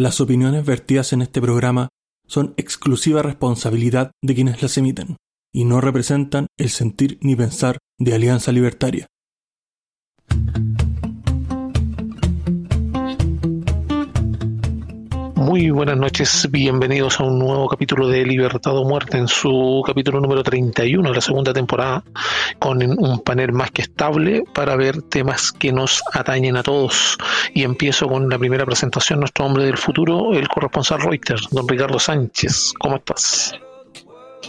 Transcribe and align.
Las 0.00 0.18
opiniones 0.22 0.64
vertidas 0.64 1.12
en 1.12 1.20
este 1.20 1.42
programa 1.42 1.90
son 2.26 2.54
exclusiva 2.56 3.20
responsabilidad 3.20 4.12
de 4.24 4.34
quienes 4.34 4.62
las 4.62 4.78
emiten 4.78 5.18
y 5.52 5.66
no 5.66 5.82
representan 5.82 6.46
el 6.58 6.70
sentir 6.70 7.18
ni 7.20 7.36
pensar 7.36 7.76
de 7.98 8.14
Alianza 8.14 8.50
Libertaria. 8.50 9.08
Muy 15.50 15.68
buenas 15.70 15.96
noches, 15.96 16.46
bienvenidos 16.48 17.18
a 17.18 17.24
un 17.24 17.40
nuevo 17.40 17.68
capítulo 17.68 18.06
de 18.06 18.24
Libertad 18.24 18.78
o 18.78 18.84
Muerte 18.84 19.18
en 19.18 19.26
su 19.26 19.82
capítulo 19.84 20.20
número 20.20 20.44
31 20.44 21.08
de 21.08 21.14
la 21.16 21.20
segunda 21.20 21.52
temporada, 21.52 22.04
con 22.60 22.80
un 22.80 23.18
panel 23.18 23.52
más 23.52 23.72
que 23.72 23.82
estable 23.82 24.44
para 24.54 24.76
ver 24.76 25.02
temas 25.02 25.50
que 25.50 25.72
nos 25.72 26.04
atañen 26.12 26.56
a 26.56 26.62
todos. 26.62 27.18
Y 27.52 27.64
empiezo 27.64 28.06
con 28.06 28.28
la 28.28 28.38
primera 28.38 28.64
presentación, 28.64 29.18
nuestro 29.18 29.44
hombre 29.44 29.64
del 29.64 29.76
futuro, 29.76 30.34
el 30.34 30.46
corresponsal 30.46 31.00
Reuters, 31.00 31.48
don 31.50 31.66
Ricardo 31.66 31.98
Sánchez. 31.98 32.72
¿Cómo 32.78 32.98
estás? 32.98 33.52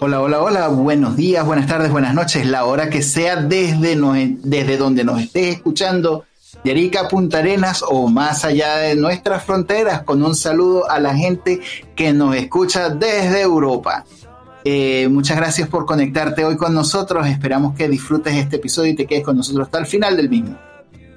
Hola, 0.01 0.21
hola, 0.21 0.39
hola, 0.43 0.67
buenos 0.67 1.17
días, 1.17 1.43
buenas 1.43 1.65
tardes, 1.65 1.89
buenas 1.89 2.13
noches, 2.13 2.45
la 2.45 2.65
hora 2.65 2.91
que 2.91 3.01
sea 3.01 3.37
desde, 3.37 3.97
desde 4.43 4.77
donde 4.77 5.03
nos 5.03 5.19
estés 5.19 5.55
escuchando 5.55 6.25
de 6.63 6.71
Arica 6.71 7.07
Punta 7.07 7.39
Arenas 7.39 7.83
o 7.87 8.07
más 8.07 8.45
allá 8.45 8.77
de 8.77 8.95
nuestras 8.95 9.43
fronteras, 9.43 10.03
con 10.03 10.23
un 10.23 10.35
saludo 10.35 10.89
a 10.89 10.99
la 10.99 11.15
gente 11.15 11.61
que 11.95 12.13
nos 12.13 12.35
escucha 12.35 12.89
desde 12.89 13.41
Europa. 13.41 14.05
Eh, 14.63 15.07
muchas 15.09 15.37
gracias 15.37 15.67
por 15.67 15.85
conectarte 15.85 16.45
hoy 16.45 16.55
con 16.55 16.73
nosotros. 16.73 17.25
Esperamos 17.27 17.75
que 17.75 17.87
disfrutes 17.87 18.35
este 18.35 18.57
episodio 18.57 18.91
y 18.91 18.95
te 18.95 19.05
quedes 19.05 19.23
con 19.23 19.37
nosotros 19.37 19.65
hasta 19.65 19.79
el 19.79 19.85
final 19.85 20.17
del 20.17 20.29
mismo. 20.29 20.57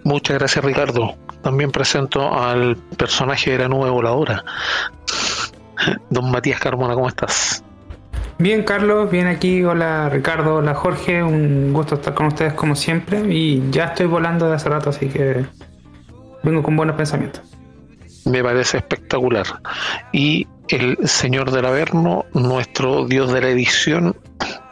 Muchas 0.05 0.39
gracias, 0.39 0.65
Ricardo. 0.65 1.15
También 1.43 1.71
presento 1.71 2.33
al 2.33 2.77
personaje 2.77 3.53
de 3.53 3.59
la 3.59 3.69
nube 3.69 3.91
voladora. 3.91 4.45
Don 6.11 6.31
Matías 6.31 6.61
Carmona, 6.61 6.95
¿cómo 6.95 7.09
estás? 7.09 7.64
Bien, 8.39 8.65
Carlos, 8.65 9.11
bien 9.11 9.29
aquí. 9.29 9.63
Hola, 9.63 10.09
Ricardo. 10.11 10.57
Hola, 10.57 10.75
Jorge. 10.75 11.23
Un 11.23 11.73
gusto 11.73 11.95
estar 11.95 12.15
con 12.15 12.27
ustedes 12.27 12.53
como 12.55 12.75
siempre. 12.75 13.23
Y 13.33 13.63
ya 13.71 13.87
estoy 13.87 14.07
volando 14.07 14.49
de 14.49 14.57
hace 14.57 14.69
rato, 14.69 14.91
así 14.91 15.09
que 15.09 15.45
vengo 16.43 16.63
con 16.63 16.77
buenos 16.77 16.97
pensamientos. 16.97 17.43
Me 18.25 18.43
parece 18.43 18.79
espectacular. 18.79 19.47
Y 20.13 20.49
el 20.69 20.97
señor 21.07 21.53
del 21.53 21.67
Averno, 21.67 22.25
nuestro 22.33 23.07
dios 23.07 23.33
de 23.33 23.41
la 23.41 23.51
edición, 23.51 24.17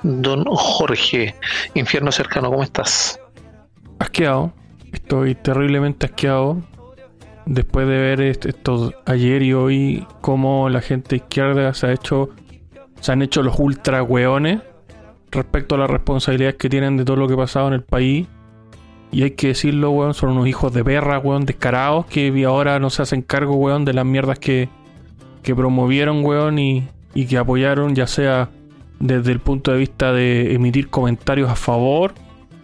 don 0.03 0.45
Jorge, 0.45 1.37
infierno 1.75 2.11
cercano, 2.11 2.51
¿cómo 2.51 2.65
estás? 2.65 3.21
Asqueado. 4.01 4.53
Estoy 4.93 5.37
terriblemente 5.37 6.07
asqueado. 6.07 6.63
Después 7.47 7.87
de 7.87 7.97
ver 7.97 8.21
esto 8.21 8.93
ayer 9.05 9.43
y 9.43 9.53
hoy, 9.53 10.07
cómo 10.21 10.69
la 10.69 10.81
gente 10.81 11.17
izquierda 11.17 11.75
se 11.75 11.87
ha 11.87 11.93
hecho 11.93 12.31
se 13.03 13.11
han 13.11 13.21
hecho 13.21 13.43
los 13.43 13.59
ultra 13.59 14.03
weones 14.03 14.61
respecto 15.33 15.75
a 15.75 15.79
las 15.79 15.91
responsabilidades 15.91 16.55
que 16.55 16.69
tienen 16.69 16.97
de 16.97 17.05
todo 17.05 17.17
lo 17.17 17.27
que 17.27 17.35
ha 17.35 17.39
pasado 17.39 17.67
en 17.67 17.75
el 17.75 17.83
país. 17.83 18.29
Y 19.11 19.25
hay 19.25 19.33
que 19.33 19.49
decirlo, 19.49 19.91
weón, 19.91 20.15
son 20.15 20.31
unos 20.31 20.47
hijos 20.47 20.73
de 20.73 20.85
perra, 20.85 21.19
weón, 21.19 21.45
descarados, 21.45 22.07
que 22.07 22.45
ahora 22.45 22.79
no 22.79 22.91
se 22.91 23.03
hacen 23.03 23.23
cargo, 23.23 23.57
weón, 23.57 23.85
de 23.85 23.93
las 23.93 24.07
mierdas 24.07 24.39
que, 24.39 24.69
que 25.43 25.55
promovieron, 25.55 26.25
weón, 26.25 26.61
y, 26.61 26.89
y 27.13 27.27
que 27.27 27.39
apoyaron, 27.39 27.95
ya 27.97 28.07
sea 28.07 28.51
desde 29.01 29.33
el 29.33 29.41
punto 29.41 29.73
de 29.73 29.79
vista 29.79 30.13
de 30.13 30.55
emitir 30.55 30.89
comentarios 30.89 31.51
a 31.51 31.57
favor 31.57 32.15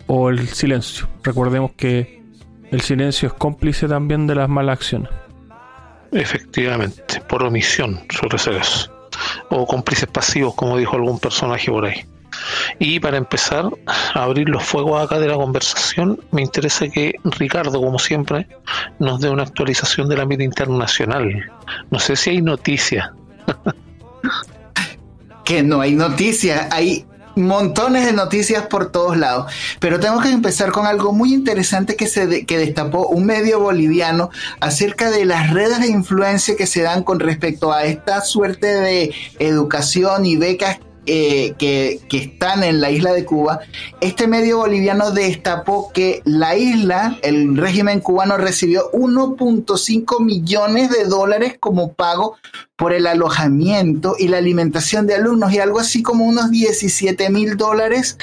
o 0.06 0.30
el 0.30 0.46
silencio. 0.46 1.08
Recordemos 1.24 1.72
que 1.72 2.22
el 2.70 2.80
silencio 2.80 3.26
es 3.26 3.34
cómplice 3.34 3.88
también 3.88 4.28
de 4.28 4.36
las 4.36 4.48
malas 4.48 4.78
acciones. 4.78 5.10
Efectivamente, 6.12 7.20
por 7.28 7.42
omisión 7.42 8.00
suele 8.08 8.38
ser 8.38 8.54
eso 8.54 8.97
o 9.50 9.66
cómplices 9.66 10.08
pasivos, 10.08 10.54
como 10.54 10.76
dijo 10.76 10.96
algún 10.96 11.18
personaje 11.18 11.70
por 11.70 11.86
ahí. 11.86 12.04
Y 12.78 13.00
para 13.00 13.16
empezar 13.16 13.68
a 13.86 14.22
abrir 14.22 14.48
los 14.48 14.62
fuegos 14.62 15.02
acá 15.02 15.18
de 15.18 15.28
la 15.28 15.34
conversación, 15.34 16.20
me 16.30 16.42
interesa 16.42 16.88
que 16.88 17.14
Ricardo, 17.24 17.80
como 17.80 17.98
siempre, 17.98 18.46
nos 18.98 19.20
dé 19.20 19.30
una 19.30 19.42
actualización 19.42 20.08
del 20.08 20.20
ámbito 20.20 20.42
internacional. 20.42 21.50
No 21.90 21.98
sé 21.98 22.16
si 22.16 22.30
hay 22.30 22.42
noticias. 22.42 23.10
que 25.44 25.62
no 25.62 25.80
hay 25.80 25.94
noticias, 25.94 26.68
hay 26.70 27.06
montones 27.38 28.04
de 28.04 28.12
noticias 28.12 28.66
por 28.66 28.90
todos 28.90 29.16
lados. 29.16 29.52
Pero 29.80 30.00
tengo 30.00 30.20
que 30.20 30.30
empezar 30.30 30.72
con 30.72 30.86
algo 30.86 31.12
muy 31.12 31.32
interesante 31.32 31.96
que, 31.96 32.06
se 32.06 32.44
que 32.44 32.58
destapó 32.58 33.08
un 33.08 33.24
medio 33.24 33.60
boliviano 33.60 34.30
acerca 34.60 35.10
de 35.10 35.24
las 35.24 35.50
redes 35.50 35.80
de 35.80 35.88
influencia 35.88 36.56
que 36.56 36.66
se 36.66 36.82
dan 36.82 37.02
con 37.02 37.20
respecto 37.20 37.72
a 37.72 37.84
esta 37.84 38.20
suerte 38.20 38.66
de 38.66 39.14
educación 39.38 40.26
y 40.26 40.36
becas 40.36 40.78
eh, 41.10 41.54
que, 41.58 42.00
están 42.10 42.62
en 42.62 42.80
la 42.80 42.90
isla 42.90 43.12
de 43.12 43.24
Cuba, 43.24 43.60
este 44.00 44.26
medio 44.26 44.58
boliviano 44.58 45.10
destapó 45.10 45.90
que 45.92 46.20
la 46.24 46.56
isla, 46.56 47.18
el 47.22 47.56
régimen 47.56 48.00
cubano 48.00 48.36
recibió 48.36 48.90
1.5 48.92 50.22
millones 50.22 50.90
de 50.90 51.04
dólares 51.06 51.56
como 51.58 51.94
pago 51.94 52.36
por 52.76 52.92
el 52.92 53.06
alojamiento 53.06 54.16
y 54.18 54.28
la 54.28 54.36
alimentación 54.36 55.06
de 55.06 55.14
alumnos 55.14 55.52
y 55.52 55.60
algo 55.60 55.78
así 55.80 56.02
como 56.02 56.24
unos 56.24 56.50
17 56.50 57.30
mil 57.30 57.56
dólares 57.56 58.18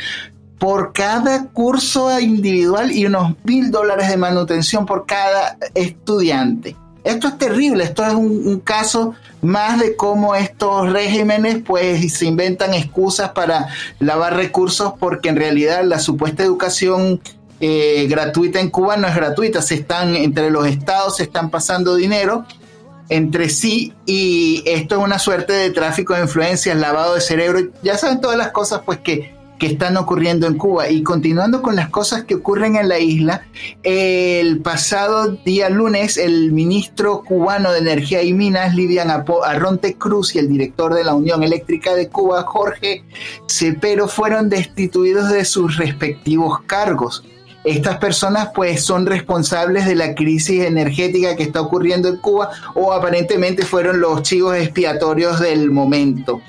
por 0.59 0.93
cada 0.93 1.47
curso 1.47 2.19
individual 2.19 2.91
y 2.91 3.07
unos 3.07 3.33
mil 3.43 3.71
dólares 3.71 4.09
de 4.09 4.17
manutención 4.17 4.85
por 4.85 5.05
cada 5.05 5.57
estudiante. 5.73 6.75
Esto 7.05 7.27
es 7.27 7.37
terrible, 7.37 7.83
esto 7.83 8.03
es 8.03 8.15
un, 8.15 8.59
caso 8.61 9.13
más 9.43 9.79
de 9.79 9.95
cómo 9.95 10.33
estos 10.33 10.91
regímenes 10.91 11.59
pues 11.63 12.13
se 12.13 12.25
inventan 12.25 12.73
excusas 12.73 13.29
para 13.29 13.67
lavar 13.99 14.35
recursos 14.35 14.93
porque 14.99 15.29
en 15.29 15.35
realidad 15.35 15.83
la 15.83 15.99
supuesta 15.99 16.41
educación 16.41 17.21
eh, 17.59 18.07
gratuita 18.09 18.59
en 18.59 18.71
Cuba 18.71 18.97
no 18.97 19.07
es 19.07 19.15
gratuita, 19.15 19.61
se 19.61 19.75
están 19.75 20.15
entre 20.15 20.49
los 20.49 20.65
estados, 20.65 21.17
se 21.17 21.23
están 21.23 21.51
pasando 21.51 21.93
dinero 21.93 22.43
entre 23.09 23.49
sí 23.49 23.93
y 24.07 24.63
esto 24.65 24.95
es 24.95 25.03
una 25.03 25.19
suerte 25.19 25.53
de 25.53 25.69
tráfico 25.69 26.15
de 26.15 26.21
influencias, 26.21 26.75
lavado 26.75 27.13
de 27.13 27.21
cerebro, 27.21 27.59
ya 27.83 27.99
saben 27.99 28.19
todas 28.19 28.37
las 28.37 28.49
cosas 28.49 28.81
pues 28.83 28.97
que 28.97 29.34
están 29.65 29.97
ocurriendo 29.97 30.47
en 30.47 30.57
Cuba. 30.57 30.89
Y 30.89 31.03
continuando 31.03 31.61
con 31.61 31.75
las 31.75 31.89
cosas 31.89 32.23
que 32.23 32.35
ocurren 32.35 32.75
en 32.75 32.89
la 32.89 32.99
isla, 32.99 33.45
el 33.83 34.61
pasado 34.61 35.31
día 35.45 35.69
lunes 35.69 36.17
el 36.17 36.51
ministro 36.51 37.23
cubano 37.23 37.71
de 37.71 37.79
Energía 37.79 38.21
y 38.21 38.33
Minas, 38.33 38.75
Livian 38.75 39.09
Arronte 39.09 39.95
Cruz, 39.95 40.35
y 40.35 40.39
el 40.39 40.49
director 40.49 40.93
de 40.93 41.03
la 41.03 41.13
Unión 41.13 41.43
Eléctrica 41.43 41.95
de 41.95 42.09
Cuba, 42.09 42.43
Jorge 42.43 43.03
Cepero, 43.47 44.07
fueron 44.07 44.49
destituidos 44.49 45.29
de 45.29 45.45
sus 45.45 45.77
respectivos 45.77 46.61
cargos. 46.65 47.23
Estas 47.65 47.97
personas 47.97 48.49
pues 48.53 48.83
son 48.83 49.07
responsables 49.07 49.87
de 49.87 49.95
la 49.95 50.13
crisis 50.13 50.65
energética 50.65 51.35
que 51.35 51.41
está 51.41 51.61
ocurriendo 51.61 52.07
en 52.07 52.17
Cuba 52.17 52.51
o 52.75 52.93
aparentemente 52.93 53.65
fueron 53.65 53.99
los 53.99 54.21
chivos 54.21 54.55
expiatorios 54.55 55.39
del 55.39 55.71
momento. 55.71 56.41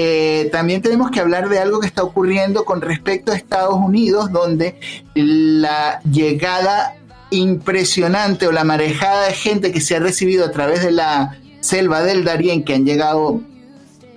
Eh, 0.00 0.48
también 0.52 0.80
tenemos 0.80 1.10
que 1.10 1.18
hablar 1.18 1.48
de 1.48 1.58
algo 1.58 1.80
que 1.80 1.88
está 1.88 2.04
ocurriendo 2.04 2.64
con 2.64 2.80
respecto 2.80 3.32
a 3.32 3.36
Estados 3.36 3.74
Unidos, 3.74 4.30
donde 4.30 4.78
la 5.16 6.00
llegada 6.02 6.94
impresionante 7.30 8.46
o 8.46 8.52
la 8.52 8.62
marejada 8.62 9.26
de 9.26 9.32
gente 9.32 9.72
que 9.72 9.80
se 9.80 9.96
ha 9.96 9.98
recibido 9.98 10.44
a 10.44 10.52
través 10.52 10.84
de 10.84 10.92
la 10.92 11.36
selva 11.58 12.00
del 12.02 12.22
Darién, 12.22 12.62
que 12.62 12.74
han 12.74 12.84
llegado 12.84 13.40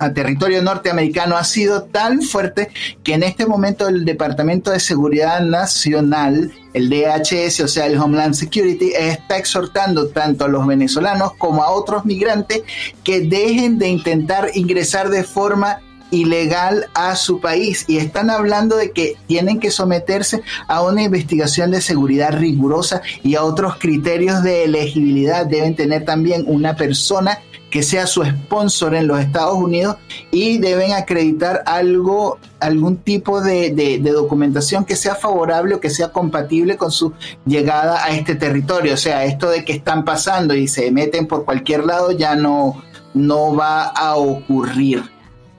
a 0.02 0.12
territorio 0.12 0.62
norteamericano 0.62 1.36
ha 1.36 1.44
sido 1.44 1.84
tan 1.84 2.22
fuerte 2.22 2.70
que 3.04 3.14
en 3.14 3.22
este 3.22 3.46
momento 3.46 3.86
el 3.86 4.04
Departamento 4.04 4.72
de 4.72 4.80
Seguridad 4.80 5.40
Nacional, 5.40 6.52
el 6.74 6.90
DHS, 6.90 7.60
o 7.60 7.68
sea, 7.68 7.86
el 7.86 7.98
Homeland 7.98 8.34
Security, 8.34 8.92
está 8.96 9.38
exhortando 9.38 10.08
tanto 10.08 10.44
a 10.44 10.48
los 10.48 10.66
venezolanos 10.66 11.34
como 11.34 11.62
a 11.62 11.70
otros 11.70 12.04
migrantes 12.04 12.62
que 13.04 13.20
dejen 13.20 13.78
de 13.78 13.88
intentar 13.88 14.50
ingresar 14.54 15.08
de 15.08 15.22
forma 15.22 15.78
ilegal 16.10 16.86
a 16.94 17.16
su 17.16 17.40
país 17.40 17.84
y 17.88 17.96
están 17.96 18.28
hablando 18.28 18.76
de 18.76 18.90
que 18.90 19.16
tienen 19.26 19.60
que 19.60 19.70
someterse 19.70 20.42
a 20.68 20.82
una 20.82 21.02
investigación 21.02 21.70
de 21.70 21.80
seguridad 21.80 22.32
rigurosa 22.32 23.02
y 23.22 23.36
a 23.36 23.44
otros 23.44 23.76
criterios 23.76 24.42
de 24.42 24.64
elegibilidad. 24.64 25.46
Deben 25.46 25.74
tener 25.74 26.04
también 26.04 26.44
una 26.46 26.76
persona 26.76 27.38
que 27.72 27.82
sea 27.82 28.06
su 28.06 28.22
sponsor 28.22 28.94
en 28.94 29.06
los 29.06 29.18
Estados 29.18 29.54
Unidos 29.54 29.96
y 30.30 30.58
deben 30.58 30.92
acreditar 30.92 31.62
algo, 31.64 32.38
algún 32.60 32.98
tipo 32.98 33.40
de, 33.40 33.98
documentación 33.98 34.84
que 34.84 34.94
sea 34.94 35.14
favorable 35.14 35.76
o 35.76 35.80
que 35.80 35.88
sea 35.88 36.12
compatible 36.12 36.76
con 36.76 36.92
su 36.92 37.14
llegada 37.46 38.04
a 38.04 38.10
este 38.10 38.34
territorio. 38.34 38.92
O 38.92 38.98
sea, 38.98 39.24
esto 39.24 39.48
de 39.48 39.64
que 39.64 39.72
están 39.72 40.04
pasando 40.04 40.54
y 40.54 40.68
se 40.68 40.90
meten 40.90 41.26
por 41.26 41.46
cualquier 41.46 41.86
lado 41.86 42.12
ya 42.12 42.36
no, 42.36 42.82
no 43.14 43.56
va 43.56 43.84
a 43.84 44.16
ocurrir. 44.16 45.02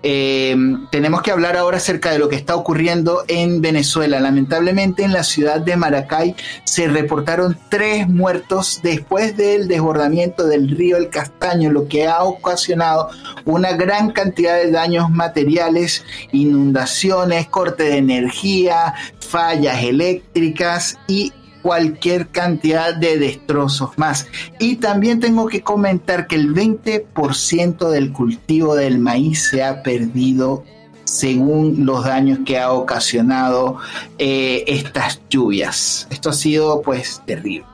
Eh, 0.04 0.56
tenemos 0.92 1.22
que 1.22 1.32
hablar 1.32 1.56
ahora 1.56 1.78
acerca 1.78 2.12
de 2.12 2.20
lo 2.20 2.28
que 2.28 2.36
está 2.36 2.56
ocurriendo 2.56 3.24
en 3.30 3.62
Venezuela. 3.62 4.20
Lamentablemente 4.20 5.04
en 5.04 5.14
la 5.14 5.24
ciudad 5.24 5.62
de 5.62 5.78
Maracay 5.78 6.36
se 6.66 6.90
reportaron 6.90 7.58
tres 7.70 8.08
muertos 8.10 8.82
después 8.84 9.38
del 9.38 9.70
desbordamiento 9.70 10.46
del 10.46 10.70
río 10.70 10.98
El 10.98 11.10
Castaño, 11.10 11.72
lo 11.72 11.88
que 11.88 12.06
ha 12.06 12.24
ocasionado 12.24 13.10
una 13.46 13.74
gran 13.74 14.12
cantidad 14.12 14.56
de 14.56 14.72
daños 14.72 15.10
materiales, 15.10 16.04
inundaciones, 16.34 17.48
corte 17.48 17.84
de 17.84 17.98
energía, 17.98 18.94
fallas 19.20 19.84
eléctricas 19.84 21.00
y 21.08 21.32
cualquier 21.64 22.28
cantidad 22.28 22.94
de 22.94 23.18
destrozos 23.18 23.98
más. 23.98 24.28
Y 24.60 24.76
también 24.76 25.20
tengo 25.20 25.48
que 25.48 25.62
comentar 25.62 26.28
que 26.28 26.36
el 26.36 26.54
20% 26.54 27.90
del 27.90 28.12
cultivo 28.12 28.76
del 28.76 29.00
maíz 29.00 29.50
se 29.50 29.64
ha 29.64 29.82
perdido 29.82 30.64
según 31.06 31.86
los 31.86 32.06
daños 32.06 32.40
que 32.46 32.60
ha 32.60 32.72
ocasionado 32.72 33.78
eh, 34.18 34.66
estas 34.68 35.22
lluvias. 35.30 36.08
Esto 36.12 36.30
ha 36.30 36.34
sido 36.34 36.82
pues 36.82 37.22
terrible. 37.26 37.66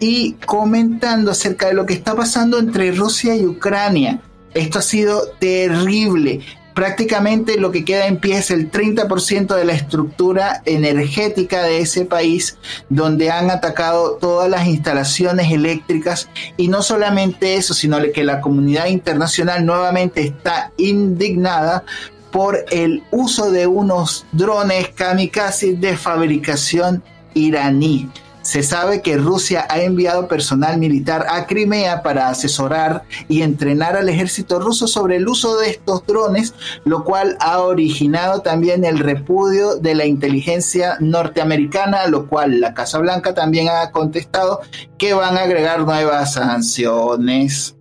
Y 0.00 0.32
comentando 0.44 1.30
acerca 1.30 1.68
de 1.68 1.74
lo 1.74 1.86
que 1.86 1.94
está 1.94 2.14
pasando 2.14 2.58
entre 2.58 2.90
Rusia 2.92 3.36
y 3.36 3.46
Ucrania. 3.46 4.20
Esto 4.52 4.80
ha 4.80 4.82
sido 4.82 5.22
terrible 5.38 6.40
prácticamente 6.74 7.58
lo 7.58 7.70
que 7.70 7.84
queda 7.84 8.06
en 8.06 8.18
pie 8.18 8.38
es 8.38 8.50
el 8.50 8.70
30% 8.70 9.54
de 9.54 9.64
la 9.64 9.72
estructura 9.72 10.62
energética 10.66 11.62
de 11.62 11.78
ese 11.78 12.04
país, 12.04 12.58
donde 12.88 13.30
han 13.30 13.50
atacado 13.50 14.16
todas 14.20 14.50
las 14.50 14.66
instalaciones 14.66 15.50
eléctricas 15.52 16.28
y 16.56 16.68
no 16.68 16.82
solamente 16.82 17.54
eso, 17.54 17.72
sino 17.74 17.98
que 18.12 18.24
la 18.24 18.40
comunidad 18.40 18.86
internacional 18.86 19.64
nuevamente 19.64 20.20
está 20.22 20.72
indignada 20.76 21.84
por 22.32 22.64
el 22.72 23.04
uso 23.12 23.52
de 23.52 23.68
unos 23.68 24.26
drones 24.32 24.88
kamikaze 24.88 25.74
de 25.74 25.96
fabricación 25.96 27.02
iraní. 27.34 28.10
Se 28.44 28.62
sabe 28.62 29.00
que 29.00 29.16
Rusia 29.16 29.66
ha 29.70 29.80
enviado 29.80 30.28
personal 30.28 30.76
militar 30.76 31.24
a 31.30 31.46
Crimea 31.46 32.02
para 32.02 32.28
asesorar 32.28 33.04
y 33.26 33.40
entrenar 33.40 33.96
al 33.96 34.10
ejército 34.10 34.60
ruso 34.60 34.86
sobre 34.86 35.16
el 35.16 35.26
uso 35.26 35.56
de 35.56 35.70
estos 35.70 36.06
drones, 36.06 36.52
lo 36.84 37.04
cual 37.04 37.38
ha 37.40 37.60
originado 37.60 38.42
también 38.42 38.84
el 38.84 38.98
repudio 38.98 39.76
de 39.76 39.94
la 39.94 40.04
inteligencia 40.04 40.98
norteamericana, 41.00 42.06
lo 42.06 42.28
cual 42.28 42.60
la 42.60 42.74
Casa 42.74 42.98
Blanca 42.98 43.32
también 43.32 43.68
ha 43.70 43.90
contestado 43.92 44.60
que 44.98 45.14
van 45.14 45.38
a 45.38 45.44
agregar 45.44 45.80
nuevas 45.80 46.34
sanciones. 46.34 47.76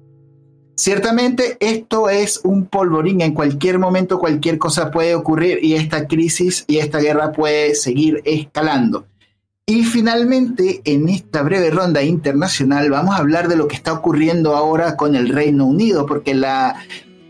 Ciertamente 0.77 1.57
esto 1.59 2.09
es 2.09 2.39
un 2.45 2.67
polvorín, 2.67 3.19
en 3.19 3.33
cualquier 3.33 3.79
momento 3.79 4.17
cualquier 4.17 4.57
cosa 4.57 4.91
puede 4.91 5.13
ocurrir 5.13 5.59
y 5.61 5.73
esta 5.73 6.07
crisis 6.07 6.63
y 6.67 6.77
esta 6.77 6.99
guerra 6.99 7.33
puede 7.33 7.75
seguir 7.75 8.21
escalando. 8.23 9.05
Y 9.65 9.85
finalmente, 9.85 10.81
en 10.83 11.07
esta 11.07 11.41
breve 11.41 11.71
ronda 11.71 12.03
internacional, 12.03 12.89
vamos 12.89 13.15
a 13.15 13.19
hablar 13.19 13.47
de 13.47 13.55
lo 13.55 13.69
que 13.69 13.77
está 13.77 13.93
ocurriendo 13.93 14.57
ahora 14.57 14.97
con 14.97 15.15
el 15.15 15.29
Reino 15.29 15.65
Unido, 15.65 16.05
porque 16.05 16.33
la 16.33 16.75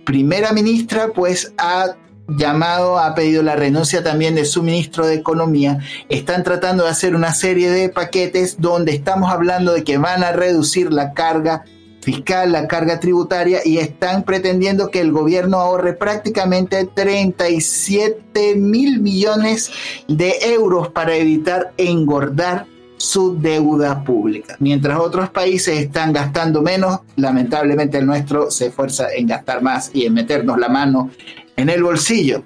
primera 0.04 0.52
ministra 0.52 1.10
pues 1.14 1.54
ha 1.60 1.96
llamado, 2.28 2.98
ha 2.98 3.14
pedido 3.14 3.44
la 3.44 3.56
renuncia 3.56 4.04
también 4.04 4.34
de 4.34 4.46
su 4.46 4.64
ministro 4.64 5.06
de 5.06 5.14
Economía. 5.14 5.78
Están 6.10 6.42
tratando 6.42 6.86
de 6.86 6.90
hacer 6.90 7.16
una 7.16 7.36
serie 7.36 7.70
de 7.70 7.90
paquetes 7.90 8.60
donde 8.60 8.94
estamos 8.94 9.32
hablando 9.32 9.72
de 9.72 9.84
que 9.84 10.00
van 10.00 10.24
a 10.24 10.32
reducir 10.32 10.92
la 10.92 11.14
carga 11.14 11.66
fiscal, 12.04 12.52
la 12.52 12.68
carga 12.68 13.00
tributaria 13.00 13.62
y 13.64 13.78
están 13.78 14.24
pretendiendo 14.24 14.90
que 14.90 15.00
el 15.00 15.12
gobierno 15.12 15.58
ahorre 15.58 15.94
prácticamente 15.94 16.86
37 16.86 18.56
mil 18.56 19.00
millones 19.02 19.72
de 20.08 20.36
euros 20.54 20.90
para 20.90 21.16
evitar 21.16 21.74
engordar 21.78 22.66
su 22.98 23.40
deuda 23.40 24.04
pública. 24.04 24.56
Mientras 24.60 25.00
otros 25.00 25.30
países 25.30 25.80
están 25.80 26.14
gastando 26.14 26.62
menos, 26.62 27.00
lamentablemente 27.16 27.98
el 27.98 28.06
nuestro 28.06 28.52
se 28.52 28.68
esfuerza 28.68 29.08
en 29.14 29.28
gastar 29.28 29.62
más 29.62 29.92
y 29.94 30.06
en 30.06 30.14
meternos 30.14 30.58
la 30.60 30.70
mano 30.70 31.10
en 31.56 31.70
el 31.70 31.84
bolsillo. 31.84 32.44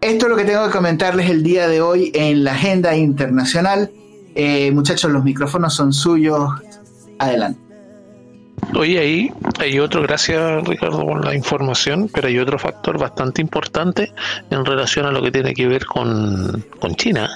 Esto 0.00 0.26
es 0.26 0.30
lo 0.30 0.36
que 0.36 0.44
tengo 0.44 0.66
que 0.66 0.72
comentarles 0.72 1.30
el 1.30 1.42
día 1.42 1.68
de 1.68 1.80
hoy 1.80 2.10
en 2.14 2.44
la 2.44 2.52
agenda 2.52 2.96
internacional. 2.96 3.90
Eh, 4.34 4.70
muchachos, 4.72 5.10
los 5.10 5.24
micrófonos 5.24 5.74
son 5.74 5.92
suyos. 5.92 6.50
Adelante. 7.18 7.63
Oye, 8.74 8.98
ahí 8.98 9.32
hay 9.58 9.78
otro, 9.78 10.02
gracias 10.02 10.64
Ricardo 10.64 11.04
por 11.04 11.24
la 11.24 11.34
información, 11.34 12.08
pero 12.12 12.28
hay 12.28 12.38
otro 12.38 12.58
factor 12.58 12.98
bastante 12.98 13.40
importante 13.40 14.12
en 14.50 14.64
relación 14.64 15.06
a 15.06 15.12
lo 15.12 15.22
que 15.22 15.30
tiene 15.30 15.54
que 15.54 15.66
ver 15.66 15.84
con, 15.86 16.64
con 16.80 16.94
China, 16.96 17.30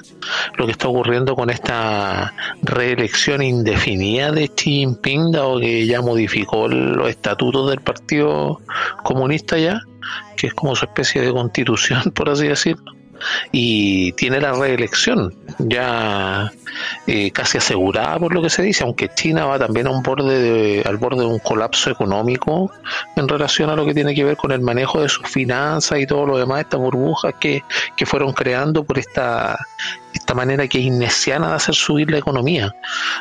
lo 0.56 0.66
que 0.66 0.72
está 0.72 0.88
ocurriendo 0.88 1.34
con 1.34 1.50
esta 1.50 2.34
reelección 2.62 3.42
indefinida 3.42 4.32
de 4.32 4.48
Xi 4.48 4.78
Jinping, 4.78 5.32
dado 5.32 5.60
que 5.60 5.86
ya 5.86 6.00
modificó 6.00 6.68
los 6.68 7.08
estatutos 7.08 7.70
del 7.70 7.80
Partido 7.80 8.60
Comunista 9.04 9.58
ya, 9.58 9.80
que 10.36 10.48
es 10.48 10.54
como 10.54 10.74
su 10.74 10.86
especie 10.86 11.20
de 11.20 11.32
constitución, 11.32 12.02
por 12.14 12.30
así 12.30 12.48
decirlo 12.48 12.97
y 13.52 14.12
tiene 14.12 14.40
la 14.40 14.52
reelección 14.52 15.34
ya 15.58 16.52
eh, 17.06 17.30
casi 17.30 17.58
asegurada 17.58 18.18
por 18.18 18.34
lo 18.34 18.42
que 18.42 18.50
se 18.50 18.62
dice, 18.62 18.84
aunque 18.84 19.08
China 19.14 19.46
va 19.46 19.58
también 19.58 19.86
a 19.86 19.90
un 19.90 20.02
borde 20.02 20.82
al 20.84 20.96
borde 20.96 21.20
de 21.20 21.26
un 21.26 21.38
colapso 21.38 21.90
económico 21.90 22.70
en 23.16 23.28
relación 23.28 23.70
a 23.70 23.76
lo 23.76 23.84
que 23.84 23.94
tiene 23.94 24.14
que 24.14 24.24
ver 24.24 24.36
con 24.36 24.52
el 24.52 24.60
manejo 24.60 25.00
de 25.00 25.08
sus 25.08 25.28
finanzas 25.28 25.98
y 25.98 26.06
todo 26.06 26.26
lo 26.26 26.38
demás, 26.38 26.60
estas 26.60 26.80
burbujas 26.80 27.34
que, 27.40 27.62
que 27.96 28.06
fueron 28.06 28.32
creando 28.32 28.84
por 28.84 28.98
esta 28.98 29.58
esta 30.14 30.34
manera 30.34 30.64
que 30.64 30.78
keynesiana 30.78 31.48
de 31.48 31.54
hacer 31.54 31.74
subir 31.74 32.10
la 32.10 32.18
economía. 32.18 32.74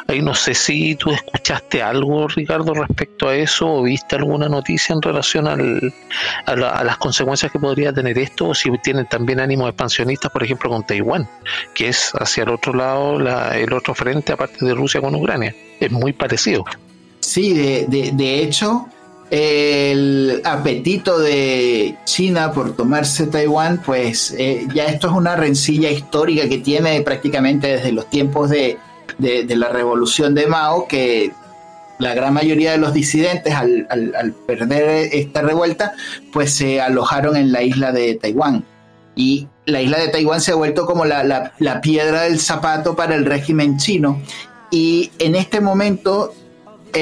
Ahí 0.08 0.22
no 0.22 0.34
sé 0.34 0.54
si 0.54 0.96
tú 0.96 1.12
escuchaste 1.12 1.82
algo, 1.82 2.28
Ricardo, 2.28 2.74
respecto 2.74 3.30
a 3.30 3.36
eso 3.36 3.68
o 3.68 3.84
viste 3.84 4.16
alguna 4.16 4.50
noticia 4.50 4.94
en 4.94 5.02
relación 5.02 5.48
al, 5.48 5.94
a, 6.46 6.84
las 6.84 6.98
consecuencias 6.98 7.52
que 7.52 7.60
podría 7.60 7.94
tener 7.94 8.18
esto 8.18 8.50
o 8.50 8.56
si 8.56 8.70
tienen 8.80 9.08
también 9.08 9.40
ánimos 9.40 9.70
expansionistas, 9.70 10.32
por 10.32 10.44
ejemplo, 10.44 10.70
con 10.70 10.86
Taiwán, 10.86 11.28
que 11.74 11.90
es 11.90 12.12
hacia 12.20 12.44
el 12.44 12.50
otro 12.50 12.74
lado, 12.74 13.20
el 13.52 13.74
otro 13.74 13.94
frente, 13.94 14.34
aparte 14.34 14.66
de 14.66 14.74
Rusia 14.74 15.02
con 15.02 15.16
Ucrania. 15.16 15.56
Es 15.80 15.92
muy 15.92 16.14
parecido. 16.14 16.66
Sí, 17.20 17.54
de, 17.54 17.86
de, 17.88 18.12
de 18.14 18.42
hecho, 18.42 18.88
el 19.30 20.42
apetito 20.46 21.20
de 21.20 21.98
China 22.06 22.52
por 22.54 22.76
tomarse 22.76 23.28
Taiwán, 23.28 23.82
pues 23.86 24.34
eh, 24.38 24.66
ya 24.74 24.86
esto 24.86 25.08
es 25.08 25.14
una 25.14 25.36
rencilla 25.36 25.92
histórica 25.92 26.48
que 26.48 26.60
tiene 26.60 27.02
prácticamente 27.02 27.68
desde 27.68 27.92
los 27.92 28.10
tiempos 28.10 28.50
de, 28.50 28.78
la 29.20 29.70
revolución 29.70 30.34
de 30.34 30.48
Mao, 30.48 30.88
que 30.88 31.32
la 32.00 32.14
gran 32.14 32.34
mayoría 32.34 32.72
de 32.72 32.78
los 32.78 32.94
disidentes 32.94 33.54
al, 33.54 34.34
perder 34.46 35.10
esta 35.12 35.42
revuelta, 35.42 35.94
pues 36.32 36.54
se 36.54 36.80
alojaron 36.80 37.36
en 37.36 37.52
la 37.52 37.64
isla 37.64 37.92
de 37.92 38.16
Taiwán. 38.16 38.64
Y 39.16 39.48
la 39.66 39.82
isla 39.82 39.98
de 39.98 40.10
Taiwán 40.10 40.40
se 40.40 40.52
ha 40.52 40.56
vuelto 40.56 40.86
como 40.86 41.04
la, 41.04 41.52
la 41.58 41.82
piedra 41.82 42.22
del 42.24 42.40
zapato 42.40 42.96
para 42.96 43.16
el 43.16 43.26
régimen 43.26 43.78
chino. 43.78 44.22
Y 44.70 45.12
en 45.18 45.36
este 45.36 45.60
momento 45.60 46.34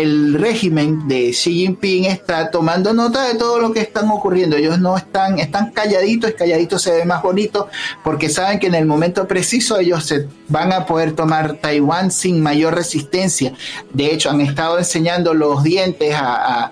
el 0.01 0.33
régimen 0.33 1.07
de 1.07 1.31
Xi 1.31 1.53
Jinping 1.53 2.05
está 2.05 2.51
tomando 2.51 2.93
nota 2.93 3.27
de 3.27 3.35
todo 3.35 3.59
lo 3.59 3.71
que 3.71 3.79
están 3.79 4.09
ocurriendo. 4.09 4.57
Ellos 4.57 4.79
no 4.79 4.97
están, 4.97 5.39
están 5.39 5.71
calladitos, 5.71 6.31
calladitos 6.31 6.81
se 6.81 6.91
ve 6.91 7.05
más 7.05 7.23
bonito, 7.23 7.69
porque 8.03 8.27
saben 8.29 8.59
que 8.59 8.67
en 8.67 8.75
el 8.75 8.85
momento 8.85 9.25
preciso 9.27 9.79
ellos 9.79 10.03
se 10.03 10.27
van 10.49 10.73
a 10.73 10.85
poder 10.85 11.13
tomar 11.13 11.55
Taiwán 11.55 12.11
sin 12.11 12.41
mayor 12.41 12.75
resistencia. 12.75 13.53
De 13.93 14.11
hecho, 14.11 14.29
han 14.29 14.41
estado 14.41 14.77
enseñando 14.77 15.33
los 15.33 15.63
dientes 15.63 16.13
a, 16.15 16.71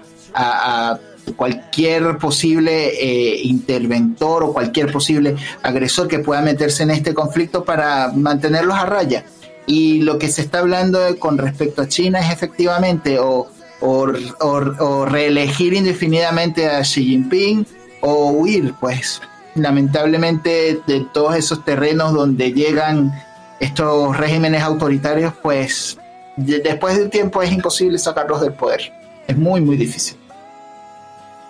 cualquier 1.38 2.18
posible 2.18 2.88
eh, 3.00 3.44
interventor 3.44 4.44
o 4.44 4.52
cualquier 4.52 4.92
posible 4.92 5.36
agresor 5.62 6.10
que 6.10 6.20
pueda 6.20 6.42
meterse 6.42 6.84
en 6.84 6.92
este 6.92 7.14
conflicto 7.14 7.64
para 7.64 8.12
mantenerlos 8.14 8.76
a 8.76 8.86
raya. 8.86 9.24
Y 9.66 10.02
lo 10.02 10.20
que 10.20 10.28
se 10.30 10.42
está 10.42 10.60
hablando 10.60 11.00
con 11.20 11.38
respecto 11.38 11.82
a 11.82 11.88
China 11.88 12.20
es 12.20 12.32
efectivamente 12.32 13.20
o, 13.20 13.48
o, 13.80 15.06
reelegir 15.06 15.74
indefinidamente 15.74 16.68
a 16.68 16.82
Xi 16.82 17.04
Jinping 17.04 17.66
o 18.02 18.32
huir, 18.32 18.74
pues 18.80 19.22
lamentablemente 19.56 20.82
de 20.88 21.06
todos 21.14 21.36
esos 21.36 21.64
terrenos 21.64 22.14
donde 22.14 22.52
llegan 22.52 23.14
estos 23.60 24.18
regímenes 24.18 24.62
autoritarios, 24.62 25.34
pues 25.42 25.98
después 26.36 26.98
de 26.98 27.04
un 27.04 27.10
tiempo 27.10 27.42
es 27.42 27.52
imposible 27.52 27.98
sacarlos 27.98 28.42
del 28.42 28.54
poder. 28.54 28.92
Es 29.28 29.38
muy, 29.38 29.62
muy 29.62 29.78
difícil. 29.78 30.18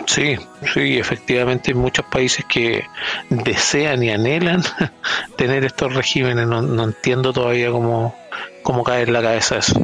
Sí, 0.06 0.36
sí, 0.74 0.98
efectivamente 0.98 1.72
hay 1.72 1.76
muchos 1.76 2.06
países 2.06 2.46
que 2.46 2.84
desean 3.30 4.04
y 4.04 4.10
anhelan 4.10 4.62
tener 5.38 5.64
estos 5.66 5.94
regímenes. 5.94 6.48
No, 6.48 6.84
entiendo 6.84 7.34
todavía 7.34 7.72
cómo, 7.72 8.16
cómo 8.64 8.84
cae 8.84 9.04
en 9.04 9.14
la 9.14 9.22
cabeza 9.22 9.58
eso. 9.58 9.80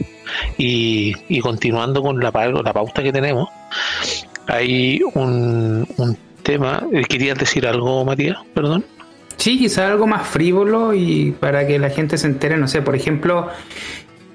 Y, 0.58 1.16
y 1.28 1.40
continuando 1.40 2.02
con 2.02 2.20
la, 2.20 2.32
la 2.32 2.74
pauta 2.74 3.02
que 3.02 3.12
tenemos, 3.12 3.50
hay 4.48 5.02
un, 5.14 5.88
un 5.98 6.18
tema. 6.44 6.86
Eh, 6.92 7.04
¿Querías 7.08 7.38
decir 7.38 7.66
algo, 7.68 8.04
Matías? 8.06 8.38
Perdón. 8.54 8.86
Sí, 9.38 9.58
quizá 9.58 9.88
algo 9.88 10.06
más 10.06 10.28
frívolo 10.28 10.94
y 10.94 11.32
para 11.32 11.66
que 11.66 11.80
la 11.80 11.90
gente 11.90 12.18
se 12.18 12.28
entere, 12.28 12.58
no 12.58 12.68
sé, 12.68 12.82
por 12.82 12.94
ejemplo, 12.94 13.48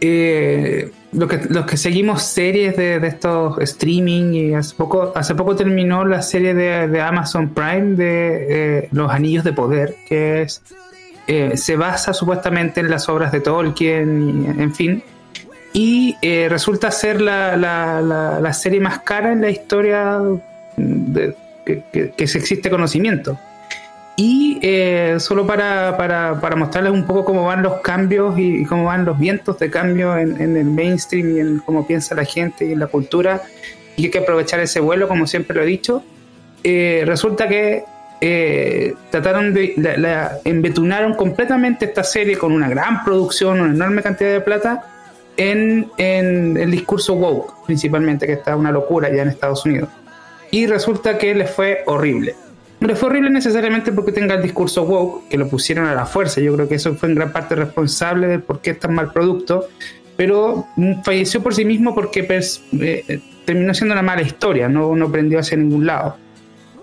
eh, 0.07 0.91
los, 1.13 1.29
que, 1.29 1.41
los 1.49 1.67
que 1.67 1.77
seguimos 1.77 2.23
series 2.23 2.77
de, 2.77 2.97
estos 3.07 3.59
streaming 3.59 4.33
y 4.35 4.55
hace 4.55 4.75
poco, 4.75 5.13
hace 5.15 5.35
poco 5.35 5.57
terminó 5.57 6.05
la 6.05 6.23
serie 6.23 6.55
de, 6.55 7.01
Amazon 7.01 7.49
Prime 7.51 7.97
de 7.97 8.47
eh, 8.49 8.89
Los 8.93 9.11
Anillos 9.11 9.45
de 9.45 9.53
Poder, 9.53 9.97
que 10.09 10.43
es 10.43 10.63
eh, 11.27 11.57
se 11.57 11.77
basa 11.77 12.13
supuestamente 12.13 12.81
en 12.81 12.91
las 12.91 13.09
obras 13.09 13.33
de 13.33 13.41
Tolkien, 13.41 14.57
en 14.59 14.75
fin, 14.75 15.03
y 15.73 16.17
eh, 16.21 16.49
resulta 16.51 16.91
ser 16.91 17.23
la, 17.23 17.57
la, 17.57 18.53
serie 18.53 18.79
más 18.79 18.99
cara 19.01 19.33
en 19.33 19.41
la 19.41 19.49
historia 19.49 20.21
de, 20.77 21.35
que, 21.65 22.27
se 22.27 22.39
existe 22.39 22.69
conocimiento. 22.69 23.39
Y 24.17 24.61
eh, 24.63 25.17
solo 25.19 25.45
para, 25.45 25.97
para, 25.97 26.41
para, 26.41 26.55
mostrarles 26.55 26.93
un 26.93 27.05
poco 27.05 27.25
cómo 27.25 27.45
van 27.45 27.63
los 27.63 27.81
cambios 27.81 28.39
y, 28.39 28.65
cómo 28.65 28.85
van 28.85 29.05
los 29.05 29.19
vientos 29.19 29.59
de 29.59 29.71
cambio 29.71 30.17
en, 30.17 30.41
el 30.41 30.65
mainstream 30.65 31.37
y 31.37 31.41
en 31.41 31.59
cómo 31.59 31.85
piensa 31.85 32.15
la 32.15 32.25
gente 32.25 32.65
y 32.65 32.73
en 32.73 32.79
la 32.79 32.87
cultura, 32.87 33.43
y 33.97 34.05
hay 34.05 34.11
que 34.11 34.19
aprovechar 34.19 34.61
ese 34.61 34.79
vuelo, 34.79 35.09
como 35.09 35.27
siempre 35.27 35.57
lo 35.57 35.63
he 35.63 35.67
dicho. 35.67 36.05
resulta 36.63 37.49
que 37.49 37.85
eh, 38.27 38.95
trataron 39.11 39.53
de, 39.53 39.75
la, 39.77 40.39
embetunaron 40.45 41.13
completamente 41.13 41.85
esta 41.85 42.03
serie 42.03 42.39
con 42.39 42.53
una 42.53 42.71
gran 42.71 43.05
producción, 43.05 43.61
una 43.61 43.75
enorme 43.75 44.03
cantidad 44.03 44.33
de 44.33 44.41
plata 44.41 44.87
en, 45.37 45.91
el 45.99 46.71
discurso 46.71 47.13
woke, 47.13 47.67
principalmente, 47.67 48.27
que 48.27 48.33
está 48.33 48.57
una 48.57 48.71
locura 48.71 49.11
ya 49.15 49.23
en 49.23 49.29
Estados 49.29 49.67
Unidos. 49.67 49.91
Y 50.51 50.67
resulta 50.67 51.19
que 51.19 51.35
les 51.35 51.51
fue 51.51 51.83
horrible. 51.85 52.35
No 52.87 52.97
fue 52.97 53.09
horrible 53.09 53.31
necesariamente 53.31 53.93
porque 53.93 54.13
tenga 54.13 54.35
el 54.35 54.43
discurso 54.43 54.83
woke, 54.83 55.29
que 55.29 55.39
lo 55.39 55.49
pusieron 55.49 55.87
a 55.87 55.95
la 55.95 56.05
fuerza. 56.05 56.41
Yo 56.41 56.55
creo 56.55 56.69
que 56.69 56.75
eso 56.75 56.95
fue 56.95 57.09
en 57.09 57.15
gran 57.15 57.33
parte 57.33 57.55
responsable 57.55 58.27
de 58.27 58.39
por 58.41 58.61
qué 58.61 58.71
es 58.71 58.81
tan 58.81 58.95
mal 58.95 59.11
producto. 59.11 59.69
Pero 60.17 60.67
falleció 61.03 61.43
por 61.43 61.55
sí 61.55 61.65
mismo 61.65 61.95
porque 61.95 62.25
pues, 62.25 62.63
eh, 62.79 63.21
terminó 63.47 63.73
siendo 63.75 63.95
una 63.95 64.03
mala 64.03 64.23
historia, 64.23 64.69
no, 64.69 64.95
no 64.95 65.11
prendió 65.11 65.39
hacia 65.39 65.57
ningún 65.57 65.87
lado. 65.87 66.17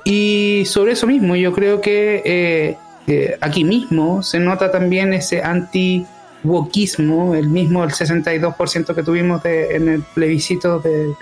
Y 0.03 0.63
sobre 0.65 0.93
eso 0.93 1.05
mismo, 1.05 1.36
yo 1.36 1.53
creo 1.53 1.81
que 1.81 2.22
eh, 2.25 2.77
eh, 3.08 3.38
aquí 3.39 3.63
mismo 3.63 4.24
se 4.24 4.39
nota 4.39 4.72
también 4.72 5.13
ese 5.13 5.43
anti 5.43 6.05
wokismo, 6.43 7.36
el 7.36 7.50
mismo 7.50 7.84
el 7.84 7.91
62% 7.91 8.96
que 8.96 9.03
tuvimos 9.03 9.46
en 9.46 9.88
el 9.88 10.01
plebiscito 10.01 10.79
de, 10.79 11.13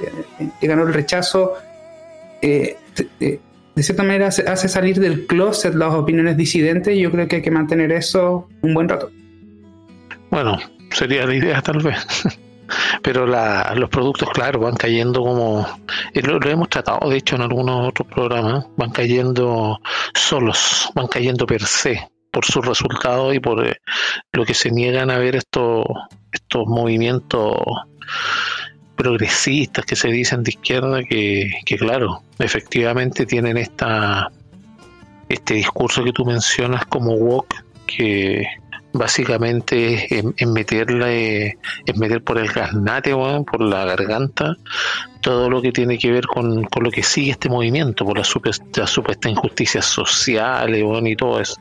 que 0.60 0.68
ganó 0.68 0.84
el 0.84 0.94
rechazo, 0.94 1.56
eh, 2.42 2.78
de, 3.20 3.40
cierta 3.84 4.04
manera 4.04 4.28
hace 4.28 4.68
salir 4.68 5.00
del 5.00 5.26
closet 5.28 5.76
las 5.76 5.94
opiniones 5.94 6.38
disidentes 6.38 6.96
y 6.96 7.02
yo 7.02 7.12
creo 7.12 7.28
que 7.28 7.38
hay 7.38 7.42
que 7.42 7.52
mantener 7.52 7.92
eso 7.92 8.48
un 8.62 8.74
buen 8.74 8.90
rato. 8.90 9.12
Bueno, 10.30 10.58
sería 10.92 11.26
la 11.26 11.36
idea 11.36 11.62
tal 11.62 11.80
vez. 11.80 12.06
pero 13.02 13.26
los 13.26 13.90
productos, 13.90 14.30
claro, 14.30 14.60
van 14.60 14.76
cayendo 14.76 15.22
como, 15.22 15.66
eh, 16.14 16.22
lo, 16.22 16.40
hemos 16.50 16.70
tratado 16.70 17.10
de 17.10 17.18
hecho 17.18 17.36
en 17.36 17.42
algunos 17.42 17.90
otros 17.90 18.08
programas, 18.08 18.66
van 18.78 18.92
cayendo 18.92 19.80
solos, 20.14 20.90
van 20.96 21.08
cayendo 21.08 21.46
per 21.46 21.64
se, 21.64 22.10
por 22.32 22.46
sus 22.46 22.66
resultados 22.66 23.34
y 23.34 23.40
por 23.40 23.66
eh, 23.66 23.78
lo 24.32 24.46
que 24.46 24.54
se 24.54 24.72
niegan 24.72 25.10
a 25.10 25.18
ver 25.18 25.36
estos, 25.36 25.86
estos 26.32 26.66
movimientos 26.68 27.58
progresistas 29.00 29.86
que 29.86 29.96
se 29.96 30.10
dicen 30.10 30.44
de 30.44 30.52
izquierda 30.52 31.02
que, 31.06 31.50
que 31.66 31.78
claro, 31.78 32.22
efectivamente 32.38 33.26
tienen 33.26 33.56
esta 33.56 34.30
este 35.30 35.54
discurso 35.54 36.04
que 36.04 36.12
tú 36.12 36.26
mencionas 36.26 36.86
como 36.86 37.14
woke 37.14 37.64
que 37.88 38.46
básicamente 38.92 40.20
es, 40.20 40.48
meterle 40.48 41.58
es 41.86 41.98
meter 41.98 42.22
por 42.22 42.40
el 42.40 42.50
gasnate 42.52 43.14
por 43.14 43.62
la 43.62 43.86
garganta 43.86 44.58
todo 45.22 45.50
lo 45.50 45.62
que 45.62 45.72
tiene 45.72 45.98
que 45.98 46.12
ver 46.12 46.26
con, 46.28 46.68
lo 46.82 46.92
que 46.92 47.04
sigue 47.04 47.32
este 47.32 47.48
movimiento 47.48 48.04
por 48.04 48.18
la 48.18 48.26
supuesta, 48.26 48.86
supuesta 48.86 49.30
injusticia 49.30 49.82
social 49.82 50.76
y 50.76 51.16
todo 51.16 51.40
eso. 51.40 51.56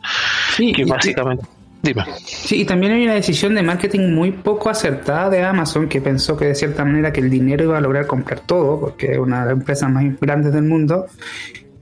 Que 0.56 0.84
básicamente 0.84 1.44
Dime. 1.82 2.04
Sí, 2.24 2.62
y 2.62 2.64
también 2.64 2.92
hay 2.92 3.04
una 3.04 3.14
decisión 3.14 3.54
de 3.54 3.62
marketing 3.62 4.12
muy 4.12 4.32
poco 4.32 4.68
acertada 4.68 5.30
de 5.30 5.42
Amazon 5.42 5.88
que 5.88 6.00
pensó 6.00 6.36
que 6.36 6.46
de 6.46 6.54
cierta 6.54 6.84
manera 6.84 7.12
que 7.12 7.20
el 7.20 7.30
dinero 7.30 7.64
iba 7.64 7.78
a 7.78 7.80
lograr 7.80 8.06
comprar 8.06 8.40
todo, 8.40 8.80
porque 8.80 9.12
es 9.12 9.18
una 9.18 9.40
de 9.40 9.44
las 9.46 9.52
empresas 9.60 9.90
más 9.90 10.04
grandes 10.20 10.52
del 10.52 10.64
mundo, 10.64 11.06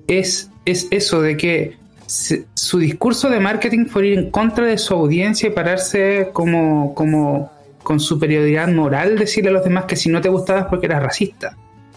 es, 0.07 0.51
es 0.65 0.89
eso 0.91 1.23
de 1.23 1.37
que 1.37 1.77
su 2.07 2.79
discurso 2.79 3.29
de 3.31 3.41
marketing 3.41 3.87
fue 3.87 4.09
ir 4.09 4.19
en 4.19 4.31
contra 4.31 4.67
de 4.67 4.79
su 4.79 4.95
audiencia 4.95 5.49
y 5.49 5.51
pararse 5.51 6.31
como, 6.33 6.95
como 6.95 7.51
con 7.83 7.99
superioridad 7.99 8.69
moral, 8.69 9.19
decirle 9.19 9.51
a 9.51 9.53
los 9.55 9.65
demás 9.65 9.87
que 9.87 9.97
si 9.97 10.09
no 10.09 10.21
te 10.21 10.29
gustabas 10.29 10.67
porque 10.67 10.87
eras 10.87 11.03
racista. 11.03 11.57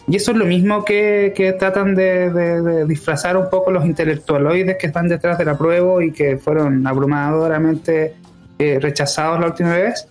Y 0.10 0.16
eso 0.16 0.32
es 0.32 0.38
lo 0.38 0.46
mismo 0.46 0.84
que, 0.84 1.56
tratan 1.60 1.94
de, 1.94 2.84
disfrazar 2.88 3.38
un 3.38 3.48
poco 3.48 3.70
los 3.70 3.86
intelectualoides 3.86 4.78
que 4.78 4.88
están 4.88 5.08
detrás 5.08 5.38
de 5.38 5.46
la 5.46 5.56
prueba 5.56 6.04
y 6.04 6.12
que 6.12 6.38
fueron 6.38 6.86
abrumadoramente 6.88 8.16
eh, 8.58 8.80
rechazados 8.82 9.40
la 9.40 9.48
última 9.48 9.78
vez. 9.78 10.08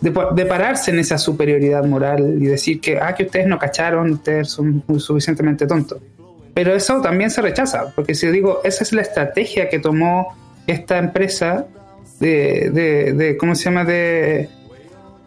De, 0.00 0.12
pararse 0.12 0.90
en 0.90 0.98
esa 1.00 1.18
superioridad 1.18 1.82
moral 1.84 2.36
y 2.40 2.46
decir 2.46 2.80
que, 2.80 2.98
ah, 3.00 3.14
que 3.14 3.24
ustedes 3.24 3.46
no 3.46 3.58
cacharon, 3.58 4.12
ustedes 4.12 4.50
son 4.50 4.84
suficientemente 4.98 5.66
tontos. 5.66 5.98
Pero 6.52 6.72
eso 6.72 7.00
también 7.00 7.30
se 7.30 7.42
rechaza, 7.42 7.92
porque 7.96 8.14
si 8.14 8.28
digo, 8.28 8.60
esa 8.62 8.84
es 8.84 8.92
la 8.92 9.02
estrategia 9.02 9.68
que 9.68 9.80
tomó 9.80 10.36
esta 10.66 10.98
empresa 10.98 11.66
de, 12.20 13.14
de, 13.16 13.36
¿cómo 13.36 13.54
se 13.54 13.64
llama? 13.64 13.84
De, 13.84 14.48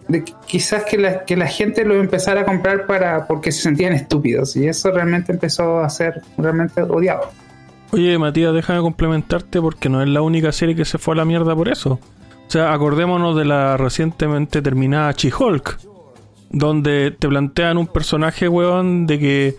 de 0.07 0.23
quizás 0.45 0.83
que 0.85 0.97
la, 0.97 1.25
que 1.25 1.35
la 1.35 1.47
gente 1.47 1.83
lo 1.85 1.95
empezara 1.95 2.41
a 2.41 2.45
comprar 2.45 2.85
para 2.85 3.27
porque 3.27 3.51
se 3.51 3.61
sentían 3.61 3.93
estúpidos 3.93 4.55
y 4.55 4.67
eso 4.67 4.91
realmente 4.91 5.31
empezó 5.31 5.79
a 5.79 5.89
ser 5.89 6.21
realmente 6.37 6.81
odiado. 6.81 7.31
Oye, 7.91 8.17
Matías, 8.17 8.53
déjame 8.53 8.81
complementarte 8.81 9.61
porque 9.61 9.89
no 9.89 10.01
es 10.01 10.09
la 10.09 10.21
única 10.21 10.51
serie 10.51 10.75
que 10.75 10.85
se 10.85 10.97
fue 10.97 11.13
a 11.13 11.17
la 11.17 11.25
mierda 11.25 11.55
por 11.55 11.69
eso. 11.69 11.99
O 12.47 12.49
sea, 12.49 12.73
acordémonos 12.73 13.35
de 13.35 13.45
la 13.45 13.77
recientemente 13.77 14.61
terminada 14.61 15.11
She-Hulk, 15.11 15.79
donde 16.49 17.11
te 17.11 17.27
plantean 17.27 17.77
un 17.77 17.87
personaje, 17.87 18.47
weón, 18.47 19.05
de 19.05 19.19
que 19.19 19.55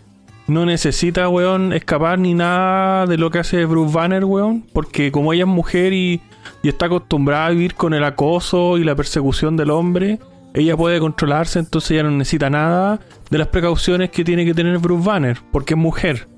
no 0.47 0.65
necesita, 0.65 1.29
weón, 1.29 1.75
escapar 1.75 2.19
ni 2.19 2.33
nada 2.33 3.07
de 3.07 3.19
lo 3.19 3.31
que 3.31 3.41
hace 3.41 3.67
Bruce 3.67 3.95
Banner, 3.95 4.25
weón, 4.25 4.65
porque 4.73 5.13
como 5.13 5.33
ella 5.33 5.45
es 5.45 5.49
mujer 5.49 5.93
y, 5.93 6.21
está 6.63 6.87
acostumbrada 6.87 7.47
a 7.47 7.51
vivir 7.51 7.75
con 7.75 7.95
el 7.95 8.05
acoso 8.05 8.79
y 8.79 8.85
la 8.85 8.95
persecución 8.95 9.57
del 9.57 9.71
hombre, 9.71 10.19
ella 10.55 10.77
puede 10.77 10.99
controlarse, 11.01 11.59
entonces 11.59 11.93
ella 11.93 12.05
no 12.05 12.11
necesita 12.13 12.51
nada 12.51 13.01
de 13.31 13.39
las 13.39 13.49
precauciones 13.49 14.11
que 14.11 14.25
tiene 14.25 14.45
que 14.45 14.55
tener 14.55 14.79
Bruce 14.79 15.07
Banner, 15.07 15.39
porque 15.53 15.75
es 15.75 15.79
mujer. 15.79 16.29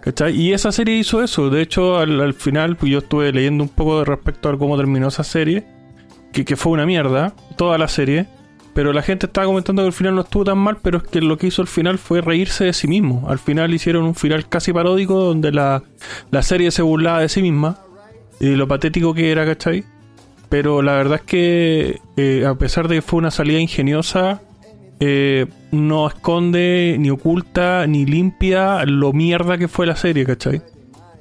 ¿Cachai? 0.00 0.38
Y 0.38 0.52
esa 0.52 0.70
serie 0.70 0.98
hizo 0.98 1.22
eso. 1.22 1.48
De 1.48 1.62
hecho, 1.62 1.96
al, 1.96 2.34
final, 2.34 2.76
pues 2.76 2.92
yo 2.92 2.98
estuve 2.98 3.32
leyendo 3.32 3.64
un 3.64 3.70
poco 3.70 4.00
de 4.00 4.04
respecto 4.04 4.50
a 4.50 4.58
cómo 4.58 4.76
terminó 4.76 5.08
esa 5.08 5.24
serie, 5.24 5.64
que, 6.30 6.56
fue 6.56 6.72
una 6.72 6.84
mierda, 6.84 7.34
toda 7.56 7.78
la 7.78 7.88
serie. 7.88 8.26
Pero 8.74 8.92
la 8.92 9.02
gente 9.02 9.26
estaba 9.26 9.46
comentando 9.46 9.82
que 9.82 9.86
el 9.86 9.92
final 9.92 10.16
no 10.16 10.22
estuvo 10.22 10.44
tan 10.44 10.58
mal, 10.58 10.78
pero 10.82 10.98
es 10.98 11.04
que 11.04 11.22
lo 11.22 11.38
que 11.38 11.46
hizo 11.46 11.62
al 11.62 11.68
final 11.68 11.96
fue 11.96 12.20
reírse 12.20 12.64
de 12.64 12.72
sí 12.72 12.86
mismo. 12.86 13.24
Al 13.30 13.38
final 13.38 13.72
hicieron 13.72 14.04
un 14.04 14.14
final 14.14 14.46
casi 14.48 14.72
paródico 14.72 15.14
donde 15.20 15.52
la, 15.52 15.82
serie 16.42 16.70
se 16.70 16.82
burlaba 16.82 17.20
de 17.20 17.28
sí 17.28 17.40
misma 17.40 17.78
y 18.40 18.56
lo 18.56 18.68
patético 18.68 19.14
que 19.14 19.30
era, 19.30 19.46
¿cachai? 19.46 19.84
Pero 20.54 20.82
la 20.82 20.92
verdad 20.92 21.16
es 21.16 21.22
que 21.22 22.00
eh, 22.16 22.46
a 22.46 22.54
pesar 22.54 22.86
de 22.86 22.94
que 22.94 23.02
fue 23.02 23.18
una 23.18 23.32
salida 23.32 23.58
ingeniosa, 23.58 24.40
eh, 25.00 25.46
no 25.72 26.06
esconde, 26.06 26.94
ni 26.96 27.10
oculta, 27.10 27.88
ni 27.88 28.06
limpia 28.06 28.84
lo 28.84 29.12
mierda 29.12 29.58
que 29.58 29.66
fue 29.66 29.84
la 29.84 29.96
serie, 29.96 30.24
¿cachai? 30.24 30.62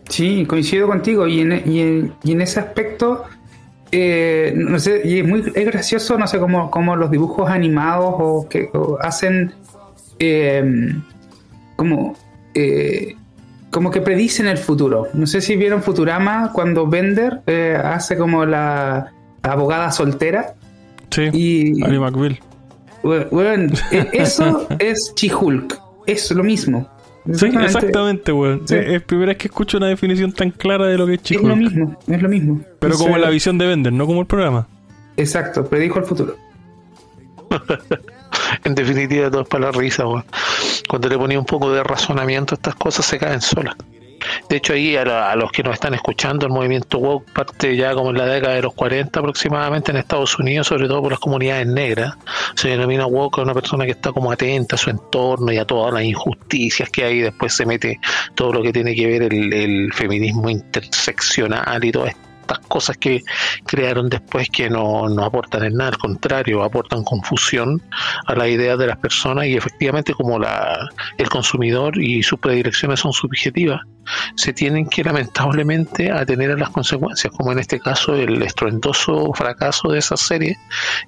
Sí, 0.07 0.45
coincido 0.45 0.85
contigo 0.85 1.25
y 1.25 1.39
en, 1.39 2.13
y 2.23 2.31
en 2.31 2.41
ese 2.41 2.59
aspecto 2.59 3.23
eh, 3.91 4.53
no 4.55 4.77
sé, 4.77 5.01
y 5.03 5.21
es 5.21 5.27
muy 5.27 5.41
es 5.55 5.65
gracioso, 5.65 6.15
no 6.19 6.27
sé, 6.27 6.37
cómo, 6.37 6.69
cómo 6.69 6.95
los 6.95 7.09
dibujos 7.09 7.49
animados 7.49 8.13
o 8.19 8.47
que 8.47 8.69
hacen 9.01 9.51
em, 10.19 11.01
como 11.75 12.15
como 13.71 13.89
que 13.89 14.01
predicen 14.01 14.45
el 14.45 14.59
futuro. 14.59 15.07
No 15.15 15.25
sé 15.25 15.41
si 15.41 15.55
vieron 15.55 15.81
Futurama 15.81 16.51
cuando 16.53 16.85
Bender 16.85 17.41
hace 17.83 18.15
como 18.15 18.45
la, 18.45 19.11
abogada 19.43 19.91
soltera. 19.91 20.55
Sí, 21.11 21.29
y, 21.33 21.83
Ali 21.83 21.99
McBeal. 21.99 22.39
Bueno, 23.03 23.73
e, 23.91 24.09
eso 24.13 24.67
es 24.79 25.13
Chihulk, 25.15 25.79
es 26.07 26.31
lo 26.31 26.43
mismo. 26.43 26.89
Sí, 27.31 27.45
exactamente, 27.45 28.31
weón. 28.33 28.63
Es, 28.69 29.01
primera 29.03 29.29
vez 29.29 29.37
que 29.37 29.47
escucho 29.47 29.77
una 29.77 29.87
definición 29.87 30.33
tan 30.33 30.51
clara 30.51 30.87
de 30.87 30.97
lo 30.97 31.05
que 31.05 31.13
es 31.15 31.21
chico. 31.21 31.41
Es 31.41 31.47
lo 31.47 31.55
mismo, 31.55 31.97
es 32.07 32.21
lo 32.21 32.29
mismo. 32.29 32.61
Pero 32.79 32.97
como 32.97 33.17
la 33.17 33.29
visión 33.29 33.57
de 33.57 33.67
Bender, 33.67 33.93
no 33.93 34.05
como 34.05 34.21
el 34.21 34.27
programa. 34.27 34.67
Exacto, 35.15 35.65
predijo 35.65 35.99
el 35.99 36.05
futuro. 36.05 36.35
en 38.63 38.75
definitiva, 38.75 39.29
todo 39.29 39.41
es 39.43 39.47
para 39.47 39.65
la 39.67 39.71
risa, 39.71 40.05
weón. 40.05 40.25
Cuando 40.89 41.07
le 41.07 41.17
ponía 41.17 41.39
un 41.39 41.45
poco 41.45 41.71
de 41.71 41.83
razonamiento 41.83 42.55
a 42.55 42.57
estas 42.57 42.75
cosas, 42.75 43.05
se 43.05 43.17
caen 43.17 43.41
solas. 43.41 43.75
De 44.49 44.57
hecho, 44.57 44.73
ahí 44.73 44.95
a, 44.95 45.35
los 45.35 45.51
que 45.51 45.63
nos 45.63 45.73
están 45.73 45.93
escuchando, 45.93 46.45
el 46.45 46.51
movimiento 46.51 46.97
woke 46.99 47.31
parte 47.31 47.75
ya 47.75 47.93
como 47.93 48.11
en 48.11 48.17
la 48.17 48.25
década 48.25 48.55
de 48.55 48.61
los 48.61 48.73
40 48.73 49.19
aproximadamente 49.19 49.91
en 49.91 49.97
Estados 49.97 50.37
Unidos, 50.37 50.67
sobre 50.67 50.87
todo 50.87 51.01
por 51.01 51.11
las 51.11 51.19
comunidades 51.19 51.67
negras. 51.67 52.15
Se 52.55 52.69
denomina 52.69 53.05
woke 53.05 53.39
a 53.39 53.41
una 53.43 53.53
persona 53.53 53.85
que 53.85 53.91
está 53.91 54.11
como 54.11 54.31
atenta 54.31 54.75
a 54.75 54.77
su 54.77 54.89
entorno 54.89 55.51
y 55.51 55.57
a 55.57 55.65
todas 55.65 55.93
las 55.93 56.03
injusticias 56.03 56.89
que 56.89 57.03
hay. 57.03 57.19
Después 57.21 57.53
se 57.53 57.65
mete 57.65 57.99
todo 58.35 58.53
lo 58.53 58.61
que 58.61 58.73
tiene 58.73 58.95
que 58.95 59.07
ver 59.07 59.23
el, 59.23 59.53
el 59.53 59.93
feminismo 59.93 60.49
interseccional 60.49 61.83
y 61.83 61.91
todo 61.91 62.07
esto 62.07 62.33
estas 62.43 62.59
cosas 62.67 62.97
que 62.97 63.23
crearon 63.65 64.09
después 64.09 64.49
que 64.49 64.69
no, 64.69 65.09
no 65.09 65.23
aportan 65.23 65.63
en 65.63 65.75
nada, 65.75 65.91
al 65.91 65.97
contrario, 65.97 66.63
aportan 66.63 67.03
confusión 67.03 67.81
a 68.27 68.35
la 68.35 68.47
idea 68.47 68.77
de 68.77 68.87
las 68.87 68.97
personas 68.97 69.45
y 69.45 69.55
efectivamente 69.55 70.13
como 70.13 70.37
la, 70.37 70.89
el 71.17 71.29
consumidor 71.29 71.97
y 72.01 72.21
sus 72.21 72.39
predilecciones 72.39 72.99
son 72.99 73.13
subjetivas, 73.13 73.81
se 74.35 74.53
tienen 74.53 74.87
que 74.87 75.03
lamentablemente 75.03 76.11
atener 76.11 76.51
a 76.51 76.57
las 76.57 76.69
consecuencias, 76.69 77.33
como 77.35 77.51
en 77.51 77.59
este 77.59 77.79
caso 77.79 78.15
el 78.15 78.41
estruendoso 78.41 79.31
fracaso 79.33 79.89
de 79.89 79.99
esa 79.99 80.17
serie, 80.17 80.57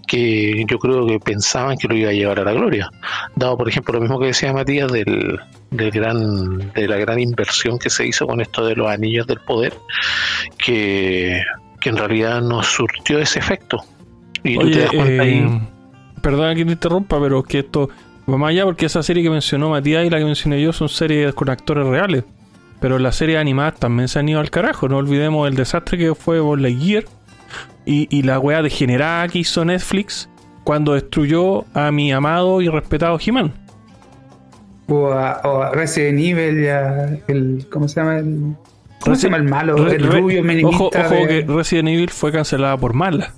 que 0.08 0.66
yo 0.68 0.78
creo 0.80 1.06
que 1.08 1.20
pensaban 1.20 1.78
que 1.78 1.88
lo 1.88 1.96
iba 1.96 2.10
a 2.10 2.14
llevar 2.14 2.40
a 2.40 2.44
la 2.44 2.54
gloria, 2.54 2.90
dado 3.36 3.58
por 3.58 3.70
ejemplo 3.70 3.96
lo 3.96 4.02
mismo 4.02 4.20
que 4.20 4.28
decía 4.28 4.54
Matías 4.54 4.92
del, 4.92 5.40
del 5.72 5.92
gran, 5.92 6.72
de 6.74 6.88
la 6.88 6.98
gran 6.98 7.20
inversión 7.20 7.78
que 7.80 7.90
se 7.90 8.08
hizo 8.08 8.25
con 8.25 8.42
esto 8.42 8.66
de 8.66 8.75
los 8.75 8.90
anillos 8.90 9.28
del 9.28 9.40
poder, 9.40 9.74
que, 10.58 11.42
en 11.84 11.98
realidad 11.98 12.42
no 12.42 12.64
surtió 12.64 13.20
ese 13.20 13.38
efecto. 13.38 13.78
Y 14.44 14.58
tú 14.58 14.72
te 14.72 14.80
das 14.80 14.90
cuenta 14.90 15.22
ahí. 15.22 15.38
Eh, 15.38 15.60
perdona 16.20 16.56
que 16.56 16.66
te 16.66 16.72
interrumpa, 16.72 17.22
pero 17.22 17.44
que 17.44 17.60
esto 17.60 17.90
va 18.28 18.38
más 18.38 18.50
allá 18.50 18.64
porque 18.66 18.88
esa 18.88 19.04
serie 19.04 19.22
que 19.22 19.30
mencionó 19.30 19.70
Matías 19.70 20.04
y 20.04 20.10
la 20.10 20.18
que 20.18 20.25
mencioné 20.25 20.60
yo 20.60 20.74
son 20.74 20.90
series 20.90 21.36
con 21.36 21.48
actores 21.48 21.86
reales. 21.86 22.24
Pero 22.79 23.00
las 23.00 23.15
series 23.15 23.39
animadas 23.39 23.79
también 23.79 24.08
se 24.08 24.20
han 24.20 24.29
ido 24.29 24.39
al 24.39 24.50
carajo. 24.50 24.89
No 24.89 24.98
olvidemos 24.98 25.48
el 25.48 25.55
desastre 25.55 25.98
que 25.98 26.13
fue 26.13 26.41
por 26.41 26.60
la 26.60 26.70
Gear 26.70 27.05
y, 27.86 28.08
y 28.15 28.24
la 28.24 28.39
weá 28.39 28.62
degenerada 28.62 29.27
que 29.27 29.39
hizo 29.39 29.63
Netflix 29.63 30.29
cuando 30.65 30.94
destruyó 30.94 31.63
a 31.74 31.91
mi 31.91 32.12
amado 32.12 32.62
y 32.62 32.67
respetado 32.67 33.17
He-Man. 33.24 33.53
O 34.88 35.12
a, 35.12 35.72
Resident 35.74 36.20
Evil, 36.20 36.63
ya, 36.63 37.17
el, 37.27 37.67
¿cómo 37.72 37.88
se 37.88 38.01
llama? 38.01 38.17
El, 38.17 38.55
¿Cómo 39.00 39.15
se 39.15 39.27
llama 39.27 39.38
el 39.38 39.44
malo? 39.44 39.88
el 39.88 40.03
rubio 40.03 40.44
minimista. 40.44 40.75
Ojo, 40.75 40.86
ojo 40.88 41.27
que 41.27 41.46
Resident 41.48 41.89
Evil 41.89 42.10
fue 42.10 42.32
cancelada 42.32 42.77
por 42.77 42.94
mala. 42.94 43.34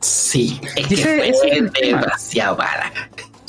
Sí, 0.00 0.60
es 0.76 0.86
que 0.86 1.32
fue 1.34 1.86
demasiado 1.86 2.56
mala. 2.56 2.92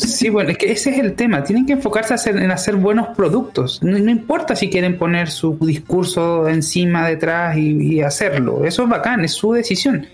Sí, 0.03 0.29
bueno, 0.29 0.51
es 0.51 0.57
que 0.57 0.71
ese 0.71 0.91
es 0.91 0.99
el 0.99 1.13
tema. 1.13 1.43
Tienen 1.43 1.65
que 1.65 1.73
enfocarse 1.73 2.29
en 2.29 2.51
hacer 2.51 2.75
buenos 2.75 3.09
productos. 3.15 3.81
No, 3.81 3.97
importa 3.97 4.55
si 4.55 4.69
quieren 4.69 4.97
poner 4.97 5.29
su 5.29 5.57
discurso 5.61 6.47
encima, 6.47 7.07
detrás 7.07 7.57
y, 7.57 8.01
hacerlo. 8.01 8.65
Eso 8.65 8.83
es 8.83 8.89
bacán, 8.89 9.23
es 9.23 9.31
su 9.31 9.53
decisión. 9.53 10.07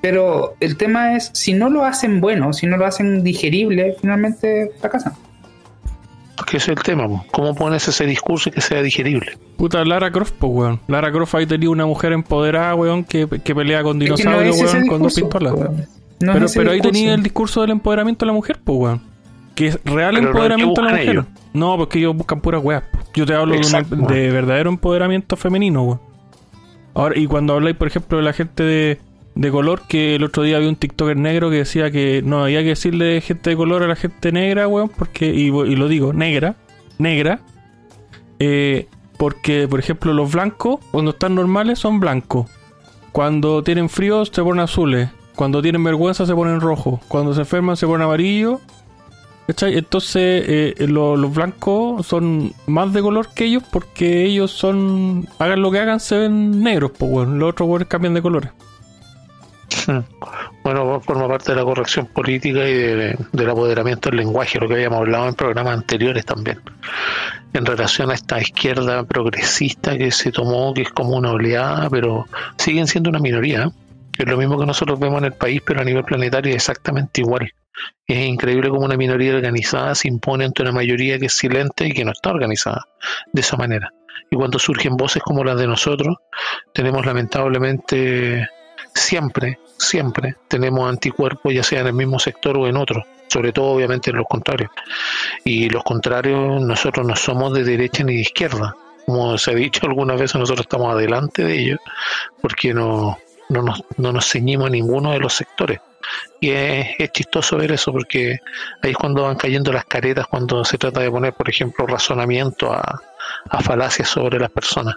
Pero 0.00 0.54
el 0.60 0.76
tema 0.76 1.16
es, 1.16 1.30
si 1.34 1.52
no 1.52 1.68
lo 1.68 1.84
hacen 1.84 2.20
bueno, 2.20 2.52
si 2.52 2.66
no 2.66 2.76
lo 2.76 2.86
hacen 2.86 3.22
digerible, 3.22 3.96
finalmente 4.00 4.70
fracasan. 4.80 5.12
Que 6.46 6.56
ese 6.56 6.72
es 6.72 6.78
el 6.78 6.84
tema, 6.84 7.24
¿cómo 7.32 7.54
pones 7.54 7.88
ese 7.88 8.06
discurso 8.06 8.48
y 8.48 8.52
que 8.52 8.60
sea 8.60 8.80
digerible? 8.80 9.36
Puta, 9.56 9.84
Lara 9.84 10.10
Croft, 10.10 10.34
pues, 10.38 10.52
weón. 10.52 10.80
Lara 10.86 11.10
Croft 11.10 11.34
ahí 11.34 11.46
tenía 11.46 11.68
una 11.68 11.84
mujer 11.84 12.12
empoderada, 12.12 12.74
weón, 12.76 13.04
que, 13.04 13.26
pelea 13.26 13.82
con 13.82 13.98
dinosaurios, 13.98 14.56
weón, 14.56 14.86
con 14.86 15.02
dos 15.02 15.14
pistolas. 15.14 15.52
pero 16.20 16.46
pero 16.54 16.70
ahí 16.70 16.80
tenía 16.80 17.14
el 17.14 17.22
discurso 17.22 17.60
del 17.60 17.70
empoderamiento 17.70 18.24
de 18.24 18.28
la 18.28 18.32
mujer, 18.32 18.60
pues, 18.64 18.78
weón. 18.78 19.07
Que 19.58 19.66
es 19.66 19.80
real 19.84 20.16
empoderamiento 20.16 20.80
de 20.82 20.86
la 20.88 20.96
mujer. 20.96 21.24
No, 21.52 21.76
porque 21.76 21.98
ellos 21.98 22.16
buscan 22.16 22.40
puras 22.40 22.62
weas. 22.62 22.84
Yo 23.12 23.26
te 23.26 23.34
hablo 23.34 23.56
de, 23.56 24.30
verdadero 24.30 24.70
empoderamiento 24.70 25.36
femenino, 25.36 25.82
weón. 25.82 26.00
Ahora, 26.94 27.18
y 27.18 27.26
cuando 27.26 27.54
habláis, 27.54 27.74
por 27.74 27.88
ejemplo, 27.88 28.18
de 28.18 28.22
la 28.22 28.32
gente 28.32 28.62
de, 28.62 29.00
de 29.34 29.50
color, 29.50 29.82
que 29.88 30.14
el 30.14 30.22
otro 30.22 30.44
día 30.44 30.58
había 30.58 30.68
un 30.68 30.76
TikToker 30.76 31.16
negro 31.16 31.50
que 31.50 31.56
decía 31.56 31.90
que 31.90 32.22
no 32.24 32.44
había 32.44 32.60
que 32.60 32.68
decirle 32.68 33.20
gente 33.20 33.50
de 33.50 33.56
color 33.56 33.82
a 33.82 33.88
la 33.88 33.96
gente 33.96 34.30
negra, 34.30 34.68
weón, 34.68 34.90
porque, 34.90 35.26
y, 35.26 35.50
lo 35.50 35.88
digo, 35.88 36.12
negra, 36.12 36.54
negra, 36.98 37.40
eh, 38.38 38.86
porque, 39.16 39.66
por 39.66 39.80
ejemplo, 39.80 40.12
los 40.12 40.30
blancos, 40.30 40.78
cuando 40.92 41.10
están 41.10 41.34
normales, 41.34 41.80
son 41.80 41.98
blancos. 41.98 42.48
Cuando 43.10 43.64
tienen 43.64 43.88
frío, 43.88 44.24
se 44.24 44.40
ponen 44.40 44.60
azules. 44.60 45.08
Cuando 45.34 45.62
tienen 45.62 45.82
vergüenza, 45.82 46.26
se 46.26 46.34
ponen 46.36 46.60
rojos. 46.60 47.00
Cuando 47.08 47.34
se 47.34 47.40
enferman, 47.40 47.76
se 47.76 47.88
ponen 47.88 48.06
amarillos. 49.48 49.78
Entonces, 49.78 50.44
eh, 50.46 50.86
los 50.88 51.34
blancos 51.34 52.06
son 52.06 52.52
más 52.66 52.92
de 52.92 53.02
color 53.02 53.28
que 53.34 53.44
ellos 53.44 53.62
porque 53.70 54.24
ellos 54.24 54.50
son. 54.50 55.28
Hagan 55.38 55.62
lo 55.62 55.70
que 55.70 55.80
hagan, 55.80 56.00
se 56.00 56.18
ven 56.18 56.62
negros, 56.62 56.92
pues, 56.96 57.10
bueno. 57.10 57.34
Los 57.36 57.50
otros 57.50 57.88
cambian 57.88 58.14
de 58.14 58.22
colores. 58.22 58.50
Bueno, 60.64 61.00
forma 61.00 61.28
parte 61.28 61.52
de 61.52 61.56
la 61.56 61.64
corrección 61.64 62.06
política 62.06 62.68
y 62.68 62.74
del 62.74 63.50
apoderamiento 63.50 64.10
del 64.10 64.18
lenguaje, 64.18 64.58
lo 64.58 64.68
que 64.68 64.74
habíamos 64.74 64.98
hablado 65.00 65.28
en 65.28 65.34
programas 65.34 65.78
anteriores 65.78 66.26
también, 66.26 66.60
en 67.54 67.64
relación 67.64 68.10
a 68.10 68.14
esta 68.14 68.40
izquierda 68.40 69.04
progresista 69.04 69.96
que 69.96 70.10
se 70.10 70.30
tomó, 70.30 70.74
que 70.74 70.82
es 70.82 70.90
como 70.90 71.16
una 71.16 71.32
oleada, 71.32 71.88
pero 71.90 72.26
siguen 72.58 72.86
siendo 72.86 73.10
una 73.10 73.18
minoría. 73.18 73.70
Es 74.18 74.26
lo 74.26 74.36
mismo 74.36 74.58
que 74.58 74.66
nosotros 74.66 74.98
vemos 74.98 75.18
en 75.18 75.26
el 75.26 75.32
país, 75.32 75.62
pero 75.64 75.80
a 75.80 75.84
nivel 75.84 76.02
planetario 76.02 76.50
es 76.50 76.56
exactamente 76.56 77.20
igual. 77.20 77.52
Es 78.04 78.26
increíble 78.26 78.68
como 78.68 78.84
una 78.84 78.96
minoría 78.96 79.36
organizada 79.36 79.94
se 79.94 80.08
impone 80.08 80.44
ante 80.44 80.62
una 80.62 80.72
mayoría 80.72 81.20
que 81.20 81.26
es 81.26 81.36
silente 81.36 81.86
y 81.86 81.92
que 81.92 82.04
no 82.04 82.10
está 82.10 82.30
organizada 82.30 82.84
de 83.32 83.40
esa 83.40 83.56
manera. 83.56 83.92
Y 84.28 84.36
cuando 84.36 84.58
surgen 84.58 84.96
voces 84.96 85.22
como 85.22 85.44
las 85.44 85.56
de 85.56 85.68
nosotros, 85.68 86.16
tenemos 86.74 87.06
lamentablemente 87.06 88.48
siempre, 88.92 89.60
siempre 89.78 90.34
tenemos 90.48 90.88
anticuerpos, 90.88 91.54
ya 91.54 91.62
sea 91.62 91.80
en 91.80 91.86
el 91.86 91.92
mismo 91.92 92.18
sector 92.18 92.58
o 92.58 92.66
en 92.66 92.76
otro, 92.76 93.04
sobre 93.28 93.52
todo 93.52 93.66
obviamente 93.66 94.10
en 94.10 94.16
los 94.16 94.26
contrarios. 94.26 94.72
Y 95.44 95.70
los 95.70 95.84
contrarios, 95.84 96.60
nosotros 96.60 97.06
no 97.06 97.14
somos 97.14 97.54
de 97.54 97.62
derecha 97.62 98.02
ni 98.02 98.14
de 98.14 98.22
izquierda. 98.22 98.74
Como 99.06 99.38
se 99.38 99.52
ha 99.52 99.54
dicho 99.54 99.86
algunas 99.86 100.20
veces, 100.20 100.34
nosotros 100.34 100.64
estamos 100.64 100.92
adelante 100.92 101.44
de 101.44 101.58
ellos 101.58 101.78
porque 102.42 102.74
no, 102.74 103.16
no, 103.48 103.62
nos, 103.62 103.82
no 103.96 104.12
nos 104.12 104.28
ceñimos 104.28 104.66
a 104.66 104.70
ninguno 104.70 105.12
de 105.12 105.18
los 105.18 105.34
sectores. 105.34 105.80
Y 106.40 106.50
es, 106.50 106.88
es, 106.98 107.12
chistoso 107.12 107.56
ver 107.56 107.72
eso 107.72 107.92
porque 107.92 108.38
ahí 108.82 108.90
es 108.90 108.96
cuando 108.96 109.24
van 109.24 109.36
cayendo 109.36 109.72
las 109.72 109.84
caretas, 109.84 110.26
cuando 110.26 110.64
se 110.64 110.78
trata 110.78 111.00
de 111.00 111.10
poner, 111.10 111.34
por 111.34 111.48
ejemplo, 111.48 111.86
razonamiento 111.86 112.72
a, 112.72 113.02
a 113.50 113.60
falacias 113.60 114.08
sobre 114.08 114.38
las 114.38 114.50
personas. 114.50 114.94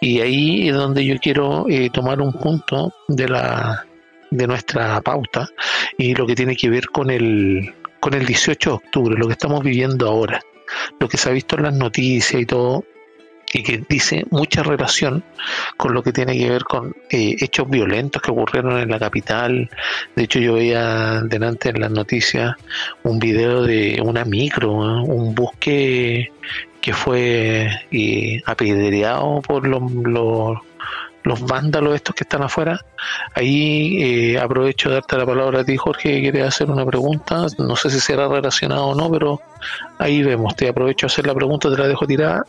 Y 0.00 0.20
ahí 0.20 0.68
es 0.68 0.74
donde 0.74 1.04
yo 1.04 1.16
quiero 1.18 1.66
eh, 1.68 1.90
tomar 1.90 2.20
un 2.20 2.32
punto 2.32 2.92
de 3.08 3.28
la 3.28 3.84
de 4.30 4.46
nuestra 4.46 5.00
pauta 5.00 5.48
y 5.96 6.14
lo 6.14 6.26
que 6.26 6.34
tiene 6.34 6.54
que 6.54 6.68
ver 6.68 6.88
con 6.88 7.10
el 7.10 7.74
con 8.00 8.14
el 8.14 8.26
18 8.26 8.70
de 8.70 8.76
octubre, 8.76 9.18
lo 9.18 9.26
que 9.26 9.32
estamos 9.32 9.62
viviendo 9.64 10.06
ahora, 10.06 10.40
lo 11.00 11.08
que 11.08 11.16
se 11.16 11.28
ha 11.28 11.32
visto 11.32 11.56
en 11.56 11.64
las 11.64 11.74
noticias 11.74 12.40
y 12.40 12.46
todo, 12.46 12.84
y 13.52 13.62
que 13.62 13.82
dice 13.88 14.24
mucha 14.30 14.62
relación 14.62 15.24
con 15.76 15.94
lo 15.94 16.02
que 16.02 16.12
tiene 16.12 16.36
que 16.38 16.50
ver 16.50 16.64
con 16.64 16.94
eh, 17.10 17.36
hechos 17.40 17.68
violentos 17.68 18.20
que 18.20 18.30
ocurrieron 18.30 18.78
en 18.78 18.90
la 18.90 18.98
capital. 18.98 19.70
De 20.14 20.24
hecho, 20.24 20.38
yo 20.38 20.54
veía 20.54 21.22
delante 21.22 21.70
en 21.70 21.80
las 21.80 21.90
noticias 21.90 22.54
un 23.04 23.18
video 23.18 23.62
de 23.62 24.00
una 24.04 24.24
micro, 24.24 24.72
un 24.72 25.34
bus 25.34 25.50
que, 25.58 26.30
fue 26.90 27.68
eh, 27.90 28.42
apedreado 28.46 29.42
por 29.42 29.66
los, 29.66 29.92
los, 29.92 30.56
vándalos 31.40 31.94
estos 31.94 32.14
que 32.14 32.24
están 32.24 32.42
afuera. 32.42 32.84
Ahí 33.34 34.02
eh, 34.02 34.38
aprovecho 34.38 34.88
de 34.88 34.96
darte 34.96 35.16
la 35.16 35.26
palabra 35.26 35.60
a 35.60 35.64
ti, 35.64 35.76
Jorge, 35.76 36.10
que 36.10 36.20
quieres 36.20 36.48
hacer 36.48 36.70
una 36.70 36.84
pregunta. 36.86 37.46
No 37.58 37.76
sé 37.76 37.90
si 37.90 38.00
será 38.00 38.28
relacionado 38.28 38.86
o 38.86 38.94
no, 38.94 39.10
pero 39.10 39.40
ahí 39.98 40.22
vemos. 40.22 40.56
Te 40.56 40.68
aprovecho 40.68 41.06
a 41.06 41.08
hacer 41.08 41.26
la 41.26 41.34
pregunta, 41.34 41.70
te 41.70 41.76
la 41.76 41.88
dejo 41.88 42.06
tirada 42.06 42.44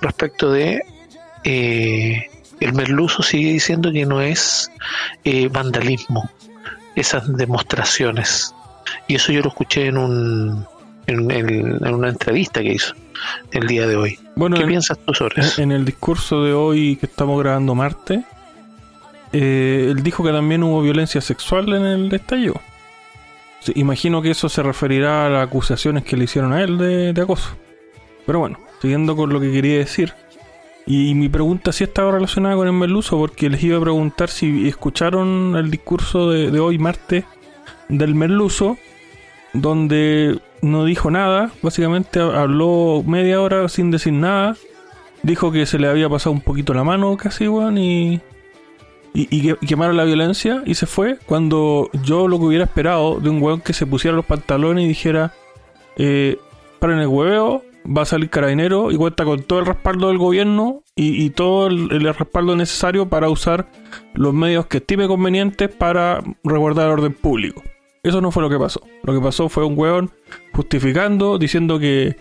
respecto 0.00 0.50
de... 0.50 0.82
Eh, 1.44 2.30
el 2.60 2.72
merluzo 2.72 3.22
sigue 3.22 3.52
diciendo 3.52 3.92
que 3.92 4.06
no 4.06 4.22
es 4.22 4.70
vandalismo, 5.50 6.30
esas 6.94 7.36
demostraciones. 7.36 8.54
Y 9.08 9.16
eso 9.16 9.32
yo 9.32 9.42
lo 9.42 9.48
escuché 9.48 9.86
en 9.86 9.98
un 9.98 10.66
en, 11.06 11.94
una 11.94 12.08
entrevista 12.08 12.60
que 12.60 12.72
hizo 12.72 12.94
el 13.52 13.66
día 13.66 13.86
de 13.86 13.96
hoy. 13.96 14.18
Bueno, 14.36 14.56
¿Qué 14.56 14.66
piensas 14.66 14.98
tú 14.98 15.14
sobre 15.14 15.42
eso? 15.42 15.62
En 15.62 15.72
el 15.72 15.84
discurso 15.84 16.42
de 16.44 16.52
hoy 16.52 16.96
que 16.96 17.06
estamos 17.06 17.38
grabando 17.40 17.74
martes, 17.74 18.24
eh, 19.32 19.88
él 19.90 20.02
dijo 20.02 20.22
que 20.22 20.30
también 20.30 20.62
hubo 20.62 20.80
violencia 20.82 21.20
sexual 21.20 21.72
en 21.72 21.84
el 21.84 22.14
estallido. 22.14 22.60
imagino 23.74 24.22
que 24.22 24.30
eso 24.30 24.48
se 24.48 24.62
referirá 24.62 25.26
a 25.26 25.28
las 25.28 25.46
acusaciones 25.46 26.04
que 26.04 26.16
le 26.16 26.24
hicieron 26.24 26.52
a 26.52 26.62
él 26.62 26.78
de, 26.78 27.20
acoso. 27.20 27.56
Pero 28.26 28.38
bueno, 28.38 28.58
siguiendo 28.80 29.16
con 29.16 29.32
lo 29.32 29.40
que 29.40 29.50
quería 29.50 29.78
decir. 29.78 30.14
Y 30.86 31.14
mi 31.14 31.28
pregunta 31.30 31.72
sí 31.72 31.82
estaba 31.82 32.12
relacionada 32.12 32.56
con 32.56 32.66
el 32.66 32.74
merluzo, 32.74 33.16
porque 33.18 33.48
les 33.48 33.62
iba 33.62 33.78
a 33.78 33.80
preguntar 33.80 34.28
si 34.28 34.68
escucharon 34.68 35.56
el 35.56 35.70
discurso 35.70 36.30
de, 36.30 36.50
de 36.50 36.60
hoy, 36.60 36.78
martes, 36.78 37.24
del 37.88 38.14
merluzo, 38.14 38.76
donde 39.54 40.38
no 40.64 40.84
dijo 40.84 41.10
nada, 41.10 41.50
básicamente 41.62 42.20
habló 42.20 43.02
media 43.06 43.40
hora 43.40 43.68
sin 43.68 43.90
decir 43.90 44.12
nada 44.12 44.56
dijo 45.22 45.50
que 45.50 45.64
se 45.64 45.78
le 45.78 45.88
había 45.88 46.08
pasado 46.08 46.32
un 46.32 46.42
poquito 46.42 46.74
la 46.74 46.84
mano 46.84 47.16
casi, 47.16 47.48
weón, 47.48 47.78
y, 47.78 48.20
y, 49.14 49.26
y 49.30 49.40
que- 49.42 49.66
quemaron 49.66 49.96
la 49.96 50.04
violencia 50.04 50.62
y 50.66 50.74
se 50.74 50.86
fue. 50.86 51.18
Cuando 51.24 51.88
yo 52.04 52.28
lo 52.28 52.38
que 52.38 52.44
hubiera 52.44 52.64
esperado 52.64 53.20
de 53.20 53.30
un 53.30 53.42
weón 53.42 53.62
que 53.62 53.72
se 53.72 53.86
pusiera 53.86 54.14
los 54.14 54.26
pantalones 54.26 54.84
y 54.84 54.88
dijera, 54.88 55.32
eh, 55.96 56.36
paren 56.78 56.98
el 56.98 57.06
hueveo, 57.06 57.62
va 57.86 58.02
a 58.02 58.04
salir 58.04 58.28
carabinero 58.28 58.90
y 58.90 58.96
cuenta 58.96 59.24
con 59.24 59.42
todo 59.42 59.60
el 59.60 59.66
respaldo 59.66 60.08
del 60.08 60.18
gobierno 60.18 60.82
y, 60.94 61.24
y 61.24 61.30
todo 61.30 61.68
el, 61.68 61.90
el 61.90 62.14
respaldo 62.14 62.54
necesario 62.54 63.08
para 63.08 63.30
usar 63.30 63.66
los 64.12 64.34
medios 64.34 64.66
que 64.66 64.78
estime 64.78 65.08
convenientes 65.08 65.70
para 65.70 66.22
resguardar 66.44 66.86
el 66.88 66.92
orden 66.92 67.14
público. 67.14 67.62
Eso 68.04 68.20
no 68.20 68.30
fue 68.30 68.42
lo 68.42 68.50
que 68.50 68.58
pasó. 68.58 68.82
Lo 69.02 69.14
que 69.14 69.20
pasó 69.20 69.48
fue 69.48 69.64
un 69.64 69.76
weón 69.76 70.10
justificando, 70.52 71.38
diciendo 71.38 71.78
que, 71.78 72.16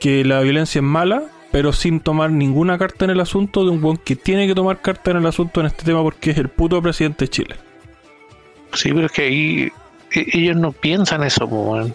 que 0.00 0.24
la 0.24 0.40
violencia 0.40 0.80
es 0.80 0.82
mala, 0.82 1.22
pero 1.52 1.72
sin 1.72 2.00
tomar 2.00 2.32
ninguna 2.32 2.76
carta 2.76 3.04
en 3.04 3.12
el 3.12 3.20
asunto 3.20 3.64
de 3.64 3.70
un 3.70 3.82
weón 3.82 3.96
que 3.96 4.16
tiene 4.16 4.46
que 4.46 4.54
tomar 4.54 4.82
carta 4.82 5.12
en 5.12 5.18
el 5.18 5.26
asunto 5.26 5.60
en 5.60 5.66
este 5.66 5.84
tema 5.84 6.02
porque 6.02 6.32
es 6.32 6.38
el 6.38 6.48
puto 6.48 6.82
presidente 6.82 7.24
de 7.24 7.28
Chile. 7.28 7.56
Sí, 8.74 8.92
pero 8.92 9.06
es 9.06 9.12
que 9.12 9.22
ahí 9.22 9.72
ellos 10.12 10.56
no 10.56 10.72
piensan 10.72 11.22
eso, 11.24 11.48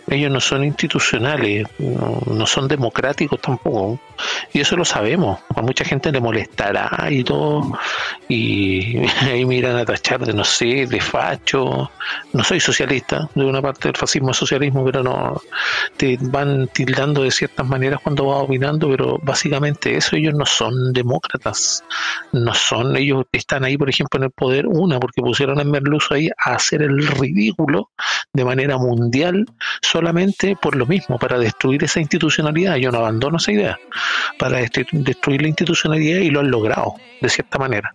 ellos 0.07 0.31
no 0.31 0.39
son 0.39 0.63
institucionales, 0.63 1.67
no, 1.79 2.21
no 2.27 2.45
son 2.45 2.67
democráticos 2.67 3.39
tampoco. 3.41 3.99
Y 4.53 4.59
eso 4.59 4.75
lo 4.75 4.85
sabemos. 4.85 5.39
A 5.55 5.61
mucha 5.61 5.83
gente 5.83 6.11
le 6.11 6.19
molestará 6.19 7.07
y 7.09 7.23
todo. 7.23 7.77
Y 8.27 8.97
ahí 9.21 9.45
miran 9.45 9.77
a 9.77 9.85
tachar 9.85 10.25
de, 10.25 10.33
no 10.33 10.43
sé, 10.43 10.85
de 10.87 10.99
facho. 10.99 11.89
No 12.33 12.43
soy 12.43 12.59
socialista, 12.59 13.29
de 13.33 13.45
una 13.45 13.61
parte 13.61 13.87
del 13.87 13.97
fascismo 13.97 14.31
es 14.31 14.37
socialismo, 14.37 14.83
pero 14.85 15.03
no. 15.03 15.41
Te 15.97 16.17
van 16.19 16.67
tildando 16.67 17.23
de 17.23 17.31
ciertas 17.31 17.65
maneras 17.65 18.01
cuando 18.03 18.25
vas 18.25 18.43
opinando, 18.43 18.89
pero 18.89 19.17
básicamente 19.21 19.95
eso, 19.95 20.15
ellos 20.15 20.33
no 20.33 20.45
son 20.45 20.93
demócratas. 20.93 21.83
No 22.31 22.53
son, 22.53 22.95
ellos 22.97 23.25
están 23.31 23.63
ahí, 23.63 23.77
por 23.77 23.89
ejemplo, 23.89 24.17
en 24.19 24.25
el 24.25 24.31
poder, 24.31 24.67
una, 24.67 24.99
porque 24.99 25.21
pusieron 25.21 25.59
a 25.59 25.63
Merluzo 25.63 26.13
ahí 26.13 26.29
a 26.37 26.55
hacer 26.55 26.81
el 26.81 27.07
ridículo 27.07 27.89
de 28.33 28.45
manera 28.45 28.77
mundial 28.77 29.45
solamente 29.81 30.55
por 30.61 30.75
lo 30.75 30.85
mismo, 30.85 31.17
para 31.19 31.37
destruir 31.39 31.83
esa 31.83 31.99
institucionalidad. 31.99 32.75
Yo 32.75 32.91
no 32.91 32.99
abandono 32.99 33.37
esa 33.37 33.51
idea, 33.51 33.79
para 34.37 34.59
destru- 34.61 34.87
destruir 34.91 35.41
la 35.41 35.47
institucionalidad 35.49 36.19
y 36.19 36.29
lo 36.29 36.39
han 36.39 36.51
logrado, 36.51 36.95
de 37.21 37.29
cierta 37.29 37.57
manera. 37.57 37.91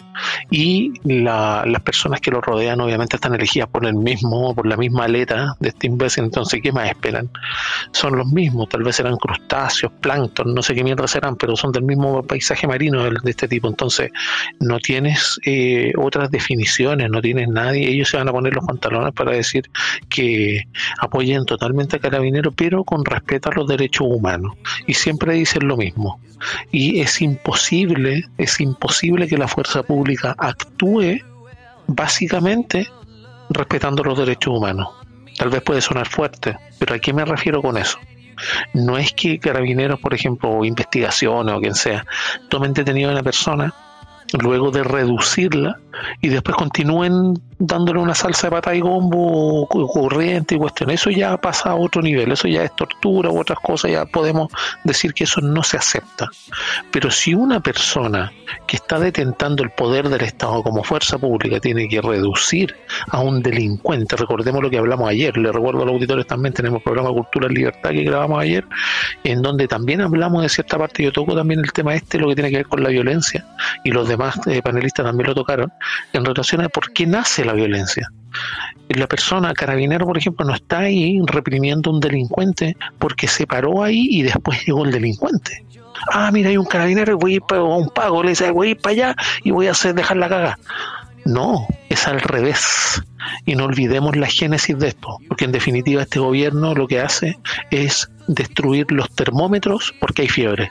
Y 0.50 0.92
la- 1.04 1.64
las 1.66 1.82
personas 1.82 2.20
que 2.20 2.30
lo 2.30 2.40
rodean 2.40 2.80
obviamente 2.80 3.16
están 3.16 3.34
elegidas 3.34 3.68
por 3.68 3.84
el 3.86 3.94
mismo, 3.94 4.54
por 4.54 4.66
la 4.66 4.76
misma 4.76 5.04
aleta 5.04 5.54
de 5.60 5.70
este 5.70 5.86
imbécil, 5.86 6.24
entonces 6.24 6.60
¿qué 6.62 6.72
más 6.72 6.88
esperan? 6.88 7.30
Son 7.92 8.16
los 8.16 8.26
mismos, 8.26 8.68
tal 8.68 8.82
vez 8.82 8.96
serán 8.96 9.16
crustáceos, 9.16 9.92
plancton, 10.00 10.54
no 10.54 10.62
sé 10.62 10.74
qué 10.74 10.84
mierda 10.84 11.06
serán, 11.08 11.36
pero 11.36 11.56
son 11.56 11.72
del 11.72 11.82
mismo 11.82 12.22
paisaje 12.22 12.66
marino 12.66 13.04
de 13.04 13.30
este 13.30 13.48
tipo, 13.48 13.68
entonces 13.68 14.10
no 14.60 14.78
tienes 14.78 15.38
eh, 15.44 15.92
otras 15.96 16.30
definiciones, 16.30 17.10
no 17.10 17.20
tienes 17.20 17.48
nadie, 17.48 17.88
ellos 17.88 18.08
se 18.08 18.16
van 18.16 18.28
a 18.28 18.32
poner 18.32 18.54
los 18.54 18.64
pantalones 18.64 19.12
para 19.14 19.32
decir 19.32 19.68
que 20.08 20.64
apoyen 20.98 21.44
totalmente 21.44 21.96
a 21.96 21.98
Carabineros, 21.98 22.54
pero 22.56 22.84
con 22.84 23.04
respeto 23.04 23.50
a 23.50 23.54
los 23.54 23.66
derechos 23.66 24.06
humanos. 24.08 24.54
Y 24.86 24.94
siempre 24.94 25.34
dicen 25.34 25.66
lo 25.66 25.76
mismo. 25.76 26.20
Y 26.70 27.00
es 27.00 27.20
imposible, 27.22 28.24
es 28.38 28.60
imposible 28.60 29.28
que 29.28 29.38
la 29.38 29.48
fuerza 29.48 29.82
pública 29.82 30.34
actúe 30.38 31.20
básicamente 31.86 32.86
respetando 33.50 34.02
los 34.02 34.18
derechos 34.18 34.56
humanos. 34.56 34.88
Tal 35.38 35.50
vez 35.50 35.62
puede 35.62 35.80
sonar 35.80 36.08
fuerte, 36.08 36.56
pero 36.78 36.94
¿a 36.94 36.98
qué 36.98 37.12
me 37.12 37.24
refiero 37.24 37.62
con 37.62 37.76
eso? 37.76 37.98
No 38.74 38.98
es 38.98 39.12
que 39.12 39.38
carabineros, 39.38 40.00
por 40.00 40.14
ejemplo, 40.14 40.50
o 40.50 40.64
investigaciones 40.64 41.54
o 41.54 41.60
quien 41.60 41.74
sea, 41.74 42.04
tomen 42.48 42.72
detenido 42.72 43.10
a 43.10 43.12
una 43.12 43.22
persona 43.22 43.74
luego 44.32 44.70
de 44.70 44.82
reducirla 44.82 45.78
y 46.20 46.28
después 46.28 46.56
continúen 46.56 47.34
dándole 47.58 47.98
una 48.00 48.14
salsa 48.14 48.48
de 48.48 48.50
pata 48.50 48.74
y 48.74 48.80
gombo 48.80 49.66
corriente 49.66 50.54
y 50.54 50.58
cuestión. 50.58 50.90
Eso 50.90 51.10
ya 51.10 51.36
pasa 51.38 51.70
a 51.70 51.74
otro 51.74 52.02
nivel, 52.02 52.32
eso 52.32 52.48
ya 52.48 52.62
es 52.62 52.74
tortura 52.76 53.30
u 53.30 53.40
otras 53.40 53.58
cosas, 53.60 53.90
ya 53.90 54.04
podemos 54.04 54.50
decir 54.84 55.14
que 55.14 55.24
eso 55.24 55.40
no 55.40 55.62
se 55.62 55.78
acepta. 55.78 56.28
Pero 56.90 57.10
si 57.10 57.34
una 57.34 57.60
persona 57.60 58.32
que 58.66 58.76
está 58.76 58.98
detentando 58.98 59.62
el 59.62 59.70
poder 59.70 60.08
del 60.08 60.22
Estado 60.22 60.62
como 60.62 60.84
fuerza 60.84 61.18
pública 61.18 61.60
tiene 61.60 61.88
que 61.88 62.00
reducir 62.00 62.74
a 63.08 63.20
un 63.20 63.42
delincuente, 63.42 64.16
recordemos 64.16 64.62
lo 64.62 64.70
que 64.70 64.78
hablamos 64.78 65.08
ayer, 65.08 65.36
le 65.36 65.50
recuerdo 65.50 65.82
a 65.82 65.84
los 65.86 65.94
auditores 65.94 66.26
también, 66.26 66.52
tenemos 66.52 66.78
el 66.78 66.84
programa 66.84 67.10
Cultura 67.10 67.46
en 67.46 67.54
Libertad 67.54 67.90
que 67.90 68.02
grabamos 68.02 68.42
ayer, 68.42 68.64
en 69.24 69.40
donde 69.40 69.66
también 69.66 70.02
hablamos 70.02 70.42
de 70.42 70.48
cierta 70.48 70.78
parte, 70.78 71.02
yo 71.02 71.12
toco 71.12 71.34
también 71.34 71.60
el 71.60 71.72
tema 71.72 71.94
este, 71.94 72.18
lo 72.18 72.28
que 72.28 72.34
tiene 72.34 72.50
que 72.50 72.56
ver 72.58 72.66
con 72.66 72.82
la 72.82 72.90
violencia, 72.90 73.46
y 73.82 73.90
los 73.90 74.08
demás 74.08 74.15
eh, 74.46 74.62
panelistas 74.62 75.06
también 75.06 75.28
lo 75.28 75.34
tocaron, 75.34 75.72
en 76.12 76.24
relación 76.24 76.62
a 76.62 76.68
por 76.68 76.92
qué 76.92 77.06
nace 77.06 77.44
la 77.44 77.52
violencia. 77.52 78.08
La 78.88 79.06
persona, 79.06 79.52
carabinero, 79.52 80.06
por 80.06 80.18
ejemplo, 80.18 80.46
no 80.46 80.54
está 80.54 80.80
ahí 80.80 81.20
reprimiendo 81.26 81.90
un 81.90 82.00
delincuente 82.00 82.76
porque 82.98 83.26
se 83.26 83.46
paró 83.46 83.82
ahí 83.82 84.06
y 84.10 84.22
después 84.22 84.62
llegó 84.66 84.84
el 84.84 84.92
delincuente. 84.92 85.64
Ah, 86.12 86.30
mira, 86.32 86.50
hay 86.50 86.56
un 86.56 86.66
carabinero 86.66 87.12
y 87.12 87.16
voy 87.16 87.32
a 87.32 87.34
ir 87.36 87.42
para 87.42 87.62
un 87.62 87.88
pago, 87.88 88.22
le 88.22 88.30
dice, 88.30 88.50
voy 88.50 88.68
a 88.68 88.70
ir 88.72 88.78
para 88.78 88.92
allá 88.92 89.16
y 89.42 89.50
voy 89.50 89.66
a 89.66 89.72
hacer 89.72 89.94
dejar 89.94 90.18
la 90.18 90.28
caga. 90.28 90.58
No, 91.24 91.66
es 91.88 92.06
al 92.06 92.20
revés. 92.20 93.02
Y 93.44 93.56
no 93.56 93.64
olvidemos 93.64 94.16
la 94.16 94.28
génesis 94.28 94.78
de 94.78 94.88
esto, 94.88 95.18
porque 95.26 95.44
en 95.44 95.52
definitiva 95.52 96.02
este 96.02 96.20
gobierno 96.20 96.74
lo 96.74 96.86
que 96.86 97.00
hace 97.00 97.36
es 97.72 98.08
destruir 98.28 98.86
los 98.92 99.10
termómetros 99.10 99.92
porque 99.98 100.22
hay 100.22 100.28
fiebre. 100.28 100.70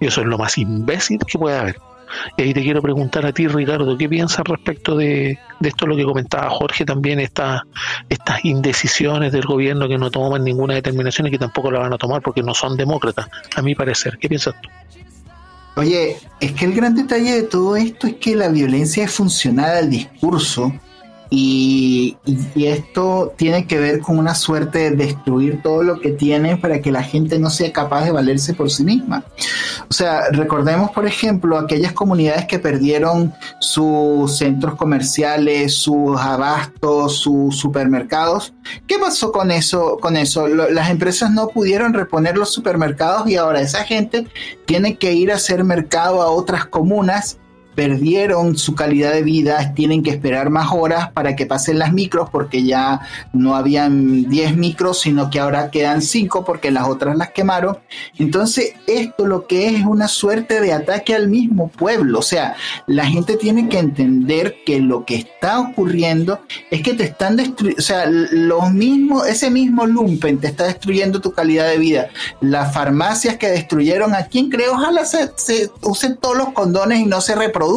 Y 0.00 0.06
eso 0.06 0.22
es 0.22 0.26
lo 0.26 0.38
más 0.38 0.56
imbécil 0.56 1.18
que 1.26 1.38
puede 1.38 1.58
haber. 1.58 1.76
Y 2.36 2.42
ahí 2.42 2.54
te 2.54 2.62
quiero 2.62 2.82
preguntar 2.82 3.26
a 3.26 3.32
ti, 3.32 3.48
Ricardo, 3.48 3.96
¿qué 3.96 4.08
piensas 4.08 4.44
respecto 4.44 4.96
de, 4.96 5.38
de 5.58 5.68
esto 5.68 5.86
lo 5.86 5.96
que 5.96 6.04
comentaba 6.04 6.50
Jorge 6.50 6.84
también, 6.84 7.20
esta, 7.20 7.64
estas 8.08 8.44
indecisiones 8.44 9.32
del 9.32 9.44
gobierno 9.44 9.88
que 9.88 9.98
no 9.98 10.10
toman 10.10 10.44
ninguna 10.44 10.74
determinación 10.74 11.26
y 11.26 11.30
que 11.30 11.38
tampoco 11.38 11.70
la 11.70 11.80
van 11.80 11.92
a 11.92 11.98
tomar 11.98 12.22
porque 12.22 12.42
no 12.42 12.54
son 12.54 12.76
demócratas, 12.76 13.28
a 13.54 13.62
mi 13.62 13.74
parecer. 13.74 14.18
¿Qué 14.18 14.28
piensas 14.28 14.54
tú? 14.60 14.68
Oye, 15.76 16.16
es 16.40 16.52
que 16.52 16.64
el 16.64 16.74
gran 16.74 16.94
detalle 16.94 17.32
de 17.32 17.42
todo 17.44 17.76
esto 17.76 18.06
es 18.06 18.16
que 18.16 18.34
la 18.34 18.48
violencia 18.48 19.04
es 19.04 19.12
funcional 19.12 19.76
al 19.76 19.90
discurso 19.90 20.72
y, 21.32 22.16
esto 22.56 23.32
tiene 23.36 23.66
que 23.66 23.78
ver 23.78 24.00
con 24.00 24.18
una 24.18 24.34
suerte 24.34 24.90
de 24.90 24.96
destruir 24.96 25.62
todo 25.62 25.82
lo 25.84 26.00
que 26.00 26.10
tiene 26.10 26.56
para 26.56 26.80
que 26.80 26.90
la 26.90 27.02
gente 27.02 27.38
no 27.38 27.50
sea 27.50 27.72
capaz 27.72 28.04
de 28.04 28.10
valerse 28.10 28.52
por 28.52 28.70
sí 28.70 28.84
misma. 28.84 29.24
O 29.88 29.94
sea, 29.94 30.28
recordemos, 30.32 30.90
por 30.90 31.06
ejemplo, 31.06 31.56
aquellas 31.56 31.92
comunidades 31.92 32.46
que 32.46 32.58
perdieron 32.58 33.32
sus 33.60 34.36
centros 34.36 34.74
comerciales, 34.74 35.74
sus 35.74 36.20
abastos, 36.20 37.16
sus 37.16 37.56
supermercados. 37.56 38.52
¿Qué 38.86 38.98
pasó 38.98 39.30
con 39.30 39.50
eso? 39.50 39.98
Con 40.00 40.16
eso, 40.16 40.48
las 40.48 40.90
empresas 40.90 41.30
no 41.30 41.48
pudieron 41.48 41.94
reponer 41.94 42.36
los 42.36 42.52
supermercados 42.52 43.28
y 43.28 43.36
ahora 43.36 43.60
esa 43.60 43.84
gente 43.84 44.26
tiene 44.66 44.96
que 44.96 45.12
ir 45.12 45.30
a 45.30 45.36
hacer 45.36 45.64
mercado 45.64 46.22
a 46.22 46.30
otras 46.30 46.66
comunas 46.66 47.38
perdieron 47.74 48.56
su 48.56 48.74
calidad 48.74 49.12
de 49.12 49.22
vida, 49.22 49.74
tienen 49.74 50.02
que 50.02 50.10
esperar 50.10 50.50
más 50.50 50.68
horas 50.72 51.10
para 51.12 51.36
que 51.36 51.46
pasen 51.46 51.78
las 51.78 51.92
micros 51.92 52.28
porque 52.30 52.64
ya 52.64 53.00
no 53.32 53.54
habían 53.54 54.28
10 54.28 54.56
micros, 54.56 55.00
sino 55.00 55.30
que 55.30 55.40
ahora 55.40 55.70
quedan 55.70 56.02
5 56.02 56.44
porque 56.44 56.70
las 56.70 56.88
otras 56.88 57.16
las 57.16 57.30
quemaron. 57.30 57.78
Entonces, 58.18 58.74
esto 58.86 59.26
lo 59.26 59.46
que 59.46 59.68
es 59.68 59.84
una 59.84 60.08
suerte 60.08 60.60
de 60.60 60.72
ataque 60.72 61.14
al 61.14 61.28
mismo 61.28 61.68
pueblo. 61.68 62.18
O 62.18 62.22
sea, 62.22 62.56
la 62.86 63.06
gente 63.06 63.36
tiene 63.36 63.68
que 63.68 63.78
entender 63.78 64.56
que 64.64 64.80
lo 64.80 65.04
que 65.04 65.16
está 65.16 65.60
ocurriendo 65.60 66.40
es 66.70 66.82
que 66.82 66.94
te 66.94 67.04
están 67.04 67.36
destruyendo, 67.36 67.80
o 67.80 67.82
sea, 67.82 68.06
los 68.06 68.72
mismos, 68.72 69.26
ese 69.26 69.50
mismo 69.50 69.86
lumpen 69.86 70.38
te 70.38 70.48
está 70.48 70.64
destruyendo 70.64 71.20
tu 71.20 71.32
calidad 71.32 71.68
de 71.68 71.78
vida. 71.78 72.08
Las 72.40 72.74
farmacias 72.74 73.36
que 73.36 73.48
destruyeron 73.48 74.14
a 74.14 74.26
quien 74.26 74.50
creo, 74.50 74.74
ojalá 74.74 75.04
se, 75.04 75.30
se 75.36 75.70
usen 75.82 76.16
todos 76.16 76.36
los 76.36 76.52
condones 76.52 77.00
y 77.00 77.06
no 77.06 77.20
se 77.20 77.34
reproduzcan, 77.34 77.69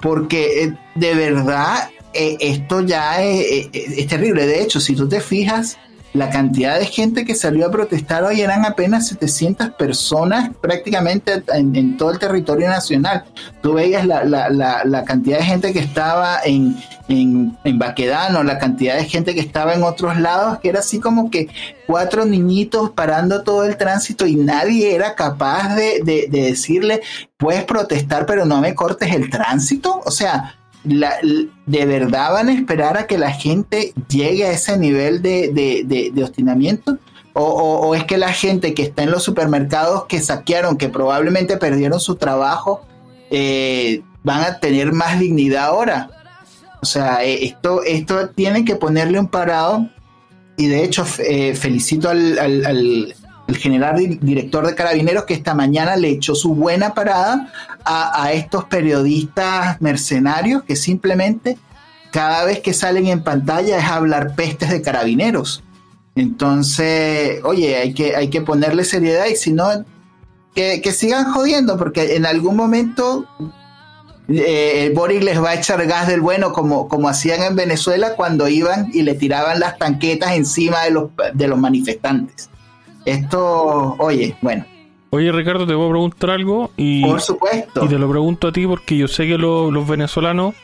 porque 0.00 0.64
eh, 0.64 0.74
de 0.94 1.14
verdad 1.14 1.88
eh, 2.12 2.36
esto 2.40 2.80
ya 2.82 3.22
es, 3.22 3.68
es- 3.72 3.98
es 3.98 4.06
terrible. 4.06 4.46
De 4.46 4.62
hecho, 4.62 4.78
si 4.80 4.94
tú 4.94 5.08
te 5.08 5.20
fijas, 5.20 5.76
la 6.14 6.30
cantidad 6.30 6.78
de 6.78 6.86
gente 6.86 7.24
que 7.24 7.34
salió 7.34 7.66
a 7.66 7.70
protestar 7.72 8.22
hoy 8.22 8.40
eran 8.40 8.64
apenas 8.64 9.08
700 9.08 9.70
personas 9.70 10.50
prácticamente 10.60 11.42
en, 11.52 11.96
todo 11.96 12.12
el 12.12 12.20
territorio 12.20 12.68
nacional. 12.68 13.24
Tú 13.62 13.72
veías 13.74 14.06
la, 14.06 14.24
la- 14.24 14.48
la- 14.48 14.84
la 14.84 15.04
cantidad 15.04 15.38
de 15.38 15.44
gente 15.44 15.72
que 15.72 15.80
estaba 15.80 16.38
en, 16.44 16.76
en, 17.08 17.58
en 17.64 17.78
Baquedano, 17.80 18.44
la 18.44 18.58
cantidad 18.60 18.94
de 18.96 19.06
gente 19.06 19.34
que 19.34 19.40
estaba 19.40 19.74
en 19.74 19.82
otros 19.82 20.16
lados, 20.20 20.60
que 20.60 20.68
era 20.68 20.78
así 20.78 21.00
como 21.00 21.30
que 21.32 21.48
cuatro 21.88 22.24
niñitos 22.24 22.90
parando 22.90 23.42
todo 23.42 23.64
el 23.64 23.76
tránsito 23.76 24.24
y 24.24 24.36
nadie 24.36 24.94
era 24.94 25.16
capaz 25.16 25.74
de, 25.74 26.00
de- 26.04 26.28
de 26.30 26.42
decirle, 26.42 27.02
puedes 27.36 27.64
protestar, 27.64 28.24
pero 28.24 28.44
no 28.44 28.60
me 28.60 28.72
cortes 28.76 29.12
el 29.12 29.28
tránsito. 29.30 30.00
O 30.06 30.12
sea, 30.12 30.54
la- 30.84 31.18
de 31.66 31.86
verdad 31.86 32.32
van 32.32 32.48
a 32.48 32.52
esperar 32.54 32.96
a 32.96 33.06
que 33.06 33.18
la 33.18 33.32
gente 33.32 33.92
llegue 34.08 34.44
a 34.46 34.52
ese 34.52 34.76
nivel 34.78 35.22
de, 35.22 35.48
de- 35.52 35.82
de- 35.84 36.10
de 36.14 36.24
obstinamiento. 36.24 36.98
O, 37.36 37.94
es 37.96 38.04
que 38.04 38.16
la 38.16 38.32
gente 38.32 38.74
que 38.74 38.82
está 38.84 39.02
en 39.02 39.10
los 39.10 39.24
supermercados 39.24 40.04
que 40.06 40.20
saquearon, 40.20 40.76
que 40.78 40.88
probablemente 40.88 41.56
perdieron 41.56 41.98
su 41.98 42.14
trabajo, 42.14 42.82
eh, 43.30 44.02
van 44.22 44.42
a 44.42 44.60
tener 44.60 44.92
más 44.92 45.18
dignidad 45.18 45.64
ahora. 45.64 46.10
O 46.80 46.86
sea, 46.86 47.24
eh, 47.24 47.44
esto, 47.44 47.82
esto 47.82 48.28
tiene 48.28 48.64
que 48.64 48.76
ponerle 48.76 49.18
un 49.18 49.26
parado. 49.26 49.88
Y 50.56 50.68
de 50.68 50.84
hecho, 50.84 51.04
eh, 51.18 51.56
felicito 51.56 52.08
al, 52.08 52.38
al, 52.38 53.14
general 53.52 54.18
director 54.20 54.66
de 54.66 54.74
carabineros 54.74 55.24
que 55.24 55.34
esta 55.34 55.54
mañana 55.54 55.96
le 55.96 56.08
echó 56.08 56.34
su 56.34 56.54
buena 56.54 56.94
parada 56.94 57.52
a, 57.84 58.32
estos 58.32 58.64
periodistas 58.64 59.80
mercenarios 59.82 60.62
que 60.62 60.76
simplemente 60.76 61.58
cada 62.10 62.44
vez 62.44 62.60
que 62.60 62.72
salen 62.72 63.06
en 63.06 63.22
pantalla 63.22 63.76
es 63.76 63.84
hablar 63.84 64.34
pestes 64.34 64.70
de 64.70 64.80
carabineros. 64.80 65.62
Entonces, 66.14 67.40
oye, 67.44 67.76
hay 67.76 67.92
que, 67.92 68.16
hay 68.16 68.30
que 68.30 68.40
ponerle 68.40 68.84
seriedad 68.84 69.26
y 69.26 69.36
si 69.36 69.52
no, 69.52 69.84
que, 70.54 70.80
sigan 70.92 71.32
jodiendo, 71.32 71.76
porque 71.76 72.14
en 72.14 72.24
algún 72.24 72.56
momento 72.56 73.26
eh, 74.28 74.92
Boris 74.94 75.22
les 75.22 75.42
va 75.42 75.50
a 75.50 75.54
echar 75.54 75.84
gas 75.86 76.06
del 76.06 76.20
bueno, 76.20 76.52
como, 76.52 76.88
como 76.88 77.08
hacían 77.08 77.42
en 77.42 77.56
Venezuela 77.56 78.14
cuando 78.14 78.48
iban 78.48 78.90
y 78.94 79.02
le 79.02 79.14
tiraban 79.14 79.58
las 79.58 79.76
tanquetas 79.76 80.32
encima 80.32 80.82
de 80.84 80.92
los, 80.92 81.10
de 81.34 81.48
los 81.48 81.58
manifestantes. 81.58 82.48
Esto, 83.04 83.96
oye, 83.98 84.36
bueno. 84.40 84.64
Oye, 85.10 85.30
Ricardo, 85.30 85.66
te 85.66 85.74
voy 85.74 85.86
a 85.86 85.90
preguntar 85.90 86.30
algo 86.30 86.72
y, 86.76 87.04
Por 87.04 87.20
supuesto. 87.20 87.84
y 87.84 87.88
te 87.88 87.98
lo 87.98 88.10
pregunto 88.10 88.48
a 88.48 88.52
ti 88.52 88.66
porque 88.66 88.96
yo 88.96 89.06
sé 89.06 89.26
que 89.28 89.38
los 89.38 89.86
venezolanos 89.86 90.54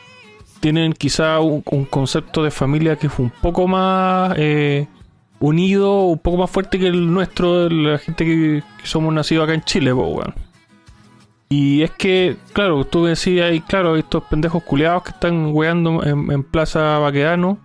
tienen 0.61 0.93
quizá 0.93 1.39
un, 1.39 1.61
concepto 1.61 2.43
de 2.43 2.51
familia 2.51 2.95
que 2.95 3.09
fue 3.09 3.25
un 3.25 3.31
poco 3.31 3.67
más 3.67 4.33
eh, 4.37 4.87
unido, 5.39 6.03
un 6.05 6.19
poco 6.19 6.37
más 6.37 6.49
fuerte 6.49 6.79
que 6.79 6.87
el 6.87 7.11
nuestro, 7.11 7.67
la 7.67 7.97
gente 7.97 8.23
que, 8.25 8.63
somos 8.83 9.13
nacidos 9.13 9.43
acá 9.43 9.53
en 9.53 9.63
Chile, 9.63 9.93
Y 11.49 11.81
es 11.81 11.91
que, 11.91 12.37
claro, 12.53 12.85
tú 12.85 13.05
decías, 13.05 13.53
y 13.53 13.61
claro, 13.61 13.97
estos 13.97 14.23
pendejos 14.23 14.63
culeados 14.63 15.03
que 15.03 15.09
están 15.09 15.49
weando 15.51 16.03
en, 16.03 16.43
Plaza 16.43 16.99
Baquedano. 16.99 17.57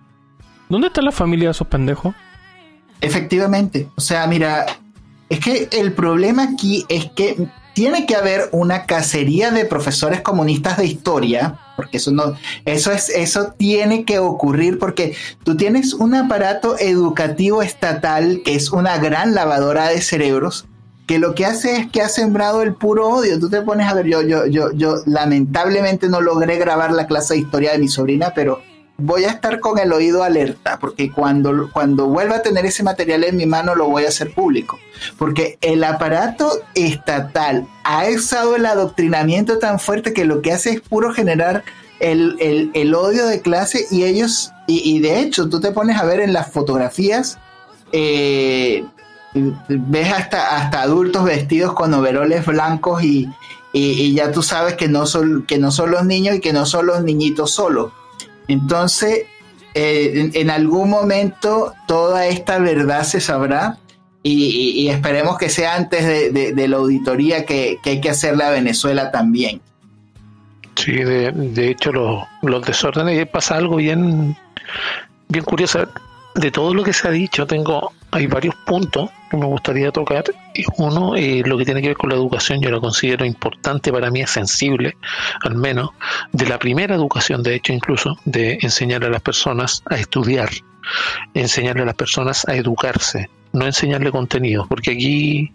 ¿Dónde 0.69 0.87
está 0.87 1.01
la 1.01 1.11
familia 1.11 1.49
de 1.49 1.51
esos 1.51 1.67
pendejos? 1.67 2.13
Efectivamente. 3.01 3.89
O 3.95 4.01
sea, 4.01 4.25
mira, 4.27 4.65
es 5.29 5.39
que 5.39 5.69
el 5.71 5.93
problema 5.93 6.43
aquí 6.43 6.85
es 6.89 7.05
que 7.11 7.47
tiene 7.73 8.07
que 8.07 8.15
haber 8.15 8.49
una 8.53 8.85
cacería 8.85 9.51
de 9.51 9.65
profesores 9.65 10.21
comunistas 10.21 10.77
de 10.77 10.85
historia, 10.85 11.59
porque 11.75 11.97
eso 11.97 12.11
no, 12.11 12.33
eso 12.65 12.91
es, 12.91 13.09
eso 13.09 13.53
tiene 13.55 14.03
que 14.03 14.17
ocurrir 14.17 14.79
porque 14.79 15.15
tú 15.43 15.55
tienes 15.55 15.93
un 15.93 16.15
aparato 16.15 16.75
educativo 16.79 17.61
estatal 17.61 18.41
que 18.43 18.55
es 18.55 18.71
una 18.71 18.97
gran 18.97 19.35
lavadora 19.35 19.89
de 19.89 20.01
cerebros 20.01 20.65
que 21.07 21.19
lo 21.19 21.35
que 21.35 21.45
hace 21.45 21.77
es 21.77 21.89
que 21.89 22.01
ha 22.01 22.09
sembrado 22.09 22.61
el 22.61 22.73
puro 22.73 23.07
odio. 23.07 23.39
Tú 23.39 23.49
te 23.49 23.61
pones 23.61 23.87
a 23.87 23.93
ver, 23.93 24.07
yo, 24.07 24.21
yo, 24.21 24.45
yo, 24.45 24.73
yo 24.73 24.97
lamentablemente 25.05 26.09
no 26.09 26.19
logré 26.19 26.57
grabar 26.57 26.91
la 26.91 27.07
clase 27.07 27.33
de 27.33 27.39
historia 27.39 27.71
de 27.71 27.77
mi 27.79 27.87
sobrina, 27.87 28.33
pero 28.35 28.61
voy 28.97 29.25
a 29.25 29.29
estar 29.29 29.59
con 29.59 29.77
el 29.77 29.93
oído 29.93 30.23
alerta, 30.23 30.79
porque 30.79 31.11
cuando, 31.11 31.69
cuando 31.71 32.07
vuelva 32.07 32.37
a 32.37 32.41
tener 32.41 32.65
ese 32.65 32.83
material 32.83 33.23
en 33.23 33.37
mi 33.37 33.45
mano 33.45 33.75
lo 33.75 33.87
voy 33.87 34.05
a 34.05 34.09
hacer 34.09 34.33
público. 34.33 34.79
Porque 35.17 35.57
el 35.61 35.83
aparato 35.83 36.51
estatal 36.73 37.67
ha 37.83 38.05
usado 38.07 38.55
el 38.55 38.65
adoctrinamiento 38.65 39.59
tan 39.59 39.79
fuerte 39.79 40.13
que 40.13 40.25
lo 40.25 40.41
que 40.41 40.51
hace 40.51 40.71
es 40.71 40.81
puro 40.81 41.13
generar 41.13 41.63
el, 41.99 42.95
odio 42.95 43.27
de 43.27 43.41
clase 43.41 43.85
y 43.91 44.03
ellos, 44.03 44.51
y, 44.67 44.99
de 44.99 45.19
hecho 45.19 45.47
tú 45.49 45.59
te 45.59 45.71
pones 45.71 45.97
a 45.97 46.05
ver 46.05 46.19
en 46.19 46.33
las 46.33 46.51
fotografías, 46.51 47.37
eh, 47.91 48.83
ves 49.33 50.11
hasta, 50.11 50.57
hasta 50.57 50.81
adultos 50.81 51.23
vestidos 51.23 51.73
con 51.73 51.93
overoles 51.93 52.45
blancos 52.45 53.03
y, 53.03 53.29
ya 53.73 54.31
tú 54.31 54.41
sabes 54.41 54.73
que 54.73 54.87
no, 54.87 55.05
son, 55.05 55.45
que 55.45 55.59
no 55.59 55.69
son 55.69 55.91
los 55.91 56.03
niños 56.03 56.35
y 56.35 56.39
que 56.39 56.51
no 56.51 56.65
son 56.65 56.87
los 56.87 57.03
niñitos 57.03 57.51
solos 57.51 57.91
entonces, 58.47 59.25
eh, 59.73 60.31
en, 60.33 60.49
algún 60.49 60.89
momento 60.89 61.73
toda 61.87 62.27
esta 62.27 62.59
verdad 62.59 63.03
se 63.03 63.21
sabrá 63.21 63.77
y, 64.23 64.87
esperemos 64.89 65.37
que 65.37 65.49
sea 65.49 65.75
antes 65.75 66.33
de, 66.33 66.67
la 66.67 66.77
auditoría 66.77 67.45
que, 67.45 67.79
hay 67.83 68.01
que 68.01 68.09
hacerle 68.09 68.43
a 68.43 68.49
Venezuela 68.49 69.11
también. 69.11 69.61
Sí, 70.75 70.91
de, 70.91 71.69
hecho 71.69 71.91
los, 71.91 72.23
los 72.41 72.65
desórdenes, 72.65 73.27
pasa 73.29 73.55
algo 73.55 73.77
bien, 73.77 74.35
bien 75.29 75.45
curioso 75.45 75.87
de 76.35 76.51
todo 76.51 76.73
lo 76.73 76.83
que 76.83 76.93
se 76.93 77.07
ha 77.07 77.11
dicho, 77.11 77.47
tengo, 77.47 77.93
hay 78.11 78.27
varios 78.27 78.55
puntos 78.65 79.09
que 79.29 79.37
me 79.37 79.45
gustaría 79.45 79.91
tocar. 79.91 80.23
Uno, 80.77 81.15
eh, 81.15 81.43
lo 81.45 81.57
que 81.57 81.65
tiene 81.65 81.81
que 81.81 81.89
ver 81.89 81.97
con 81.97 82.09
la 82.09 82.15
educación, 82.15 82.61
yo 82.61 82.69
lo 82.69 82.81
considero 82.81 83.25
importante, 83.25 83.91
para 83.91 84.09
mí 84.09 84.21
es 84.21 84.31
sensible, 84.31 84.97
al 85.41 85.55
menos, 85.55 85.91
de 86.31 86.45
la 86.47 86.57
primera 86.57 86.95
educación, 86.95 87.43
de 87.43 87.55
hecho, 87.55 87.73
incluso, 87.73 88.17
de 88.25 88.57
enseñar 88.61 89.03
a 89.03 89.09
las 89.09 89.21
personas 89.21 89.83
a 89.89 89.95
estudiar, 89.95 90.49
enseñarle 91.33 91.83
a 91.83 91.85
las 91.85 91.95
personas 91.95 92.47
a 92.47 92.55
educarse, 92.55 93.29
no 93.53 93.65
enseñarle 93.65 94.11
contenido, 94.11 94.65
porque 94.67 94.91
aquí, 94.91 95.51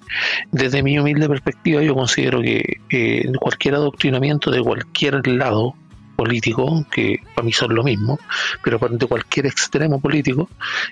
desde 0.51 0.83
mi 0.83 0.99
humilde 0.99 1.29
perspectiva, 1.29 1.83
yo 1.83 1.95
considero 1.95 2.41
que 2.43 2.81
eh, 2.91 3.33
cualquier 3.41 3.75
adoctrinamiento 3.75 4.51
de 4.51 4.63
cualquier 4.63 5.27
lado, 5.27 5.75
político, 6.17 6.85
que 6.91 7.21
para 7.35 7.45
mí 7.45 7.53
son 7.53 7.75
lo 7.75 7.83
mismo, 7.83 8.19
pero 8.63 8.79
de 8.79 9.07
cualquier 9.07 9.47
extremo 9.47 10.01
político, 10.01 10.49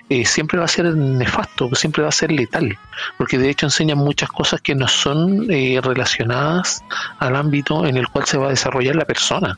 eh, 0.09 0.25
siempre 0.25 0.59
va 0.59 0.65
a 0.65 0.67
ser 0.67 0.85
nefasto, 0.95 1.69
siempre 1.75 2.03
va 2.03 2.09
a 2.09 2.13
ser 2.13 2.31
letal, 2.31 2.77
porque 3.17 3.37
de 3.37 3.49
hecho 3.49 3.65
enseñan 3.65 3.97
muchas 3.97 4.29
cosas 4.29 4.61
que 4.61 4.75
no 4.75 4.87
son 4.87 5.47
eh, 5.51 5.79
relacionadas 5.81 6.83
al 7.19 7.35
ámbito 7.35 7.85
en 7.85 7.97
el 7.97 8.07
cual 8.07 8.25
se 8.25 8.37
va 8.37 8.47
a 8.47 8.49
desarrollar 8.49 8.95
la 8.95 9.05
persona. 9.05 9.57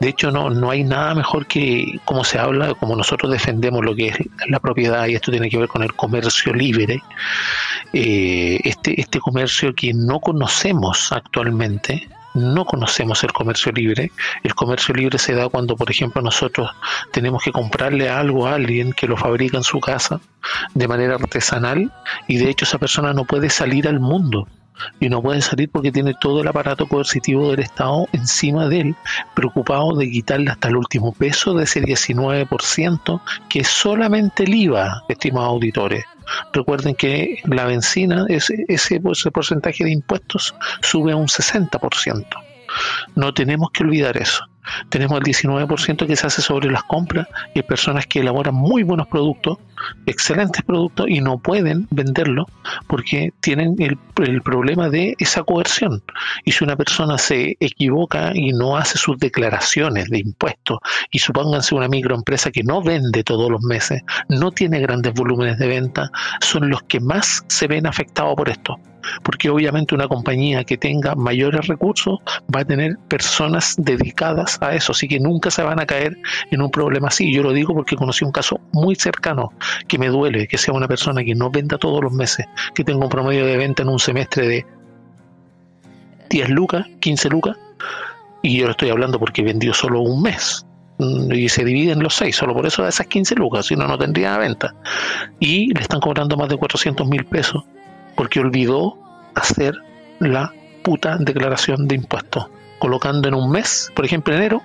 De 0.00 0.08
hecho, 0.08 0.30
no, 0.30 0.50
no 0.50 0.70
hay 0.70 0.82
nada 0.82 1.14
mejor 1.14 1.46
que, 1.46 2.00
como 2.04 2.24
se 2.24 2.38
habla, 2.38 2.74
como 2.74 2.96
nosotros 2.96 3.30
defendemos 3.30 3.84
lo 3.84 3.94
que 3.94 4.08
es 4.08 4.18
la 4.48 4.58
propiedad, 4.58 5.06
y 5.06 5.14
esto 5.14 5.30
tiene 5.30 5.48
que 5.48 5.58
ver 5.58 5.68
con 5.68 5.82
el 5.82 5.94
comercio 5.94 6.52
libre, 6.52 7.02
eh, 7.92 8.58
este, 8.64 9.00
este 9.00 9.20
comercio 9.20 9.74
que 9.74 9.92
no 9.94 10.20
conocemos 10.20 11.12
actualmente, 11.12 12.08
no 12.36 12.64
conocemos 12.64 13.24
el 13.24 13.32
comercio 13.32 13.72
libre. 13.72 14.12
El 14.42 14.54
comercio 14.54 14.94
libre 14.94 15.18
se 15.18 15.34
da 15.34 15.48
cuando, 15.48 15.76
por 15.76 15.90
ejemplo, 15.90 16.20
nosotros 16.22 16.70
tenemos 17.10 17.42
que 17.42 17.50
comprarle 17.50 18.08
algo 18.08 18.46
a 18.46 18.54
alguien 18.54 18.92
que 18.92 19.06
lo 19.06 19.16
fabrica 19.16 19.56
en 19.56 19.64
su 19.64 19.80
casa 19.80 20.20
de 20.74 20.86
manera 20.86 21.14
artesanal 21.14 21.92
y 22.28 22.36
de 22.36 22.50
hecho 22.50 22.64
esa 22.64 22.78
persona 22.78 23.12
no 23.12 23.24
puede 23.24 23.50
salir 23.50 23.88
al 23.88 24.00
mundo 24.00 24.46
y 25.00 25.08
no 25.08 25.22
puede 25.22 25.40
salir 25.40 25.70
porque 25.70 25.90
tiene 25.90 26.14
todo 26.20 26.42
el 26.42 26.48
aparato 26.48 26.86
coercitivo 26.86 27.50
del 27.50 27.60
Estado 27.60 28.06
encima 28.12 28.68
de 28.68 28.80
él, 28.80 28.96
preocupado 29.34 29.96
de 29.96 30.10
quitarle 30.10 30.50
hasta 30.50 30.68
el 30.68 30.76
último 30.76 31.12
peso 31.12 31.54
de 31.54 31.64
ese 31.64 31.82
19% 31.82 33.20
que 33.48 33.60
es 33.60 33.68
solamente 33.68 34.44
el 34.44 34.54
IVA, 34.54 35.04
estimados 35.08 35.50
auditores. 35.50 36.04
Recuerden 36.52 36.94
que 36.94 37.40
la 37.44 37.64
benzina, 37.64 38.26
ese, 38.28 38.64
ese 38.68 39.00
porcentaje 39.00 39.84
de 39.84 39.92
impuestos 39.92 40.54
sube 40.82 41.12
a 41.12 41.16
un 41.16 41.26
60%. 41.26 42.26
No 43.14 43.32
tenemos 43.32 43.70
que 43.70 43.84
olvidar 43.84 44.16
eso. 44.16 44.44
Tenemos 44.88 45.18
el 45.18 45.24
19% 45.24 46.06
que 46.06 46.16
se 46.16 46.26
hace 46.26 46.42
sobre 46.42 46.70
las 46.70 46.82
compras 46.84 47.28
y 47.54 47.60
hay 47.60 47.62
personas 47.62 48.06
que 48.06 48.20
elaboran 48.20 48.54
muy 48.54 48.82
buenos 48.82 49.06
productos, 49.06 49.58
excelentes 50.06 50.62
productos 50.62 51.06
y 51.08 51.20
no 51.20 51.38
pueden 51.38 51.86
venderlo 51.90 52.46
porque 52.86 53.32
tienen 53.40 53.76
el, 53.78 53.98
problema 54.42 54.88
de 54.88 55.14
esa 55.18 55.42
coerción. 55.42 56.02
Y 56.44 56.52
si 56.52 56.64
una 56.64 56.76
persona 56.76 57.18
se 57.18 57.56
equivoca 57.60 58.32
y 58.34 58.52
no 58.52 58.76
hace 58.76 58.98
sus 58.98 59.18
declaraciones 59.18 60.08
de 60.08 60.20
impuestos 60.20 60.78
y 61.10 61.18
supónganse 61.18 61.74
una 61.74 61.88
microempresa 61.88 62.50
que 62.50 62.62
no 62.62 62.82
vende 62.82 63.24
todos 63.24 63.50
los 63.50 63.62
meses, 63.62 64.02
no 64.28 64.52
tiene 64.52 64.80
grandes 64.80 65.12
volúmenes 65.14 65.58
de 65.58 65.66
venta, 65.66 66.10
son 66.40 66.70
los 66.70 66.82
que 66.84 67.00
más 67.00 67.44
se 67.48 67.66
ven 67.66 67.86
afectados 67.86 68.34
por 68.36 68.48
esto 68.48 68.78
porque 69.22 69.50
obviamente 69.50 69.94
una 69.94 70.08
compañía 70.08 70.64
que 70.64 70.76
tenga 70.76 71.14
mayores 71.14 71.66
recursos 71.66 72.18
va 72.54 72.60
a 72.60 72.64
tener 72.64 72.96
personas 73.08 73.74
dedicadas 73.78 74.58
a 74.60 74.74
eso, 74.74 74.92
así 74.92 75.08
que 75.08 75.20
nunca 75.20 75.50
se 75.50 75.62
van 75.62 75.80
a 75.80 75.86
caer 75.86 76.16
en 76.50 76.62
un 76.62 76.70
problema 76.70 77.08
así. 77.08 77.32
Yo 77.32 77.42
lo 77.42 77.52
digo 77.52 77.74
porque 77.74 77.96
conocí 77.96 78.24
un 78.24 78.32
caso 78.32 78.60
muy 78.72 78.94
cercano 78.94 79.52
que 79.88 79.98
me 79.98 80.08
duele, 80.08 80.46
que 80.46 80.58
sea 80.58 80.74
una 80.74 80.88
persona 80.88 81.24
que 81.24 81.34
no 81.34 81.50
venda 81.50 81.78
todos 81.78 82.02
los 82.02 82.12
meses, 82.12 82.46
que 82.74 82.84
tenga 82.84 83.04
un 83.04 83.10
promedio 83.10 83.46
de 83.46 83.56
venta 83.56 83.82
en 83.82 83.88
un 83.88 83.98
semestre 83.98 84.46
de 84.46 84.66
10 86.30 86.48
lucas, 86.50 86.86
15 87.00 87.28
lucas, 87.28 87.56
y 88.42 88.58
yo 88.58 88.68
estoy 88.68 88.90
hablando 88.90 89.18
porque 89.18 89.42
vendió 89.42 89.74
solo 89.74 90.00
un 90.00 90.22
mes 90.22 90.66
mm, 90.98 91.32
y 91.32 91.48
se 91.48 91.64
dividen 91.64 92.02
los 92.02 92.14
seis, 92.14 92.36
solo 92.36 92.54
por 92.54 92.66
eso 92.66 92.82
da 92.82 92.88
esas 92.88 93.06
15 93.06 93.34
lucas, 93.36 93.66
si 93.66 93.76
no, 93.76 93.86
no 93.86 93.98
tendría 93.98 94.38
venta. 94.38 94.74
Y 95.40 95.72
le 95.74 95.80
están 95.80 96.00
cobrando 96.00 96.36
más 96.36 96.48
de 96.48 96.56
400 96.56 97.06
mil 97.08 97.24
pesos 97.24 97.64
porque 98.14 98.40
olvidó 98.40 98.96
hacer 99.34 99.74
la 100.20 100.52
puta 100.82 101.18
declaración 101.18 101.88
de 101.88 101.96
impuestos, 101.96 102.46
colocando 102.78 103.28
en 103.28 103.34
un 103.34 103.50
mes, 103.50 103.90
por 103.94 104.04
ejemplo 104.04 104.34
enero, 104.34 104.62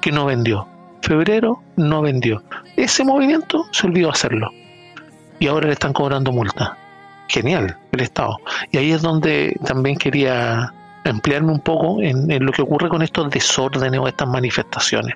que 0.00 0.12
no 0.12 0.26
vendió, 0.26 0.68
febrero 1.02 1.62
no 1.76 2.02
vendió. 2.02 2.42
Ese 2.76 3.04
movimiento 3.04 3.66
se 3.72 3.86
olvidó 3.86 4.10
hacerlo 4.10 4.50
y 5.38 5.48
ahora 5.48 5.66
le 5.66 5.72
están 5.72 5.92
cobrando 5.92 6.32
multa. 6.32 6.76
genial 7.28 7.78
el 7.92 8.00
Estado. 8.00 8.36
Y 8.70 8.78
ahí 8.78 8.92
es 8.92 9.00
donde 9.00 9.56
también 9.64 9.96
quería 9.96 10.72
emplearme 11.04 11.52
un 11.52 11.60
poco 11.60 12.00
en, 12.00 12.44
lo 12.44 12.52
que 12.52 12.62
ocurre 12.62 12.88
con 12.88 13.02
estos 13.02 13.30
desórdenes 13.30 13.98
o 14.00 14.06
estas 14.06 14.28
manifestaciones. 14.28 15.14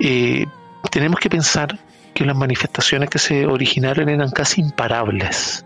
Eh, 0.00 0.46
tenemos 0.90 1.20
que 1.20 1.30
pensar 1.30 1.78
que 2.12 2.24
las 2.24 2.36
manifestaciones 2.36 3.08
que 3.08 3.18
se 3.18 3.46
originaron 3.46 4.08
eran 4.08 4.30
casi 4.30 4.60
imparables 4.60 5.64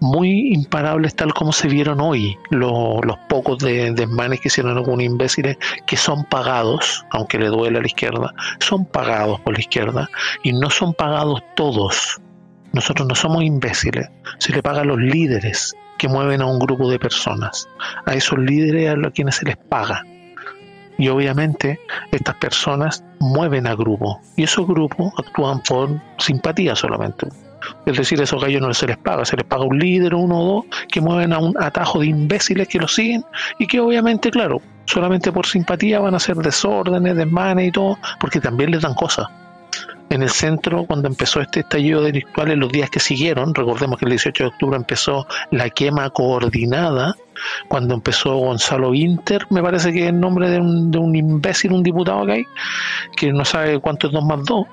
muy 0.00 0.52
imparables 0.54 1.14
tal 1.14 1.32
como 1.34 1.52
se 1.52 1.68
vieron 1.68 2.00
hoy. 2.00 2.36
Los 2.50 3.18
pocos 3.28 3.58
de, 3.58 3.92
desmanes 3.92 4.40
que 4.40 4.48
hicieron 4.48 4.76
algunos 4.76 5.04
imbéciles 5.04 5.56
que 5.86 5.96
son 5.96 6.24
pagados, 6.24 7.04
aunque 7.10 7.38
le 7.38 7.46
duele 7.46 7.78
a 7.78 7.80
la 7.80 7.86
izquierda, 7.86 8.34
son 8.60 8.84
pagados 8.84 9.40
por 9.40 9.54
la 9.54 9.60
izquierda 9.60 10.10
y 10.42 10.52
no 10.52 10.70
son 10.70 10.94
pagados 10.94 11.42
todos. 11.54 12.20
Nosotros 12.72 13.08
no 13.08 13.14
somos 13.14 13.42
imbéciles, 13.42 14.08
se 14.38 14.52
le 14.52 14.62
paga 14.62 14.82
a 14.82 14.84
los 14.84 14.98
líderes 14.98 15.74
que 15.98 16.08
mueven 16.08 16.42
a 16.42 16.46
un 16.46 16.58
grupo 16.58 16.90
de 16.90 16.98
personas, 16.98 17.68
a 18.04 18.14
esos 18.14 18.38
líderes 18.38 18.90
a 18.90 18.96
los 18.96 19.12
quienes 19.12 19.36
se 19.36 19.46
les 19.46 19.56
paga. 19.56 20.04
Y 20.98 21.08
obviamente 21.08 21.78
estas 22.12 22.36
personas 22.36 23.04
mueven 23.18 23.66
a 23.66 23.74
grupos. 23.74 24.16
Y 24.36 24.44
esos 24.44 24.66
grupos 24.66 25.12
actúan 25.18 25.62
por 25.62 26.00
simpatía 26.18 26.74
solamente 26.74 27.28
es 27.84 27.96
decir, 27.96 28.20
a 28.20 28.24
esos 28.24 28.42
gallos 28.42 28.60
no 28.60 28.72
se 28.74 28.86
les 28.86 28.96
paga, 28.96 29.24
se 29.24 29.36
les 29.36 29.46
paga 29.46 29.64
un 29.64 29.78
líder, 29.78 30.14
uno 30.14 30.40
o 30.40 30.54
dos, 30.54 30.64
que 30.90 31.00
mueven 31.00 31.32
a 31.32 31.38
un 31.38 31.54
atajo 31.58 32.00
de 32.00 32.06
imbéciles 32.06 32.68
que 32.68 32.78
los 32.78 32.94
siguen 32.94 33.24
y 33.58 33.66
que 33.66 33.80
obviamente, 33.80 34.30
claro, 34.30 34.60
solamente 34.86 35.32
por 35.32 35.46
simpatía 35.46 36.00
van 36.00 36.14
a 36.14 36.18
hacer 36.18 36.36
desórdenes, 36.36 37.16
desmanes 37.16 37.68
y 37.68 37.72
todo, 37.72 37.98
porque 38.20 38.40
también 38.40 38.70
les 38.70 38.82
dan 38.82 38.94
cosas. 38.94 39.26
En 40.08 40.22
el 40.22 40.30
centro, 40.30 40.84
cuando 40.84 41.08
empezó 41.08 41.40
este 41.40 41.60
estallido 41.60 42.00
delictual, 42.00 42.52
en 42.52 42.60
los 42.60 42.70
días 42.70 42.88
que 42.90 43.00
siguieron, 43.00 43.54
recordemos 43.54 43.98
que 43.98 44.04
el 44.04 44.12
18 44.12 44.44
de 44.44 44.48
octubre 44.48 44.76
empezó 44.76 45.26
la 45.50 45.68
quema 45.68 46.08
coordinada, 46.10 47.16
cuando 47.66 47.94
empezó 47.94 48.36
Gonzalo 48.36 48.94
Inter, 48.94 49.46
me 49.50 49.62
parece 49.62 49.92
que 49.92 50.04
es 50.04 50.10
el 50.10 50.20
nombre 50.20 50.48
de 50.48 50.60
un, 50.60 50.92
de 50.92 50.98
un 50.98 51.16
imbécil, 51.16 51.72
un 51.72 51.82
diputado 51.82 52.24
que 52.24 52.32
hay, 52.32 52.44
que 53.16 53.32
no 53.32 53.44
sabe 53.44 53.80
cuánto 53.80 54.06
es 54.06 54.12
dos 54.12 54.24
más 54.24 54.44
dos, 54.44 54.66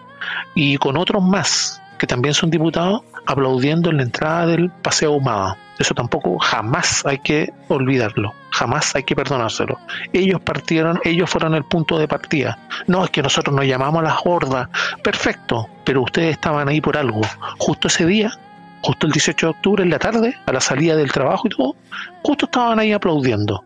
y 0.54 0.78
con 0.78 0.98
otros 0.98 1.24
más, 1.24 1.82
que 2.04 2.08
también 2.08 2.34
son 2.34 2.50
diputados, 2.50 3.00
aplaudiendo 3.28 3.90
en 3.90 3.96
la 3.96 4.04
entrada 4.04 4.46
del 4.48 4.70
Paseo 4.70 5.14
Humada. 5.14 5.56
Eso 5.80 5.94
tampoco 5.94 6.38
jamás 6.38 7.06
hay 7.06 7.20
que 7.20 7.54
olvidarlo, 7.70 8.34
jamás 8.50 8.94
hay 8.94 9.04
que 9.04 9.16
perdonárselo. 9.16 9.80
Ellos 10.12 10.42
partieron, 10.42 11.00
ellos 11.06 11.30
fueron 11.30 11.56
el 11.56 11.64
punto 11.64 11.98
de 11.98 12.10
partida. 12.10 12.60
No 12.88 13.06
es 13.06 13.10
que 13.10 13.22
nosotros 13.22 13.56
nos 13.56 13.66
llamamos 13.66 14.02
a 14.02 14.04
las 14.04 14.18
hordas, 14.26 14.68
perfecto, 15.02 15.70
pero 15.86 16.02
ustedes 16.02 16.32
estaban 16.32 16.68
ahí 16.68 16.82
por 16.82 16.98
algo. 16.98 17.22
Justo 17.58 17.88
ese 17.88 18.06
día, 18.06 18.34
justo 18.82 19.08
el 19.08 19.14
18 19.14 19.46
de 19.46 19.52
octubre 19.52 19.84
en 19.84 19.90
la 19.90 20.00
tarde, 20.00 20.36
a 20.46 20.52
la 20.52 20.60
salida 20.60 20.98
del 20.98 21.10
trabajo 21.10 21.48
y 21.48 21.52
todo, 21.52 21.78
justo 22.22 22.48
estaban 22.48 22.80
ahí 22.80 22.92
aplaudiendo. 22.92 23.64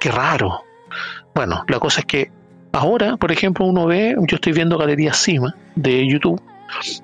Qué 0.00 0.10
raro. 0.10 0.62
Bueno, 1.34 1.64
la 1.68 1.78
cosa 1.78 2.00
es 2.00 2.06
que 2.06 2.32
ahora, 2.72 3.18
por 3.18 3.30
ejemplo, 3.30 3.66
uno 3.66 3.84
ve, 3.84 4.16
yo 4.26 4.36
estoy 4.36 4.54
viendo 4.54 4.78
Galería 4.78 5.12
Cima 5.12 5.54
de 5.74 6.08
YouTube 6.08 6.40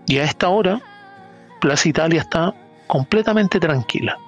y 0.07 0.19
a 0.19 0.25
esta 0.25 0.49
hora, 0.49 0.81
Plaza 1.61 1.89
Italia 1.89 2.21
está 2.21 2.55
completamente 2.87 3.59
tranquila. 3.59 4.19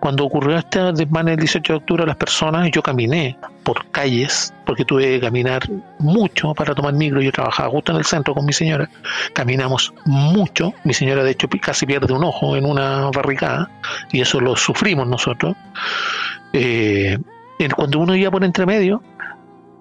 Cuando 0.00 0.24
ocurrió 0.24 0.56
este 0.56 0.80
desmane 0.92 1.32
el 1.32 1.38
18 1.38 1.72
de 1.72 1.76
octubre, 1.76 2.06
las 2.06 2.16
personas, 2.16 2.70
yo 2.70 2.82
caminé 2.82 3.36
por 3.64 3.90
calles, 3.90 4.52
porque 4.64 4.84
tuve 4.84 5.04
que 5.04 5.20
caminar 5.20 5.62
mucho 5.98 6.54
para 6.54 6.74
tomar 6.74 6.94
micro. 6.94 7.20
Yo 7.20 7.32
trabajaba 7.32 7.68
justo 7.70 7.92
en 7.92 7.98
el 7.98 8.04
centro 8.04 8.34
con 8.34 8.44
mi 8.44 8.52
señora. 8.52 8.88
Caminamos 9.34 9.92
mucho. 10.06 10.72
Mi 10.84 10.94
señora, 10.94 11.22
de 11.22 11.32
hecho, 11.32 11.48
casi 11.60 11.86
pierde 11.86 12.12
un 12.14 12.24
ojo 12.24 12.56
en 12.56 12.64
una 12.64 13.10
barricada, 13.10 13.70
y 14.12 14.20
eso 14.20 14.40
lo 14.40 14.56
sufrimos 14.56 15.06
nosotros. 15.06 15.54
Eh, 16.52 17.18
cuando 17.74 17.98
uno 17.98 18.14
iba 18.14 18.30
por 18.30 18.44
entre 18.44 18.64
medio, 18.64 19.02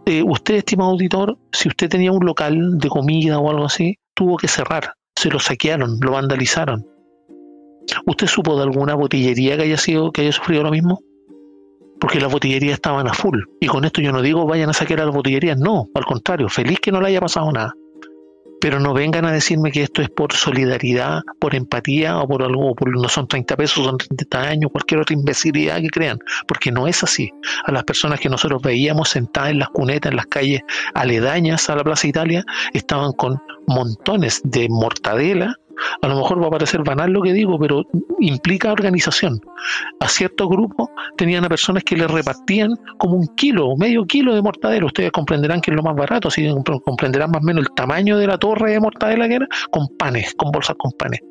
eh, 0.05 0.23
usted, 0.23 0.55
estimado 0.55 0.91
auditor, 0.91 1.37
si 1.51 1.69
usted 1.69 1.89
tenía 1.89 2.11
un 2.11 2.25
local 2.25 2.77
de 2.77 2.89
comida 2.89 3.39
o 3.39 3.49
algo 3.49 3.65
así, 3.65 3.99
tuvo 4.17 4.35
que 4.35 4.47
cerrar, 4.47 4.95
se 5.15 5.29
lo 5.29 5.39
saquearon, 5.39 5.99
lo 6.01 6.11
vandalizaron. 6.11 6.85
¿Usted 8.07 8.27
supo 8.27 8.57
de 8.57 8.63
alguna 8.63 8.95
botillería 8.95 9.55
que 9.55 9.63
haya 9.63 9.77
sido, 9.77 10.11
que 10.11 10.21
haya 10.21 10.31
sufrido 10.31 10.63
lo 10.63 10.71
mismo? 10.71 10.99
Porque 11.99 12.19
las 12.19 12.31
botillerías 12.31 12.73
estaban 12.73 13.07
a 13.07 13.13
full. 13.13 13.39
Y 13.61 13.67
con 13.67 13.85
esto 13.85 14.01
yo 14.01 14.11
no 14.11 14.21
digo 14.21 14.45
vayan 14.45 14.69
a 14.71 14.73
saquear 14.73 15.01
a 15.01 15.05
las 15.05 15.15
botillerías, 15.15 15.57
no, 15.57 15.85
al 15.93 16.05
contrario, 16.05 16.49
feliz 16.49 16.79
que 16.79 16.91
no 16.91 16.99
le 16.99 17.09
haya 17.09 17.21
pasado 17.21 17.51
nada. 17.51 17.73
Pero 18.59 18.79
no 18.79 18.93
vengan 18.93 19.25
a 19.25 19.31
decirme 19.31 19.71
que 19.71 19.83
esto 19.83 20.01
es 20.01 20.09
por 20.09 20.33
solidaridad, 20.33 21.21
por 21.39 21.55
empatía 21.55 22.17
o 22.17 22.27
por 22.27 22.43
algo, 22.43 22.75
por 22.75 22.89
no 22.89 23.09
son 23.09 23.27
30 23.27 23.55
pesos, 23.55 23.85
son 23.85 23.97
30 23.97 24.41
años, 24.41 24.71
cualquier 24.71 25.01
otra 25.01 25.15
imbecilidad 25.15 25.79
que 25.81 25.89
crean, 25.89 26.19
porque 26.47 26.71
no 26.71 26.87
es 26.87 27.03
así. 27.03 27.31
A 27.65 27.71
las 27.71 27.83
personas 27.83 28.19
que 28.19 28.29
nosotros 28.29 28.61
veíamos 28.61 29.09
sentadas 29.09 29.51
en 29.51 29.59
las 29.59 29.69
cunetas, 29.69 30.11
en 30.11 30.15
las 30.17 30.27
calles 30.27 30.61
aledañas 30.93 31.69
a 31.69 31.75
la 31.75 31.83
Plaza 31.83 32.07
Italia, 32.07 32.43
estaban 32.73 33.11
con 33.13 33.39
montones 33.67 34.41
de 34.43 34.67
mortadela, 34.69 35.55
a 36.01 36.07
lo 36.07 36.15
mejor 36.15 36.41
va 36.41 36.47
a 36.47 36.51
parecer 36.51 36.83
banal 36.83 37.11
lo 37.11 37.21
que 37.21 37.33
digo, 37.33 37.59
pero 37.59 37.83
implica 38.19 38.71
organización. 38.71 39.39
A 39.99 40.07
ciertos 40.07 40.47
grupos 40.47 40.89
tenían 41.17 41.45
a 41.45 41.49
personas 41.49 41.83
que 41.83 41.95
les 41.95 42.09
repartían 42.09 42.71
como 42.97 43.15
un 43.15 43.27
kilo 43.35 43.67
o 43.67 43.77
medio 43.77 44.05
kilo 44.05 44.33
de 44.35 44.41
mortadela. 44.41 44.85
Ustedes 44.85 45.11
comprenderán 45.11 45.61
que 45.61 45.71
es 45.71 45.77
lo 45.77 45.83
más 45.83 45.95
barato, 45.95 46.27
así 46.27 46.47
comprenderán 46.83 47.31
más 47.31 47.41
o 47.41 47.45
menos 47.45 47.65
el 47.65 47.75
tamaño 47.75 48.17
de 48.17 48.27
la 48.27 48.37
torre 48.37 48.71
de 48.71 48.79
mortadela 48.79 49.27
que 49.27 49.35
era, 49.35 49.47
con 49.71 49.87
panes, 49.97 50.33
con 50.35 50.51
bolsas 50.51 50.75
con 50.77 50.91
panes. 50.91 51.21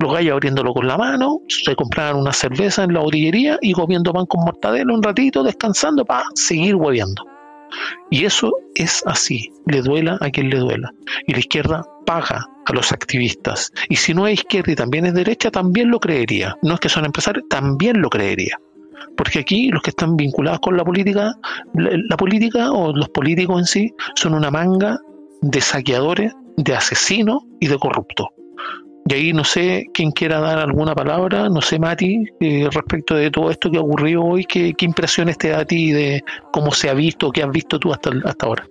Los 0.00 0.12
gallos 0.12 0.32
abriéndolo 0.32 0.72
con 0.72 0.86
la 0.86 0.96
mano, 0.96 1.40
se 1.48 1.74
compraban 1.74 2.16
una 2.16 2.32
cerveza 2.32 2.84
en 2.84 2.94
la 2.94 3.00
botillería 3.00 3.58
y 3.60 3.72
comiendo 3.72 4.12
pan 4.12 4.26
con 4.26 4.44
mortadela 4.44 4.94
un 4.94 5.02
ratito, 5.02 5.42
descansando 5.42 6.04
para 6.04 6.24
seguir 6.34 6.74
hueveando. 6.76 7.24
Y 8.10 8.24
eso 8.24 8.52
es 8.74 9.02
así, 9.06 9.52
le 9.66 9.82
duela 9.82 10.16
a 10.20 10.30
quien 10.30 10.48
le 10.50 10.58
duela. 10.58 10.92
Y 11.26 11.32
la 11.32 11.40
izquierda 11.40 11.82
paga 12.08 12.48
a 12.64 12.72
los 12.72 12.90
activistas. 12.90 13.70
Y 13.90 13.96
si 13.96 14.14
no 14.14 14.26
es 14.26 14.40
izquierda 14.40 14.72
y 14.72 14.76
también 14.76 15.04
es 15.04 15.12
derecha, 15.12 15.50
también 15.50 15.90
lo 15.90 16.00
creería. 16.00 16.56
No 16.62 16.72
es 16.72 16.80
que 16.80 16.88
son 16.88 17.04
empresarios, 17.04 17.44
también 17.50 18.00
lo 18.00 18.08
creería. 18.08 18.58
Porque 19.14 19.40
aquí 19.40 19.68
los 19.68 19.82
que 19.82 19.90
están 19.90 20.16
vinculados 20.16 20.60
con 20.60 20.74
la 20.78 20.84
política, 20.84 21.34
la, 21.74 22.16
política 22.16 22.72
o 22.72 22.94
los 22.96 23.10
políticos 23.10 23.58
en 23.58 23.66
sí, 23.66 23.94
son 24.14 24.32
una 24.32 24.50
manga 24.50 24.98
de 25.42 25.60
saqueadores, 25.60 26.32
de 26.56 26.74
asesinos 26.74 27.42
y 27.60 27.66
de 27.66 27.78
corruptos. 27.78 28.28
Y 29.04 29.12
ahí 29.12 29.32
no 29.34 29.44
sé 29.44 29.84
quién 29.92 30.10
quiera 30.10 30.40
dar 30.40 30.60
alguna 30.60 30.94
palabra, 30.94 31.50
no 31.50 31.60
sé 31.60 31.78
Mati, 31.78 32.24
eh, 32.40 32.68
respecto 32.72 33.16
de 33.16 33.30
todo 33.30 33.50
esto 33.50 33.70
que 33.70 33.76
ha 33.76 33.82
ocurrido 33.82 34.24
hoy, 34.24 34.46
¿qué, 34.46 34.74
impresiones 34.80 35.36
te 35.36 35.50
da 35.50 35.60
a 35.60 35.64
ti 35.66 35.92
de 35.92 36.22
cómo 36.54 36.72
se 36.72 36.88
ha 36.88 36.94
visto, 36.94 37.30
qué 37.30 37.42
has 37.42 37.50
visto 37.50 37.78
tú 37.78 37.92
hasta, 37.92 38.10
hasta 38.24 38.46
ahora? 38.46 38.66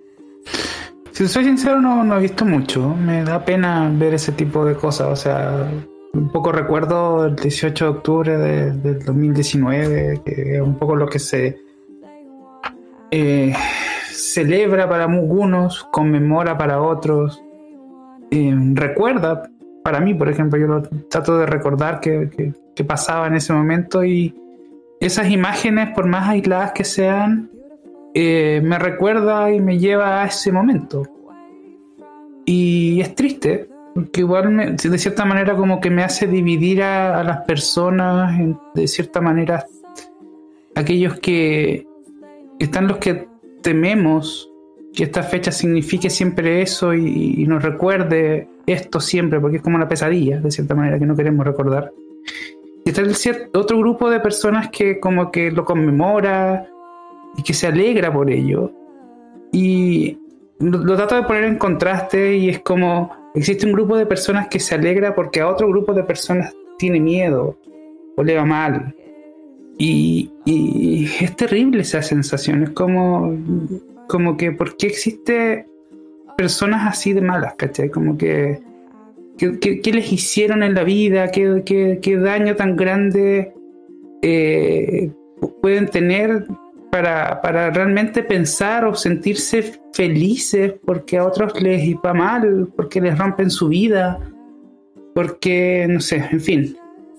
Si 1.18 1.26
soy 1.26 1.46
sincero, 1.46 1.80
no, 1.80 2.04
no 2.04 2.16
he 2.16 2.20
visto 2.20 2.44
mucho. 2.44 2.94
Me 2.94 3.24
da 3.24 3.44
pena 3.44 3.90
ver 3.92 4.14
ese 4.14 4.30
tipo 4.30 4.64
de 4.64 4.76
cosas. 4.76 5.08
O 5.08 5.16
sea, 5.16 5.68
un 6.12 6.30
poco 6.30 6.52
recuerdo 6.52 7.26
el 7.26 7.34
18 7.34 7.84
de 7.84 7.90
octubre 7.90 8.38
de, 8.38 8.70
del 8.70 9.04
2019, 9.04 10.22
que 10.24 10.54
es 10.54 10.60
un 10.60 10.76
poco 10.78 10.94
lo 10.94 11.08
que 11.08 11.18
se 11.18 11.58
eh, 13.10 13.52
celebra 14.12 14.88
para 14.88 15.06
algunos, 15.06 15.88
conmemora 15.90 16.56
para 16.56 16.80
otros, 16.80 17.42
eh, 18.30 18.54
recuerda. 18.74 19.50
Para 19.82 19.98
mí, 19.98 20.14
por 20.14 20.28
ejemplo, 20.28 20.56
yo 20.56 20.68
lo 20.68 20.82
trato 21.10 21.36
de 21.36 21.46
recordar 21.46 21.98
que, 21.98 22.54
que 22.76 22.84
pasaba 22.84 23.26
en 23.26 23.34
ese 23.34 23.52
momento 23.52 24.04
y 24.04 24.36
esas 25.00 25.28
imágenes, 25.32 25.88
por 25.96 26.06
más 26.06 26.28
aisladas 26.28 26.70
que 26.70 26.84
sean, 26.84 27.50
eh, 28.20 28.60
me 28.64 28.80
recuerda 28.80 29.48
y 29.52 29.60
me 29.60 29.78
lleva 29.78 30.24
a 30.24 30.26
ese 30.26 30.50
momento. 30.50 31.04
Y 32.44 33.00
es 33.00 33.14
triste, 33.14 33.68
porque 33.94 34.22
igual 34.22 34.74
de 34.74 34.98
cierta 34.98 35.24
manera 35.24 35.54
como 35.54 35.80
que 35.80 35.88
me 35.88 36.02
hace 36.02 36.26
dividir 36.26 36.82
a, 36.82 37.22
las 37.22 37.42
personas, 37.42 38.36
de 38.74 38.88
cierta 38.88 39.20
manera, 39.20 39.64
aquellos 40.74 41.20
que 41.20 41.86
están 42.58 42.88
los 42.88 42.98
que 42.98 43.28
tememos 43.62 44.50
que 44.96 45.04
esta 45.04 45.22
fecha 45.22 45.52
signifique 45.52 46.10
siempre 46.10 46.60
eso 46.60 46.94
y, 46.94 47.46
nos 47.46 47.62
recuerde 47.62 48.48
esto 48.66 48.98
siempre, 48.98 49.38
porque 49.38 49.58
es 49.58 49.62
como 49.62 49.76
una 49.76 49.88
pesadilla, 49.88 50.40
de 50.40 50.50
cierta 50.50 50.74
manera, 50.74 50.98
que 50.98 51.06
no 51.06 51.14
queremos 51.14 51.46
recordar. 51.46 51.92
Y 52.84 52.88
está 52.88 53.02
el 53.02 53.14
cierto, 53.14 53.60
otro 53.60 53.78
grupo 53.78 54.10
de 54.10 54.18
personas 54.18 54.70
que 54.70 54.98
como 54.98 55.30
que 55.30 55.52
lo 55.52 55.64
conmemora, 55.64 56.68
y 57.36 57.42
que 57.42 57.54
se 57.54 57.66
alegra 57.66 58.12
por 58.12 58.30
ello. 58.30 58.72
Y 59.52 60.18
lo, 60.58 60.96
trato 60.96 61.16
de 61.16 61.22
poner 61.22 61.44
en 61.44 61.56
contraste 61.56 62.36
y 62.36 62.48
es 62.48 62.60
como 62.60 63.30
existe 63.34 63.66
un 63.66 63.72
grupo 63.72 63.96
de 63.96 64.06
personas 64.06 64.48
que 64.48 64.58
se 64.58 64.74
alegra 64.74 65.14
porque 65.14 65.40
a 65.40 65.48
otro 65.48 65.68
grupo 65.68 65.92
de 65.94 66.02
personas 66.02 66.54
tiene 66.78 67.00
miedo 67.00 67.56
o 68.16 68.22
le 68.22 68.36
va 68.36 68.44
mal. 68.44 68.94
Y, 69.80 70.32
es 71.20 71.36
terrible 71.36 71.82
esa 71.82 72.02
sensación, 72.02 72.64
es 72.64 72.70
como, 72.70 73.36
como 74.08 74.36
que, 74.36 74.50
¿por 74.50 74.76
qué 74.76 74.88
existe 74.88 75.66
personas 76.36 76.88
así 76.88 77.12
de 77.12 77.20
malas, 77.20 77.54
¿cachai? 77.54 77.88
Como 77.88 78.18
que 78.18 78.60
qué, 79.38 79.92
les 79.92 80.12
hicieron 80.12 80.64
en 80.64 80.74
la 80.74 80.82
vida, 80.82 81.30
qué, 81.30 81.62
qué 82.02 82.16
daño 82.16 82.56
tan 82.56 82.74
grande 82.74 83.52
eh, 84.22 85.12
pueden 85.62 85.86
tener 85.86 86.46
para, 86.90 87.40
para, 87.40 87.70
realmente 87.70 88.22
pensar 88.22 88.84
o 88.84 88.94
sentirse 88.94 89.80
felices 89.92 90.74
porque 90.84 91.18
a 91.18 91.24
otros 91.24 91.60
les 91.60 91.94
va 91.96 92.14
mal, 92.14 92.68
porque 92.76 93.00
les 93.00 93.18
rompen 93.18 93.50
su 93.50 93.68
vida, 93.68 94.18
porque, 95.14 95.86
no 95.88 96.00
sé, 96.00 96.24
en 96.30 96.40
fin. 96.40 96.76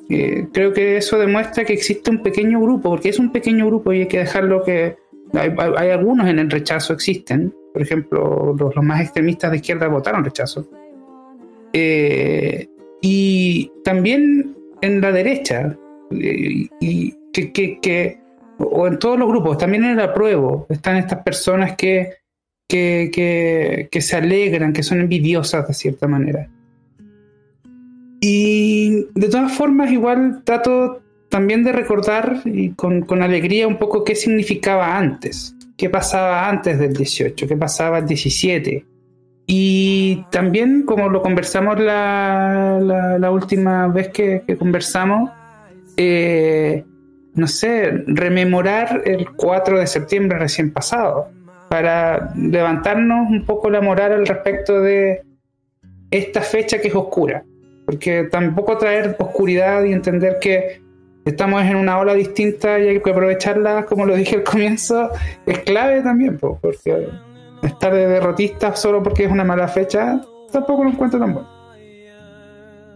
Eh, 0.10 0.48
creo 0.52 0.74
que 0.74 0.98
eso 0.98 1.20
demuestra 1.20 1.64
que 1.66 1.74
existe 1.74 2.10
un 2.10 2.24
pequeño 2.24 2.60
grupo, 2.60 2.90
porque 2.90 3.10
es 3.10 3.20
un 3.20 3.32
pequeño 3.32 3.68
grupo 3.68 3.94
y 3.94 4.02
hay 4.02 4.08
que 4.08 4.20
dejarlo 4.20 4.64
que... 4.64 4.98
Hay, 5.34 5.90
algunos 5.92 6.28
en 6.28 6.40
el 6.40 6.50
rechazo, 6.50 6.94
existen. 6.94 7.54
Por 7.72 7.84
ejemplo, 7.84 8.56
los, 8.58 8.76
más 8.84 9.02
extremistas 9.02 9.52
de 9.52 9.58
izquierda 9.58 9.88
votaron 9.88 10.24
rechazo. 10.24 10.68
Eh, 11.72 12.68
y 13.02 13.72
también 13.84 14.56
en 14.82 15.02
la 15.02 15.12
derecha, 15.12 15.78
eh, 16.12 16.68
y, 16.80 17.14
que, 17.32 17.80
que, 17.80 18.20
o 18.60 18.88
en 18.88 19.00
todos 19.00 19.18
los 19.18 19.28
grupos, 19.28 19.58
también 19.58 19.86
en 19.86 19.92
el 19.92 20.00
apruebo, 20.02 20.68
están 20.70 20.98
estas 20.98 21.24
personas 21.24 21.76
que, 21.76 22.18
que, 22.68 23.88
que, 23.92 24.02
se 24.02 24.16
alegran, 24.16 24.74
que 24.74 24.84
son 24.84 25.00
envidiosas 25.00 25.68
de 25.68 25.74
cierta 25.74 26.08
manera. 26.08 26.50
Y 28.22 29.06
de 29.16 29.30
todas 29.30 29.54
formas, 29.54 29.92
igual 29.92 30.44
trato 30.44 31.02
también 31.30 31.64
de 31.64 31.72
recordar 31.72 32.42
y 32.46 32.72
con, 32.72 33.02
con, 33.04 33.24
alegría 33.24 33.68
un 33.68 33.78
poco 33.78 34.04
qué 34.04 34.16
significaba 34.16 34.98
antes, 34.98 35.56
qué 35.78 35.90
pasaba 35.90 36.50
antes 36.50 36.78
del 36.80 36.94
18, 36.94 37.48
qué 37.48 37.56
pasaba 37.56 38.00
el 38.00 38.06
17. 38.06 38.86
Y 39.48 40.26
también, 40.30 40.84
como 40.84 41.10
lo 41.10 41.22
conversamos 41.22 41.80
la, 41.80 43.18
la, 43.20 43.32
última 43.32 43.88
vez 43.88 44.10
que, 44.10 44.44
que 44.46 44.58
conversamos, 44.58 45.32
eh, 45.98 46.84
no 47.36 47.48
sé, 47.48 48.04
rememorar 48.08 49.02
el 49.06 49.30
4 49.32 49.80
de 49.80 49.88
septiembre 49.88 50.40
recién 50.40 50.72
pasado, 50.72 51.30
para 51.70 52.34
levantarnos 52.36 53.30
un 53.30 53.46
poco 53.46 53.70
la 53.70 53.80
moral 53.80 54.12
al 54.14 54.28
respecto 54.28 54.82
de 54.82 55.22
esta 56.12 56.42
fecha 56.42 56.80
que 56.82 56.88
es 56.88 56.96
oscura, 56.96 57.44
porque 57.86 58.24
tampoco 58.24 58.78
traer 58.78 59.16
oscuridad 59.20 59.84
y 59.84 59.94
entender 59.94 60.38
que 60.42 60.82
estamos 61.26 61.62
en 61.64 61.76
una 61.76 62.00
ola 62.00 62.16
distinta 62.16 62.80
y 62.80 62.88
hay 62.88 63.02
que 63.02 63.12
aprovecharla, 63.12 63.86
como 63.86 64.06
lo 64.06 64.16
dije 64.16 64.38
al 64.38 64.44
comienzo, 64.44 65.12
es 65.46 65.60
clave 65.60 66.02
también, 66.02 66.38
porque 66.40 67.08
estar 67.62 67.94
de 67.94 68.08
derrotista 68.08 68.76
solo 68.76 69.04
porque 69.04 69.26
es 69.26 69.32
una 69.32 69.44
mala 69.44 69.68
fecha, 69.68 70.20
tampoco 70.52 70.84
lo 70.84 70.90
encuentro 70.90 71.20
tan 71.20 71.34
bueno. 71.34 71.50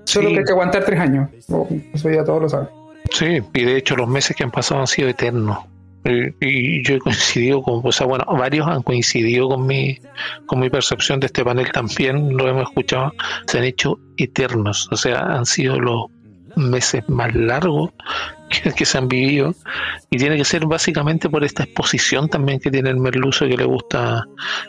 Solo 0.05 0.29
que 0.29 0.39
hay 0.39 0.43
que 0.43 0.51
aguantar 0.51 0.83
tres 0.83 0.99
años, 0.99 1.29
eso 1.93 2.09
ya 2.09 2.23
todos 2.23 2.41
lo 2.41 2.49
saben. 2.49 2.82
Sí, 3.11 3.41
y 3.53 3.63
de 3.63 3.77
hecho 3.77 3.95
los 3.95 4.07
meses 4.07 4.35
que 4.35 4.43
han 4.43 4.51
pasado 4.51 4.81
han 4.81 4.87
sido 4.87 5.09
eternos. 5.09 5.59
Y, 6.05 6.83
yo 6.83 6.95
he 6.95 6.99
coincidido 6.99 7.61
con, 7.61 7.81
o 7.81 7.91
sea, 7.91 8.05
bueno, 8.05 8.25
varios 8.25 8.67
han 8.67 8.83
coincidido 8.83 9.47
con 9.47 9.65
mi, 9.65 9.97
con 10.45 10.59
mi 10.59 10.69
percepción 10.69 11.19
de 11.19 11.27
este 11.27 11.45
panel 11.45 11.71
también, 11.71 12.35
lo 12.35 12.47
hemos 12.47 12.63
escuchado, 12.63 13.13
se 13.47 13.59
han 13.59 13.63
hecho 13.63 13.99
eternos, 14.17 14.89
o 14.91 14.97
sea, 14.97 15.19
han 15.19 15.45
sido 15.45 15.79
los 15.79 16.07
meses 16.57 17.07
más 17.07 17.33
largos 17.33 17.91
que, 18.49 18.71
que 18.73 18.85
se 18.85 18.97
han 18.97 19.07
vivido 19.07 19.55
y 20.11 20.17
tiene 20.17 20.37
que 20.37 20.45
ser 20.45 20.65
básicamente 20.65 21.29
por 21.29 21.43
esta 21.43 21.63
exposición 21.63 22.27
también 22.29 22.59
que 22.59 22.69
tiene 22.69 22.89
el 22.89 22.97
merluzo 22.97 23.47
que 23.47 23.57
le 23.57 23.65
gusta 23.65 24.25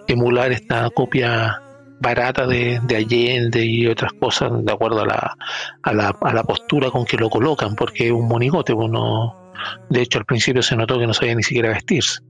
emular 0.07 0.53
esta 0.53 0.89
copia 0.91 1.61
barata 2.05 2.47
de, 2.47 2.81
Allende 2.95 3.65
y 3.65 3.87
otras 3.87 4.13
cosas 4.13 4.53
de 4.65 4.73
acuerdo 4.73 5.01
a 5.01 5.07
la, 5.07 5.37
a, 5.83 5.93
la, 5.93 6.17
a 6.21 6.35
la 6.35 6.45
postura 6.45 6.91
con 6.91 7.05
que 7.05 7.17
lo 7.17 7.31
colocan, 7.31 7.75
porque 7.75 8.07
es 8.07 8.13
un 8.13 8.29
monigote, 8.29 8.73
uno, 8.73 9.35
pues 9.53 9.89
de 9.91 10.03
hecho 10.03 10.19
al 10.19 10.27
principio 10.27 10.63
se 10.63 10.77
notó 10.77 10.99
que 10.99 11.07
no 11.07 11.15
sabía 11.15 11.35
ni 11.35 11.43
siquiera 11.43 11.71
vestirse. 11.71 12.21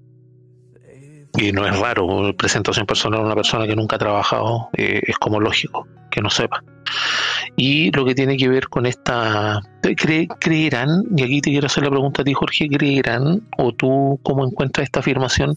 Y 1.36 1.50
no 1.50 1.66
es 1.66 1.76
raro, 1.76 2.32
presentación 2.36 2.86
personal 2.86 3.20
a 3.20 3.24
una 3.24 3.34
persona 3.34 3.66
que 3.66 3.74
nunca 3.74 3.96
ha 3.96 3.98
trabajado, 3.98 4.68
eh, 4.76 5.02
es 5.04 5.18
como 5.18 5.40
lógico 5.40 5.86
que 6.08 6.20
no 6.20 6.30
sepa. 6.30 6.62
Y 7.56 7.90
lo 7.90 8.04
que 8.04 8.14
tiene 8.14 8.36
que 8.36 8.48
ver 8.48 8.68
con 8.68 8.86
esta, 8.86 9.60
creerán, 10.38 11.02
y 11.16 11.24
aquí 11.24 11.40
te 11.40 11.50
quiero 11.50 11.66
hacer 11.66 11.82
la 11.82 11.90
pregunta 11.90 12.22
a 12.22 12.24
ti 12.24 12.32
Jorge, 12.32 12.68
creerán, 12.68 13.48
o 13.58 13.72
tú 13.72 14.20
cómo 14.22 14.46
encuentras 14.46 14.84
esta 14.84 15.00
afirmación, 15.00 15.56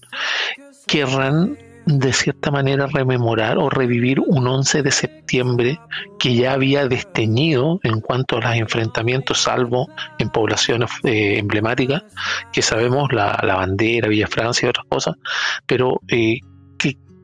querrán 0.88 1.58
de 1.88 2.12
cierta 2.12 2.52
manera 2.52 2.88
rememorar 2.88 3.58
o 3.58 3.70
revivir 3.70 4.20
un 4.20 4.46
11 4.46 4.84
de 4.84 4.92
septiembre 4.92 5.80
que 6.20 6.36
ya 6.36 6.52
había 6.52 6.88
desteñido 6.88 7.80
en 7.84 8.02
cuanto 8.02 8.38
a 8.38 8.42
los 8.42 8.56
enfrentamientos, 8.56 9.42
salvo 9.42 9.88
en 10.20 10.30
poblaciones 10.30 10.90
eh, 11.04 11.38
emblemáticas, 11.40 12.04
que 12.52 12.62
sabemos 12.62 13.14
la, 13.14 13.40
la, 13.42 13.56
bandera, 13.56 14.10
Villa 14.10 14.28
Francia 14.28 14.66
y 14.66 14.70
otras 14.70 14.86
cosas, 14.90 15.16
pero 15.66 16.02
eh, 16.10 16.40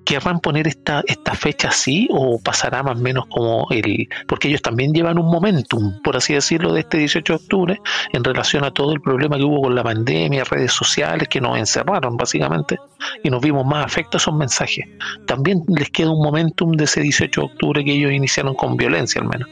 ¿Querrán 0.06 0.40
poner 0.40 0.68
esta, 0.68 1.04
esta 1.08 1.34
fecha 1.34 1.70
así 1.70 2.08
o 2.12 2.40
pasará 2.40 2.84
más 2.84 2.98
o 2.98 3.02
menos 3.02 3.26
como 3.28 3.68
el... 3.72 4.08
porque 4.28 4.50
ellos 4.50 4.62
también 4.62 4.94
llevan 4.94 5.18
un 5.18 5.28
momentum, 5.28 6.02
por 6.04 6.18
así 6.18 6.34
decirlo, 6.34 6.74
de 6.74 6.82
este 6.82 6.98
18 6.98 7.34
de 7.34 7.38
octubre 7.38 7.82
en 8.12 8.24
relación 8.24 8.64
a 8.64 8.72
todo 8.72 8.94
el 8.94 9.02
problema 9.02 9.38
que 9.38 9.44
hubo 9.44 9.62
con 9.62 9.76
la 9.76 9.84
pandemia, 9.84 10.44
redes 10.44 10.74
sociales 10.74 11.28
que 11.28 11.42
nos 11.42 11.58
encerraron 11.58 12.18
básicamente 12.18 12.78
y 13.24 13.30
nos 13.30 13.42
vimos 13.42 13.66
más 13.66 13.86
afectos 13.86 14.22
a 14.22 14.24
esos 14.24 14.36
mensajes. 14.36 14.86
También 15.26 15.64
les 15.68 15.90
queda 15.90 16.12
un 16.12 16.24
momentum 16.24 16.72
de 16.72 16.84
ese 16.84 17.02
18 17.02 17.42
de 17.42 17.48
octubre 17.48 17.84
que 17.84 17.94
ellos 17.94 18.12
iniciaron 18.12 18.56
con 18.56 18.78
violencia 18.78 19.22
al 19.22 19.28
menos. 19.28 19.48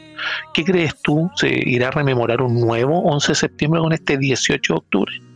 ¿Qué 0.54 0.64
crees 0.64 0.94
tú? 1.02 1.30
¿Se 1.36 1.48
irá 1.48 1.88
a 1.88 1.90
rememorar 1.90 2.42
un 2.42 2.60
nuevo 2.60 3.00
11 3.00 3.32
de 3.32 3.34
septiembre 3.34 3.80
con 3.80 3.92
este 3.92 4.18
18 4.18 4.72
de 4.72 4.78
octubre? 4.78 5.31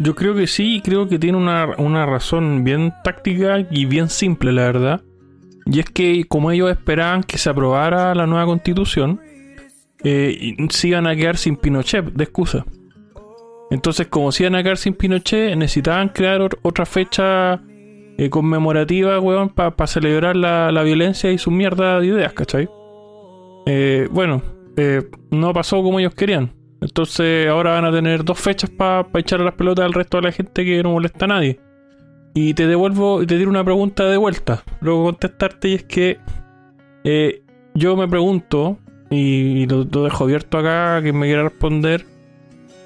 Yo 0.00 0.14
creo 0.14 0.34
que 0.34 0.46
sí, 0.46 0.80
creo 0.84 1.08
que 1.08 1.18
tiene 1.18 1.36
una, 1.38 2.06
razón 2.06 2.62
bien 2.62 2.94
táctica 3.02 3.66
y 3.70 3.84
bien 3.86 4.08
simple, 4.08 4.52
la 4.52 4.62
verdad. 4.62 5.02
Y 5.66 5.80
es 5.80 5.90
que 5.90 6.24
como 6.28 6.50
ellos 6.50 6.70
esperaban 6.70 7.22
que 7.22 7.36
se 7.36 7.50
aprobara 7.50 8.14
la 8.14 8.26
nueva 8.26 8.46
constitución, 8.46 9.20
eh, 10.04 10.56
se 10.70 10.88
iban 10.88 11.06
a 11.06 11.16
quedar 11.16 11.36
sin 11.36 11.56
Pinochet 11.56 12.04
de 12.04 12.24
excusa. 12.24 12.64
Entonces, 13.70 14.06
como 14.06 14.32
se 14.32 14.44
iban 14.44 14.54
a 14.54 14.62
quedar 14.62 14.78
sin 14.78 14.94
Pinochet, 14.94 15.56
necesitaban 15.56 16.08
crear 16.10 16.48
otra 16.62 16.86
fecha 16.86 17.60
eh, 18.16 18.30
conmemorativa, 18.30 19.20
weón, 19.20 19.50
para 19.50 19.86
celebrar 19.86 20.36
la, 20.36 20.72
la, 20.72 20.82
violencia 20.82 21.30
y 21.30 21.38
su 21.38 21.50
mierda 21.50 22.00
de 22.00 22.06
ideas, 22.06 22.32
¿cachai? 22.32 22.68
Eh, 23.66 24.08
bueno, 24.10 24.42
eh, 24.76 25.02
no 25.30 25.52
pasó 25.52 25.82
como 25.82 26.00
ellos 26.00 26.14
querían. 26.14 26.57
Entonces 26.80 27.48
ahora 27.48 27.72
van 27.72 27.84
a 27.84 27.92
tener 27.92 28.24
dos 28.24 28.38
fechas 28.38 28.70
para 28.70 29.06
echar 29.14 29.40
las 29.40 29.54
pelotas 29.54 29.84
al 29.84 29.92
resto 29.92 30.18
de 30.18 30.22
la 30.24 30.32
gente 30.32 30.64
que 30.64 30.82
no 30.82 30.92
molesta 30.92 31.24
a 31.24 31.28
nadie. 31.28 31.60
Y 32.34 32.54
te 32.54 32.66
devuelvo 32.66 33.22
y 33.22 33.26
te 33.26 33.36
tiro 33.36 33.50
una 33.50 33.64
pregunta 33.64 34.04
de 34.04 34.16
vuelta. 34.16 34.62
Luego 34.80 35.04
contestarte 35.04 35.68
y 35.68 35.74
es 35.74 35.84
que 35.84 36.18
eh, 37.04 37.42
yo 37.74 37.96
me 37.96 38.06
pregunto, 38.08 38.78
y, 39.10 39.66
lo, 39.66 39.84
dejo 39.84 40.24
abierto 40.24 40.58
acá, 40.58 41.02
que 41.02 41.12
me 41.12 41.26
quiera 41.26 41.44
responder. 41.44 42.04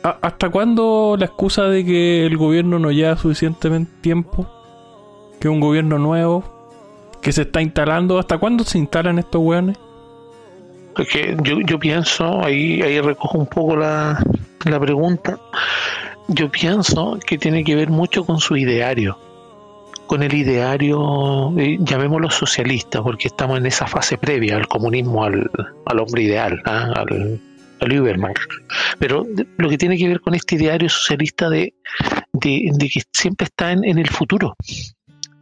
¿Hasta 0.03 0.51
cuándo 0.51 1.17
la 1.19 1.27
excusa 1.27 1.65
de 1.65 1.85
que 1.85 2.27
el 2.27 2.37
gobierno 2.37 2.79
no 2.79 2.91
lleva 2.91 3.17
suficientemente 3.17 3.93
tiempo? 4.01 4.49
Que 5.41 5.49
un 5.49 5.61
gobierno 5.61 5.99
nuevo, 5.99 6.71
que 7.21 7.33
se 7.33 7.43
está 7.43 7.63
instalando, 7.63 8.19
¿hasta 8.19 8.39
cuándo 8.39 8.65
se 8.65 8.79
instalan 8.79 9.19
estos 9.19 9.41
weones? 9.41 9.79
Porque 10.95 11.37
yo, 11.43 11.61
yo 11.61 11.79
pienso, 11.79 12.45
ahí, 12.45 12.83
ahí 12.83 13.01
recojo 13.01 13.39
un 13.39 13.47
poco 13.47 13.77
la, 13.77 14.23
la 14.65 14.81
pregunta, 14.81 15.39
yo 16.29 16.51
pienso 16.51 17.19
que 17.27 17.39
tiene 17.39 17.65
que 17.65 17.75
ver 17.75 17.91
mucho 17.91 18.25
con 18.25 18.41
su 18.41 18.57
ideario, 18.57 19.19
con 20.07 20.23
el 20.23 20.35
ideario, 20.35 21.53
eh, 21.59 21.79
llamémoslo 21.81 22.31
socialista, 22.31 23.03
porque 23.03 23.29
estamos 23.29 23.59
en 23.59 23.67
esa 23.67 23.87
fase 23.87 24.19
previa 24.19 24.57
al 24.57 24.69
comunismo, 24.69 25.25
al, 25.25 25.51
al 25.87 25.99
hombre 25.99 26.23
ideal, 26.23 26.61
¿ah? 26.65 26.93
al, 26.95 27.41
al 27.81 27.93
Überman. 27.93 28.35
Pero 28.99 29.27
lo 29.57 29.69
que 29.69 29.79
tiene 29.79 29.97
que 29.97 30.09
ver 30.09 30.21
con 30.21 30.35
este 30.35 30.57
ideario 30.57 30.89
socialista 30.89 31.49
de, 31.49 31.75
de, 32.33 32.91
que 32.93 33.03
siempre 33.13 33.47
está 33.47 33.73
en, 33.73 33.85
en, 33.85 33.99
el 33.99 34.09
futuro, 34.09 34.55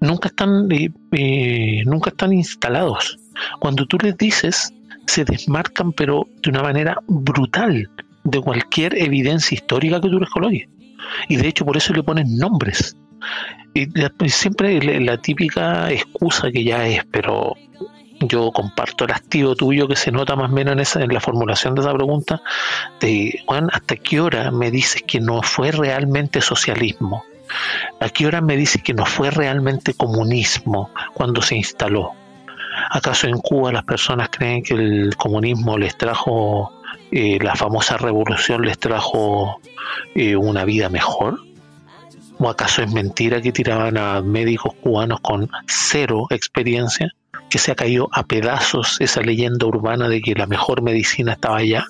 nunca 0.00 0.28
están, 0.28 0.70
eh, 0.70 0.90
eh, 1.12 1.82
nunca 1.84 2.10
están 2.10 2.32
instalados. 2.32 3.18
Cuando 3.58 3.86
tú 3.86 3.98
les 3.98 4.16
dices 4.16 4.72
se 5.10 5.24
desmarcan, 5.24 5.92
pero 5.92 6.26
de 6.42 6.50
una 6.50 6.62
manera 6.62 6.96
brutal, 7.06 7.90
de 8.24 8.40
cualquier 8.40 8.96
evidencia 8.96 9.56
histórica 9.56 10.00
que 10.00 10.08
tú 10.08 10.20
coloques. 10.32 10.68
Y 11.28 11.36
de 11.36 11.48
hecho, 11.48 11.64
por 11.64 11.76
eso 11.76 11.92
le 11.92 12.02
ponen 12.02 12.36
nombres. 12.36 12.96
Y 13.74 13.88
siempre 14.28 14.80
la, 15.00 15.16
típica 15.18 15.90
excusa 15.90 16.50
que 16.50 16.64
ya 16.64 16.86
es, 16.86 17.04
pero 17.10 17.54
yo 18.20 18.50
comparto 18.52 19.04
el 19.04 19.12
activo 19.12 19.54
tuyo 19.54 19.88
que 19.88 19.96
se 19.96 20.12
nota 20.12 20.36
más 20.36 20.50
o 20.50 20.54
menos 20.54 20.72
en, 20.72 20.80
esa, 20.80 21.02
en 21.02 21.12
la 21.12 21.20
formulación 21.20 21.74
de 21.74 21.82
esa 21.82 21.94
pregunta, 21.94 22.42
de 23.00 23.42
Juan, 23.46 23.68
¿hasta 23.72 23.96
qué 23.96 24.20
hora 24.20 24.50
me 24.50 24.70
dices 24.70 25.02
que 25.06 25.20
no 25.20 25.42
fue 25.42 25.70
realmente 25.70 26.40
socialismo? 26.40 27.24
¿A 28.00 28.08
qué 28.08 28.26
hora 28.26 28.40
me 28.40 28.56
dices 28.56 28.82
que 28.82 28.94
no 28.94 29.06
fue 29.06 29.30
realmente 29.30 29.94
comunismo 29.94 30.90
cuando 31.14 31.42
se 31.42 31.56
instaló? 31.56 32.12
¿Acaso 32.90 33.26
en 33.26 33.38
Cuba 33.38 33.72
las 33.72 33.84
personas 33.84 34.28
creen 34.30 34.62
que 34.62 34.74
el 34.74 35.16
comunismo 35.16 35.78
les 35.78 35.96
trajo, 35.96 36.72
eh, 37.10 37.38
la 37.40 37.54
famosa 37.54 37.96
revolución 37.96 38.62
les 38.62 38.78
trajo 38.78 39.60
eh, 40.14 40.36
una 40.36 40.64
vida 40.64 40.88
mejor? 40.88 41.40
¿O 42.38 42.48
acaso 42.48 42.82
es 42.82 42.90
mentira 42.92 43.42
que 43.42 43.52
tiraban 43.52 43.98
a 43.98 44.22
médicos 44.22 44.74
cubanos 44.80 45.20
con 45.20 45.50
cero 45.66 46.26
experiencia? 46.30 47.12
¿Que 47.50 47.58
se 47.58 47.72
ha 47.72 47.74
caído 47.74 48.08
a 48.12 48.22
pedazos 48.22 49.00
esa 49.00 49.20
leyenda 49.20 49.66
urbana 49.66 50.08
de 50.08 50.22
que 50.22 50.34
la 50.34 50.46
mejor 50.46 50.82
medicina 50.82 51.32
estaba 51.32 51.58
allá? 51.58 51.84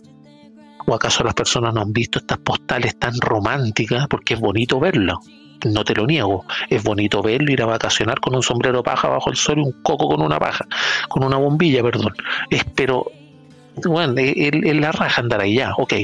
¿O 0.86 0.94
acaso 0.94 1.22
las 1.22 1.34
personas 1.34 1.74
no 1.74 1.82
han 1.82 1.92
visto 1.92 2.18
estas 2.18 2.38
postales 2.38 2.98
tan 2.98 3.20
románticas? 3.20 4.06
Porque 4.08 4.34
es 4.34 4.40
bonito 4.40 4.80
verlo, 4.80 5.20
no 5.68 5.84
te 5.84 5.94
lo 5.94 6.06
niego. 6.06 6.44
Es 6.68 6.82
bonito 6.82 7.22
verlo, 7.22 7.52
ir 7.52 7.62
a 7.62 7.66
vacacionar 7.66 8.20
con 8.20 8.34
un 8.34 8.42
sombrero 8.42 8.82
paja 8.82 9.08
bajo 9.08 9.30
el 9.30 9.36
sol 9.36 9.58
y 9.58 9.62
un 9.62 9.82
coco 9.82 10.08
con 10.08 10.22
una 10.22 10.38
paja, 10.38 10.66
con 11.08 11.24
una 11.24 11.36
bombilla, 11.36 11.82
perdón. 11.82 12.14
Es, 12.50 12.64
pero, 12.74 13.10
bueno, 13.84 14.14
es 14.16 14.76
la 14.76 14.92
raja 14.92 15.20
andar 15.20 15.40
ahí 15.40 15.56
ya, 15.56 15.72
ok. 15.76 15.94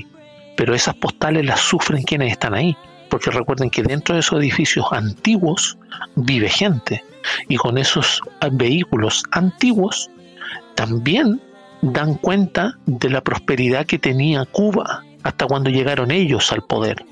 Pero 0.57 0.75
esas 0.75 0.95
postales 0.95 1.45
las 1.45 1.61
sufren 1.61 2.03
quienes 2.03 2.33
están 2.33 2.55
ahí 2.55 2.77
porque 3.09 3.31
recuerden 3.31 3.71
que 3.71 3.83
dentro 3.83 4.15
de 4.15 4.21
esos 4.21 4.39
edificios 4.39 4.87
antiguos 4.91 5.79
vive 6.15 6.49
gente 6.49 7.05
y 7.49 7.57
con 7.57 7.79
esos 7.79 8.21
vehículos 8.53 9.25
antiguos 9.31 10.11
también 10.75 11.41
dan 11.83 12.15
cuenta 12.15 12.79
de 12.87 13.11
la 13.11 13.23
prosperidad 13.23 13.87
que 13.87 13.99
tenía 13.99 14.45
Cuba 14.45 15.05
hasta 15.23 15.47
cuando 15.47 15.71
llegaron 15.71 16.11
ellos 16.11 16.53
al 16.53 16.63
poder. 16.63 17.05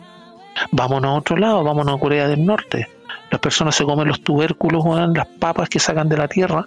Vámonos 0.70 1.10
a 1.10 1.14
otro 1.14 1.36
lado, 1.36 1.62
vámonos 1.64 1.96
a 1.96 2.00
Corea 2.00 2.28
del 2.28 2.44
Norte. 2.44 2.88
Las 3.30 3.40
personas 3.40 3.74
se 3.74 3.84
comen 3.84 4.08
los 4.08 4.22
tubérculos, 4.22 4.84
las 5.14 5.26
papas 5.26 5.68
que 5.68 5.78
sacan 5.78 6.08
de 6.08 6.16
la 6.16 6.28
tierra, 6.28 6.66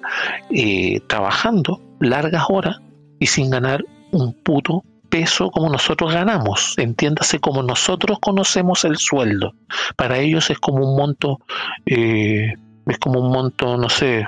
eh, 0.50 1.00
trabajando 1.08 1.82
largas 2.00 2.46
horas 2.50 2.78
y 3.20 3.28
sin 3.28 3.50
ganar 3.50 3.84
un 4.12 4.34
puto 4.44 4.84
peso 5.10 5.50
como 5.50 5.70
nosotros 5.70 6.14
ganamos, 6.14 6.78
entiéndase 6.78 7.40
como 7.40 7.64
nosotros 7.64 8.20
conocemos 8.20 8.84
el 8.86 8.98
sueldo. 8.98 9.54
Para 9.96 10.18
ellos 10.18 10.50
es 10.50 10.60
como 10.60 10.86
un 10.86 10.98
monto, 10.98 11.40
eh, 11.86 12.54
es 12.86 12.98
como 13.00 13.22
un 13.22 13.32
monto, 13.32 13.78
no 13.78 13.90
sé, 13.90 14.28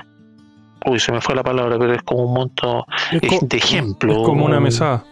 uy, 0.86 0.98
se 0.98 1.12
me 1.12 1.20
fue 1.20 1.34
la 1.34 1.42
palabra, 1.42 1.78
pero 1.78 1.94
es 1.94 2.02
como 2.02 2.24
un 2.24 2.34
monto 2.34 2.86
de 3.12 3.56
ejemplo. 3.56 4.12
Es 4.12 4.18
como 4.26 4.46
una 4.46 4.60
mesada. 4.60 5.04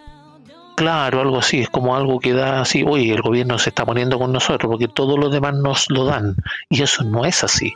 Claro, 0.79 1.21
algo 1.21 1.39
así, 1.39 1.59
es 1.59 1.69
como 1.69 1.97
algo 1.97 2.21
que 2.21 2.33
da 2.33 2.61
así, 2.61 2.85
oye, 2.87 3.13
el 3.13 3.21
gobierno 3.21 3.59
se 3.59 3.71
está 3.71 3.85
poniendo 3.85 4.17
con 4.17 4.33
nosotros 4.33 4.71
porque 4.71 4.87
todos 4.87 5.19
los 5.19 5.33
demás 5.33 5.55
nos 5.55 5.91
lo 5.91 6.05
dan. 6.05 6.37
Y 6.71 6.83
eso 6.83 7.03
no 7.03 7.25
es 7.25 7.43
así. 7.43 7.75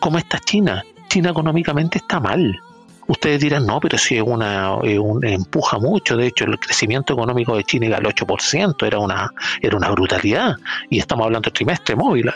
¿Cómo 0.00 0.18
está 0.18 0.40
China? 0.40 0.82
China 1.08 1.30
económicamente 1.30 1.98
está 1.98 2.18
mal 2.18 2.60
Ustedes 3.08 3.40
dirán, 3.40 3.66
no, 3.66 3.80
pero 3.80 3.98
si 3.98 4.16
es 4.16 4.22
una, 4.22 4.76
empuja 5.22 5.78
mucho. 5.78 6.16
De 6.16 6.28
hecho, 6.28 6.44
el 6.44 6.58
crecimiento 6.58 7.14
económico 7.14 7.56
de 7.56 7.64
China 7.64 7.86
era 7.86 7.98
el 7.98 8.04
8%, 8.04 8.86
era 8.86 8.98
una, 8.98 9.30
era 9.60 9.76
una 9.76 9.90
brutalidad. 9.90 10.56
Y 10.88 10.98
estamos 10.98 11.26
hablando 11.26 11.50
trimestre 11.50 11.96
móvil. 11.96 12.30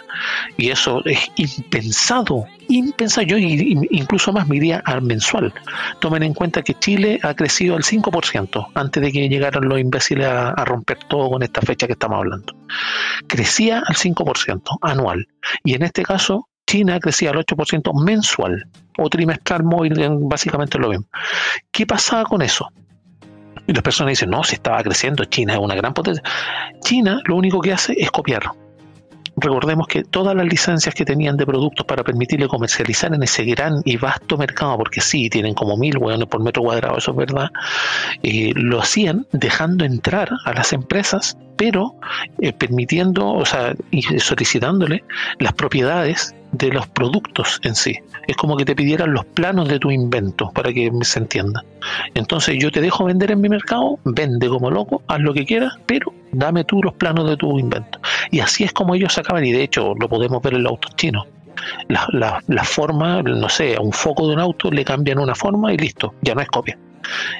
Y 0.57 0.71
eso 0.71 1.03
es 1.05 1.31
impensado, 1.37 2.47
impensado. 2.69 3.27
Yo 3.27 3.39
incluso 3.39 4.33
más 4.33 4.49
me 4.49 4.57
iría 4.57 4.83
al 4.85 5.03
mensual. 5.03 5.53
Tomen 6.01 6.25
en 6.25 6.35
cuenta 6.35 6.62
que 6.62 6.75
Chile 6.75 7.21
ha 7.23 7.35
crecido 7.35 7.77
al 7.77 7.83
5% 7.83 8.69
antes 8.75 9.03
de 9.03 9.12
que 9.12 9.29
llegaran 9.29 9.69
los 9.69 9.79
imbéciles 9.79 10.27
a, 10.27 10.51
a 10.51 10.64
romper 10.64 10.99
todo 11.09 11.31
con 11.31 11.43
esta 11.43 11.61
fecha 11.61 11.87
que 11.87 11.93
estamos 11.93 12.19
hablando. 12.19 12.55
Crecía 13.29 13.83
al 13.87 13.95
5% 13.95 14.79
anual. 14.83 15.29
Y 15.62 15.75
en 15.75 15.83
este 15.83 16.03
caso, 16.03 16.49
China 16.67 16.99
crecía 16.99 17.31
al 17.31 17.37
8% 17.37 18.05
mensual 18.05 18.67
o 18.99 19.09
trimestral 19.09 19.65
móvil, 19.65 19.95
básicamente 20.21 20.79
lo 20.79 20.89
mismo. 20.89 21.07
¿Qué 21.71 21.87
pasaba 21.87 22.25
con 22.25 22.43
eso? 22.43 22.69
Y 23.67 23.73
las 23.73 23.83
personas 23.83 24.13
dicen, 24.13 24.31
no, 24.31 24.45
si 24.45 24.55
estaba 24.55 24.83
creciendo, 24.83 25.25
China 25.25 25.55
es 25.55 25.59
una 25.59 25.75
gran 25.75 25.93
potencia. 25.93 26.23
China 26.83 27.21
lo 27.25 27.37
único 27.37 27.61
que 27.61 27.73
hace 27.73 27.95
es 27.99 28.11
copiar. 28.11 28.51
Recordemos 29.39 29.87
que 29.87 30.03
todas 30.03 30.35
las 30.35 30.47
licencias 30.47 30.95
que 30.95 31.05
tenían 31.05 31.37
de 31.37 31.45
productos 31.45 31.85
para 31.85 32.03
permitirle 32.03 32.49
comercializar 32.49 33.13
en 33.13 33.23
ese 33.23 33.45
gran 33.45 33.83
y 33.85 33.99
vasto 33.99 34.39
mercado, 34.39 34.79
porque 34.79 35.03
sí, 35.03 35.29
tienen 35.29 35.53
como 35.53 35.77
mil 35.77 35.99
hueones 35.99 36.27
por 36.29 36.43
metro 36.43 36.63
cuadrado, 36.63 36.97
eso 36.97 37.11
es 37.11 37.17
verdad, 37.19 37.51
eh, 38.23 38.53
lo 38.55 38.81
hacían 38.81 39.27
dejando 39.33 39.85
entrar 39.85 40.31
a 40.47 40.53
las 40.55 40.73
empresas, 40.73 41.37
pero 41.59 41.97
eh, 42.41 42.55
permitiendo, 42.55 43.31
o 43.31 43.45
sea, 43.45 43.75
y 43.91 44.03
solicitándole 44.21 45.05
las 45.39 45.53
propiedades 45.53 46.35
de 46.53 46.69
los 46.69 46.87
productos 46.89 47.61
en 47.63 47.75
sí. 47.75 47.99
Es 48.27 48.37
como 48.37 48.57
que 48.57 48.65
te 48.65 48.75
pidieran 48.75 49.13
los 49.13 49.25
planos 49.25 49.69
de 49.69 49.79
tu 49.79 49.91
invento 49.91 50.51
para 50.53 50.73
que 50.73 50.91
se 51.03 51.19
entienda. 51.19 51.65
Entonces 52.15 52.57
yo 52.59 52.71
te 52.71 52.81
dejo 52.81 53.05
vender 53.05 53.31
en 53.31 53.41
mi 53.41 53.49
mercado, 53.49 53.99
vende 54.05 54.49
como 54.49 54.71
loco, 54.71 55.03
haz 55.07 55.21
lo 55.21 55.35
que 55.35 55.45
quieras, 55.45 55.75
pero 55.87 56.13
dame 56.33 56.65
tú 56.65 56.83
los 56.83 56.95
planos 56.95 57.29
de 57.29 57.37
tu 57.37 57.59
invento. 57.59 58.01
Y 58.31 58.41
así 58.41 58.65
es 58.65 58.73
como 58.73 58.95
ellos 58.95 59.13
sacaban, 59.13 59.45
y 59.45 59.53
de 59.53 59.63
hecho 59.63 59.95
lo 59.99 60.09
podemos 60.09 60.43
ver 60.43 60.55
en 60.55 60.65
los 60.65 60.73
autos 60.73 60.97
chinos. 60.97 61.27
La, 61.89 62.07
la, 62.13 62.43
la 62.49 62.65
forma, 62.65 63.23
no 63.23 63.49
sé, 63.49 63.77
a 63.77 63.81
un 63.81 63.93
foco 63.93 64.29
de 64.29 64.35
un 64.35 64.41
auto 64.41 64.71
le 64.71 64.85
cambian 64.85 65.19
una 65.19 65.35
forma 65.35 65.73
y 65.73 65.77
listo, 65.77 66.15
ya 66.23 66.35
no 66.35 66.43
es 66.43 66.49
copia 66.49 66.79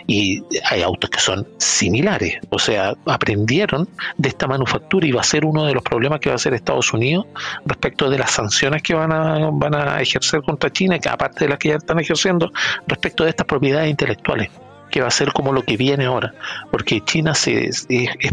y 0.07 0.43
hay 0.64 0.83
autos 0.83 1.11
que 1.11 1.21
son 1.21 1.47
similares, 1.59 2.39
o 2.51 2.59
sea, 2.59 2.95
aprendieron 3.07 3.89
de 4.17 4.29
esta 4.29 4.47
manufactura 4.47 5.07
y 5.07 5.12
va 5.12 5.21
a 5.21 5.25
ser 5.25 5.45
uno 5.45 5.64
de 5.64 5.75
los 5.75 5.83
problemas 5.83 6.21
que 6.21 6.29
va 6.29 6.35
a 6.35 6.37
hacer 6.37 6.55
Estados 6.55 6.93
Unidos 6.93 7.27
respecto 7.64 8.09
de 8.11 8.19
las 8.19 8.31
sanciones 8.31 8.83
que 8.83 8.95
van 8.95 9.12
a, 9.12 9.51
van 9.53 9.75
a 9.75 10.01
ejercer 10.01 10.43
contra 10.43 10.71
China, 10.71 10.99
que 10.99 11.09
aparte 11.09 11.45
de 11.45 11.51
las 11.51 11.59
que 11.59 11.69
ya 11.71 11.77
están 11.77 11.99
ejerciendo, 11.99 12.53
respecto 12.87 13.25
de 13.25 13.31
estas 13.31 13.47
propiedades 13.47 13.91
intelectuales 13.91 14.51
que 14.91 15.01
va 15.01 15.09
a 15.09 15.11
ser 15.11 15.33
como 15.33 15.53
lo 15.53 15.62
que 15.62 15.77
viene 15.77 16.07
ahora, 16.07 16.33
porque 16.71 17.01
China 17.01 17.35
se, 17.35 17.69
es, 17.69 17.87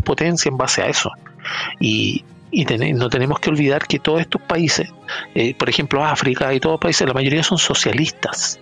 potencia 0.03 0.49
en 0.49 0.57
base 0.57 0.81
a 0.81 0.87
eso. 0.87 1.11
Y, 1.79 2.23
y 2.51 2.65
no 2.65 3.09
tenemos 3.09 3.39
que 3.39 3.49
olvidar 3.49 3.87
que 3.87 3.99
todos 3.99 4.21
estos 4.21 4.41
países, 4.41 4.89
eh, 5.33 5.55
por 5.55 5.69
ejemplo 5.69 6.05
África 6.05 6.53
y 6.53 6.59
todos 6.59 6.73
los 6.73 6.79
países, 6.79 7.07
la 7.07 7.13
mayoría 7.13 7.43
son 7.43 7.57
socialistas. 7.57 8.59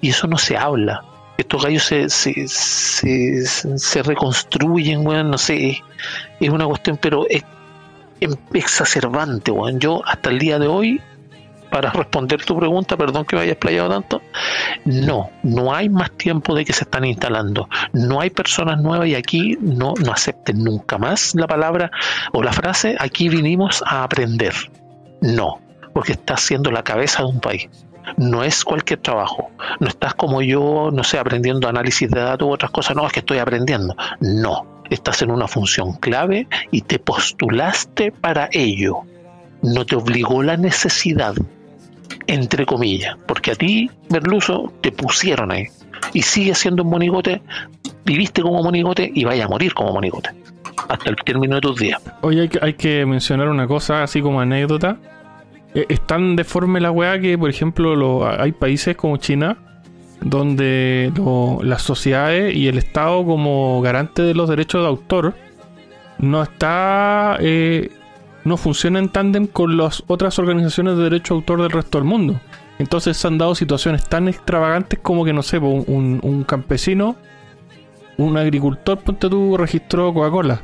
Y 0.00 0.10
eso 0.10 0.26
no 0.26 0.36
se 0.36 0.56
habla 0.56 1.02
estos 1.40 1.64
gallos 1.64 1.84
se, 1.84 2.08
se, 2.08 2.46
se, 2.46 4.02
reconstruyen, 4.02 5.06
weón, 5.06 5.30
no 5.30 5.38
sé, 5.38 5.82
es 6.40 6.48
una 6.48 6.66
cuestión, 6.66 6.98
pero 7.00 7.26
es, 7.28 7.44
exacerbante, 8.52 9.50
weón. 9.50 9.78
Yo 9.78 10.02
hasta 10.06 10.30
el 10.30 10.38
día 10.38 10.58
de 10.58 10.66
hoy, 10.66 11.00
para 11.70 11.90
responder 11.90 12.44
tu 12.44 12.58
pregunta, 12.58 12.96
perdón 12.96 13.24
que 13.24 13.36
me 13.36 13.42
haya 13.42 13.52
explayado 13.52 13.90
tanto, 13.90 14.22
no, 14.84 15.30
no 15.42 15.74
hay 15.74 15.88
más 15.88 16.10
tiempo 16.12 16.54
de 16.54 16.64
que 16.64 16.72
se 16.72 16.84
están 16.84 17.04
instalando, 17.04 17.68
no 17.92 18.20
hay 18.20 18.30
personas 18.30 18.80
nuevas 18.80 19.08
y 19.08 19.14
aquí 19.14 19.56
no, 19.60 19.94
no 20.04 20.12
acepten 20.12 20.62
nunca 20.62 20.98
más 20.98 21.34
la 21.34 21.46
palabra 21.46 21.90
o 22.32 22.42
la 22.42 22.52
frase, 22.52 22.96
aquí 22.98 23.28
vinimos 23.28 23.82
a 23.86 24.04
aprender. 24.04 24.54
No, 25.22 25.60
porque 25.92 26.12
está 26.12 26.36
siendo 26.36 26.70
la 26.70 26.82
cabeza 26.82 27.22
de 27.22 27.28
un 27.28 27.40
país 27.40 27.68
no 28.16 28.44
es 28.44 28.64
cualquier 28.64 29.00
trabajo. 29.00 29.50
No 29.78 29.88
estás 29.88 30.14
como 30.14 30.42
yo, 30.42 30.90
no 30.92 31.04
sé, 31.04 31.18
aprendiendo 31.18 31.68
análisis 31.68 32.10
de 32.10 32.20
datos 32.20 32.48
u 32.48 32.52
otras 32.52 32.70
cosas. 32.70 32.96
No, 32.96 33.06
es 33.06 33.12
que 33.12 33.20
estoy 33.20 33.38
aprendiendo. 33.38 33.94
No, 34.20 34.66
estás 34.90 35.22
en 35.22 35.30
una 35.30 35.48
función 35.48 35.92
clave 35.94 36.46
y 36.70 36.82
te 36.82 36.98
postulaste 36.98 38.12
para 38.12 38.48
ello. 38.52 39.02
No 39.62 39.84
te 39.84 39.96
obligó 39.96 40.42
la 40.42 40.56
necesidad, 40.56 41.34
entre 42.26 42.66
comillas, 42.66 43.16
porque 43.26 43.52
a 43.52 43.54
ti, 43.54 43.90
Merluzo, 44.08 44.72
te 44.80 44.92
pusieron 44.92 45.52
ahí. 45.52 45.66
Y 46.12 46.22
sigue 46.22 46.54
siendo 46.54 46.82
un 46.82 46.90
monigote, 46.90 47.42
viviste 48.04 48.42
como 48.42 48.62
monigote 48.62 49.10
y 49.14 49.24
vaya 49.24 49.44
a 49.44 49.48
morir 49.48 49.74
como 49.74 49.92
monigote. 49.92 50.30
Hasta 50.88 51.10
el 51.10 51.16
término 51.16 51.56
de 51.56 51.60
tus 51.60 51.78
días. 51.78 52.00
Hoy 52.22 52.50
hay 52.60 52.74
que, 52.74 53.04
mencionar 53.04 53.48
una 53.48 53.66
cosa 53.66 54.02
así 54.02 54.22
como 54.22 54.40
anécdota 54.40 54.96
es 55.74 56.00
tan 56.06 56.36
deforme 56.36 56.80
la 56.80 56.90
weá 56.90 57.20
que, 57.20 57.38
por 57.38 57.50
ejemplo, 57.50 58.28
hay 58.28 58.52
países 58.52 58.96
como 58.96 59.16
China 59.16 59.56
donde 60.20 61.12
las 61.62 61.82
sociedades 61.82 62.54
y 62.54 62.68
el 62.68 62.78
Estado 62.78 63.24
como 63.24 63.80
garante 63.80 64.22
de 64.22 64.34
los 64.34 64.48
derechos 64.48 64.82
de 64.82 64.88
autor 64.88 65.34
no 66.18 66.42
está 66.42 67.38
eh, 67.40 67.90
no 68.44 68.56
funciona 68.56 68.98
en 68.98 69.08
tándem 69.08 69.46
con 69.46 69.76
las 69.76 70.02
otras 70.06 70.38
organizaciones 70.38 70.96
de 70.96 71.04
derecho 71.04 71.34
de 71.34 71.38
autor 71.40 71.62
del 71.62 71.70
resto 71.70 71.98
del 71.98 72.06
mundo. 72.06 72.40
Entonces 72.78 73.16
se 73.16 73.26
han 73.26 73.38
dado 73.38 73.54
situaciones 73.54 74.04
tan 74.04 74.28
extravagantes 74.28 74.98
como 75.00 75.24
que, 75.24 75.32
no 75.32 75.42
sé, 75.42 75.58
un, 75.58 76.20
un 76.22 76.44
campesino, 76.44 77.16
un 78.16 78.38
agricultor, 78.38 78.98
ponte 78.98 79.28
tú, 79.28 79.56
registró 79.56 80.12
Coca-Cola. 80.14 80.62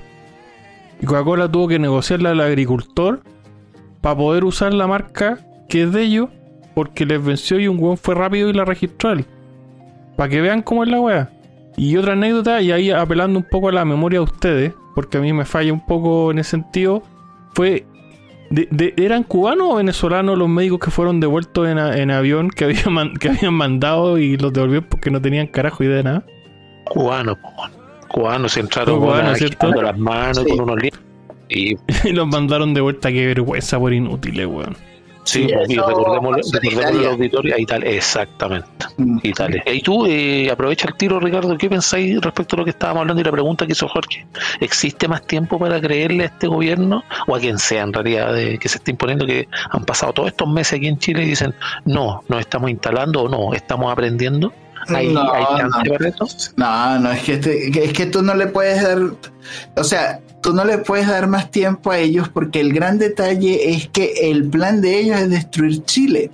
Y 1.00 1.04
Coca-Cola 1.04 1.50
tuvo 1.50 1.68
que 1.68 1.78
negociarle 1.78 2.30
al 2.30 2.40
agricultor 2.40 3.22
para 4.06 4.18
poder 4.18 4.44
usar 4.44 4.72
la 4.72 4.86
marca 4.86 5.40
que 5.68 5.82
es 5.82 5.92
de 5.92 6.02
ellos, 6.04 6.28
porque 6.76 7.04
les 7.04 7.20
venció 7.24 7.58
y 7.58 7.66
un 7.66 7.76
weón 7.82 7.96
fue 7.96 8.14
rápido 8.14 8.48
y 8.48 8.52
la 8.52 8.64
registró 8.64 9.10
él. 9.10 9.24
Para 10.14 10.28
que 10.28 10.40
vean 10.40 10.62
cómo 10.62 10.84
es 10.84 10.90
la 10.90 11.00
wea. 11.00 11.30
Y 11.76 11.96
otra 11.96 12.12
anécdota, 12.12 12.62
y 12.62 12.70
ahí 12.70 12.92
apelando 12.92 13.36
un 13.36 13.44
poco 13.50 13.68
a 13.68 13.72
la 13.72 13.84
memoria 13.84 14.20
de 14.20 14.24
ustedes, 14.26 14.72
porque 14.94 15.18
a 15.18 15.20
mí 15.20 15.32
me 15.32 15.44
falla 15.44 15.72
un 15.72 15.84
poco 15.84 16.30
en 16.30 16.38
ese 16.38 16.50
sentido, 16.50 17.02
fue 17.54 17.84
de- 18.50 18.68
de- 18.70 18.94
¿Eran 18.96 19.24
cubanos 19.24 19.72
o 19.72 19.74
venezolanos 19.78 20.38
los 20.38 20.48
médicos 20.48 20.78
que 20.78 20.92
fueron 20.92 21.18
devueltos 21.18 21.66
en, 21.66 21.78
a- 21.78 21.96
en 21.96 22.12
avión 22.12 22.48
que 22.48 22.62
habían, 22.66 22.92
man- 22.92 23.14
que 23.14 23.30
habían 23.30 23.54
mandado 23.54 24.18
y 24.18 24.36
los 24.36 24.52
devolvieron 24.52 24.86
porque 24.88 25.10
no 25.10 25.20
tenían 25.20 25.48
carajo 25.48 25.82
idea 25.82 25.96
de 25.96 26.02
nada? 26.04 26.24
Cubanos, 26.84 27.38
cubanos 28.06 28.52
se 28.52 28.60
entraron 28.60 29.00
con 29.00 29.08
cubanos, 29.08 29.36
quitando 29.36 29.82
las 29.82 29.98
manos 29.98 30.44
Sí. 30.46 30.50
con 30.56 30.60
unos 30.60 30.80
libros. 30.80 31.02
Y 31.48 31.76
Y 32.04 32.12
los 32.12 32.26
mandaron 32.26 32.74
de 32.74 32.80
vuelta, 32.80 33.10
qué 33.10 33.26
vergüenza 33.26 33.78
por 33.78 33.92
inútiles, 33.92 34.46
weón. 34.46 34.76
sí, 35.24 35.48
Sí, 35.66 35.76
recordemos 35.76 36.38
el 36.54 36.72
Italia. 36.72 37.10
auditorio 37.10 37.54
a 37.56 37.60
Italia, 37.60 37.90
exactamente. 37.90 38.68
Mm. 38.96 39.18
Italia. 39.24 39.62
Y 39.66 39.80
tú, 39.80 40.06
eh, 40.06 40.48
aprovecha 40.50 40.88
el 40.88 40.94
tiro, 40.94 41.18
Ricardo, 41.20 41.56
¿qué 41.58 41.68
pensáis 41.68 42.20
respecto 42.20 42.56
a 42.56 42.58
lo 42.60 42.64
que 42.64 42.70
estábamos 42.70 43.00
hablando 43.02 43.20
y 43.20 43.24
la 43.24 43.32
pregunta 43.32 43.66
que 43.66 43.72
hizo 43.72 43.88
Jorge? 43.88 44.24
¿Existe 44.60 45.08
más 45.08 45.26
tiempo 45.26 45.58
para 45.58 45.80
creerle 45.80 46.24
a 46.24 46.26
este 46.26 46.46
gobierno 46.46 47.02
o 47.26 47.34
a 47.36 47.40
quien 47.40 47.58
sea 47.58 47.82
en 47.82 47.92
realidad 47.92 48.32
de, 48.32 48.58
que 48.58 48.68
se 48.68 48.78
está 48.78 48.90
imponiendo 48.92 49.26
que 49.26 49.48
han 49.70 49.84
pasado 49.84 50.12
todos 50.12 50.28
estos 50.28 50.48
meses 50.48 50.74
aquí 50.78 50.86
en 50.86 50.98
Chile 50.98 51.24
y 51.24 51.28
dicen, 51.28 51.54
no, 51.84 52.22
nos 52.28 52.40
estamos 52.40 52.70
instalando 52.70 53.22
o 53.22 53.28
no, 53.28 53.52
estamos 53.54 53.90
aprendiendo? 53.92 54.52
¿Hay, 54.88 55.12
No, 55.12 55.32
hay 55.32 55.44
chance 55.58 55.78
no. 55.88 55.94
para 55.96 56.08
eso? 56.08 56.28
No, 56.56 56.98
no, 57.00 57.12
es 57.12 57.22
que, 57.22 57.32
es 57.84 57.92
que 57.92 58.06
tú 58.06 58.22
no 58.22 58.34
le 58.34 58.46
puedes 58.46 58.82
dar, 58.82 58.98
o 59.76 59.84
sea, 59.84 60.20
tú 60.42 60.52
no 60.52 60.64
le 60.64 60.78
puedes 60.78 61.06
dar 61.08 61.26
más 61.26 61.50
tiempo 61.50 61.90
a 61.90 61.98
ellos 61.98 62.28
porque 62.28 62.60
el 62.60 62.72
gran 62.72 62.98
detalle 62.98 63.70
es 63.72 63.88
que 63.88 64.30
el 64.30 64.48
plan 64.48 64.80
de 64.80 65.00
ellos 65.00 65.20
es 65.20 65.30
destruir 65.30 65.84
Chile. 65.84 66.30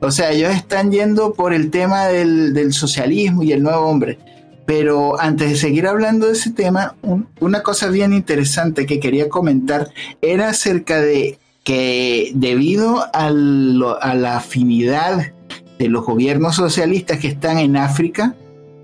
O 0.00 0.10
sea, 0.10 0.32
ellos 0.32 0.52
están 0.54 0.90
yendo 0.92 1.32
por 1.32 1.54
el 1.54 1.70
tema 1.70 2.06
del, 2.06 2.52
del 2.52 2.72
socialismo 2.72 3.42
y 3.42 3.52
el 3.52 3.62
nuevo 3.62 3.86
hombre. 3.86 4.18
Pero 4.66 5.20
antes 5.20 5.50
de 5.50 5.56
seguir 5.56 5.86
hablando 5.86 6.26
de 6.26 6.32
ese 6.32 6.50
tema, 6.50 6.94
un- 7.02 7.28
una 7.40 7.62
cosa 7.62 7.88
bien 7.88 8.12
interesante 8.12 8.86
que 8.86 8.98
quería 8.98 9.28
comentar 9.28 9.88
era 10.22 10.48
acerca 10.48 11.00
de 11.00 11.38
que 11.64 12.32
debido 12.34 13.04
a 13.14 13.30
la 13.30 14.36
afinidad 14.36 15.32
de 15.78 15.88
los 15.88 16.04
gobiernos 16.04 16.56
socialistas 16.56 17.18
que 17.18 17.28
están 17.28 17.58
en 17.58 17.76
África, 17.76 18.36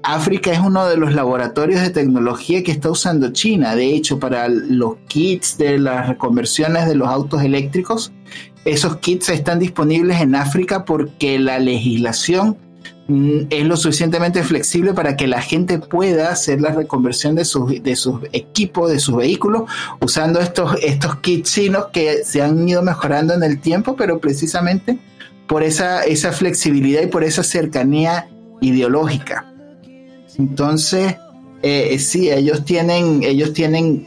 África 0.02 0.50
es 0.50 0.58
uno 0.58 0.86
de 0.86 0.96
los 0.96 1.12
laboratorios 1.12 1.82
de 1.82 1.90
tecnología 1.90 2.62
que 2.62 2.72
está 2.72 2.90
usando 2.90 3.32
China. 3.32 3.76
De 3.76 3.94
hecho, 3.94 4.18
para 4.18 4.48
los 4.48 4.96
kits 5.08 5.58
de 5.58 5.78
las 5.78 6.08
reconversiones 6.08 6.86
de 6.86 6.94
los 6.94 7.08
autos 7.08 7.42
eléctricos, 7.42 8.12
esos 8.64 8.96
kits 8.98 9.28
están 9.28 9.58
disponibles 9.58 10.20
en 10.20 10.34
África 10.34 10.84
porque 10.84 11.38
la 11.38 11.58
legislación 11.58 12.56
mm, 13.08 13.40
es 13.50 13.66
lo 13.66 13.76
suficientemente 13.76 14.42
flexible 14.42 14.94
para 14.94 15.16
que 15.16 15.26
la 15.26 15.42
gente 15.42 15.78
pueda 15.78 16.30
hacer 16.30 16.62
la 16.62 16.70
reconversión 16.70 17.34
de 17.34 17.44
sus, 17.44 17.82
de 17.82 17.96
sus 17.96 18.20
equipos, 18.32 18.90
de 18.90 19.00
sus 19.00 19.16
vehículos, 19.16 19.64
usando 20.00 20.40
estos, 20.40 20.76
estos 20.82 21.16
kits 21.16 21.52
chinos 21.52 21.86
que 21.92 22.24
se 22.24 22.40
han 22.40 22.66
ido 22.66 22.82
mejorando 22.82 23.34
en 23.34 23.42
el 23.42 23.60
tiempo, 23.60 23.96
pero 23.96 24.18
precisamente 24.18 24.98
por 25.50 25.64
esa, 25.64 26.04
esa 26.04 26.30
flexibilidad 26.30 27.02
y 27.02 27.08
por 27.08 27.24
esa 27.24 27.42
cercanía 27.42 28.28
ideológica. 28.60 29.52
Entonces, 30.38 31.16
eh, 31.60 31.98
sí, 31.98 32.30
ellos 32.30 32.64
tienen, 32.64 33.24
ellos 33.24 33.52
tienen 33.52 34.06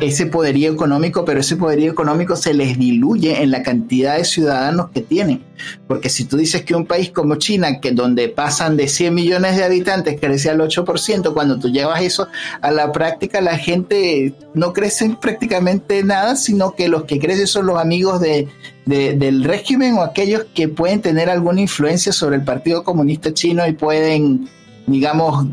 ese 0.00 0.26
poderío 0.26 0.72
económico, 0.72 1.24
pero 1.24 1.40
ese 1.40 1.56
poderío 1.56 1.92
económico 1.92 2.34
se 2.36 2.54
les 2.54 2.78
diluye 2.78 3.42
en 3.42 3.50
la 3.50 3.62
cantidad 3.62 4.16
de 4.16 4.24
ciudadanos 4.24 4.88
que 4.90 5.02
tienen. 5.02 5.42
Porque 5.86 6.08
si 6.08 6.24
tú 6.24 6.36
dices 6.38 6.62
que 6.62 6.74
un 6.74 6.86
país 6.86 7.10
como 7.10 7.36
China, 7.36 7.80
que 7.80 7.92
donde 7.92 8.28
pasan 8.28 8.76
de 8.76 8.88
100 8.88 9.14
millones 9.14 9.56
de 9.56 9.64
habitantes, 9.64 10.18
crece 10.20 10.48
al 10.50 10.60
8%, 10.60 11.32
cuando 11.34 11.58
tú 11.58 11.68
llevas 11.70 12.02
eso 12.02 12.28
a 12.62 12.70
la 12.70 12.90
práctica, 12.92 13.40
la 13.40 13.58
gente 13.58 14.34
no 14.54 14.72
crece 14.72 15.16
prácticamente 15.20 16.02
nada, 16.02 16.36
sino 16.36 16.74
que 16.74 16.88
los 16.88 17.04
que 17.04 17.18
crecen 17.18 17.46
son 17.46 17.66
los 17.66 17.78
amigos 17.78 18.20
de, 18.20 18.48
de- 18.86 19.14
del 19.14 19.44
régimen 19.44 19.94
o 19.94 20.02
aquellos 20.02 20.46
que 20.54 20.68
pueden 20.68 21.00
tener 21.02 21.28
alguna 21.28 21.60
influencia 21.60 22.12
sobre 22.12 22.36
el 22.36 22.44
Partido 22.44 22.82
Comunista 22.82 23.34
Chino 23.34 23.66
y 23.66 23.72
pueden, 23.72 24.48
digamos, 24.86 25.46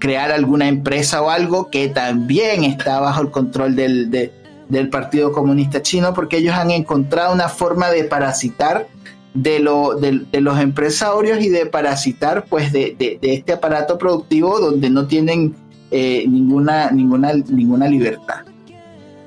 crear 0.00 0.32
alguna 0.32 0.66
empresa 0.66 1.22
o 1.22 1.30
algo 1.30 1.70
que 1.70 1.88
también 1.88 2.64
está 2.64 2.98
bajo 2.98 3.22
el 3.22 3.30
control 3.30 3.76
del, 3.76 4.10
de- 4.10 4.32
del 4.68 4.88
Partido 4.88 5.30
Comunista 5.32 5.82
Chino, 5.82 6.14
porque 6.14 6.38
ellos 6.38 6.54
han 6.54 6.70
encontrado 6.72 7.32
una 7.32 7.48
forma 7.48 7.90
de 7.90 8.04
parasitar 8.04 8.88
de, 9.34 9.60
lo, 9.60 9.94
de, 9.94 10.24
los 10.40 10.58
empresarios 10.58 11.40
y 11.40 11.48
de 11.50 11.66
parasitar 11.66 12.44
pues 12.48 12.72
de, 12.72 12.96
de- 12.98 13.18
de 13.20 13.34
este 13.34 13.52
aparato 13.52 13.98
productivo 13.98 14.58
donde 14.58 14.90
no 14.90 15.06
tienen 15.06 15.54
eh, 15.92 16.24
ninguna, 16.28 16.90
ninguna, 16.90 17.32
ninguna 17.32 17.86
libertad. 17.88 18.40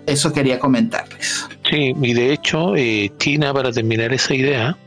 Eso 0.05 0.33
quería 0.33 0.59
comentarles. 0.59 1.45
Sí, 1.69 1.93
y 2.01 2.13
de 2.13 2.33
hecho, 2.33 2.75
eh, 2.75 3.11
China, 3.19 3.53
para 3.53 3.71
terminar 3.71 4.13
esa 4.13 4.35
idea, 4.35 4.77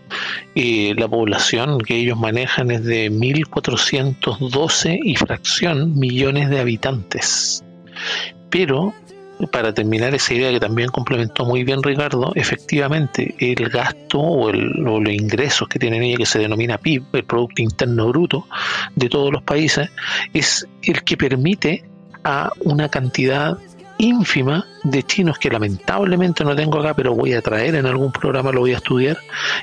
eh, 0.54 0.94
la 0.96 1.08
población 1.08 1.78
que 1.80 1.96
ellos 1.96 2.18
manejan 2.18 2.70
es 2.70 2.84
de 2.84 3.10
1.412 3.10 4.98
y 5.02 5.16
fracción 5.16 5.98
millones 5.98 6.50
de 6.50 6.60
habitantes. 6.60 7.64
Pero, 8.50 8.92
para 9.52 9.72
terminar 9.72 10.14
esa 10.14 10.34
idea 10.34 10.50
que 10.52 10.60
también 10.60 10.90
complementó 10.90 11.44
muy 11.46 11.64
bien 11.64 11.82
Ricardo, 11.82 12.32
efectivamente 12.34 13.34
el 13.38 13.68
gasto 13.70 14.18
o, 14.18 14.50
el- 14.50 14.86
o 14.86 15.00
los 15.00 15.12
ingresos 15.12 15.68
que 15.68 15.78
tienen 15.78 16.02
ellos, 16.02 16.18
que 16.20 16.26
se 16.26 16.38
denomina 16.38 16.78
PIB, 16.78 17.04
el 17.14 17.24
Producto 17.24 17.62
Interno 17.62 18.08
Bruto 18.08 18.46
de 18.94 19.08
todos 19.08 19.32
los 19.32 19.42
países, 19.42 19.88
es 20.34 20.66
el 20.82 21.02
que 21.04 21.16
permite 21.16 21.84
a 22.22 22.50
una 22.64 22.88
cantidad 22.90 23.56
ínfima 23.98 24.66
de 24.84 25.02
chinos 25.02 25.38
que 25.38 25.50
lamentablemente 25.50 26.44
no 26.44 26.54
tengo 26.54 26.80
acá, 26.80 26.94
pero 26.94 27.14
voy 27.14 27.32
a 27.32 27.42
traer 27.42 27.74
en 27.74 27.86
algún 27.86 28.12
programa, 28.12 28.52
lo 28.52 28.60
voy 28.60 28.72
a 28.72 28.76
estudiar, 28.76 29.16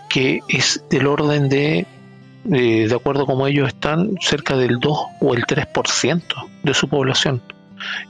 que 0.09 0.39
es 0.47 0.83
del 0.89 1.07
orden 1.07 1.49
de, 1.49 1.85
eh, 2.51 2.87
de 2.87 2.95
acuerdo 2.95 3.25
como 3.25 3.47
ellos 3.47 3.67
están, 3.67 4.15
cerca 4.21 4.57
del 4.57 4.79
2 4.79 4.99
o 5.21 5.33
el 5.33 5.45
3% 5.45 6.23
de 6.63 6.73
su 6.73 6.87
población, 6.87 7.41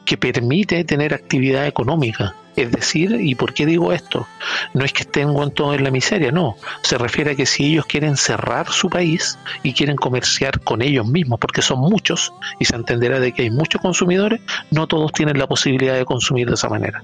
que 0.06 0.18
permite 0.18 0.84
tener 0.84 1.14
actividad 1.14 1.68
económica. 1.68 2.36
Es 2.56 2.72
decir, 2.72 3.18
¿y 3.20 3.36
por 3.36 3.54
qué 3.54 3.66
digo 3.66 3.94
esto? 3.94 4.28
No 4.74 4.86
es 4.86 4.94
que 4.94 5.04
estén 5.04 5.34
todos 5.52 5.76
en 5.76 5.84
la 5.84 5.92
miseria, 5.92 6.32
no. 6.32 6.56
Se 6.84 6.98
refiere 6.98 7.32
a 7.32 7.36
que 7.36 7.46
si 7.46 7.72
ellos 7.72 7.86
quieren 7.86 8.16
cerrar 8.16 8.70
su 8.70 8.90
país 8.90 9.40
y 9.64 9.74
quieren 9.74 9.96
comerciar 9.96 10.60
con 10.62 10.82
ellos 10.82 11.08
mismos, 11.08 11.40
porque 11.40 11.62
son 11.62 11.80
muchos, 11.80 12.32
y 12.60 12.66
se 12.66 12.76
entenderá 12.76 13.20
de 13.20 13.32
que 13.32 13.44
hay 13.44 13.50
muchos 13.50 13.82
consumidores, 13.82 14.42
no 14.72 14.88
todos 14.88 15.12
tienen 15.14 15.40
la 15.40 15.48
posibilidad 15.48 15.96
de 15.96 16.06
consumir 16.06 16.48
de 16.48 16.54
esa 16.54 16.70
manera. 16.70 17.04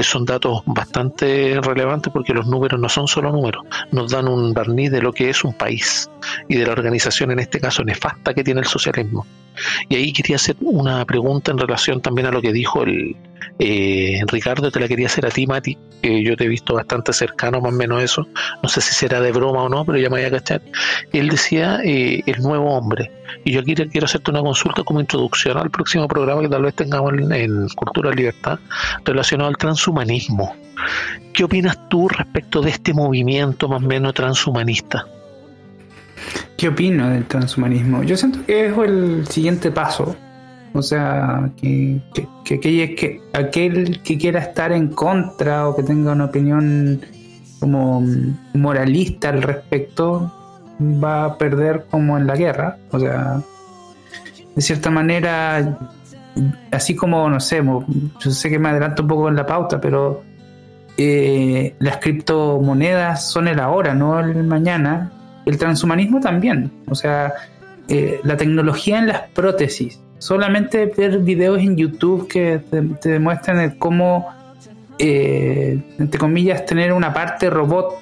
Son 0.00 0.24
datos 0.24 0.62
bastante 0.64 1.58
relevantes 1.60 2.12
porque 2.12 2.32
los 2.32 2.46
números 2.46 2.80
no 2.80 2.88
son 2.88 3.08
solo 3.08 3.32
números, 3.32 3.64
nos 3.90 4.12
dan 4.12 4.28
un 4.28 4.54
barniz 4.54 4.92
de 4.92 5.02
lo 5.02 5.12
que 5.12 5.28
es 5.28 5.42
un 5.42 5.52
país 5.52 6.08
y 6.48 6.56
de 6.56 6.66
la 6.66 6.72
organización, 6.72 7.32
en 7.32 7.40
este 7.40 7.58
caso 7.58 7.82
nefasta, 7.82 8.32
que 8.32 8.44
tiene 8.44 8.60
el 8.60 8.66
socialismo. 8.66 9.26
Y 9.88 9.96
ahí 9.96 10.12
quería 10.12 10.36
hacer 10.36 10.54
una 10.60 11.04
pregunta 11.04 11.50
en 11.50 11.58
relación 11.58 12.00
también 12.00 12.28
a 12.28 12.30
lo 12.30 12.40
que 12.40 12.52
dijo 12.52 12.84
el 12.84 13.16
eh, 13.58 14.20
Ricardo, 14.26 14.70
te 14.70 14.80
la 14.80 14.88
quería 14.88 15.06
hacer 15.06 15.26
a 15.26 15.30
ti, 15.30 15.46
Mati, 15.46 15.76
que 16.02 16.22
yo 16.22 16.36
te 16.36 16.44
he 16.44 16.48
visto 16.48 16.74
bastante 16.74 17.12
cercano 17.12 17.60
más 17.60 17.72
o 17.72 17.76
menos 17.76 18.02
eso, 18.02 18.26
no 18.62 18.68
sé 18.68 18.80
si 18.80 18.94
será 18.94 19.20
de 19.20 19.32
broma 19.32 19.62
o 19.62 19.68
no, 19.68 19.84
pero 19.84 19.98
ya 19.98 20.08
me 20.08 20.18
voy 20.18 20.24
a 20.24 20.30
cachar. 20.30 20.62
Él 21.12 21.28
decía 21.28 21.80
eh, 21.84 22.22
el 22.26 22.40
nuevo 22.42 22.70
hombre, 22.76 23.10
y 23.44 23.52
yo 23.52 23.62
te 23.62 23.88
quiero 23.88 24.06
hacerte 24.06 24.30
una 24.30 24.40
consulta 24.40 24.82
como 24.84 25.00
introducción 25.00 25.56
al 25.56 25.70
próximo 25.70 26.06
programa 26.08 26.42
que 26.42 26.48
tal 26.48 26.62
vez 26.62 26.74
tengamos 26.74 27.12
en, 27.14 27.32
en 27.32 27.68
Cultura 27.70 28.10
Libertad 28.12 28.58
relacionado 29.04 29.48
al 29.48 29.56
transhumanismo. 29.56 30.54
¿Qué 31.32 31.44
opinas 31.44 31.88
tú 31.88 32.08
respecto 32.08 32.60
de 32.60 32.70
este 32.70 32.92
movimiento 32.92 33.68
más 33.68 33.82
o 33.82 33.86
menos 33.86 34.14
transhumanista? 34.14 35.06
¿Qué 36.56 36.68
opino 36.68 37.08
del 37.08 37.24
transhumanismo? 37.26 38.02
Yo 38.02 38.16
siento 38.16 38.44
que 38.44 38.66
es 38.66 38.76
el 38.76 39.26
siguiente 39.28 39.70
paso. 39.70 40.16
O 40.74 40.82
sea, 40.82 41.50
que, 41.60 42.00
que, 42.44 42.60
que, 42.60 43.20
aquel, 43.32 44.02
que 44.02 44.18
quiera 44.18 44.40
estar 44.40 44.72
en 44.72 44.88
contra 44.88 45.68
o 45.68 45.76
que 45.76 45.82
tenga 45.82 46.12
una 46.12 46.26
opinión 46.26 47.00
como 47.60 48.04
moralista 48.54 49.30
al 49.30 49.42
respecto 49.42 50.32
va 50.80 51.24
a 51.24 51.38
perder 51.38 51.86
como 51.90 52.16
en 52.18 52.26
la 52.26 52.36
guerra. 52.36 52.78
O 52.90 52.98
sea, 52.98 53.40
de 54.54 54.62
cierta 54.62 54.90
manera, 54.90 55.78
así 56.70 56.94
como, 56.94 57.28
no 57.28 57.40
sé, 57.40 57.62
yo 57.62 58.30
sé 58.30 58.50
que 58.50 58.58
me 58.58 58.68
adelanto 58.68 59.02
un 59.02 59.08
poco 59.08 59.28
en 59.28 59.36
la 59.36 59.46
pauta, 59.46 59.80
pero 59.80 60.22
eh, 60.96 61.74
las 61.78 61.98
criptomonedas 61.98 63.30
son 63.30 63.48
el 63.48 63.60
ahora, 63.60 63.94
no 63.94 64.18
el 64.18 64.44
mañana. 64.44 65.12
El 65.46 65.56
transhumanismo 65.56 66.20
también. 66.20 66.70
O 66.88 66.94
sea, 66.94 67.32
eh, 67.88 68.20
la 68.22 68.36
tecnología 68.36 68.98
en 68.98 69.06
las 69.06 69.22
prótesis. 69.30 70.00
Solamente 70.18 70.86
ver 70.86 71.18
videos 71.18 71.60
en 71.60 71.76
YouTube 71.76 72.28
que 72.28 72.60
te, 72.70 72.82
te 72.82 73.08
demuestran 73.10 73.60
el 73.60 73.78
cómo, 73.78 74.28
eh, 74.98 75.80
entre 75.98 76.18
comillas, 76.18 76.66
tener 76.66 76.92
una 76.92 77.12
parte 77.12 77.48
robot 77.50 78.00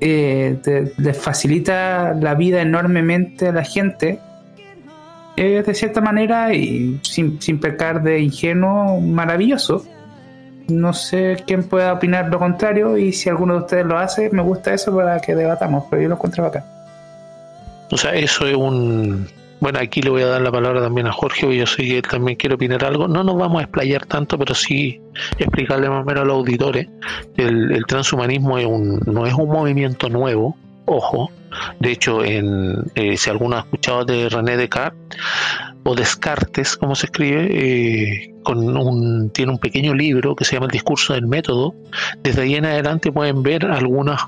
eh, 0.00 0.92
les 0.98 1.16
facilita 1.16 2.14
la 2.14 2.34
vida 2.34 2.60
enormemente 2.60 3.48
a 3.48 3.52
la 3.52 3.64
gente. 3.64 4.18
de 5.36 5.74
cierta 5.74 6.00
manera, 6.00 6.52
y 6.52 7.00
sin, 7.02 7.40
sin 7.40 7.58
pecar 7.58 8.02
de 8.02 8.20
ingenuo, 8.20 9.00
maravilloso. 9.00 9.84
no 10.68 10.92
sé 10.92 11.42
quién 11.46 11.64
pueda 11.64 11.92
opinar 11.92 12.28
lo 12.28 12.38
contrario 12.38 12.96
y 12.96 13.12
si 13.12 13.28
alguno 13.28 13.54
de 13.54 13.60
ustedes 13.60 13.86
lo 13.86 13.98
hace, 13.98 14.30
me 14.30 14.42
gusta 14.42 14.74
eso 14.74 14.94
para 14.94 15.20
que 15.20 15.34
debatamos, 15.34 15.84
pero 15.90 16.02
yo 16.02 16.08
lo 16.08 16.14
encuentro 16.14 16.44
acá. 16.44 16.64
O 17.90 17.96
sea, 17.96 18.14
eso 18.14 18.46
es 18.46 18.56
un... 18.56 19.26
Bueno, 19.64 19.78
aquí 19.80 20.02
le 20.02 20.10
voy 20.10 20.20
a 20.20 20.26
dar 20.26 20.42
la 20.42 20.52
palabra 20.52 20.82
también 20.82 21.06
a 21.06 21.12
Jorge, 21.12 21.56
yo 21.56 21.64
sé 21.64 21.84
que 21.84 21.96
él 21.96 22.02
también 22.02 22.36
quiere 22.36 22.56
opinar 22.56 22.84
algo. 22.84 23.08
No 23.08 23.24
nos 23.24 23.34
vamos 23.38 23.60
a 23.60 23.62
explayar 23.62 24.04
tanto, 24.04 24.38
pero 24.38 24.54
sí 24.54 25.00
explicarle 25.38 25.88
más 25.88 26.02
o 26.02 26.04
menos 26.04 26.20
a 26.20 26.26
los 26.26 26.36
auditores. 26.36 26.86
El, 27.38 27.72
el 27.72 27.86
transhumanismo 27.86 28.58
es 28.58 28.66
un, 28.66 29.00
no 29.06 29.24
es 29.24 29.32
un 29.32 29.48
movimiento 29.48 30.10
nuevo, 30.10 30.54
ojo. 30.84 31.30
De 31.80 31.92
hecho, 31.92 32.22
en, 32.22 32.74
eh, 32.94 33.16
si 33.16 33.30
alguno 33.30 33.56
ha 33.56 33.60
escuchado 33.60 34.04
de 34.04 34.28
René 34.28 34.58
Descartes, 34.58 35.18
o 35.82 35.94
Descartes, 35.94 36.76
como 36.76 36.94
se 36.94 37.06
escribe, 37.06 37.48
eh, 37.50 38.34
con 38.42 38.76
un, 38.76 39.30
tiene 39.30 39.52
un 39.52 39.58
pequeño 39.58 39.94
libro 39.94 40.36
que 40.36 40.44
se 40.44 40.56
llama 40.56 40.66
El 40.66 40.72
discurso 40.72 41.14
del 41.14 41.26
método. 41.26 41.74
Desde 42.22 42.42
ahí 42.42 42.56
en 42.56 42.66
adelante 42.66 43.10
pueden 43.10 43.42
ver 43.42 43.64
algunas 43.64 44.24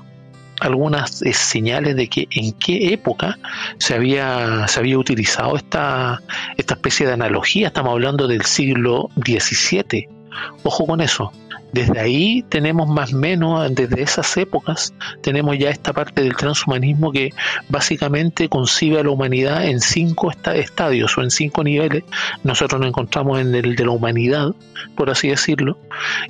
algunas 0.59 1.21
eh, 1.21 1.33
señales 1.33 1.95
de 1.95 2.07
que 2.07 2.27
en 2.31 2.53
qué 2.53 2.93
época 2.93 3.37
se 3.77 3.95
había, 3.95 4.67
se 4.67 4.79
había 4.79 4.97
utilizado 4.97 5.55
esta, 5.55 6.21
esta 6.57 6.73
especie 6.75 7.05
de 7.05 7.13
analogía. 7.13 7.67
Estamos 7.67 7.91
hablando 7.91 8.27
del 8.27 8.43
siglo 8.43 9.09
XVII. 9.23 10.09
Ojo 10.63 10.85
con 10.85 11.01
eso. 11.01 11.31
Desde 11.77 11.99
ahí 11.99 12.43
tenemos 12.49 12.89
más 12.89 13.13
o 13.13 13.17
menos, 13.17 13.75
desde 13.75 14.01
esas 14.01 14.35
épocas, 14.35 14.95
tenemos 15.21 15.59
ya 15.59 15.69
esta 15.69 15.93
parte 15.93 16.23
del 16.23 16.35
transhumanismo 16.35 17.11
que 17.11 17.29
básicamente 17.69 18.49
concibe 18.49 18.99
a 18.99 19.03
la 19.03 19.11
humanidad 19.11 19.63
en 19.63 19.79
cinco 19.79 20.31
estadios 20.31 21.15
o 21.15 21.21
en 21.21 21.29
cinco 21.29 21.63
niveles. 21.63 22.03
Nosotros 22.43 22.81
nos 22.81 22.87
encontramos 22.87 23.39
en 23.39 23.53
el 23.53 23.75
de 23.75 23.85
la 23.85 23.91
humanidad, 23.91 24.55
por 24.95 25.11
así 25.11 25.27
decirlo. 25.27 25.77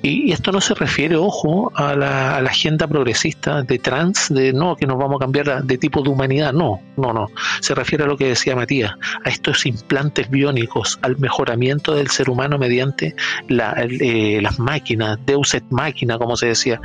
Y, 0.01 0.33
esto 0.33 0.51
no 0.51 0.59
se 0.59 0.73
refiere, 0.73 1.15
ojo, 1.15 1.71
a 1.75 1.95
la, 1.95 2.35
a 2.35 2.41
la, 2.41 2.49
agenda 2.49 2.85
progresista 2.85 3.61
de 3.61 3.79
trans, 3.79 4.27
de 4.27 4.51
no, 4.51 4.75
que 4.75 4.85
nos 4.85 4.97
vamos 4.97 5.15
a 5.15 5.19
cambiar 5.19 5.63
de 5.63 5.77
tipo 5.77 6.01
de 6.01 6.09
humanidad. 6.09 6.51
No, 6.51 6.81
no, 6.97 7.13
no. 7.13 7.27
Se 7.61 7.73
refiere 7.73 8.03
a 8.03 8.07
lo 8.07 8.17
que 8.17 8.27
decía 8.27 8.53
Matías, 8.53 8.95
a 9.23 9.29
estos 9.29 9.65
implantes 9.65 10.29
biónicos, 10.29 10.99
al 11.03 11.17
mejoramiento 11.17 11.95
del 11.95 12.09
ser 12.09 12.29
humano 12.29 12.57
mediante 12.57 13.15
eh, 13.47 14.39
las 14.41 14.59
máquinas 14.59 15.17
Deus 15.37 15.53
et 15.53 15.63
máquina, 15.69 16.17
como 16.17 16.35
se 16.35 16.47
decía. 16.47 16.81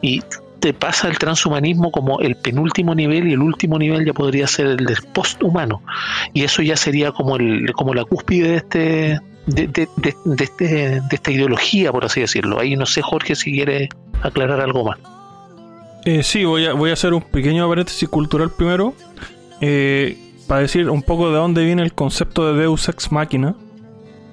Y 0.00 0.22
te 0.60 0.72
pasa 0.74 1.08
el 1.08 1.18
transhumanismo 1.18 1.90
como 1.90 2.20
el 2.20 2.36
penúltimo 2.36 2.94
nivel 2.94 3.28
y 3.28 3.32
el 3.32 3.40
último 3.40 3.78
nivel 3.78 4.04
ya 4.04 4.12
podría 4.12 4.46
ser 4.46 4.66
el 4.66 4.76
del 4.76 4.98
posthumano. 5.12 5.82
Y 6.34 6.44
eso 6.44 6.62
ya 6.62 6.76
sería 6.76 7.12
como, 7.12 7.36
el, 7.36 7.72
como 7.72 7.94
la 7.94 8.04
cúspide 8.04 8.48
de 8.48 8.56
este, 8.56 9.20
de, 9.46 9.66
de, 9.66 9.88
de, 10.24 10.44
este, 10.44 10.64
de 11.00 11.02
esta 11.10 11.30
ideología, 11.30 11.90
por 11.90 12.04
así 12.04 12.20
decirlo. 12.20 12.60
Ahí 12.60 12.76
no 12.76 12.86
sé, 12.86 13.02
Jorge, 13.02 13.34
si 13.34 13.52
quiere 13.52 13.88
aclarar 14.22 14.60
algo 14.60 14.84
más. 14.84 14.98
Eh, 16.04 16.22
sí, 16.22 16.44
voy 16.44 16.66
a, 16.66 16.74
voy 16.74 16.90
a 16.90 16.92
hacer 16.92 17.12
un 17.12 17.22
pequeño 17.22 17.68
paréntesis 17.68 18.08
cultural 18.08 18.50
primero. 18.50 18.94
Eh, 19.60 20.16
para 20.46 20.62
decir 20.62 20.88
un 20.90 21.02
poco 21.02 21.30
de 21.30 21.36
dónde 21.36 21.64
viene 21.64 21.82
el 21.82 21.92
concepto 21.92 22.52
de 22.52 22.60
Deus 22.60 22.88
ex 22.88 23.12
machina 23.12 23.54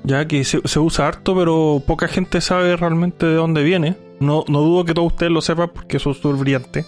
ya 0.07 0.25
que 0.25 0.43
se, 0.45 0.79
usa 0.79 1.07
harto, 1.07 1.35
pero 1.35 1.83
poca 1.85 2.07
gente 2.07 2.39
sabe 2.39 2.75
realmente 2.77 3.25
de 3.25 3.35
dónde 3.35 3.63
viene. 3.63 3.97
No, 4.19 4.45
no 4.47 4.61
dudo 4.61 4.85
que 4.85 4.93
todos 4.93 5.11
ustedes 5.11 5.31
lo 5.31 5.41
sepan 5.41 5.69
porque 5.73 5.99
son 5.99 6.13
súper 6.13 6.39
brillantes. 6.39 6.85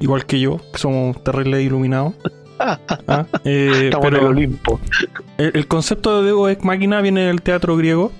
Igual 0.00 0.26
que 0.26 0.40
yo, 0.40 0.60
que 0.72 0.78
somos 0.78 1.22
terribles 1.22 1.64
iluminados. 1.64 2.14
Ah, 2.56 3.26
eh, 3.44 3.86
Estamos 3.86 4.06
en 4.06 4.14
el 4.14 4.24
Olimpo. 4.26 4.80
El, 5.38 5.66
concepto 5.66 6.22
de 6.22 6.28
Deus 6.28 6.50
ex 6.52 6.64
machina 6.64 7.00
viene 7.00 7.22
del 7.22 7.42
teatro 7.42 7.76
griego, 7.76 8.12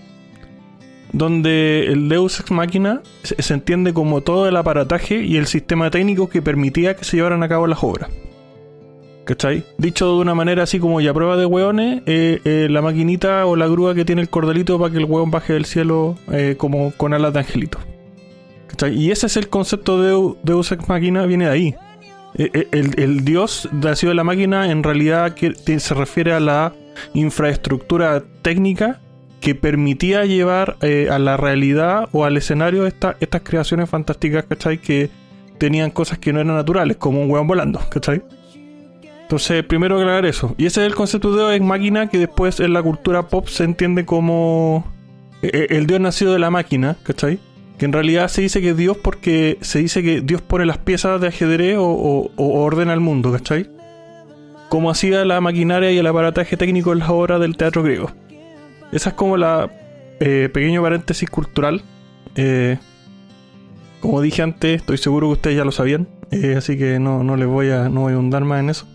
donde 1.13 1.87
el 1.87 2.09
Deus 2.09 2.41
ex 2.41 2.51
machina 2.51 3.01
se, 3.23 3.41
se 3.41 3.55
entiende 3.55 3.95
como 3.95 4.23
todo 4.23 4.49
el 4.49 4.57
aparataje 4.57 5.23
y 5.23 5.37
el 5.37 5.47
sistema 5.47 5.89
técnico 5.89 6.29
que 6.29 6.43
permitía 6.43 6.97
que 6.97 7.05
se 7.05 7.17
llevaran 7.17 7.45
a 7.45 7.49
cabo 7.49 7.69
las 7.69 7.85
obras. 7.85 8.11
¿Cachai? 9.25 9.65
Dicho 9.79 10.07
de 10.07 10.21
una 10.21 10.35
manera 10.35 10.65
así 10.65 10.79
como 10.79 11.01
ya 11.01 11.15
prueba 11.15 11.37
de 11.37 11.47
hueones, 11.47 12.03
eh, 12.07 12.41
eh, 12.45 12.69
la 12.71 12.83
maquinita 12.83 13.47
o 13.47 13.57
la 13.57 13.67
grúa 13.67 13.95
que 13.95 14.05
tiene 14.05 14.21
el 14.21 14.29
cordelito 14.29 14.79
para 14.79 14.93
que 14.93 14.99
el 14.99 15.07
hueón 15.07 15.31
baje 15.31 15.55
del 15.55 15.65
cielo 15.65 16.17
eh, 16.31 16.57
como 16.59 16.93
con 16.93 17.15
alas 17.15 17.33
de 17.33 17.39
angelito. 17.41 17.79
¿Cachai? 18.69 18.95
Y 18.95 19.11
ese 19.11 19.27
es 19.27 19.37
el 19.37 19.49
concepto 19.49 20.03
de 20.03 20.37
Deus 20.43 20.73
Ex 20.73 20.89
Máquina, 20.89 21.25
viene 21.25 21.47
de 21.47 21.51
ahí. 21.51 21.75
El, 22.37 23.25
dios 23.25 23.69
nacido 23.71 24.11
de 24.11 24.17
la 24.17 24.25
máquina 24.25 24.69
en 24.69 24.83
realidad 24.83 25.35
que, 25.35 25.55
se 25.55 25.95
refiere 25.95 26.33
a 26.33 26.41
la 26.41 26.73
infraestructura 27.13 28.25
técnica 28.43 29.01
que 29.41 29.55
permitía 29.55 30.25
llevar 30.25 30.77
a 30.83 31.19
la 31.21 31.37
realidad 31.37 32.09
o 32.11 32.25
al 32.25 32.37
escenario 32.37 32.87
esta, 32.87 33.17
estas 33.21 33.43
creaciones 33.43 33.89
fantásticas, 33.89 34.47
¿cachai? 34.47 34.79
Que 34.79 35.11
tenían 35.59 35.93
cosas 35.93 36.19
que 36.19 36.33
no 36.33 36.41
eran 36.41 36.57
naturales, 36.57 36.97
como 36.97 37.23
un 37.23 37.31
hueón 37.31 37.47
volando, 37.47 37.81
¿cachai? 37.89 38.23
Entonces, 39.25 39.65
primero 39.65 39.97
aclarar 39.97 40.27
eso. 40.27 40.55
Y 40.59 40.67
ese 40.67 40.83
es 40.83 40.87
el 40.87 40.95
concepto 40.95 41.35
de 41.35 41.57
Dios 41.57 41.67
máquina 41.67 42.09
que 42.09 42.19
después 42.19 42.61
en 42.61 42.75
la 42.75 42.83
cultura 42.83 43.29
pop 43.29 43.49
se 43.49 43.65
entiende 43.65 44.05
como 44.05 44.85
eh, 45.41 45.51
eh, 45.53 45.67
el 45.71 45.87
Dios 45.87 45.99
nacido 45.99 46.35
de 46.35 46.39
la 46.39 46.51
máquina, 46.51 46.97
¿cachai? 47.05 47.39
Que 47.79 47.87
en 47.87 47.95
realidad 47.95 48.29
se 48.29 48.43
dice 48.43 48.61
que 48.61 48.71
es 48.71 48.77
Dios 48.77 48.99
porque 48.99 49.57
se 49.63 49.79
dice 49.79 50.03
que 50.03 50.21
Dios 50.21 50.43
pone 50.43 50.67
las 50.67 50.77
piezas 50.77 51.23
de 51.23 51.29
ajedrez 51.29 51.77
o, 51.79 52.31
ordena 52.37 52.93
el 52.93 53.01
mundo, 53.01 53.33
¿cachai? 53.33 53.71
Como 54.69 54.91
hacía 54.91 55.25
la 55.25 55.41
maquinaria 55.41 55.91
y 55.91 55.97
el 55.97 56.07
aparataje 56.07 56.59
técnico 56.59 56.93
en 56.93 56.99
las 56.99 57.09
obras 57.09 57.41
del 57.41 57.57
teatro 57.57 57.83
griego. 57.83 58.11
Esa 58.93 59.09
es 59.09 59.15
como 59.15 59.39
la 59.39 59.71
eh, 60.21 60.51
pequeño 60.53 60.83
paréntesis 60.83 61.31
cultural. 61.31 61.83
como 64.01 64.21
dije 64.21 64.43
antes, 64.43 64.83
estoy 64.83 64.99
seguro 64.99 65.29
que 65.29 65.33
ustedes 65.33 65.57
ya 65.57 65.65
lo 65.65 65.73
sabían, 65.73 66.09
así 66.59 66.77
que 66.77 66.99
no, 66.99 67.25
no 67.25 67.37
les 67.37 67.49
voy 67.49 67.71
a, 67.71 67.89
no 67.89 68.03
voy 68.03 68.13
a 68.13 68.17
ahondar 68.17 68.45
más 68.45 68.61
en 68.61 68.69
eso. 68.69 68.87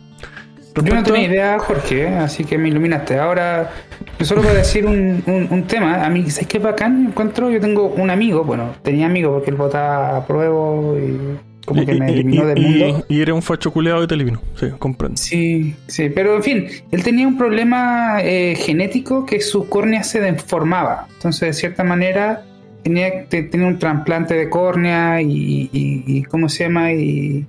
Yo 0.75 0.95
no 0.95 1.03
tenía 1.03 1.23
idea, 1.23 1.59
Jorge, 1.59 2.07
así 2.07 2.43
que 2.43 2.57
me 2.57 2.69
iluminaste. 2.69 3.17
Ahora, 3.19 3.71
yo 4.17 4.25
solo 4.25 4.41
voy 4.41 4.51
a 4.51 4.55
decir 4.55 4.85
un, 4.85 5.23
un, 5.49 5.63
tema. 5.63 6.05
A 6.05 6.09
mí, 6.09 6.29
¿sabes 6.29 6.47
qué 6.47 6.59
bacán 6.59 7.07
encuentro? 7.07 7.49
Yo 7.49 7.59
tengo 7.59 7.87
un 7.87 8.09
amigo, 8.09 8.43
bueno, 8.43 8.75
tenía 8.83 9.07
amigo 9.07 9.33
porque 9.33 9.49
él 9.49 9.57
votaba 9.57 10.17
a 10.17 10.25
prueba 10.25 10.97
y 10.99 11.37
como 11.65 11.85
que 11.85 11.93
me 11.95 12.11
eliminó 12.11 12.45
del 12.45 12.61
mundo. 12.61 13.05
Y, 13.09 13.21
era 13.21 13.33
un 13.33 13.41
facho 13.41 13.71
culeado 13.71 14.03
y 14.03 14.07
te 14.07 14.15
eliminó, 14.15 14.41
sí, 14.55 14.67
comprendo. 14.77 15.17
Sí, 15.17 15.75
sí, 15.87 16.09
pero 16.09 16.35
en 16.35 16.43
fin, 16.43 16.67
él 16.91 17.03
tenía 17.03 17.27
un 17.27 17.37
problema 17.37 18.19
eh, 18.21 18.55
genético 18.55 19.25
que 19.25 19.41
su 19.41 19.67
córnea 19.67 20.03
se 20.03 20.19
deformaba. 20.19 21.07
Entonces, 21.13 21.41
de 21.41 21.53
cierta 21.53 21.83
manera, 21.83 22.43
tenía, 22.83 23.25
tenía 23.25 23.67
un 23.67 23.79
trasplante 23.79 24.35
de 24.35 24.49
córnea 24.49 25.21
y 25.21 26.23
¿cómo 26.29 26.47
se 26.47 26.63
llama? 26.65 26.93
Y 26.93 27.45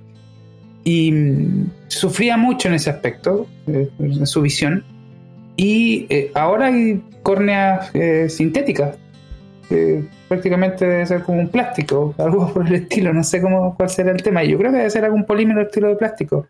y 0.83 1.11
mm, 1.11 1.69
sufría 1.87 2.37
mucho 2.37 2.67
en 2.67 2.75
ese 2.75 2.89
aspecto, 2.89 3.47
eh, 3.67 3.89
en 3.99 4.25
su 4.25 4.41
visión. 4.41 4.83
Y 5.57 6.07
eh, 6.09 6.31
ahora 6.33 6.67
hay 6.67 7.01
córneas 7.23 7.93
eh, 7.93 8.29
sintéticas, 8.29 8.97
prácticamente 10.27 10.85
debe 10.85 11.05
ser 11.05 11.23
como 11.23 11.39
un 11.39 11.47
plástico, 11.47 12.13
algo 12.17 12.53
por 12.53 12.67
el 12.67 12.75
estilo, 12.75 13.13
no 13.13 13.23
sé 13.23 13.41
cómo, 13.41 13.75
cuál 13.75 13.89
será 13.89 14.11
el 14.11 14.21
tema. 14.21 14.43
Yo 14.43 14.57
creo 14.57 14.71
que 14.71 14.77
debe 14.77 14.89
ser 14.89 15.05
algún 15.05 15.25
polímero 15.25 15.61
estilo 15.61 15.87
de 15.87 15.95
plástico. 15.95 16.47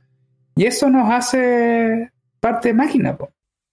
Y 0.55 0.65
eso 0.65 0.89
nos 0.89 1.09
hace 1.09 2.09
parte 2.39 2.69
de 2.69 2.73
máquina, 2.73 3.17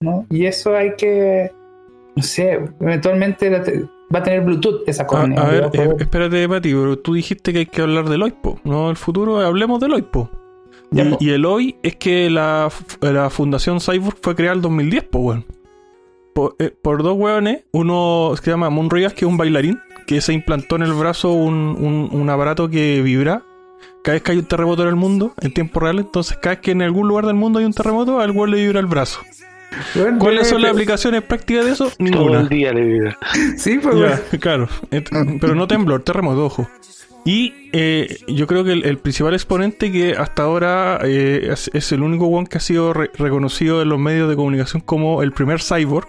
¿no? 0.00 0.26
Y 0.30 0.46
eso 0.46 0.76
hay 0.76 0.94
que, 0.96 1.50
no 2.14 2.22
sé, 2.22 2.61
eventualmente 2.80 3.50
va 3.50 4.20
a 4.20 4.22
tener 4.22 4.42
Bluetooth 4.42 4.82
esa 4.86 5.06
córnea. 5.06 5.42
A, 5.42 5.48
ver, 5.48 5.70
espérate, 5.98 6.46
Mati, 6.46 6.72
pero 6.72 6.98
tú 6.98 7.14
dijiste 7.14 7.52
que 7.52 7.61
hay 7.61 7.66
que 7.66 7.82
hablar 7.82 8.09
del 8.09 8.22
OIPO, 8.22 8.61
¿no? 8.64 8.90
El 8.90 8.96
futuro, 8.96 9.40
hablemos 9.40 9.80
del 9.80 9.94
OIPO. 9.94 10.30
Y, 10.91 11.30
el 11.30 11.45
hoy 11.45 11.76
es 11.82 11.97
que 11.97 12.30
la, 12.30 12.70
la 13.01 13.30
Fundación 13.30 13.80
Cyborg 13.80 14.16
fue 14.22 14.34
creada 14.34 14.57
en 14.57 14.62
2010, 14.62 15.05
pues, 15.05 15.24
weón. 15.24 15.45
Eh, 16.59 16.70
por, 16.82 17.03
dos 17.03 17.16
weones, 17.16 17.64
uno 17.72 18.32
se 18.41 18.51
llama 18.51 18.70
Moon 18.70 18.89
que 18.89 19.07
es 19.07 19.22
un 19.22 19.36
bailarín, 19.36 19.80
que 20.07 20.20
se 20.20 20.32
implantó 20.32 20.76
en 20.76 20.82
el 20.82 20.93
brazo 20.93 21.32
un, 21.32 22.09
un, 22.12 22.30
aparato 22.30 22.70
que 22.70 23.03
vibra 23.03 23.43
cada 24.05 24.14
vez 24.14 24.22
que 24.22 24.32
hay 24.32 24.39
un 24.39 24.45
terremoto 24.45 24.82
en 24.82 24.89
el 24.89 24.97
mundo, 24.97 25.34
en 25.41 25.53
tiempo 25.53 25.80
real. 25.80 25.99
Entonces, 25.99 26.39
cada 26.39 26.55
vez 26.55 26.62
que 26.62 26.70
en 26.70 26.82
algún 26.82 27.09
lugar 27.09 27.26
del 27.26 27.34
mundo 27.34 27.59
hay 27.59 27.64
un 27.64 27.72
terremoto, 27.72 28.20
al 28.20 28.30
weón 28.30 28.53
le 28.53 28.59
vibra 28.59 28.80
el 28.80 28.86
brazo. 28.86 29.20
¿Cuáles 30.18 30.49
son 30.49 30.62
las 30.62 30.72
aplicaciones 30.72 31.22
prácticas 31.22 31.64
de 31.64 31.72
eso? 31.72 31.93
Ninguna. 31.99 32.24
Todo 32.24 32.41
el 32.41 32.49
día 32.49 32.72
le 32.72 32.84
vibra. 32.84 33.18
Sí, 33.57 33.78
pues. 33.78 34.20
claro. 34.41 34.68
Pero 34.91 35.55
no 35.55 35.66
temblor, 35.66 36.03
terremoto, 36.03 36.47
ojo. 36.47 36.68
Y 37.29 37.53
eh, 37.74 38.20
yo 38.26 38.47
creo 38.47 38.64
que 38.64 38.72
el, 38.72 38.97
principal 38.97 39.35
exponente 39.35 39.93
que 39.93 40.14
hasta 40.14 40.45
ahora 40.45 40.99
eh, 41.05 41.53
es, 41.74 41.93
el 41.93 42.03
único 42.03 42.24
one 42.24 42.47
que 42.47 42.57
ha 42.57 42.61
sido 42.61 42.95
reconocido 42.95 43.83
en 43.83 43.91
los 43.91 43.99
medios 43.99 44.31
de 44.31 44.35
comunicación 44.35 44.81
como 44.81 45.22
el 45.22 45.33
primer 45.33 45.61
cyborg. 45.61 46.09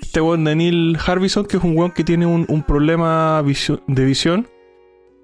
Este 0.00 0.20
one 0.20 0.48
Daniel 0.48 0.96
Harbison, 1.04 1.46
que 1.46 1.56
es 1.56 1.64
un 1.64 1.76
one 1.76 1.92
que 1.92 2.04
tiene 2.04 2.26
un, 2.26 2.62
problema 2.62 3.42
de 3.42 4.04
visión 4.04 4.46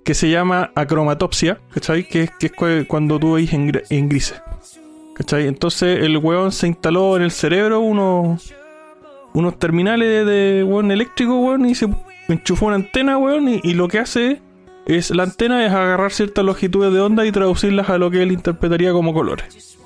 que 0.05 0.15
se 0.15 0.29
llama 0.29 0.73
acromatopsia, 0.75 1.61
¿cachai? 1.73 2.03
Que, 2.09 2.29
que 2.41 2.47
es 2.47 2.87
cuando 2.89 3.21
tú 3.21 3.35
veis 3.35 3.53
en, 3.53 3.81
en 3.91 4.09
grises. 4.09 4.43
¿Cachai? 5.15 5.47
Entonces 5.47 6.01
el 6.03 6.17
weón 6.17 6.51
se 6.51 6.67
instaló 6.67 7.17
en 7.17 7.23
el 7.23 7.31
cerebro 7.31 7.79
unos, 7.79 8.53
unos 9.35 9.57
terminales 9.61 10.27
de, 10.27 10.65
weón 10.65 10.91
eléctrico, 10.91 11.39
weón, 11.39 11.65
y 11.67 11.77
se 11.77 11.89
enchufó 12.27 12.67
una 12.67 12.75
antena, 12.75 13.19
weón, 13.19 13.49
y, 13.49 13.61
y 13.63 13.75
lo 13.75 13.87
que 13.87 14.01
hace 14.01 14.43
es 14.87 15.11
la 15.11 15.23
antena 15.25 15.65
es 15.67 15.73
agarrar 15.73 16.13
ciertas 16.13 16.45
longitudes 16.45 16.93
de 16.93 17.01
onda 17.01 17.25
y 17.27 17.33
traducirlas 17.33 17.89
a 17.91 17.99
lo 17.99 18.11
que 18.11 18.23
él 18.23 18.33
interpretaría 18.33 18.93
como 18.93 19.13
colores. 19.13 19.79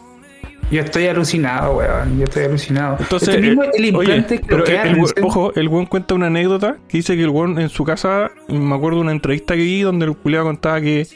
Yo 0.71 0.81
estoy 0.81 1.07
alucinado, 1.07 1.77
weón. 1.77 2.19
Yo 2.19 2.25
estoy 2.25 2.45
alucinado. 2.45 2.97
Entonces, 2.99 3.29
Este 3.29 3.41
mismo, 3.41 3.63
eh, 3.63 3.71
el 3.75 3.95
oye, 3.95 4.17
implante 4.17 4.41
pero 4.45 4.65
cloquear, 4.65 4.87
el, 4.89 4.95
¿en 4.97 5.01
we- 5.01 5.09
serio? 5.09 5.27
ojo, 5.27 5.53
el 5.55 5.69
weón 5.69 5.87
cuenta 5.87 6.15
una 6.15 6.27
anécdota 6.27 6.79
que 6.89 6.97
dice 6.99 7.15
que 7.17 7.23
el 7.23 7.29
weón 7.29 7.61
en 7.61 7.69
su 7.69 7.85
casa, 7.85 8.33
me 8.49 8.75
acuerdo 8.75 8.99
de 8.99 9.03
una 9.05 9.13
entrevista 9.13 9.55
que 9.55 9.61
vi 9.63 9.83
donde 9.83 10.07
el 10.07 10.17
culiado 10.17 10.47
contaba 10.47 10.81
que 10.81 11.07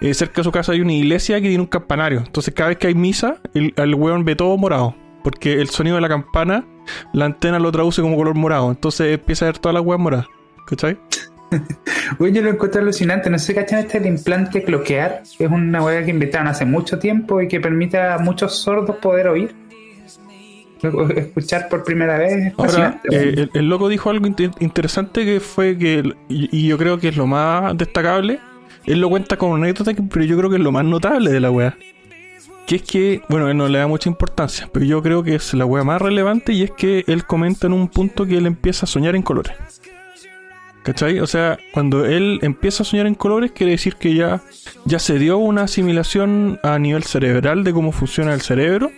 eh, 0.00 0.14
cerca 0.14 0.36
de 0.40 0.44
su 0.44 0.52
casa 0.52 0.72
hay 0.72 0.80
una 0.80 0.94
iglesia 0.94 1.36
que 1.42 1.48
tiene 1.48 1.60
un 1.60 1.66
campanario. 1.68 2.20
Entonces 2.24 2.54
cada 2.54 2.68
vez 2.70 2.78
que 2.78 2.86
hay 2.86 2.94
misa, 2.94 3.36
el, 3.52 3.74
el 3.76 3.94
weón 3.94 4.24
ve 4.24 4.34
todo 4.34 4.56
morado. 4.56 4.94
Porque 5.22 5.54
el 5.60 5.68
sonido 5.68 5.96
de 5.96 6.02
la 6.02 6.08
campana, 6.08 6.64
la 7.12 7.24
antena 7.26 7.58
lo 7.58 7.70
traduce 7.72 8.00
como 8.00 8.16
color 8.16 8.34
morado. 8.34 8.70
Entonces 8.70 9.12
empieza 9.12 9.44
a 9.44 9.48
ver 9.48 9.58
todas 9.58 9.74
las 9.74 9.84
weas 9.84 10.00
moradas. 10.00 10.26
¿Cachai? 10.66 10.96
Oye, 12.18 12.32
yo 12.32 12.42
lo 12.42 12.50
encuentro 12.50 12.80
alucinante. 12.80 13.30
No 13.30 13.38
sé 13.38 13.46
si 13.46 13.54
cachan 13.54 13.80
este 13.80 13.98
el 13.98 14.06
implante 14.06 14.62
cloquear. 14.62 15.22
que 15.36 15.44
Es 15.44 15.50
una 15.50 15.82
weá 15.82 16.04
que 16.04 16.10
inventaron 16.10 16.48
hace 16.48 16.64
mucho 16.64 16.98
tiempo 16.98 17.40
y 17.40 17.48
que 17.48 17.60
permite 17.60 17.98
a 17.98 18.18
muchos 18.18 18.56
sordos 18.58 18.96
poder 18.96 19.28
oír. 19.28 19.54
Escuchar 21.16 21.68
por 21.68 21.84
primera 21.84 22.18
vez. 22.18 22.52
Ahora, 22.56 23.00
eh, 23.10 23.34
el, 23.36 23.50
el 23.54 23.68
loco 23.68 23.88
dijo 23.88 24.10
algo 24.10 24.26
inte- 24.26 24.50
interesante 24.60 25.24
que 25.24 25.40
fue 25.40 25.76
que, 25.78 26.12
y, 26.28 26.48
y 26.56 26.68
yo 26.68 26.76
creo 26.78 26.98
que 27.00 27.08
es 27.08 27.16
lo 27.16 27.26
más 27.26 27.76
destacable, 27.76 28.38
él 28.84 29.00
lo 29.00 29.08
cuenta 29.08 29.36
como 29.36 29.56
anécdota, 29.56 29.94
que- 29.94 30.02
pero 30.02 30.24
yo 30.24 30.36
creo 30.36 30.50
que 30.50 30.56
es 30.56 30.62
lo 30.62 30.72
más 30.72 30.84
notable 30.84 31.32
de 31.32 31.40
la 31.40 31.50
wea. 31.50 31.76
Que 32.66 32.76
es 32.76 32.82
que, 32.82 33.22
bueno, 33.28 33.48
él 33.48 33.56
no 33.56 33.68
le 33.68 33.78
da 33.78 33.86
mucha 33.86 34.08
importancia, 34.08 34.68
pero 34.72 34.84
yo 34.84 35.02
creo 35.02 35.22
que 35.22 35.36
es 35.36 35.54
la 35.54 35.64
wea 35.64 35.82
más 35.84 36.02
relevante 36.02 36.52
y 36.52 36.62
es 36.64 36.72
que 36.72 37.04
él 37.06 37.24
comenta 37.24 37.66
en 37.68 37.72
un 37.72 37.88
punto 37.88 38.26
que 38.26 38.36
él 38.36 38.44
empieza 38.46 38.86
a 38.86 38.88
soñar 38.88 39.14
en 39.16 39.22
colores. 39.22 39.54
¿Cachai? 40.86 41.18
O 41.18 41.26
sea, 41.26 41.58
cuando 41.72 42.04
él 42.04 42.38
empieza 42.42 42.84
a 42.84 42.86
soñar 42.86 43.08
en 43.08 43.16
colores, 43.16 43.50
quiere 43.50 43.72
decir 43.72 43.96
que 43.96 44.14
ya, 44.14 44.40
ya 44.84 45.00
se 45.00 45.18
dio 45.18 45.36
una 45.36 45.62
asimilación 45.62 46.60
a 46.62 46.78
nivel 46.78 47.02
cerebral 47.02 47.64
de 47.64 47.72
cómo 47.72 47.90
funciona 47.90 48.32
el 48.32 48.40
cerebro 48.40 48.92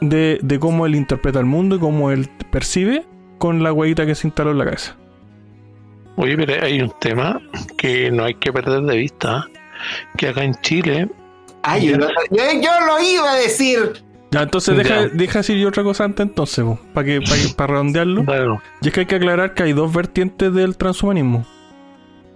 de, 0.00 0.38
de 0.42 0.58
cómo 0.58 0.86
él 0.86 0.94
interpreta 0.94 1.38
el 1.38 1.44
mundo 1.44 1.76
y 1.76 1.78
cómo 1.80 2.10
él 2.10 2.30
percibe 2.50 3.04
con 3.36 3.62
la 3.62 3.74
huevita 3.74 4.06
que 4.06 4.14
se 4.14 4.26
instaló 4.26 4.52
en 4.52 4.58
la 4.58 4.64
cabeza. 4.64 4.96
Oye, 6.16 6.34
pero 6.36 6.64
hay 6.64 6.80
un 6.80 6.92
tema 6.98 7.42
que 7.76 8.10
no 8.10 8.24
hay 8.24 8.34
que 8.34 8.50
perder 8.52 8.80
de 8.84 8.96
vista, 8.96 9.46
que 10.16 10.28
acá 10.28 10.44
en 10.44 10.54
Chile, 10.62 11.08
Ay, 11.62 11.88
yo, 11.88 11.96
lo- 11.98 12.08
yo- 12.30 12.60
yo 12.62 12.70
lo 12.86 13.02
iba 13.02 13.32
a 13.32 13.36
decir. 13.36 14.03
Ya, 14.34 14.42
entonces 14.42 14.76
deja, 14.76 15.02
Ya. 15.02 15.08
deja 15.08 15.38
decir 15.38 15.56
yo 15.56 15.68
otra 15.68 15.82
cosa 15.82 16.04
antes 16.04 16.26
entonces, 16.26 16.64
para 16.92 17.06
que, 17.06 17.20
para 17.56 17.72
redondearlo. 17.74 18.24
claro, 18.24 18.60
Y 18.82 18.88
es 18.88 18.92
que 18.92 19.00
hay 19.00 19.06
que 19.06 19.14
aclarar 19.14 19.54
que 19.54 19.62
hay 19.62 19.72
dos 19.72 19.92
vertientes 19.94 20.52
del 20.52 20.76
transhumanismo. 20.76 21.46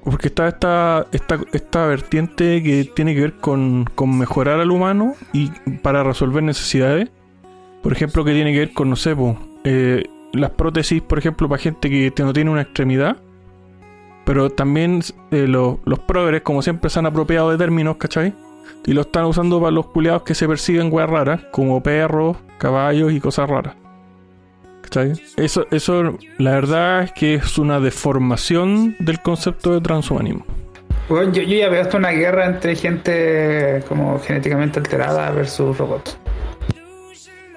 Porque 0.05 0.29
está 0.29 0.49
esta, 0.49 1.07
esta, 1.13 1.41
esta 1.53 1.87
vertiente 1.87 2.63
que 2.63 2.85
tiene 2.85 3.15
que 3.15 3.21
ver 3.21 3.33
con, 3.35 3.85
con 3.95 4.17
mejorar 4.17 4.61
al 4.61 4.71
humano 4.71 5.15
y 5.33 5.51
para 5.83 6.03
resolver 6.05 6.43
necesidades. 6.43 7.11
Por 7.83 7.93
ejemplo, 7.93 8.25
que 8.25 8.33
tiene 8.33 8.53
que 8.53 8.61
ver 8.61 8.73
con, 8.73 8.89
no 8.89 8.97
sé, 8.97 9.15
po, 9.15 9.39
eh, 9.65 10.05
las 10.33 10.51
prótesis, 10.51 11.03
por 11.03 11.19
ejemplo, 11.19 11.49
para 11.49 11.61
gente 11.61 11.91
que 11.91 12.13
no 12.23 12.33
tiene 12.33 12.51
una 12.51 12.63
extremidad. 12.63 13.17
Pero 14.25 14.51
también 14.51 15.01
eh, 15.31 15.47
los, 15.49 15.79
los 15.85 15.99
progres, 15.99 16.43
como 16.43 16.63
siempre, 16.63 16.91
se 16.91 16.99
han 16.99 17.07
apropiado 17.07 17.51
de 17.51 17.59
términos, 17.59 17.97
¿cachai? 17.97 18.35
Y 18.87 18.93
lo 18.93 19.03
están 19.03 19.25
usando 19.25 19.61
para 19.61 19.71
los 19.71 19.87
culiados 19.87 20.23
que 20.23 20.35
se 20.35 20.49
persiguen 20.49 20.93
weas 20.93 21.11
raras, 21.11 21.43
como 21.53 21.83
perros, 21.83 22.37
caballos 22.59 23.13
y 23.13 23.21
cosas 23.21 23.49
raras. 23.49 23.75
¿Cachai? 24.83 25.13
Eso, 25.37 25.67
eso, 25.71 26.17
la 26.39 26.53
verdad 26.53 27.03
es 27.03 27.13
que 27.13 27.35
es 27.35 27.59
una 27.59 27.81
deformación 27.81 28.97
del 29.01 29.21
concepto 29.21 29.75
de 29.75 29.81
transhumanismo. 29.81 30.47
Yo, 31.11 31.23
yo 31.25 31.43
ya 31.43 31.69
veo 31.69 31.83
hasta 31.83 31.97
una 31.97 32.11
guerra 32.11 32.47
entre 32.47 32.77
gente 32.77 33.83
como 33.89 34.19
genéticamente 34.21 34.79
alterada 34.79 35.31
versus 35.31 35.77
robots. 35.77 36.19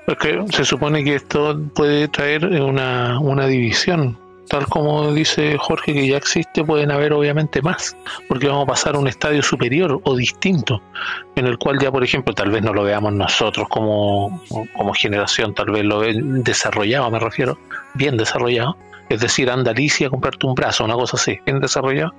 porque 0.06 0.44
se 0.52 0.66
supone 0.66 1.04
que 1.04 1.16
esto 1.16 1.60
puede 1.74 2.08
traer 2.08 2.46
una, 2.46 3.20
una 3.20 3.48
división. 3.48 4.18
Tal 4.52 4.68
como 4.68 5.14
dice 5.14 5.58
Jorge 5.58 5.94
que 5.94 6.06
ya 6.10 6.18
existe, 6.18 6.62
pueden 6.66 6.92
haber 6.92 7.14
obviamente 7.14 7.62
más, 7.62 7.96
porque 8.28 8.48
vamos 8.48 8.64
a 8.64 8.72
pasar 8.72 8.96
a 8.96 9.00
un 9.00 9.08
estadio 9.08 9.42
superior 9.42 10.02
o 10.04 10.14
distinto, 10.14 10.82
en 11.38 11.48
el 11.48 11.58
cual 11.58 11.80
ya, 11.80 11.90
por 11.90 12.04
ejemplo, 12.04 12.34
tal 12.34 12.52
vez 12.52 12.62
no 12.62 12.74
lo 12.74 12.84
veamos 12.84 13.14
nosotros 13.14 13.70
como, 13.70 14.44
como 14.76 14.94
generación, 14.94 15.56
tal 15.56 15.72
vez 15.72 15.86
lo 15.86 16.00
ven 16.00 16.44
desarrollado, 16.44 17.10
me 17.10 17.20
refiero, 17.20 17.58
bien 17.94 18.18
desarrollado, 18.18 18.76
es 19.08 19.22
decir, 19.22 19.50
anda 19.50 19.72
Alicia 19.72 20.08
a 20.08 20.10
comprarte 20.10 20.46
un 20.46 20.54
brazo, 20.54 20.84
una 20.84 20.96
cosa 20.96 21.16
así, 21.16 21.40
bien 21.46 21.62
desarrollado, 21.62 22.14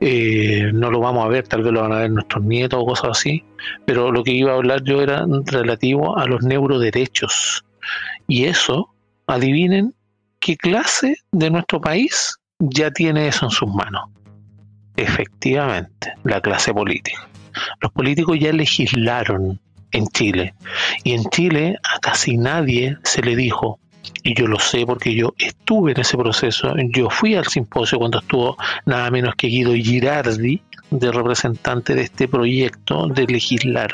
eh, 0.00 0.70
no 0.72 0.88
lo 0.92 1.00
vamos 1.00 1.24
a 1.24 1.28
ver, 1.30 1.48
tal 1.48 1.64
vez 1.64 1.72
lo 1.72 1.82
van 1.82 1.92
a 1.92 1.98
ver 1.98 2.12
nuestros 2.12 2.44
nietos 2.44 2.78
o 2.80 2.86
cosas 2.86 3.10
así, 3.10 3.42
pero 3.86 4.12
lo 4.12 4.22
que 4.22 4.30
iba 4.30 4.52
a 4.52 4.54
hablar 4.54 4.84
yo 4.84 5.02
era 5.02 5.26
relativo 5.46 6.16
a 6.16 6.26
los 6.26 6.44
neuroderechos. 6.44 7.64
Y 8.28 8.44
eso, 8.44 8.94
adivinen 9.26 9.94
qué 10.40 10.56
clase 10.56 11.16
de 11.32 11.50
nuestro 11.50 11.80
país 11.80 12.36
ya 12.58 12.90
tiene 12.90 13.28
eso 13.28 13.46
en 13.46 13.50
sus 13.50 13.72
manos. 13.72 14.10
Efectivamente, 14.96 16.12
la 16.24 16.40
clase 16.40 16.74
política. 16.74 17.28
Los 17.80 17.92
políticos 17.92 18.38
ya 18.40 18.52
legislaron 18.52 19.60
en 19.92 20.06
Chile. 20.08 20.54
Y 21.04 21.12
en 21.12 21.24
Chile 21.30 21.76
a 21.82 21.98
casi 22.00 22.36
nadie 22.36 22.96
se 23.02 23.22
le 23.22 23.36
dijo, 23.36 23.78
y 24.22 24.34
yo 24.34 24.46
lo 24.46 24.58
sé 24.58 24.86
porque 24.86 25.14
yo 25.14 25.34
estuve 25.38 25.92
en 25.92 26.00
ese 26.00 26.16
proceso, 26.16 26.74
yo 26.90 27.10
fui 27.10 27.34
al 27.34 27.46
simposio 27.46 27.98
cuando 27.98 28.18
estuvo 28.18 28.56
nada 28.86 29.10
menos 29.10 29.34
que 29.36 29.48
Guido 29.48 29.74
Girardi, 29.74 30.62
de 30.90 31.12
representante 31.12 31.94
de 31.94 32.02
este 32.02 32.28
proyecto 32.28 33.08
de 33.08 33.26
legislar. 33.26 33.90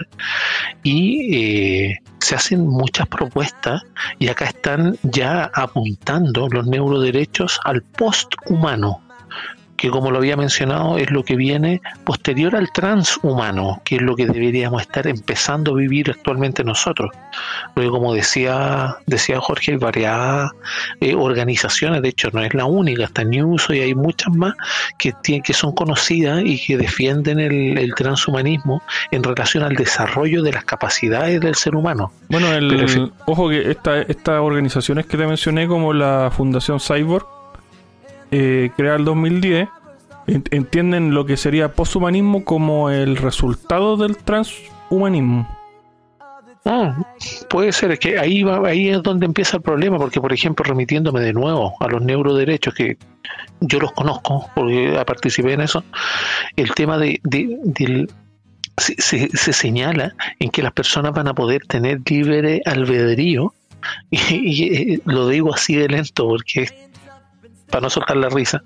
Y 0.82 1.36
eh, 1.36 1.98
se 2.18 2.34
hacen 2.34 2.66
muchas 2.66 3.06
propuestas 3.08 3.82
y 4.18 4.28
acá 4.28 4.46
están 4.46 4.98
ya 5.02 5.50
apuntando 5.54 6.48
los 6.48 6.66
neuroderechos 6.66 7.60
al 7.64 7.82
posthumano, 7.82 9.00
que 9.76 9.90
como 9.90 10.10
lo 10.10 10.18
había 10.18 10.36
mencionado 10.36 10.98
es 10.98 11.10
lo 11.10 11.22
que 11.22 11.36
viene 11.36 11.80
posterior 12.04 12.56
al 12.56 12.70
transhumano, 12.72 13.80
que 13.84 13.96
es 13.96 14.02
lo 14.02 14.16
que 14.16 14.26
deberíamos 14.26 14.82
estar 14.82 15.06
empezando 15.06 15.72
a 15.72 15.76
vivir 15.76 16.10
actualmente 16.10 16.64
nosotros. 16.64 17.10
Como 17.74 18.14
decía, 18.14 18.96
decía 19.06 19.40
Jorge, 19.40 19.72
hay 19.72 19.78
varias 19.78 20.50
eh, 21.00 21.14
organizaciones, 21.14 22.02
de 22.02 22.08
hecho 22.08 22.28
no 22.32 22.42
es 22.42 22.54
la 22.54 22.64
única, 22.64 23.04
está 23.04 23.24
News 23.24 23.66
y 23.70 23.80
hay 23.80 23.94
muchas 23.94 24.34
más 24.34 24.54
que, 24.98 25.12
tienen, 25.22 25.42
que 25.42 25.52
son 25.52 25.72
conocidas 25.72 26.42
y 26.44 26.64
que 26.64 26.76
defienden 26.76 27.38
el, 27.40 27.78
el 27.78 27.94
transhumanismo 27.94 28.82
en 29.10 29.22
relación 29.22 29.62
al 29.64 29.74
desarrollo 29.74 30.42
de 30.42 30.52
las 30.52 30.64
capacidades 30.64 31.40
del 31.40 31.54
ser 31.54 31.74
humano. 31.76 32.12
Bueno, 32.28 32.52
el, 32.52 32.68
Pero 32.68 33.10
ojo 33.26 33.48
que 33.48 33.70
esta- 33.70 34.00
estas 34.02 34.40
organizaciones 34.40 35.06
que 35.06 35.16
te 35.16 35.26
mencioné, 35.26 35.66
como 35.66 35.92
la 35.92 36.30
Fundación 36.34 36.80
Cyborg, 36.80 37.26
eh, 38.30 38.70
en 38.76 39.04
2010, 39.04 39.68
en- 40.26 40.44
entienden 40.50 41.14
lo 41.14 41.24
que 41.26 41.36
sería 41.36 41.72
posthumanismo 41.72 42.44
como 42.44 42.90
el 42.90 43.16
resultado 43.16 43.96
del 43.96 44.16
transhumanismo. 44.16 45.48
Ah, 46.68 46.96
puede 47.48 47.70
ser, 47.72 47.92
es 47.92 48.00
que 48.00 48.18
ahí, 48.18 48.42
va, 48.42 48.66
ahí 48.68 48.88
es 48.88 49.00
donde 49.00 49.24
empieza 49.26 49.58
el 49.58 49.62
problema, 49.62 49.98
porque 49.98 50.20
por 50.20 50.32
ejemplo, 50.32 50.64
remitiéndome 50.64 51.20
de 51.20 51.32
nuevo 51.32 51.74
a 51.78 51.86
los 51.86 52.02
neuroderechos, 52.02 52.74
que 52.74 52.96
yo 53.60 53.78
los 53.78 53.92
conozco, 53.92 54.50
porque 54.54 55.00
participé 55.06 55.52
en 55.52 55.60
eso, 55.60 55.84
el 56.56 56.72
tema 56.74 56.98
de, 56.98 57.20
se, 58.76 58.94
se- 58.98 59.28
se 59.36 59.52
señala 59.52 60.16
en 60.40 60.50
que 60.50 60.62
las 60.62 60.72
personas 60.72 61.12
van 61.12 61.28
a 61.28 61.34
poder 61.34 61.62
tener 61.68 62.00
libre 62.10 62.62
albedrío, 62.66 63.54
y, 64.10 64.18
y, 64.34 64.64
eh, 64.94 65.00
lo 65.04 65.28
digo 65.28 65.54
así 65.54 65.76
de 65.76 65.86
lento, 65.88 66.26
porque 66.26 66.66
para 67.70 67.82
no 67.82 67.90
soltar 67.90 68.16
la 68.16 68.28
risa, 68.28 68.62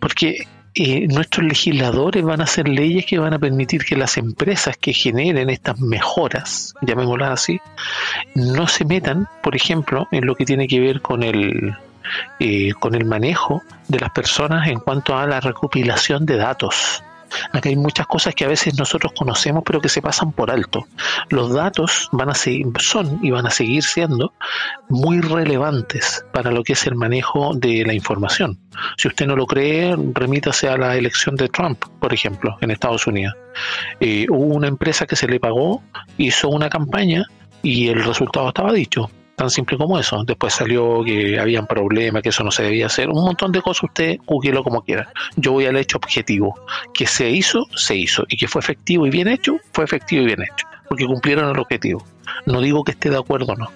porque 0.00 0.46
eh, 0.74 1.08
nuestros 1.08 1.46
legisladores 1.46 2.22
van 2.22 2.40
a 2.40 2.44
hacer 2.44 2.68
leyes 2.68 3.04
que 3.06 3.18
van 3.18 3.34
a 3.34 3.38
permitir 3.38 3.84
que 3.84 3.96
las 3.96 4.16
empresas 4.16 4.76
que 4.76 4.92
generen 4.92 5.50
estas 5.50 5.80
mejoras, 5.80 6.74
llamémoslas 6.82 7.32
así, 7.32 7.60
no 8.34 8.68
se 8.68 8.84
metan, 8.84 9.28
por 9.42 9.56
ejemplo, 9.56 10.06
en 10.12 10.26
lo 10.26 10.34
que 10.34 10.44
tiene 10.44 10.68
que 10.68 10.80
ver 10.80 11.00
con 11.00 11.22
el 11.22 11.76
eh, 12.38 12.72
con 12.78 12.94
el 12.94 13.04
manejo 13.04 13.62
de 13.88 14.00
las 14.00 14.10
personas 14.10 14.68
en 14.68 14.78
cuanto 14.78 15.16
a 15.16 15.26
la 15.26 15.40
recopilación 15.40 16.24
de 16.24 16.36
datos. 16.36 17.02
Acá 17.52 17.68
hay 17.68 17.76
muchas 17.76 18.06
cosas 18.06 18.34
que 18.34 18.44
a 18.44 18.48
veces 18.48 18.78
nosotros 18.78 19.12
conocemos 19.16 19.62
pero 19.64 19.80
que 19.80 19.88
se 19.88 20.02
pasan 20.02 20.32
por 20.32 20.50
alto. 20.50 20.86
Los 21.28 21.52
datos 21.52 22.08
van 22.12 22.30
a 22.30 22.34
seguir, 22.34 22.66
son 22.78 23.20
y 23.22 23.30
van 23.30 23.46
a 23.46 23.50
seguir 23.50 23.82
siendo 23.82 24.32
muy 24.88 25.20
relevantes 25.20 26.24
para 26.32 26.50
lo 26.50 26.62
que 26.62 26.72
es 26.74 26.86
el 26.86 26.94
manejo 26.94 27.54
de 27.54 27.84
la 27.84 27.94
información. 27.94 28.58
Si 28.96 29.08
usted 29.08 29.26
no 29.26 29.36
lo 29.36 29.46
cree, 29.46 29.96
remítase 30.14 30.68
a 30.68 30.76
la 30.76 30.96
elección 30.96 31.36
de 31.36 31.48
Trump, 31.48 31.84
por 32.00 32.12
ejemplo, 32.12 32.56
en 32.60 32.70
Estados 32.70 33.06
Unidos. 33.06 33.34
Eh, 34.00 34.26
hubo 34.30 34.54
una 34.54 34.68
empresa 34.68 35.06
que 35.06 35.16
se 35.16 35.26
le 35.26 35.40
pagó, 35.40 35.82
hizo 36.16 36.48
una 36.48 36.68
campaña 36.68 37.26
y 37.62 37.88
el 37.88 38.04
resultado 38.04 38.48
estaba 38.48 38.72
dicho. 38.72 39.10
Tan 39.38 39.50
simple 39.50 39.78
como 39.78 40.00
eso. 40.00 40.24
Después 40.24 40.52
salió 40.52 41.04
que 41.04 41.38
habían 41.38 41.68
problemas, 41.68 42.24
que 42.24 42.30
eso 42.30 42.42
no 42.42 42.50
se 42.50 42.64
debía 42.64 42.86
hacer. 42.86 43.08
Un 43.08 43.24
montón 43.24 43.52
de 43.52 43.62
cosas, 43.62 43.84
usted 43.84 44.18
googlelo 44.26 44.64
como 44.64 44.82
quiera. 44.82 45.12
Yo 45.36 45.52
voy 45.52 45.66
al 45.66 45.76
hecho 45.76 45.98
objetivo. 45.98 46.58
Que 46.92 47.06
se 47.06 47.30
hizo, 47.30 47.66
se 47.76 47.94
hizo. 47.94 48.24
Y 48.28 48.36
que 48.36 48.48
fue 48.48 48.58
efectivo 48.58 49.06
y 49.06 49.10
bien 49.10 49.28
hecho, 49.28 49.56
fue 49.72 49.84
efectivo 49.84 50.24
y 50.24 50.26
bien 50.26 50.42
hecho. 50.42 50.66
Porque 50.88 51.06
cumplieron 51.06 51.48
el 51.50 51.58
objetivo. 51.60 52.04
No 52.46 52.60
digo 52.60 52.82
que 52.82 52.90
esté 52.90 53.10
de 53.10 53.16
acuerdo 53.16 53.52
o 53.52 53.56
no. 53.56 53.68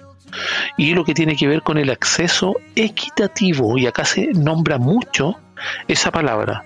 Y 0.77 0.93
lo 0.95 1.05
que 1.05 1.13
tiene 1.13 1.37
que 1.37 1.47
ver 1.47 1.61
con 1.61 1.77
el 1.77 1.89
acceso 1.89 2.57
equitativo, 2.75 3.77
y 3.77 3.87
acá 3.87 4.03
se 4.03 4.33
nombra 4.33 4.77
mucho 4.77 5.37
esa 5.87 6.11
palabra, 6.11 6.65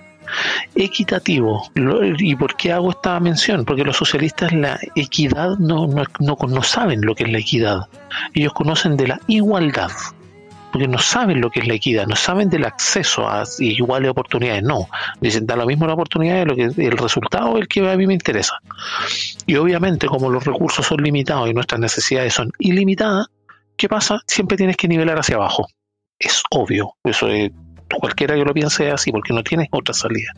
equitativo. 0.74 1.70
¿Y 2.18 2.36
por 2.36 2.56
qué 2.56 2.72
hago 2.72 2.90
esta 2.90 3.18
mención? 3.20 3.64
Porque 3.64 3.84
los 3.84 3.96
socialistas 3.96 4.52
la 4.52 4.78
equidad 4.94 5.58
no, 5.58 5.86
no, 5.86 6.36
no, 6.48 6.62
saben 6.62 7.00
lo 7.02 7.14
que 7.14 7.24
es 7.24 7.32
la 7.32 7.38
equidad. 7.38 7.88
Ellos 8.34 8.52
conocen 8.52 8.96
de 8.96 9.08
la 9.08 9.20
igualdad 9.26 9.90
porque 10.70 10.86
no 10.86 10.98
saben 10.98 11.40
lo 11.40 11.50
que 11.50 11.60
es 11.60 11.66
la 11.66 11.74
equidad, 11.74 12.06
no 12.06 12.14
saben 12.14 12.50
del 12.50 12.66
acceso 12.66 13.26
a 13.26 13.44
iguales 13.58 14.10
oportunidades, 14.10 14.62
no. 14.62 14.86
Dicen, 15.18 15.46
da 15.46 15.56
lo 15.56 15.64
mismo 15.64 15.86
la 15.86 15.94
oportunidad, 15.94 16.46
lo 16.46 16.54
que 16.54 16.64
el 16.64 16.98
resultado 16.98 17.56
es 17.56 17.62
el 17.62 17.68
que 17.68 17.90
a 17.90 17.96
mí 17.96 18.06
me 18.06 18.12
interesa. 18.12 18.54
Y 19.46 19.56
obviamente, 19.56 20.06
como 20.06 20.28
los 20.28 20.44
recursos 20.44 20.86
son 20.86 21.02
limitados 21.02 21.48
y 21.48 21.54
nuestras 21.54 21.80
necesidades 21.80 22.34
son 22.34 22.52
ilimitadas, 22.58 23.28
¿qué 23.76 23.88
pasa? 23.88 24.20
Siempre 24.26 24.58
tienes 24.58 24.76
que 24.76 24.88
nivelar 24.88 25.18
hacia 25.18 25.36
abajo. 25.36 25.66
Es 26.18 26.42
obvio, 26.50 26.94
eso 27.02 27.28
es 27.28 27.50
cualquiera 27.96 28.34
que 28.34 28.44
lo 28.44 28.52
piense 28.52 28.90
así, 28.90 29.10
porque 29.10 29.32
no 29.32 29.42
tiene 29.42 29.68
otra 29.70 29.94
salida. 29.94 30.32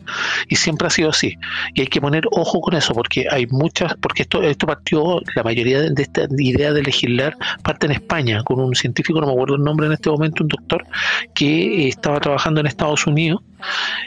Y 0.47 0.55
siempre 0.55 0.87
ha 0.87 0.89
sido 0.89 1.09
así. 1.09 1.37
Y 1.73 1.81
hay 1.81 1.87
que 1.87 1.99
poner 1.99 2.23
ojo 2.31 2.61
con 2.61 2.75
eso, 2.75 2.93
porque 2.93 3.25
hay 3.29 3.47
muchas, 3.47 3.95
porque 4.01 4.23
esto, 4.23 4.41
esto 4.41 4.65
partió, 4.65 5.19
la 5.35 5.43
mayoría 5.43 5.81
de 5.81 6.01
esta 6.01 6.27
idea 6.37 6.71
de 6.71 6.83
legislar 6.83 7.37
parte 7.63 7.85
en 7.87 7.93
España, 7.93 8.43
con 8.43 8.59
un 8.59 8.75
científico, 8.75 9.19
no 9.19 9.27
me 9.27 9.33
acuerdo 9.33 9.55
el 9.55 9.63
nombre 9.63 9.87
en 9.87 9.93
este 9.93 10.09
momento, 10.09 10.43
un 10.43 10.49
doctor, 10.49 10.85
que 11.33 11.87
estaba 11.87 12.19
trabajando 12.19 12.61
en 12.61 12.67
Estados 12.67 13.05
Unidos, 13.07 13.41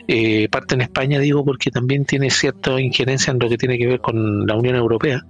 eh, 0.09 0.49
parte 0.49 0.75
en 0.75 0.81
España 0.81 1.19
digo 1.19 1.45
porque 1.45 1.71
también 1.71 2.05
tiene 2.05 2.31
cierta 2.31 2.81
injerencia 2.81 3.31
en 3.31 3.39
lo 3.39 3.49
que 3.49 3.57
tiene 3.57 3.79
que 3.79 3.87
ver 3.87 4.01
con 4.01 4.47
la 4.47 4.55
Unión 4.57 4.77
Europea, 4.77 5.25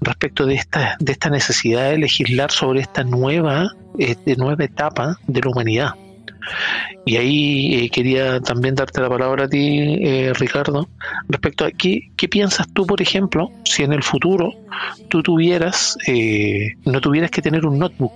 respecto 0.00 0.46
de 0.46 0.54
esta, 0.54 0.96
de 0.98 1.12
esta 1.12 1.30
necesidad 1.30 1.90
de 1.90 1.98
legislar 1.98 2.50
sobre 2.50 2.80
esta 2.80 3.04
nueva, 3.04 3.72
este, 3.98 4.36
nueva 4.36 4.64
etapa 4.64 5.18
de 5.26 5.40
la 5.40 5.50
humanidad 5.50 5.94
y 7.04 7.16
ahí 7.16 7.74
eh, 7.74 7.90
quería 7.90 8.40
también 8.40 8.74
darte 8.74 9.00
la 9.00 9.08
palabra 9.08 9.44
a 9.44 9.48
ti, 9.48 9.98
eh, 10.02 10.32
Ricardo, 10.34 10.88
respecto 11.28 11.64
a 11.64 11.70
qué, 11.70 12.10
piensas 12.30 12.68
tú, 12.72 12.86
por 12.86 13.00
ejemplo, 13.02 13.50
si 13.64 13.82
en 13.82 13.92
el 13.92 14.02
futuro 14.02 14.52
tú 15.08 15.22
tuvieras, 15.22 15.96
eh, 16.06 16.74
no 16.84 17.00
tuvieras 17.00 17.30
que 17.30 17.42
tener 17.42 17.66
un 17.66 17.78
notebook, 17.78 18.12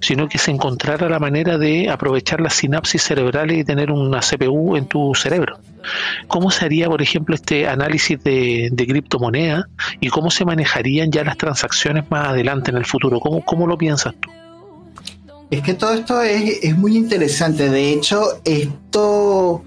sino 0.00 0.28
que 0.28 0.38
se 0.38 0.50
encontrara 0.50 1.08
la 1.08 1.18
manera 1.18 1.58
de 1.58 1.88
aprovechar 1.88 2.40
las 2.40 2.54
sinapsis 2.54 3.02
cerebrales 3.02 3.58
y 3.58 3.64
tener 3.64 3.90
una 3.92 4.20
CPU 4.20 4.76
en 4.76 4.86
tu 4.86 5.14
cerebro. 5.14 5.58
¿Cómo 6.26 6.50
se 6.50 6.64
haría, 6.64 6.88
por 6.88 7.00
ejemplo, 7.02 7.34
este 7.34 7.68
análisis 7.68 8.22
de, 8.24 8.68
de 8.72 8.86
criptomonedas 8.86 9.66
y 10.00 10.08
cómo 10.08 10.30
se 10.30 10.44
manejarían 10.44 11.12
ya 11.12 11.22
las 11.22 11.36
transacciones 11.36 12.10
más 12.10 12.28
adelante 12.28 12.70
en 12.70 12.76
el 12.76 12.84
futuro? 12.84 13.20
¿Cómo, 13.20 13.44
cómo 13.44 13.66
lo 13.66 13.78
piensas 13.78 14.14
tú? 14.20 14.30
Es 15.50 15.62
que 15.62 15.74
todo 15.74 15.94
esto 15.94 16.20
es, 16.20 16.76
muy 16.76 16.96
interesante. 16.96 17.70
De 17.70 17.90
hecho, 17.92 18.40
esto 18.44 19.62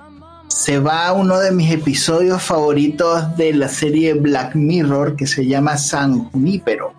se 0.48 0.80
va 0.80 1.08
a 1.08 1.14
uno 1.14 1.40
de 1.40 1.52
mis 1.52 1.72
episodios 1.72 2.44
favoritos 2.44 3.36
de 3.36 3.54
la 3.54 3.68
serie 3.68 4.14
Black 4.14 4.56
Mirror 4.56 5.16
que 5.16 5.26
se 5.26 5.46
llama 5.48 5.78
San 5.78 6.26
Junípero. 6.30 6.94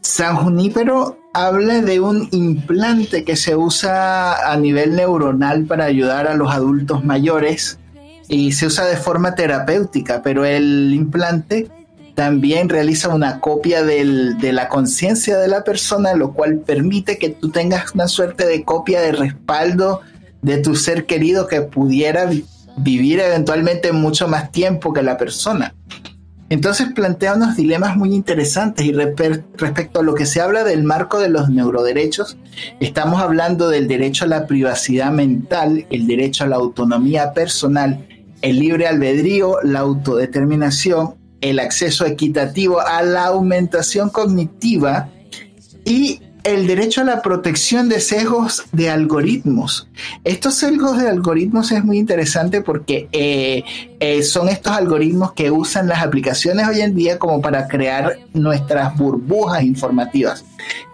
San 0.00 0.36
Junípero 0.36 1.18
habla 1.34 1.82
de 1.82 2.00
un 2.00 2.28
implante 2.32 3.24
que 3.24 3.36
se 3.36 3.54
usa 3.54 4.50
a 4.50 4.56
nivel 4.56 4.96
neuronal 4.96 5.66
para 5.66 5.84
ayudar 5.84 6.26
a 6.28 6.34
los 6.34 6.50
adultos 6.50 7.04
mayores 7.04 7.78
y 8.28 8.52
se 8.52 8.66
usa 8.66 8.86
de 8.86 8.96
forma 8.96 9.34
terapéutica, 9.34 10.22
pero 10.22 10.46
el 10.46 10.94
implante 10.94 11.68
también 12.18 12.68
realiza 12.68 13.14
una 13.14 13.38
copia 13.38 13.84
de 13.84 14.52
la 14.52 14.68
conciencia 14.68 15.38
de 15.38 15.46
la 15.46 15.62
persona, 15.62 16.14
lo 16.14 16.32
cual 16.32 16.58
permite 16.58 17.16
que 17.16 17.28
tú 17.28 17.50
tengas 17.50 17.94
una 17.94 18.08
suerte 18.08 18.44
de 18.44 18.64
copia 18.64 19.00
de 19.00 19.12
respaldo 19.12 20.00
de 20.42 20.56
tu 20.58 20.74
ser 20.74 21.06
querido 21.06 21.46
que 21.46 21.60
pudiera 21.60 22.28
vivir 22.76 23.20
eventualmente 23.20 23.92
mucho 23.92 24.26
más 24.26 24.50
tiempo 24.50 24.92
que 24.92 25.04
la 25.04 25.16
persona. 25.16 25.76
Entonces 26.48 26.88
plantea 26.92 27.34
unos 27.34 27.54
dilemas 27.54 27.96
muy 27.96 28.12
interesantes 28.12 28.84
y 28.84 28.90
respecto 28.90 30.00
a 30.00 30.02
lo 30.02 30.16
que 30.16 30.26
se 30.26 30.40
habla 30.40 30.64
del 30.64 30.82
marco 30.82 31.20
de 31.20 31.28
los 31.28 31.48
neuroderechos, 31.48 32.36
estamos 32.80 33.22
hablando 33.22 33.68
del 33.68 33.86
derecho 33.86 34.24
a 34.24 34.28
la 34.28 34.48
privacidad 34.48 35.12
mental, 35.12 35.86
el 35.88 36.08
derecho 36.08 36.42
a 36.42 36.48
la 36.48 36.56
autonomía 36.56 37.32
personal, 37.32 38.04
el 38.42 38.58
libre 38.58 38.88
albedrío, 38.88 39.58
la 39.62 39.78
autodeterminación, 39.78 41.14
el 41.40 41.58
acceso 41.58 42.06
equitativo 42.06 42.80
a 42.80 43.02
la 43.02 43.26
aumentación 43.26 44.10
cognitiva 44.10 45.10
y 45.84 46.20
el 46.44 46.66
derecho 46.66 47.02
a 47.02 47.04
la 47.04 47.20
protección 47.20 47.88
de 47.88 48.00
sesgos 48.00 48.64
de 48.72 48.90
algoritmos. 48.90 49.88
Estos 50.24 50.54
sesgos 50.54 50.98
de 50.98 51.08
algoritmos 51.08 51.72
es 51.72 51.84
muy 51.84 51.98
interesante 51.98 52.62
porque 52.62 53.08
eh, 53.12 53.64
eh, 54.00 54.22
son 54.22 54.48
estos 54.48 54.72
algoritmos 54.72 55.32
que 55.32 55.50
usan 55.50 55.88
las 55.88 56.02
aplicaciones 56.02 56.66
hoy 56.66 56.80
en 56.80 56.94
día 56.94 57.18
como 57.18 57.40
para 57.40 57.68
crear 57.68 58.18
nuestras 58.32 58.96
burbujas 58.96 59.62
informativas. 59.62 60.44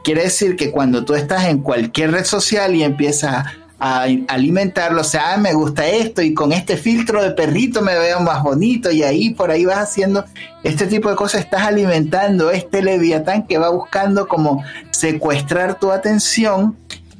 Quiere 0.03 0.25
decir 0.25 0.57
que 0.57 0.71
cuando 0.71 1.05
tú 1.05 1.15
estás 1.15 1.45
en 1.45 1.59
cualquier 1.59 2.13
red 2.13 2.25
social 2.25 2.75
y 2.75 2.83
empiezas 2.83 3.35
a 3.35 3.64
alimentarlo, 3.85 5.03
o 5.03 5.05
sea, 5.05 5.35
ah, 5.35 5.37
me 5.37 5.53
gusta 5.53 5.87
esto 5.87 6.23
y 6.23 6.33
con 6.33 6.53
este 6.53 6.79
filtro 6.79 7.23
de 7.23 7.33
perrito 7.33 7.83
me 7.83 7.95
veo 7.99 8.21
más 8.21 8.43
bonito 8.43 8.91
y 8.91 9.03
ahí 9.03 9.35
por 9.35 9.51
ahí 9.51 9.67
vas 9.67 9.79
haciendo 9.79 10.25
este 10.63 10.87
tipo 10.87 11.11
de 11.11 11.17
cosas, 11.17 11.43
estás 11.43 11.63
alimentando 11.63 12.51
este 12.51 12.83
leviatán 12.83 13.47
que 13.47 13.59
va 13.59 13.69
buscando 13.69 14.27
como 14.27 14.65
secuestrar 14.91 15.79
tu 15.79 15.93
atención 15.93 16.77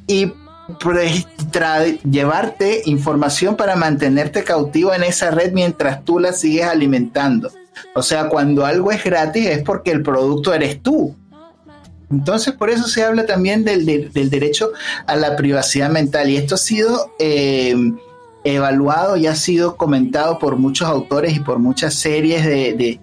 y 0.07 0.33
llevarte 2.03 2.81
información 2.85 3.55
para 3.55 3.75
mantenerte 3.75 4.43
cautivo 4.43 4.91
en 4.93 5.03
esa 5.03 5.29
red 5.29 5.53
mientras 5.53 6.03
tú 6.03 6.19
la 6.19 6.33
sigues 6.33 6.65
alimentando. 6.65 7.51
O 7.93 8.01
sea, 8.01 8.29
cuando 8.29 8.65
algo 8.65 8.91
es 8.91 9.03
gratis 9.03 9.47
es 9.47 9.61
porque 9.61 9.91
el 9.91 10.01
producto 10.01 10.53
eres 10.53 10.81
tú. 10.81 11.15
Entonces, 12.11 12.53
por 12.53 12.69
eso 12.69 12.87
se 12.87 13.03
habla 13.03 13.25
también 13.25 13.63
del, 13.63 13.85
derecho 14.13 14.71
a 15.07 15.15
la 15.15 15.35
privacidad 15.35 15.89
mental. 15.89 16.29
Y 16.29 16.37
esto 16.37 16.55
ha 16.55 16.59
sido 16.59 17.11
eh, 17.19 17.75
evaluado 18.45 19.17
y 19.17 19.27
ha 19.27 19.35
sido 19.35 19.75
comentado 19.75 20.39
por 20.39 20.55
muchos 20.55 20.87
autores 20.87 21.35
y 21.35 21.39
por 21.39 21.59
muchas 21.59 21.95
series 21.95 22.45
de, 22.45 22.99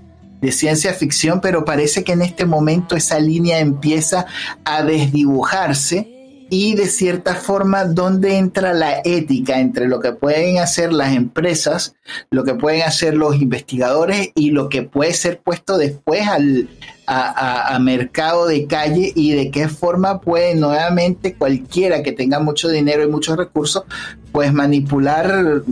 ciencia 0.50 0.92
ficción, 0.92 1.40
pero 1.40 1.64
parece 1.64 2.02
que 2.02 2.12
en 2.12 2.22
este 2.22 2.46
momento 2.46 2.96
esa 2.96 3.20
línea 3.20 3.60
empieza 3.60 4.26
a 4.64 4.82
desdibujarse 4.82 6.08
y 6.50 6.74
de 6.74 6.86
cierta 6.86 7.36
forma 7.36 7.84
dónde 7.84 8.36
entra 8.36 8.74
la 8.74 9.00
ética 9.04 9.60
entre 9.60 9.86
lo 9.86 10.00
que 10.00 10.12
pueden 10.12 10.58
hacer 10.58 10.92
las 10.92 11.14
empresas, 11.14 11.94
lo 12.30 12.42
que 12.42 12.54
pueden 12.54 12.82
hacer 12.82 13.14
los 13.14 13.40
investigadores 13.40 14.30
y 14.34 14.50
lo 14.50 14.68
que 14.68 14.82
puede 14.82 15.14
ser 15.14 15.40
puesto 15.40 15.78
después 15.78 16.26
al, 16.26 16.68
a, 17.12 17.78
mercado 17.78 18.46
de 18.46 18.66
calle 18.66 19.12
y 19.14 19.32
de 19.32 19.50
qué 19.50 19.68
forma 19.68 20.20
puede 20.20 20.54
nuevamente 20.54 21.34
cualquiera 21.34 22.02
que 22.02 22.12
tenga 22.12 22.38
mucho 22.38 22.68
dinero 22.68 23.02
y 23.02 23.08
muchos 23.08 23.36
recursos, 23.36 23.84
pues 24.30 24.52
manipular 24.52 25.62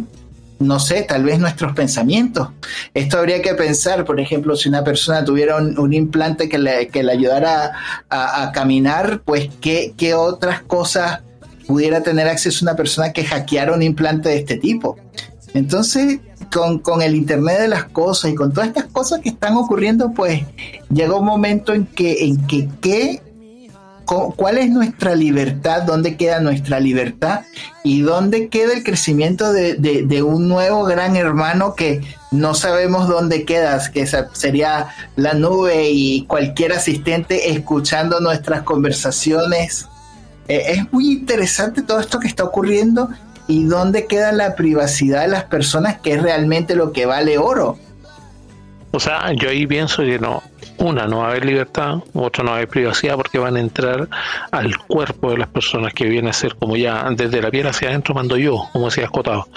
no 0.58 0.78
sé, 0.78 1.02
tal 1.02 1.24
vez 1.24 1.38
nuestros 1.38 1.72
pensamientos. 1.72 2.48
Esto 2.92 3.18
habría 3.18 3.40
que 3.40 3.54
pensar, 3.54 4.04
por 4.04 4.20
ejemplo, 4.20 4.56
si 4.56 4.68
una 4.68 4.84
persona 4.84 5.24
tuviera 5.24 5.56
un, 5.56 5.92
implante 5.94 6.50
que 6.50 6.58
le, 6.58 6.88
que 6.88 7.02
le 7.02 7.12
ayudara 7.12 7.72
a, 8.10 8.52
caminar, 8.52 9.22
pues 9.24 9.48
¿qué, 9.62 9.94
qué 9.96 10.12
otras 10.12 10.60
cosas 10.60 11.20
pudiera 11.70 12.02
tener 12.02 12.26
acceso 12.26 12.64
una 12.64 12.74
persona 12.74 13.12
que 13.12 13.24
hackeara 13.24 13.72
un 13.72 13.82
implante 13.82 14.28
de 14.28 14.38
este 14.38 14.56
tipo. 14.56 14.98
Entonces, 15.54 16.18
con, 16.50 17.02
el 17.02 17.14
Internet 17.14 17.60
de 17.60 17.68
las 17.68 17.84
cosas 17.84 18.32
y 18.32 18.34
con 18.34 18.52
todas 18.52 18.68
estas 18.68 18.86
cosas 18.86 19.20
que 19.20 19.30
están 19.30 19.56
ocurriendo, 19.56 20.12
pues 20.12 20.42
llega 20.92 21.14
un 21.14 21.24
momento 21.24 21.72
en 21.72 21.86
que, 21.86 22.24
en 22.24 22.46
que 22.46 22.68
¿qué, 22.80 23.22
¿cuál 24.04 24.58
es 24.58 24.70
nuestra 24.70 25.14
libertad? 25.14 25.82
¿Dónde 25.82 26.16
queda 26.16 26.40
nuestra 26.40 26.80
libertad? 26.80 27.42
¿Y 27.84 28.02
dónde 28.02 28.48
queda 28.48 28.72
el 28.72 28.82
crecimiento 28.82 29.52
de, 29.52 30.22
un 30.22 30.48
nuevo 30.48 30.84
gran 30.84 31.16
hermano 31.16 31.74
que 31.74 32.00
no 32.32 32.54
sabemos 32.54 33.08
dónde 33.08 33.44
queda? 33.44 33.80
Que 33.92 34.06
sería 34.32 34.88
la 35.16 35.34
nube 35.34 35.90
y 35.90 36.24
cualquier 36.26 36.72
asistente 36.72 37.52
escuchando 37.52 38.20
nuestras 38.20 38.62
conversaciones. 38.62 39.86
Eh, 40.48 40.62
es 40.72 40.92
muy 40.92 41.12
interesante 41.12 41.82
todo 41.82 42.00
esto 42.00 42.18
que 42.18 42.26
está 42.26 42.42
ocurriendo 42.42 43.08
y 43.50 43.64
dónde 43.64 44.06
queda 44.06 44.32
la 44.32 44.54
privacidad 44.54 45.22
de 45.22 45.28
las 45.28 45.44
personas, 45.44 45.98
que 45.98 46.12
es 46.14 46.22
realmente 46.22 46.76
lo 46.76 46.92
que 46.92 47.04
vale 47.04 47.36
oro. 47.36 47.78
O 48.92 49.00
sea, 49.00 49.32
yo 49.32 49.50
ahí 49.50 49.66
pienso 49.66 50.02
que 50.02 50.18
no, 50.18 50.42
una, 50.78 51.06
no 51.06 51.18
va 51.18 51.26
a 51.26 51.30
haber 51.30 51.44
libertad, 51.44 51.98
otra, 52.14 52.44
no 52.44 52.50
va 52.50 52.56
a 52.56 52.58
haber 52.58 52.68
privacidad 52.68 53.16
porque 53.16 53.38
van 53.38 53.56
a 53.56 53.60
entrar 53.60 54.08
al 54.50 54.78
cuerpo 54.78 55.30
de 55.30 55.38
las 55.38 55.48
personas 55.48 55.92
que 55.92 56.06
viene 56.06 56.30
a 56.30 56.32
ser 56.32 56.56
como 56.56 56.76
ya 56.76 57.08
desde 57.10 57.42
la 57.42 57.50
piel 57.50 57.66
hacia 57.66 57.88
adentro 57.88 58.14
mando 58.14 58.36
yo, 58.36 58.68
como 58.72 58.86
decía 58.86 59.04
Escotado. 59.04 59.48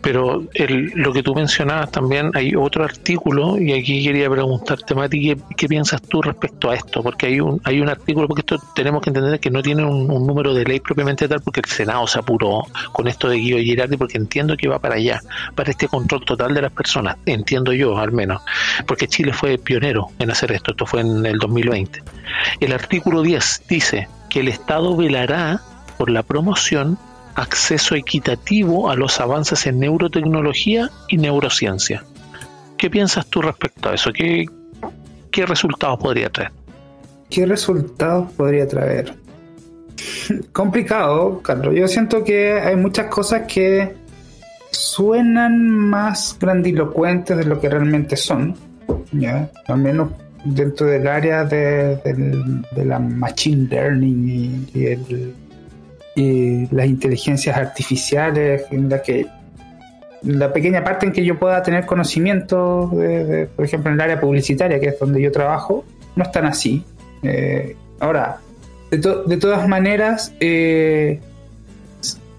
Pero 0.00 0.44
el, 0.54 0.92
lo 0.94 1.12
que 1.12 1.22
tú 1.22 1.34
mencionabas 1.34 1.90
también, 1.90 2.30
hay 2.34 2.54
otro 2.54 2.84
artículo 2.84 3.58
y 3.58 3.72
aquí 3.72 4.02
quería 4.02 4.30
preguntarte, 4.30 4.94
Mati, 4.94 5.20
¿qué, 5.20 5.38
qué 5.56 5.68
piensas 5.68 6.00
tú 6.02 6.22
respecto 6.22 6.70
a 6.70 6.74
esto? 6.74 7.02
Porque 7.02 7.26
hay 7.26 7.40
un, 7.40 7.60
hay 7.64 7.80
un 7.80 7.88
artículo, 7.88 8.28
porque 8.28 8.40
esto 8.40 8.58
tenemos 8.74 9.02
que 9.02 9.10
entender 9.10 9.40
que 9.40 9.50
no 9.50 9.62
tiene 9.62 9.84
un, 9.84 10.10
un 10.10 10.26
número 10.26 10.54
de 10.54 10.64
ley 10.64 10.80
propiamente 10.80 11.28
tal, 11.28 11.40
porque 11.40 11.60
el 11.60 11.66
Senado 11.66 12.06
se 12.06 12.18
apuró 12.18 12.62
con 12.92 13.08
esto 13.08 13.28
de 13.28 13.36
Guido 13.36 13.58
Girardi, 13.58 13.96
porque 13.96 14.18
entiendo 14.18 14.56
que 14.56 14.68
va 14.68 14.78
para 14.78 14.96
allá, 14.96 15.20
para 15.54 15.70
este 15.70 15.88
control 15.88 16.24
total 16.24 16.54
de 16.54 16.62
las 16.62 16.72
personas, 16.72 17.16
entiendo 17.26 17.72
yo 17.72 17.96
al 17.98 18.12
menos, 18.12 18.42
porque 18.86 19.08
Chile 19.08 19.32
fue 19.32 19.58
pionero 19.58 20.08
en 20.18 20.25
hacer 20.30 20.52
esto, 20.52 20.72
esto 20.72 20.86
fue 20.86 21.00
en 21.00 21.24
el 21.26 21.38
2020. 21.38 22.02
El 22.60 22.72
artículo 22.72 23.22
10 23.22 23.62
dice 23.68 24.08
que 24.28 24.40
el 24.40 24.48
Estado 24.48 24.96
velará 24.96 25.60
por 25.98 26.10
la 26.10 26.22
promoción, 26.22 26.98
acceso 27.34 27.94
equitativo 27.94 28.90
a 28.90 28.96
los 28.96 29.20
avances 29.20 29.66
en 29.66 29.80
neurotecnología 29.80 30.90
y 31.08 31.18
neurociencia. 31.18 32.04
¿Qué 32.76 32.90
piensas 32.90 33.26
tú 33.26 33.42
respecto 33.42 33.88
a 33.88 33.94
eso? 33.94 34.12
¿Qué, 34.12 34.46
qué 35.30 35.46
resultados 35.46 35.98
podría 35.98 36.28
traer? 36.30 36.52
¿Qué 37.30 37.46
resultados 37.46 38.30
podría 38.32 38.68
traer? 38.68 39.14
Complicado, 40.52 41.40
Carlos. 41.42 41.74
Yo 41.74 41.88
siento 41.88 42.22
que 42.22 42.52
hay 42.52 42.76
muchas 42.76 43.06
cosas 43.06 43.42
que 43.46 43.94
suenan 44.70 45.68
más 45.68 46.36
grandilocuentes 46.38 47.36
de 47.36 47.44
lo 47.44 47.60
que 47.60 47.68
realmente 47.68 48.16
son. 48.16 48.54
¿Ya? 49.12 49.50
Al 49.66 49.78
menos 49.78 50.10
dentro 50.44 50.86
del 50.86 51.06
área 51.08 51.44
de, 51.44 51.96
de 51.96 52.84
la 52.84 52.98
machine 52.98 53.68
learning 53.68 54.66
y, 54.74 54.84
el- 54.86 55.34
las 56.70 56.86
inteligencias 56.86 57.56
artificiales, 57.56 58.64
en 58.70 58.88
la 58.88 59.02
que 59.02 59.26
la 60.22 60.52
pequeña 60.52 60.82
parte 60.82 61.04
en 61.06 61.12
que 61.12 61.24
yo 61.24 61.38
pueda 61.38 61.62
tener 61.62 61.84
conocimiento, 61.84 62.88
de, 62.94 63.48
por 63.54 63.64
ejemplo, 63.64 63.90
en 63.90 63.96
el 63.96 64.00
área 64.00 64.18
publicitaria, 64.20 64.80
que 64.80 64.86
es 64.88 64.98
donde 64.98 65.20
yo 65.20 65.30
trabajo, 65.30 65.84
no 66.16 66.22
están 66.24 66.46
así. 66.46 66.84
Eh, 67.22 67.76
ahora, 68.00 68.38
de, 68.90 68.98
to- 68.98 69.24
de 69.24 69.36
todas 69.36 69.68
maneras, 69.68 70.32
eh, 70.40 71.20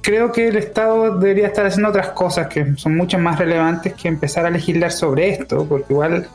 creo 0.07 0.31
que 0.31 0.47
el 0.47 0.55
Estado 0.55 1.17
debería 1.17 1.47
estar 1.47 1.65
haciendo 1.65 1.89
otras 1.89 2.11
cosas 2.11 2.47
que 2.47 2.77
son 2.77 2.95
mucho 2.95 3.19
más 3.19 3.37
relevantes 3.37 3.93
que 3.93 4.07
empezar 4.07 4.45
a 4.45 4.49
legislar 4.49 4.89
sobre 4.89 5.27
esto, 5.27 5.65
porque 5.67 5.91
igual 5.91 6.25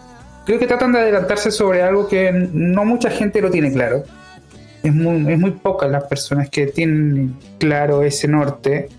creo 0.45 0.59
que 0.59 0.67
tratan 0.67 0.93
de 0.93 0.99
adelantarse 0.99 1.51
sobre 1.51 1.81
algo 1.83 2.07
que 2.07 2.31
no 2.53 2.85
mucha 2.85 3.09
gente 3.09 3.41
lo 3.41 3.51
tiene 3.51 3.73
claro. 3.73 4.05
Es 4.83 4.93
muy, 4.93 5.33
es 5.33 5.39
muy 5.39 5.53
pocas 5.53 5.91
las 5.91 6.05
personas 6.05 6.51
que 6.51 6.67
tienen 6.67 7.35
claro 7.59 8.03
ese 8.03 8.29
norte. 8.29 8.91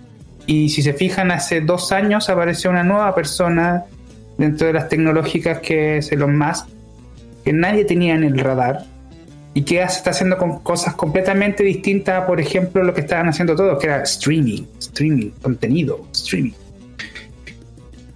Y 0.47 0.69
si 0.69 0.81
se 0.81 0.93
fijan, 0.93 1.29
hace 1.29 1.61
dos 1.61 1.91
años 1.91 2.27
apareció 2.31 2.71
una 2.71 2.83
nueva 2.83 3.13
persona 3.13 3.83
dentro 4.39 4.65
de 4.65 4.73
las 4.73 4.89
tecnológicas 4.89 5.59
que 5.59 5.97
es 5.97 6.11
Elon 6.11 6.35
Musk, 6.35 6.65
que 7.45 7.53
nadie 7.53 7.85
tenía 7.85 8.15
en 8.15 8.23
el 8.23 8.39
radar 8.39 8.85
y 9.53 9.61
que 9.63 9.81
hace- 9.81 9.97
está 9.97 10.09
haciendo 10.11 10.37
con 10.37 10.59
cosas 10.59 10.95
completamente 10.95 11.63
distintas 11.63 12.25
por 12.25 12.39
ejemplo, 12.39 12.83
lo 12.83 12.93
que 12.93 13.01
estaban 13.01 13.29
haciendo 13.29 13.55
todos, 13.55 13.79
que 13.79 13.87
era 13.87 14.03
streaming, 14.03 14.63
streaming, 14.79 15.29
contenido, 15.41 16.07
streaming. 16.11 16.53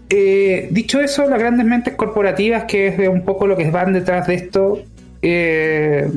Eh, 0.10 0.70
dicho 0.72 1.00
eso, 1.02 1.28
las 1.30 1.38
grandes 1.40 1.66
mentes 1.66 1.96
corporativas, 1.96 2.64
que 2.64 2.88
es 2.88 3.10
un 3.10 3.24
poco 3.26 3.46
lo 3.46 3.58
que 3.58 3.70
van 3.70 3.94
detrás 3.94 4.26
de 4.28 4.36
esto, 4.36 4.82
eh, 5.22 6.10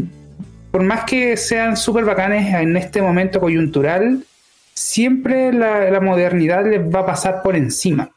por 0.70 0.82
más 0.84 1.04
que 1.04 1.36
sean 1.36 1.76
súper 1.76 2.04
bacanes 2.04 2.54
en 2.54 2.76
este 2.76 3.02
momento 3.02 3.40
coyuntural, 3.40 4.24
siempre 4.74 5.52
la 5.52 6.00
modernidad 6.00 6.64
les 6.64 6.80
va 6.80 7.00
a 7.00 7.06
pasar 7.06 7.42
por 7.42 7.56
encima. 7.56 8.10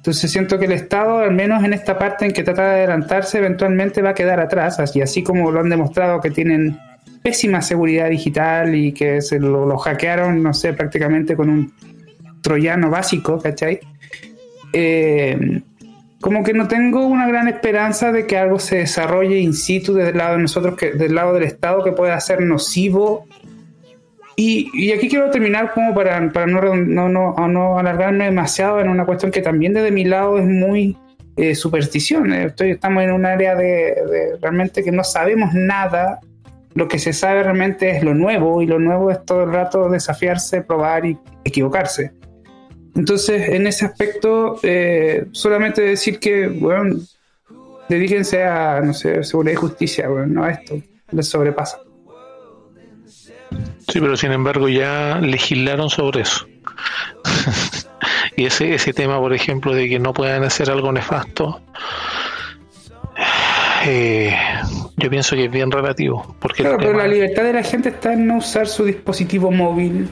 Entonces 0.00 0.30
siento 0.30 0.58
que 0.58 0.64
el 0.64 0.72
Estado, 0.72 1.18
al 1.18 1.34
menos 1.34 1.62
en 1.62 1.74
esta 1.74 1.98
parte 1.98 2.24
en 2.24 2.32
que 2.32 2.42
trata 2.42 2.70
de 2.70 2.70
adelantarse, 2.76 3.36
eventualmente 3.36 4.00
va 4.00 4.10
a 4.10 4.14
quedar 4.14 4.40
atrás, 4.40 4.80
así, 4.80 5.02
así 5.02 5.22
como 5.22 5.50
lo 5.50 5.60
han 5.60 5.68
demostrado 5.68 6.22
que 6.22 6.30
tienen 6.30 6.78
pésima 7.22 7.60
seguridad 7.60 8.08
digital 8.08 8.74
y 8.74 8.92
que 8.92 9.20
se 9.20 9.38
lo, 9.38 9.66
lo 9.66 9.76
hackearon, 9.76 10.42
no 10.42 10.54
sé, 10.54 10.72
prácticamente 10.72 11.36
con 11.36 11.50
un 11.50 11.74
troyano 12.40 12.88
básico, 12.88 13.38
¿cachai? 13.38 13.78
Eh, 14.72 15.60
como 16.20 16.42
que 16.42 16.54
no 16.54 16.66
tengo 16.66 17.06
una 17.06 17.26
gran 17.28 17.48
esperanza 17.48 18.10
de 18.10 18.26
que 18.26 18.38
algo 18.38 18.58
se 18.58 18.76
desarrolle 18.76 19.38
in 19.38 19.52
situ 19.52 19.92
desde 19.92 20.12
el 20.12 20.16
lado 20.16 20.36
de 20.36 20.42
nosotros, 20.42 20.76
que, 20.76 20.92
del 20.92 21.14
lado 21.14 21.34
del 21.34 21.42
Estado, 21.42 21.84
que 21.84 21.92
pueda 21.92 22.18
ser 22.20 22.40
nocivo 22.40 23.26
y, 24.42 24.92
aquí 24.92 25.06
quiero 25.08 25.30
terminar 25.30 25.70
como 25.74 25.94
para, 25.94 26.32
para 26.32 26.46
no, 26.46 26.74
no, 26.74 27.08
no, 27.10 27.48
no 27.48 27.78
alargarme 27.78 28.24
demasiado 28.24 28.80
en 28.80 28.88
una 28.88 29.04
cuestión 29.04 29.30
que 29.30 29.42
también 29.42 29.74
desde 29.74 29.90
mi 29.90 30.04
lado 30.04 30.38
es 30.38 30.46
muy 30.46 30.96
eh, 31.36 31.54
superstición. 31.54 32.32
Estoy, 32.32 32.70
estamos 32.70 33.02
en 33.02 33.12
un 33.12 33.26
área 33.26 33.54
de, 33.54 33.66
de 33.66 34.38
realmente 34.40 34.82
que 34.82 34.92
no 34.92 35.04
sabemos 35.04 35.52
nada. 35.52 36.20
Lo 36.72 36.88
que 36.88 36.98
se 36.98 37.12
sabe 37.12 37.42
realmente 37.42 37.90
es 37.90 38.02
lo 38.02 38.14
nuevo 38.14 38.62
y 38.62 38.66
lo 38.66 38.78
nuevo 38.78 39.10
es 39.10 39.22
todo 39.26 39.44
el 39.44 39.52
rato 39.52 39.90
desafiarse, 39.90 40.62
probar 40.62 41.04
y 41.04 41.18
equivocarse. 41.44 42.12
Entonces, 42.96 43.46
en 43.50 43.66
ese 43.66 43.84
aspecto, 43.84 44.58
eh, 44.62 45.26
solamente 45.32 45.82
decir 45.82 46.18
que, 46.18 46.46
bueno, 46.46 46.96
dedíquense 47.90 48.42
a, 48.42 48.80
no 48.80 48.94
sé, 48.94 49.22
seguridad 49.22 49.52
y 49.52 49.56
justicia, 49.56 50.08
bueno, 50.08 50.28
no 50.28 50.44
a 50.44 50.52
esto, 50.52 50.80
les 51.10 51.28
sobrepasa. 51.28 51.89
Sí, 53.88 54.00
pero 54.00 54.16
sin 54.16 54.32
embargo 54.32 54.68
ya 54.68 55.18
legislaron 55.20 55.90
sobre 55.90 56.22
eso. 56.22 56.46
y 58.36 58.46
ese, 58.46 58.74
ese 58.74 58.92
tema, 58.92 59.18
por 59.18 59.32
ejemplo, 59.32 59.74
de 59.74 59.88
que 59.88 59.98
no 59.98 60.12
puedan 60.12 60.44
hacer 60.44 60.70
algo 60.70 60.92
nefasto, 60.92 61.60
eh, 63.86 64.34
yo 64.96 65.10
pienso 65.10 65.36
que 65.36 65.46
es 65.46 65.50
bien 65.50 65.70
relativo. 65.70 66.36
Porque 66.38 66.62
Claro, 66.62 66.78
pero 66.78 66.90
tema- 66.90 67.02
la 67.02 67.08
libertad 67.08 67.44
de 67.44 67.52
la 67.52 67.62
gente 67.62 67.88
está 67.90 68.12
en 68.12 68.26
no 68.26 68.36
usar 68.38 68.66
su 68.66 68.84
dispositivo 68.84 69.50
móvil. 69.50 70.08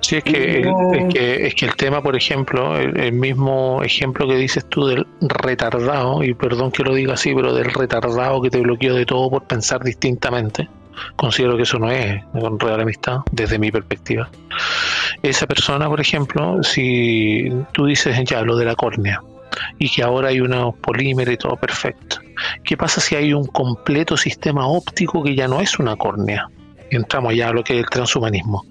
Sí, 0.00 0.16
es 0.16 0.24
que, 0.24 0.60
el, 0.60 0.68
es 0.68 1.12
que 1.14 1.46
es 1.48 1.54
que 1.56 1.66
el 1.66 1.74
tema, 1.74 2.00
por 2.00 2.14
ejemplo, 2.14 2.78
el, 2.78 2.98
el 3.00 3.12
mismo 3.12 3.82
ejemplo 3.82 4.28
que 4.28 4.36
dices 4.36 4.64
tú 4.68 4.86
del 4.86 5.04
retardado, 5.20 6.22
y 6.22 6.34
perdón 6.34 6.70
que 6.70 6.84
lo 6.84 6.94
diga 6.94 7.14
así, 7.14 7.34
pero 7.34 7.52
del 7.52 7.66
retardado 7.74 8.40
que 8.40 8.48
te 8.48 8.60
bloqueó 8.60 8.94
de 8.94 9.04
todo 9.04 9.28
por 9.28 9.44
pensar 9.48 9.82
distintamente, 9.82 10.68
considero 11.16 11.56
que 11.56 11.62
eso 11.62 11.78
no 11.78 11.90
es 11.90 12.22
real 12.58 12.80
amistad, 12.80 13.18
desde 13.32 13.58
mi 13.58 13.70
perspectiva. 13.70 14.28
Esa 15.22 15.46
persona, 15.46 15.88
por 15.88 16.00
ejemplo, 16.00 16.62
si 16.62 17.50
tú 17.72 17.86
dices 17.86 18.18
ya 18.24 18.42
lo 18.42 18.56
de 18.56 18.64
la 18.64 18.74
córnea, 18.74 19.20
y 19.78 19.88
que 19.88 20.02
ahora 20.02 20.28
hay 20.28 20.40
unos 20.40 20.74
polímeros 20.76 21.34
y 21.34 21.36
todo 21.38 21.56
perfecto, 21.56 22.18
¿qué 22.64 22.76
pasa 22.76 23.00
si 23.00 23.16
hay 23.16 23.32
un 23.32 23.46
completo 23.46 24.16
sistema 24.16 24.66
óptico 24.66 25.22
que 25.22 25.34
ya 25.34 25.48
no 25.48 25.60
es 25.60 25.78
una 25.78 25.96
córnea? 25.96 26.48
Entramos 26.90 27.34
ya 27.34 27.48
a 27.48 27.52
lo 27.52 27.62
que 27.62 27.74
es 27.74 27.80
el 27.80 27.90
transhumanismo 27.90 28.64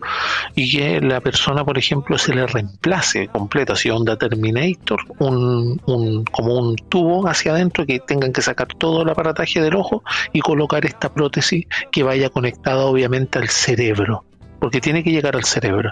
y 0.55 0.69
que 0.71 1.01
la 1.01 1.21
persona, 1.21 1.63
por 1.63 1.77
ejemplo, 1.77 2.17
se 2.17 2.33
le 2.33 2.45
reemplace 2.47 3.27
completo, 3.27 3.73
así 3.73 3.89
onda 3.89 4.17
Terminator, 4.17 4.99
un, 5.19 5.81
un, 5.85 6.23
como 6.25 6.55
un 6.55 6.75
tubo 6.75 7.27
hacia 7.27 7.53
adentro 7.53 7.85
que 7.85 7.99
tengan 7.99 8.33
que 8.33 8.41
sacar 8.41 8.67
todo 8.67 9.03
el 9.03 9.09
aparataje 9.09 9.61
del 9.61 9.75
ojo 9.75 10.03
y 10.33 10.39
colocar 10.39 10.85
esta 10.85 11.13
prótesis 11.13 11.65
que 11.91 12.03
vaya 12.03 12.29
conectada 12.29 12.85
obviamente 12.85 13.39
al 13.39 13.49
cerebro, 13.49 14.23
porque 14.59 14.81
tiene 14.81 15.03
que 15.03 15.11
llegar 15.11 15.35
al 15.35 15.43
cerebro. 15.43 15.91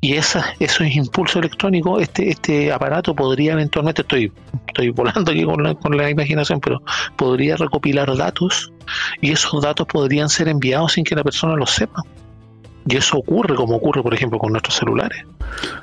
Y 0.00 0.14
esa, 0.14 0.44
esos 0.58 0.86
impulsos 0.86 1.36
electrónicos, 1.36 2.02
este, 2.02 2.30
este 2.30 2.72
aparato 2.72 3.14
podría 3.14 3.52
eventualmente, 3.52 4.02
estoy, 4.02 4.32
estoy 4.68 4.90
volando 4.90 5.30
aquí 5.30 5.44
con 5.44 5.96
la, 5.96 6.10
imaginación, 6.10 6.60
pero 6.60 6.82
podría 7.16 7.56
recopilar 7.56 8.16
datos 8.16 8.72
y 9.20 9.32
esos 9.32 9.62
datos 9.62 9.86
podrían 9.86 10.28
ser 10.28 10.48
enviados 10.48 10.92
sin 10.92 11.04
que 11.04 11.14
la 11.14 11.24
persona 11.24 11.54
lo 11.54 11.66
sepa. 11.66 12.02
Y 12.86 12.96
eso 12.96 13.16
ocurre 13.16 13.54
como 13.54 13.76
ocurre, 13.76 14.02
por 14.02 14.12
ejemplo, 14.12 14.38
con 14.38 14.50
nuestros 14.50 14.74
celulares. 14.74 15.24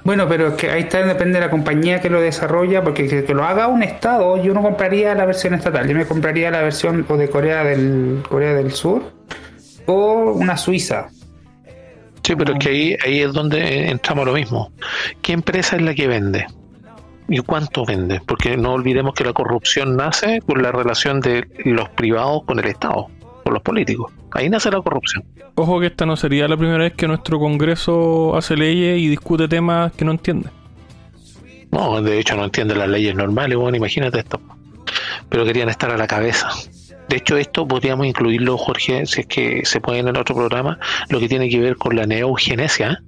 Bueno, 0.03 0.27
pero 0.27 0.49
es 0.49 0.53
que 0.55 0.69
ahí 0.69 0.81
está, 0.81 1.01
depende 1.05 1.39
de 1.39 1.45
la 1.45 1.49
compañía 1.49 2.01
que 2.01 2.09
lo 2.09 2.19
desarrolla, 2.19 2.83
porque 2.83 3.07
que, 3.07 3.23
que 3.23 3.33
lo 3.33 3.45
haga 3.45 3.67
un 3.67 3.83
estado, 3.83 4.41
yo 4.43 4.53
no 4.53 4.61
compraría 4.61 5.15
la 5.15 5.25
versión 5.25 5.53
estatal, 5.53 5.87
yo 5.87 5.95
me 5.95 6.05
compraría 6.05 6.51
la 6.51 6.61
versión 6.61 7.05
o 7.07 7.15
de 7.15 7.29
Corea 7.29 7.63
del, 7.63 8.21
Corea 8.27 8.53
del 8.53 8.71
Sur 8.73 9.03
o 9.85 10.33
una 10.33 10.57
Suiza. 10.57 11.09
Sí, 12.23 12.35
pero 12.35 12.53
es 12.53 12.59
que 12.59 12.69
ahí, 12.69 12.97
ahí 13.05 13.21
es 13.21 13.33
donde 13.33 13.89
entramos 13.89 14.23
a 14.23 14.25
lo 14.27 14.33
mismo. 14.33 14.71
¿Qué 15.21 15.33
empresa 15.33 15.75
es 15.75 15.81
la 15.81 15.93
que 15.95 16.07
vende? 16.07 16.45
¿Y 17.27 17.39
cuánto 17.39 17.85
vende? 17.85 18.21
Porque 18.25 18.57
no 18.57 18.73
olvidemos 18.73 19.13
que 19.13 19.23
la 19.23 19.33
corrupción 19.33 19.95
nace 19.95 20.41
por 20.45 20.61
la 20.61 20.71
relación 20.71 21.21
de 21.21 21.47
los 21.65 21.89
privados 21.89 22.43
con 22.43 22.59
el 22.59 22.65
Estado, 22.65 23.07
con 23.43 23.53
los 23.53 23.61
políticos. 23.61 24.11
Ahí 24.31 24.49
nace 24.49 24.71
la 24.71 24.81
corrupción. 24.81 25.23
Ojo 25.55 25.79
que 25.79 25.87
esta 25.87 26.05
no 26.05 26.15
sería 26.15 26.47
la 26.47 26.57
primera 26.57 26.79
vez 26.79 26.93
que 26.93 27.07
nuestro 27.07 27.39
Congreso 27.39 28.35
hace 28.35 28.55
leyes 28.55 28.99
y 28.99 29.07
discute 29.07 29.47
temas 29.47 29.91
que 29.93 30.05
no 30.05 30.11
entiende. 30.11 30.49
No, 31.71 32.01
de 32.01 32.19
hecho 32.19 32.35
no 32.35 32.45
entiende 32.45 32.75
las 32.75 32.89
leyes 32.89 33.15
normales, 33.15 33.57
bueno, 33.57 33.77
imagínate 33.77 34.19
esto. 34.19 34.39
pero 35.29 35.45
querían 35.45 35.69
estar 35.69 35.91
a 35.91 35.97
la 35.97 36.07
cabeza. 36.07 36.49
De 37.09 37.17
hecho, 37.17 37.37
esto 37.37 37.67
podríamos 37.67 38.05
incluirlo, 38.05 38.55
Jorge, 38.57 39.05
si 39.07 39.21
es 39.21 39.27
que 39.27 39.65
se 39.65 39.81
puede 39.81 39.99
en 39.99 40.07
el 40.07 40.17
otro 40.17 40.35
programa, 40.35 40.79
lo 41.09 41.19
que 41.19 41.27
tiene 41.27 41.49
que 41.49 41.59
ver 41.59 41.75
con 41.75 41.95
la 41.95 42.05
neogenesia, 42.05 43.01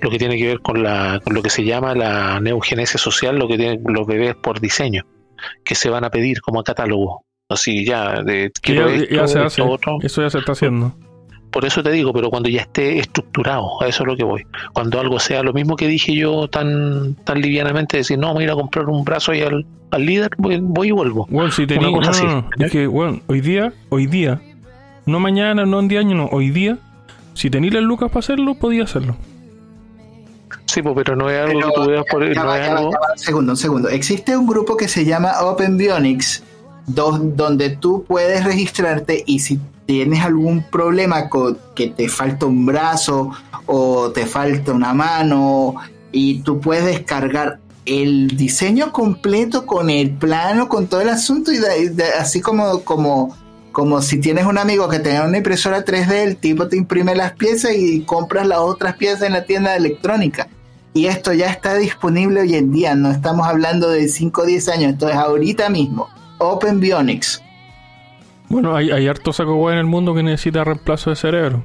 lo 0.00 0.10
que 0.10 0.18
tiene 0.18 0.38
que 0.38 0.46
ver 0.46 0.60
con, 0.60 0.82
la, 0.82 1.20
con 1.22 1.34
lo 1.34 1.42
que 1.42 1.50
se 1.50 1.62
llama 1.62 1.94
la 1.94 2.40
neogenesia 2.40 2.98
social, 2.98 3.38
lo 3.38 3.46
que 3.46 3.58
tienen 3.58 3.82
los 3.86 4.06
bebés 4.06 4.34
por 4.34 4.60
diseño, 4.60 5.04
que 5.62 5.74
se 5.74 5.90
van 5.90 6.04
a 6.04 6.10
pedir 6.10 6.40
como 6.40 6.62
catálogo. 6.62 7.26
Así 7.50 7.84
ya, 7.84 8.22
de 8.22 8.50
quiero 8.62 8.88
esto, 8.88 9.14
Eso 10.02 10.22
ya 10.22 10.30
se 10.30 10.38
está 10.38 10.52
haciendo. 10.52 10.96
Por 11.54 11.64
eso 11.64 11.84
te 11.84 11.92
digo, 11.92 12.12
pero 12.12 12.30
cuando 12.30 12.48
ya 12.48 12.62
esté 12.62 12.98
estructurado, 12.98 13.80
a 13.80 13.86
eso 13.86 14.02
es 14.02 14.08
lo 14.08 14.16
que 14.16 14.24
voy. 14.24 14.44
Cuando 14.72 14.98
algo 14.98 15.20
sea 15.20 15.40
lo 15.44 15.52
mismo 15.52 15.76
que 15.76 15.86
dije 15.86 16.12
yo 16.12 16.48
tan 16.48 17.14
tan 17.22 17.40
livianamente, 17.40 17.98
decir, 17.98 18.18
no, 18.18 18.34
voy 18.34 18.42
a 18.42 18.46
ir 18.46 18.50
a 18.50 18.54
comprar 18.54 18.86
un 18.86 19.04
brazo 19.04 19.32
y 19.32 19.42
al, 19.42 19.64
líder, 19.96 20.32
voy, 20.36 20.88
y 20.88 20.90
vuelvo. 20.90 21.28
Bueno, 21.30 21.52
si 21.52 21.64
tenía, 21.64 21.88
no, 21.88 22.48
es 22.58 22.72
que, 22.72 22.88
bueno, 22.88 23.20
hoy 23.28 23.40
día, 23.40 23.72
hoy 23.88 24.08
día, 24.08 24.40
no 25.06 25.20
mañana, 25.20 25.64
no 25.64 25.78
en 25.78 25.86
10 25.86 26.00
años, 26.00 26.16
no, 26.16 26.26
hoy 26.36 26.50
día, 26.50 26.76
si 27.34 27.50
tenías 27.50 27.74
las 27.74 27.84
lucas 27.84 28.08
para 28.08 28.18
hacerlo, 28.18 28.56
podía 28.56 28.82
hacerlo. 28.82 29.14
Sí, 30.64 30.82
pues, 30.82 30.96
pero 30.96 31.14
no 31.14 31.30
es 31.30 31.38
algo 31.38 31.60
que 31.60 31.72
tú 31.72 31.86
veas 31.88 32.04
por 32.10 32.34
no 32.34 32.50
algo... 32.50 32.88
un 32.88 32.94
segundo, 33.14 33.52
un 33.52 33.56
segundo. 33.56 33.88
Existe 33.90 34.36
un 34.36 34.48
grupo 34.48 34.76
que 34.76 34.88
se 34.88 35.04
llama 35.04 35.34
Open 35.42 35.76
Bionics, 35.76 36.42
donde 36.88 37.70
tú 37.76 38.04
puedes 38.08 38.42
registrarte 38.42 39.22
y 39.24 39.38
si 39.38 39.60
tienes 39.86 40.24
algún 40.24 40.62
problema 40.70 41.28
con 41.28 41.58
que 41.74 41.88
te 41.88 42.08
falta 42.08 42.46
un 42.46 42.66
brazo 42.66 43.30
o 43.66 44.10
te 44.10 44.26
falta 44.26 44.72
una 44.72 44.94
mano 44.94 45.76
y 46.12 46.40
tú 46.40 46.60
puedes 46.60 46.84
descargar 46.84 47.58
el 47.86 48.28
diseño 48.36 48.92
completo 48.92 49.66
con 49.66 49.90
el 49.90 50.10
plano, 50.10 50.68
con 50.68 50.86
todo 50.86 51.00
el 51.00 51.08
asunto 51.10 51.52
y 51.52 51.58
así 52.18 52.40
como, 52.40 52.80
como, 52.80 53.36
como 53.72 54.00
si 54.00 54.20
tienes 54.20 54.46
un 54.46 54.58
amigo 54.58 54.88
que 54.88 55.00
tenga 55.00 55.26
una 55.26 55.38
impresora 55.38 55.84
3D, 55.84 56.12
el 56.12 56.36
tipo 56.36 56.68
te 56.68 56.76
imprime 56.76 57.14
las 57.14 57.32
piezas 57.32 57.72
y 57.76 58.02
compras 58.02 58.46
las 58.46 58.60
otras 58.60 58.96
piezas 58.96 59.22
en 59.22 59.34
la 59.34 59.44
tienda 59.44 59.72
de 59.72 59.78
electrónica. 59.78 60.48
Y 60.94 61.06
esto 61.06 61.32
ya 61.32 61.50
está 61.50 61.74
disponible 61.74 62.40
hoy 62.40 62.54
en 62.54 62.72
día, 62.72 62.94
no 62.94 63.10
estamos 63.10 63.46
hablando 63.46 63.90
de 63.90 64.08
5 64.08 64.42
o 64.42 64.46
10 64.46 64.68
años, 64.68 64.92
esto 64.92 65.08
es 65.08 65.16
ahorita 65.16 65.68
mismo. 65.68 66.08
Open 66.38 66.78
Bionics. 66.78 67.43
Bueno, 68.54 68.76
hay, 68.76 68.92
hay 68.92 69.08
harto 69.08 69.32
saco 69.32 69.68
en 69.72 69.78
el 69.78 69.84
mundo 69.84 70.14
que 70.14 70.22
necesita 70.22 70.62
reemplazo 70.62 71.10
de 71.10 71.16
cerebro. 71.16 71.64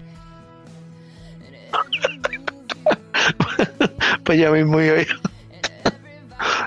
pues 4.23 4.39
ya 4.39 4.49
mismo 4.49 4.81
yo. 4.81 4.95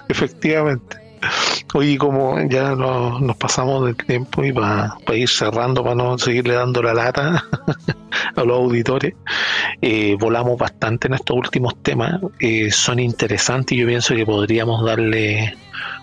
Efectivamente. 0.08 0.96
Oye, 1.74 1.98
como 1.98 2.38
ya 2.48 2.76
nos 2.76 3.36
pasamos 3.36 3.84
del 3.84 3.96
tiempo 3.96 4.44
y 4.44 4.52
para 4.52 4.96
ir 5.12 5.28
cerrando, 5.28 5.82
para 5.82 5.96
no 5.96 6.16
seguirle 6.16 6.54
dando 6.54 6.84
la 6.84 6.94
lata 6.94 7.44
a 8.36 8.44
los 8.44 8.58
auditores, 8.58 9.14
eh, 9.80 10.16
volamos 10.20 10.56
bastante 10.56 11.08
en 11.08 11.14
estos 11.14 11.36
últimos 11.36 11.82
temas. 11.82 12.20
Eh, 12.38 12.70
son 12.70 13.00
interesantes 13.00 13.76
y 13.76 13.80
yo 13.80 13.88
pienso 13.88 14.14
que 14.14 14.24
podríamos 14.24 14.84
darle 14.84 15.56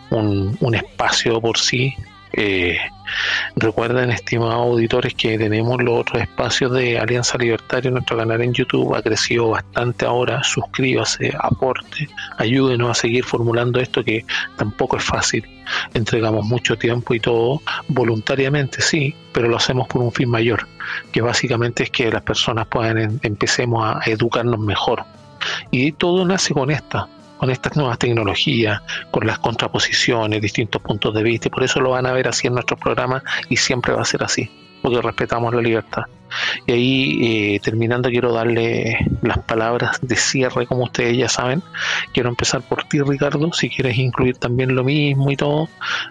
un, 0.10 0.58
un 0.60 0.76
espacio 0.76 1.40
por 1.40 1.58
sí 1.58 1.96
eh, 2.34 2.78
recuerden, 3.56 4.12
estimados 4.12 4.56
auditores, 4.56 5.14
que 5.14 5.38
tenemos 5.38 5.82
los 5.82 6.02
otros 6.02 6.22
espacios 6.22 6.72
de 6.72 7.00
Alianza 7.00 7.38
Libertaria. 7.38 7.92
Nuestro 7.92 8.18
canal 8.18 8.42
en 8.42 8.54
YouTube 8.54 8.96
ha 8.96 9.02
crecido 9.02 9.50
bastante 9.50 10.06
ahora. 10.06 10.44
Suscríbase, 10.44 11.34
aporte, 11.40 12.10
ayúdenos 12.38 12.92
a 12.92 12.94
seguir 12.94 13.24
formulando 13.24 13.80
esto 13.80 14.04
que 14.04 14.26
tampoco 14.58 14.98
es 14.98 15.04
fácil. 15.04 15.48
Entregamos 15.94 16.46
mucho 16.46 16.78
tiempo 16.78 17.14
y 17.14 17.20
todo 17.20 17.62
voluntariamente, 17.88 18.82
sí, 18.82 19.16
pero 19.34 19.48
lo 19.48 19.58
hacemos 19.58 19.88
por 19.88 20.02
un 20.02 20.12
fin 20.12 20.30
mayor, 20.30 20.68
que 21.12 21.22
básicamente 21.22 21.84
es 21.84 21.92
que 21.92 22.12
las 22.12 22.24
personas 22.24 22.68
puedan 22.68 23.20
empecemos 23.24 23.86
a 23.86 24.02
educarnos 24.10 24.60
mejor. 24.60 25.04
Y 25.72 25.92
todo 25.94 26.26
nace 26.26 26.54
con 26.54 26.70
esta, 26.72 27.08
con 27.40 27.50
estas 27.50 27.76
nuevas 27.76 27.98
tecnologías, 27.98 28.82
con 29.12 29.26
las 29.26 29.40
contraposiciones, 29.40 30.42
distintos 30.42 30.82
puntos 30.82 31.14
de 31.16 31.24
vista, 31.24 31.48
y 31.48 31.52
por 31.52 31.64
eso 31.64 31.80
lo 31.80 31.92
van 31.92 32.06
a 32.06 32.12
ver 32.12 32.28
así 32.28 32.48
en 32.48 32.54
nuestros 32.54 32.80
programas 32.80 33.24
y 33.50 33.58
siempre 33.58 33.94
va 33.94 34.02
a 34.02 34.06
ser 34.06 34.24
así, 34.24 34.52
porque 34.82 35.02
respetamos 35.02 35.56
la 35.56 35.62
libertad. 35.62 36.04
Y 36.68 36.72
ahí, 36.72 37.20
eh, 37.56 37.60
terminando, 37.60 38.10
quiero 38.10 38.32
darle 38.34 38.98
las 39.22 39.40
palabras 39.40 40.00
de 40.02 40.16
cierre, 40.16 40.68
como 40.68 40.84
ustedes 40.84 41.18
ya 41.18 41.30
saben. 41.30 41.64
Quiero 42.14 42.30
empezar 42.30 42.62
por 42.62 42.84
ti, 42.84 43.00
Ricardo, 43.02 43.52
si 43.54 43.70
quieres 43.70 43.98
incluir 43.98 44.38
también 44.38 44.76
lo 44.76 44.84
mismo 44.84 45.32
y 45.32 45.38
todo 45.38 45.70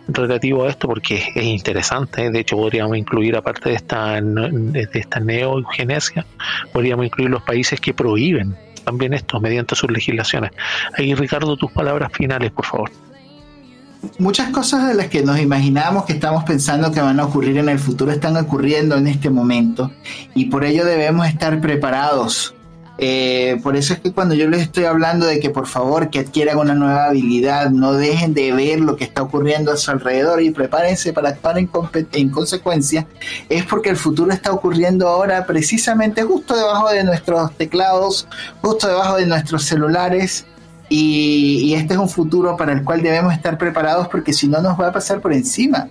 relativo 0.08 0.64
a 0.64 0.70
esto, 0.70 0.88
porque 0.88 1.22
es 1.34 1.44
interesante. 1.44 2.30
De 2.30 2.40
hecho, 2.40 2.56
podríamos 2.56 2.96
incluir, 2.96 3.36
aparte 3.36 3.68
de 3.68 3.76
esta, 3.76 4.20
de 4.20 4.88
esta 4.92 5.20
neogenesia, 5.20 6.26
podríamos 6.72 7.06
incluir 7.06 7.30
los 7.30 7.42
países 7.42 7.80
que 7.80 7.94
prohíben 7.94 8.56
también 8.88 9.12
esto 9.12 9.38
mediante 9.38 9.74
sus 9.74 9.90
legislaciones. 9.90 10.50
Ahí, 10.96 11.14
Ricardo, 11.14 11.58
tus 11.58 11.70
palabras 11.70 12.10
finales, 12.10 12.50
por 12.52 12.64
favor. 12.64 12.90
Muchas 14.18 14.48
cosas 14.48 14.88
de 14.88 14.94
las 14.94 15.08
que 15.08 15.22
nos 15.22 15.38
imaginamos 15.38 16.06
que 16.06 16.14
estamos 16.14 16.44
pensando 16.44 16.90
que 16.90 17.02
van 17.02 17.20
a 17.20 17.24
ocurrir 17.24 17.58
en 17.58 17.68
el 17.68 17.78
futuro 17.78 18.12
están 18.12 18.36
ocurriendo 18.38 18.96
en 18.96 19.06
este 19.06 19.28
momento 19.28 19.90
y 20.34 20.46
por 20.46 20.64
ello 20.64 20.86
debemos 20.86 21.26
estar 21.26 21.60
preparados 21.60 22.54
eh, 23.00 23.60
por 23.62 23.76
eso 23.76 23.94
es 23.94 24.00
que 24.00 24.12
cuando 24.12 24.34
yo 24.34 24.48
les 24.48 24.62
estoy 24.62 24.84
hablando 24.84 25.24
de 25.24 25.38
que 25.38 25.50
por 25.50 25.68
favor 25.68 26.10
que 26.10 26.18
adquieran 26.18 26.58
una 26.58 26.74
nueva 26.74 27.06
habilidad, 27.06 27.70
no 27.70 27.92
dejen 27.92 28.34
de 28.34 28.52
ver 28.52 28.80
lo 28.80 28.96
que 28.96 29.04
está 29.04 29.22
ocurriendo 29.22 29.70
a 29.70 29.76
su 29.76 29.92
alrededor 29.92 30.42
y 30.42 30.50
prepárense 30.50 31.12
para 31.12 31.28
actuar 31.28 31.58
en, 31.58 31.70
en 32.12 32.30
consecuencia, 32.30 33.06
es 33.48 33.64
porque 33.64 33.90
el 33.90 33.96
futuro 33.96 34.32
está 34.32 34.50
ocurriendo 34.50 35.06
ahora 35.06 35.46
precisamente 35.46 36.24
justo 36.24 36.56
debajo 36.56 36.90
de 36.90 37.04
nuestros 37.04 37.56
teclados, 37.56 38.26
justo 38.60 38.88
debajo 38.88 39.16
de 39.16 39.26
nuestros 39.26 39.62
celulares. 39.62 40.44
Y, 40.90 41.60
y 41.64 41.74
este 41.74 41.92
es 41.94 42.00
un 42.00 42.08
futuro 42.08 42.56
para 42.56 42.72
el 42.72 42.82
cual 42.82 43.02
debemos 43.02 43.34
estar 43.34 43.58
preparados 43.58 44.08
porque 44.08 44.32
si 44.32 44.48
no 44.48 44.62
nos 44.62 44.80
va 44.80 44.88
a 44.88 44.92
pasar 44.92 45.20
por 45.20 45.34
encima. 45.34 45.88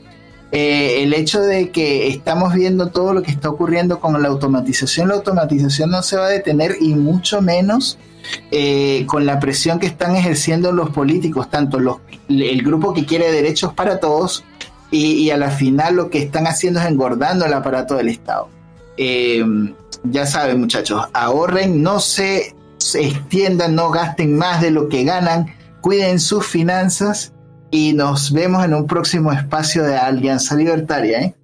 Eh, 0.52 1.04
el 1.04 1.14
hecho 1.14 1.42
de 1.42 1.72
que 1.72 2.08
estamos 2.08 2.54
viendo 2.54 2.88
todo 2.88 3.14
lo 3.14 3.22
que 3.22 3.32
está 3.32 3.50
ocurriendo 3.50 4.00
con 4.00 4.22
la 4.22 4.30
automatización, 4.30 5.10
la 5.10 5.16
automatización 5.16 5.90
no 5.90 6.02
se 6.02 6.16
va 6.16 6.28
a 6.28 6.30
detener 6.30 6.78
y 6.80 6.96
mucho 6.96 7.42
menos 7.42 7.98
eh, 8.52 9.06
con 9.08 9.26
la 9.26 9.40
presión 9.40 9.80
que 9.80 9.88
están 9.88 10.16
ejerciendo 10.16 10.72
los 10.72 10.90
políticos, 10.92 11.50
tanto 11.50 11.80
los, 11.80 11.98
el 12.30 12.62
grupo 12.62 12.94
que 12.94 13.06
quiere 13.06 13.32
derechos 13.32 13.74
para 13.74 14.00
todos 14.00 14.46
y, 14.90 15.30
a 15.32 15.38
la 15.38 15.50
final 15.50 15.96
lo 15.96 16.10
que 16.10 16.20
están 16.20 16.48
haciendo 16.48 16.80
es 16.80 16.86
engordando 16.86 17.46
el 17.46 17.54
aparato 17.54 17.96
del 17.96 18.08
Estado. 18.08 18.48
Eh, 18.96 19.44
ya 20.04 20.26
saben 20.26 20.62
muchachos, 20.62 21.04
ahorren, 21.14 21.84
no 21.84 22.00
se 22.00 22.56
extiendan, 22.96 23.76
no 23.76 23.92
gasten 23.92 24.38
más 24.38 24.62
de 24.62 24.72
lo 24.72 24.88
que 24.88 25.04
ganan, 25.04 25.54
cuiden 25.82 26.22
sus 26.22 26.46
finanzas 26.46 27.34
y 27.72 27.94
nos 27.94 28.32
vemos 28.32 28.64
en 28.64 28.74
un 28.74 28.88
próximo 28.88 29.32
espacio 29.32 29.84
de 29.84 29.98
Alianza 29.98 30.56
Libertaria. 30.56 31.22
¿eh? 31.22 31.36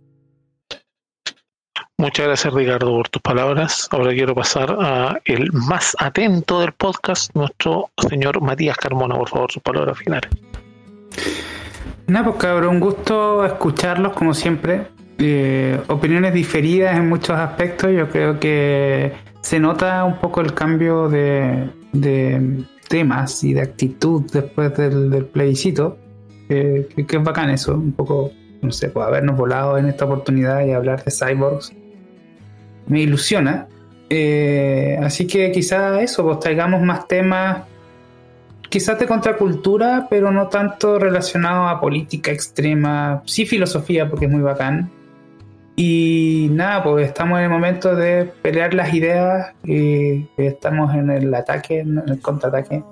Muchas 1.97 2.25
gracias 2.25 2.53
Ricardo 2.53 2.87
por 2.87 3.09
tus 3.09 3.21
palabras. 3.21 3.87
Ahora 3.91 4.11
quiero 4.11 4.35
pasar 4.35 4.75
a 4.79 5.19
el 5.25 5.51
más 5.53 5.95
atento 5.99 6.59
del 6.59 6.73
podcast, 6.73 7.33
nuestro 7.35 7.89
señor 8.09 8.41
Matías 8.41 8.77
Carmona, 8.77 9.15
por 9.15 9.29
favor, 9.29 9.51
sus 9.51 9.61
palabras 9.63 9.97
finales. 9.97 10.29
Nada, 12.07 12.25
pues 12.25 12.37
cabrón, 12.37 12.75
un 12.75 12.79
gusto 12.79 13.45
escucharlos 13.45 14.13
como 14.13 14.33
siempre. 14.33 14.87
Eh, 15.19 15.79
opiniones 15.87 16.33
diferidas 16.33 16.97
en 16.97 17.07
muchos 17.07 17.37
aspectos. 17.37 17.91
Yo 17.95 18.09
creo 18.09 18.39
que 18.39 19.13
se 19.41 19.59
nota 19.59 20.03
un 20.03 20.17
poco 20.17 20.41
el 20.41 20.53
cambio 20.53 21.07
de, 21.07 21.69
temas 22.89 23.43
y 23.43 23.53
de 23.53 23.61
actitud 23.61 24.23
después 24.31 24.75
del, 24.75 25.09
del 25.09 25.25
plebiscito 25.25 25.97
que, 26.53 27.17
es 27.17 27.23
bacán 27.23 27.49
eso, 27.49 27.73
un 27.73 27.93
poco, 27.93 28.31
no 28.61 28.71
sé, 28.71 28.89
pues 28.89 29.05
habernos 29.05 29.37
volado 29.37 29.77
en 29.77 29.87
esta 29.87 30.05
oportunidad 30.05 30.65
y 30.65 30.71
hablar 30.71 31.03
de 31.03 31.11
cyborgs. 31.11 31.73
Me 32.87 33.01
ilusiona. 33.01 33.67
Eh, 34.09 34.99
así 35.01 35.25
que 35.25 35.51
quizás 35.51 36.01
eso, 36.01 36.23
pues 36.23 36.39
traigamos 36.39 36.81
más 36.81 37.07
temas, 37.07 37.63
quizás 38.69 38.99
de 38.99 39.07
contracultura, 39.07 40.07
pero 40.09 40.31
no 40.31 40.47
tanto 40.47 40.99
relacionado 40.99 41.67
a 41.67 41.79
política 41.79 42.31
extrema, 42.31 43.23
sí 43.25 43.45
filosofía, 43.45 44.09
porque 44.09 44.25
es 44.25 44.31
muy 44.31 44.41
bacán. 44.41 44.91
Y 45.75 46.49
nada, 46.51 46.83
pues 46.83 47.07
estamos 47.07 47.39
en 47.39 47.45
el 47.45 47.49
momento 47.49 47.95
de 47.95 48.25
pelear 48.25 48.75
las 48.75 48.93
ideas 48.93 49.53
y 49.63 50.27
estamos 50.37 50.93
en 50.93 51.09
el 51.09 51.33
ataque, 51.33 51.79
en 51.79 52.03
el 52.07 52.19
contraataque. 52.19 52.83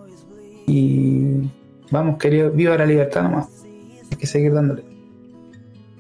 Y 0.66 1.50
Vamos, 1.92 2.18
querido, 2.18 2.50
viva 2.52 2.78
la 2.78 2.86
libertad 2.86 3.24
nomás. 3.24 3.48
Hay 4.12 4.18
que 4.18 4.26
seguir 4.26 4.54
dándole. 4.54 4.84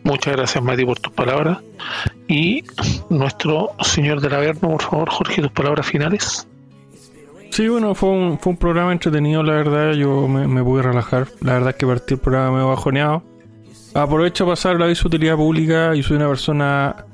Muchas 0.03 0.35
gracias, 0.35 0.63
Mati, 0.63 0.85
por 0.85 0.99
tus 0.99 1.13
palabras. 1.13 1.59
Y 2.27 2.63
nuestro 3.09 3.72
señor 3.81 4.22
del 4.22 4.34
Averno, 4.34 4.69
por 4.69 4.81
favor, 4.81 5.09
Jorge, 5.09 5.41
tus 5.41 5.51
palabras 5.51 5.85
finales. 5.85 6.47
Sí, 7.51 7.68
bueno, 7.68 7.93
fue 7.93 8.09
un, 8.09 8.39
fue 8.39 8.53
un 8.53 8.57
programa 8.57 8.93
entretenido, 8.93 9.43
la 9.43 9.53
verdad. 9.53 9.91
Yo 9.93 10.27
me, 10.27 10.47
me 10.47 10.63
pude 10.63 10.81
relajar. 10.81 11.27
La 11.41 11.53
verdad 11.53 11.69
es 11.72 11.76
que 11.76 11.85
partí 11.85 12.13
el 12.13 12.19
programa 12.19 12.51
medio 12.51 12.69
bajoneado. 12.69 13.23
Aprovecho 13.93 14.45
para 14.45 14.53
pasar 14.53 14.80
la 14.80 14.85
vez 14.85 15.03
utilidad 15.03 15.35
pública 15.35 15.93
y 15.95 16.01
soy 16.01 16.15
una 16.15 16.30
persona 16.30 17.05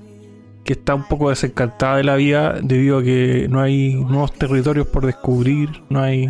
que 0.64 0.74
está 0.74 0.94
un 0.94 1.08
poco 1.08 1.30
desencantada 1.30 1.98
de 1.98 2.04
la 2.04 2.16
vida 2.18 2.58
debido 2.62 3.00
a 3.00 3.04
que 3.04 3.48
no 3.50 3.62
hay 3.62 3.96
nuevos 3.96 4.34
territorios 4.34 4.86
por 4.88 5.06
descubrir, 5.06 5.70
no 5.90 6.02
hay 6.02 6.30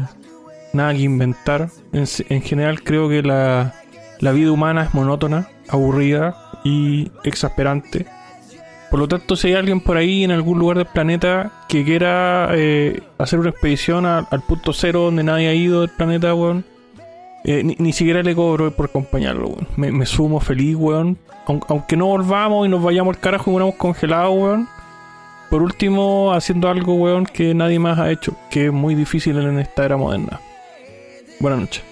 nada 0.73 0.93
que 0.93 1.01
inventar. 1.01 1.69
En, 1.93 2.05
en 2.29 2.41
general 2.41 2.83
creo 2.83 3.09
que 3.09 3.21
la, 3.23 3.73
la 4.19 4.31
vida 4.31 4.51
humana 4.51 4.83
es 4.83 4.93
monótona, 4.93 5.49
aburrida 5.69 6.35
y 6.63 7.11
exasperante. 7.23 8.05
Por 8.89 8.99
lo 8.99 9.07
tanto, 9.07 9.35
si 9.35 9.49
hay 9.49 9.55
alguien 9.55 9.81
por 9.81 9.97
ahí 9.97 10.23
en 10.23 10.31
algún 10.31 10.59
lugar 10.59 10.77
del 10.77 10.85
planeta 10.85 11.51
que 11.67 11.83
quiera 11.83 12.49
eh, 12.53 13.01
hacer 13.17 13.39
una 13.39 13.49
expedición 13.49 14.05
al 14.05 14.41
punto 14.47 14.71
cero 14.71 15.01
donde 15.01 15.23
nadie 15.23 15.49
ha 15.49 15.53
ido 15.53 15.81
del 15.81 15.89
planeta, 15.89 16.33
weón, 16.33 16.63
eh, 17.43 17.63
ni, 17.77 17.91
siquiera 17.93 18.23
le 18.23 18.33
cobro 18.33 18.71
por 18.71 18.85
acompañarlo, 18.85 19.49
weón. 19.49 19.67
Me, 19.75 20.05
sumo 20.05 20.39
feliz, 20.39 20.75
weón. 20.77 21.17
Aun- 21.47 21.63
aunque 21.67 21.97
no 21.97 22.05
volvamos 22.07 22.65
y 22.65 22.69
nos 22.69 22.81
vayamos 22.81 23.15
al 23.15 23.21
carajo 23.21 23.67
y 23.67 23.73
congelados, 23.73 24.33
weón. 24.37 24.69
Por 25.49 25.61
último, 25.63 26.31
haciendo 26.33 26.69
algo, 26.69 26.93
weón, 26.95 27.25
que 27.25 27.53
nadie 27.53 27.79
más 27.79 27.99
ha 27.99 28.09
hecho, 28.09 28.35
que 28.49 28.67
es 28.67 28.73
muy 28.73 28.95
difícil 28.95 29.37
en 29.37 29.59
esta 29.59 29.83
era 29.85 29.97
moderna. 29.97 30.39
Buenas 31.39 31.59
noches. 31.61 31.83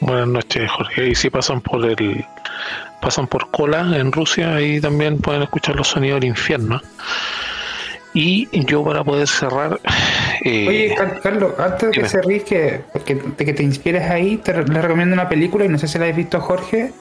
Buenas 0.00 0.28
noches, 0.28 0.70
Jorge. 0.70 1.08
Y 1.08 1.14
si 1.14 1.30
pasan 1.30 1.60
por 1.60 1.84
el 1.84 2.24
pasan 3.00 3.26
por 3.26 3.50
Cola 3.50 3.80
en 3.96 4.10
Rusia, 4.12 4.54
ahí 4.54 4.80
también 4.80 5.18
pueden 5.18 5.42
escuchar 5.42 5.76
los 5.76 5.88
sonidos 5.88 6.20
del 6.20 6.30
infierno. 6.30 6.80
Y 8.14 8.48
yo 8.64 8.82
para 8.84 9.04
poder 9.04 9.28
cerrar, 9.28 9.78
eh, 10.44 10.66
Oye, 10.68 10.94
Car- 10.96 11.20
Carlos, 11.20 11.52
antes 11.58 11.90
de 11.90 12.02
que 12.02 12.22
ríes, 12.22 12.44
que, 12.44 12.80
que- 13.04 13.14
de 13.14 13.44
que 13.44 13.52
te 13.52 13.62
inspires 13.62 14.10
ahí, 14.10 14.38
te 14.38 14.52
re- 14.54 14.64
le 14.66 14.80
recomiendo 14.82 15.12
una 15.14 15.28
película, 15.28 15.64
y 15.64 15.68
no 15.68 15.78
sé 15.78 15.86
si 15.86 15.98
la 15.98 16.06
has 16.06 16.16
visto, 16.16 16.40
Jorge, 16.40 16.92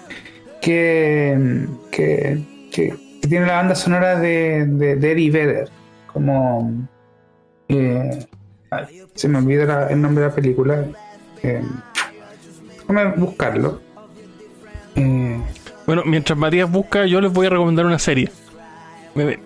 que, 0.61 1.65
que, 1.91 2.39
que- 2.71 2.93
que 3.21 3.27
tiene 3.27 3.45
la 3.47 3.53
banda 3.53 3.73
sonora 3.73 4.19
de, 4.19 4.65
de, 4.67 4.95
de 4.97 5.11
Eddie 5.11 5.31
Vedder. 5.31 5.69
Como. 6.11 6.87
eh, 7.69 8.25
ay, 8.71 9.03
se 9.13 9.27
me 9.27 9.37
olvida 9.39 9.65
la- 9.65 9.87
el 9.87 10.01
nombre 10.01 10.23
de 10.23 10.29
la 10.29 10.35
película. 10.35 10.85
Eh, 11.43 11.61
déjame 12.87 13.05
buscarlo. 13.17 13.81
Eh, 14.95 15.39
Bueno, 15.85 16.03
mientras 16.05 16.37
Matías 16.37 16.69
busca, 16.69 17.05
yo 17.05 17.21
les 17.21 17.31
voy 17.31 17.47
a 17.47 17.49
recomendar 17.51 17.85
una 17.85 17.99
serie. 17.99 18.29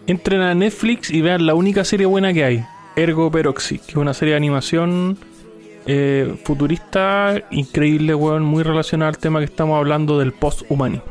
Entren 0.08 0.42
a 0.42 0.54
Netflix 0.56 1.10
y 1.12 1.22
vean 1.22 1.46
la 1.46 1.54
única 1.54 1.86
serie 1.86 2.06
buena 2.06 2.34
que 2.34 2.44
hay, 2.44 2.66
Ergo 2.96 3.32
Peroxy, 3.32 3.78
que 3.78 3.92
es 3.92 3.96
una 3.96 4.14
serie 4.14 4.34
de 4.34 4.38
animación 4.38 5.18
eh, 5.86 6.36
futurista, 6.44 7.36
increíble, 7.52 8.14
weón, 8.14 8.44
muy 8.44 8.64
relacionada 8.64 9.10
al 9.10 9.18
tema 9.18 9.40
que 9.40 9.46
estamos 9.46 9.78
hablando 9.78 10.20
del 10.20 10.32
post-humanismo. 10.34 11.06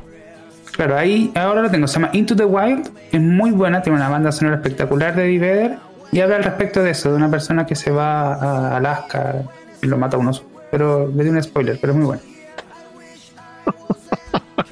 Claro, 0.72 0.96
ahí 0.96 1.32
ahora 1.34 1.62
lo 1.62 1.70
tengo. 1.70 1.86
Se 1.88 1.94
llama 1.94 2.10
Into 2.12 2.36
the 2.36 2.44
Wild. 2.44 2.88
Es 3.10 3.20
muy 3.20 3.50
buena, 3.50 3.82
tiene 3.82 3.98
una 3.98 4.08
banda 4.08 4.30
sonora 4.32 4.56
espectacular 4.56 5.14
de 5.16 5.24
Eddie 5.24 5.38
Vedder. 5.38 5.76
Y 6.12 6.20
habla 6.20 6.36
al 6.36 6.44
respecto 6.44 6.82
de 6.82 6.90
eso, 6.90 7.10
de 7.10 7.16
una 7.16 7.30
persona 7.30 7.66
que 7.66 7.74
se 7.74 7.90
va 7.90 8.34
a 8.34 8.76
Alaska 8.76 9.42
y 9.82 9.86
lo 9.86 9.96
mata 9.96 10.16
a 10.16 10.20
un 10.20 10.28
oso. 10.28 10.44
Pero 10.70 11.08
le 11.08 11.24
di 11.24 11.30
un 11.30 11.42
spoiler, 11.42 11.78
pero 11.80 11.92
es 11.92 11.98
muy 11.98 12.06
bueno. 12.06 12.22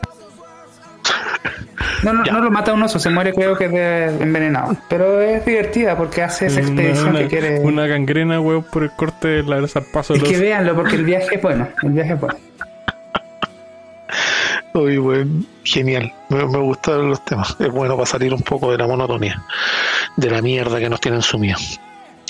No, 2.02 2.12
no, 2.12 2.22
no 2.22 2.40
lo 2.40 2.50
mata 2.52 2.70
a 2.70 2.74
un 2.74 2.82
oso, 2.82 3.00
se 3.00 3.10
muere 3.10 3.32
creo 3.34 3.56
que 3.56 3.68
de 3.68 4.22
envenenado. 4.22 4.76
Pero 4.88 5.20
es 5.20 5.44
divertida 5.44 5.96
porque 5.96 6.22
hace 6.22 6.46
esa 6.46 6.60
expedición 6.60 7.08
una, 7.08 7.18
que 7.18 7.26
quiere... 7.26 7.58
una 7.58 7.88
gangrena, 7.88 8.40
weón, 8.40 8.62
por 8.62 8.84
el 8.84 8.92
corte 8.92 9.28
de 9.28 9.42
la 9.42 9.66
zarpazo 9.66 10.14
Es 10.14 10.20
los... 10.20 10.30
que 10.30 10.38
véanlo 10.38 10.76
porque 10.76 10.94
el 10.94 11.04
viaje 11.04 11.34
es 11.34 11.42
bueno. 11.42 11.68
El 11.82 11.90
viaje 11.90 12.12
es 12.12 12.20
bueno. 12.20 12.38
Buen, 14.78 15.46
genial. 15.64 16.12
Me, 16.28 16.46
me 16.46 16.58
gustan 16.58 17.10
los 17.10 17.24
temas. 17.24 17.56
Es 17.58 17.70
bueno 17.70 17.94
para 17.96 18.06
salir 18.06 18.32
un 18.32 18.42
poco 18.42 18.70
de 18.70 18.78
la 18.78 18.86
monotonía, 18.86 19.42
de 20.16 20.30
la 20.30 20.40
mierda 20.40 20.78
que 20.78 20.88
nos 20.88 21.00
tienen 21.00 21.22
sumidos. 21.22 21.80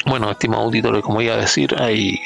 Bueno, 0.07 0.31
estimado 0.31 0.63
auditorio, 0.63 1.03
como 1.03 1.21
iba 1.21 1.35
a 1.35 1.39
decir, 1.39 1.75
ahí 1.77 2.19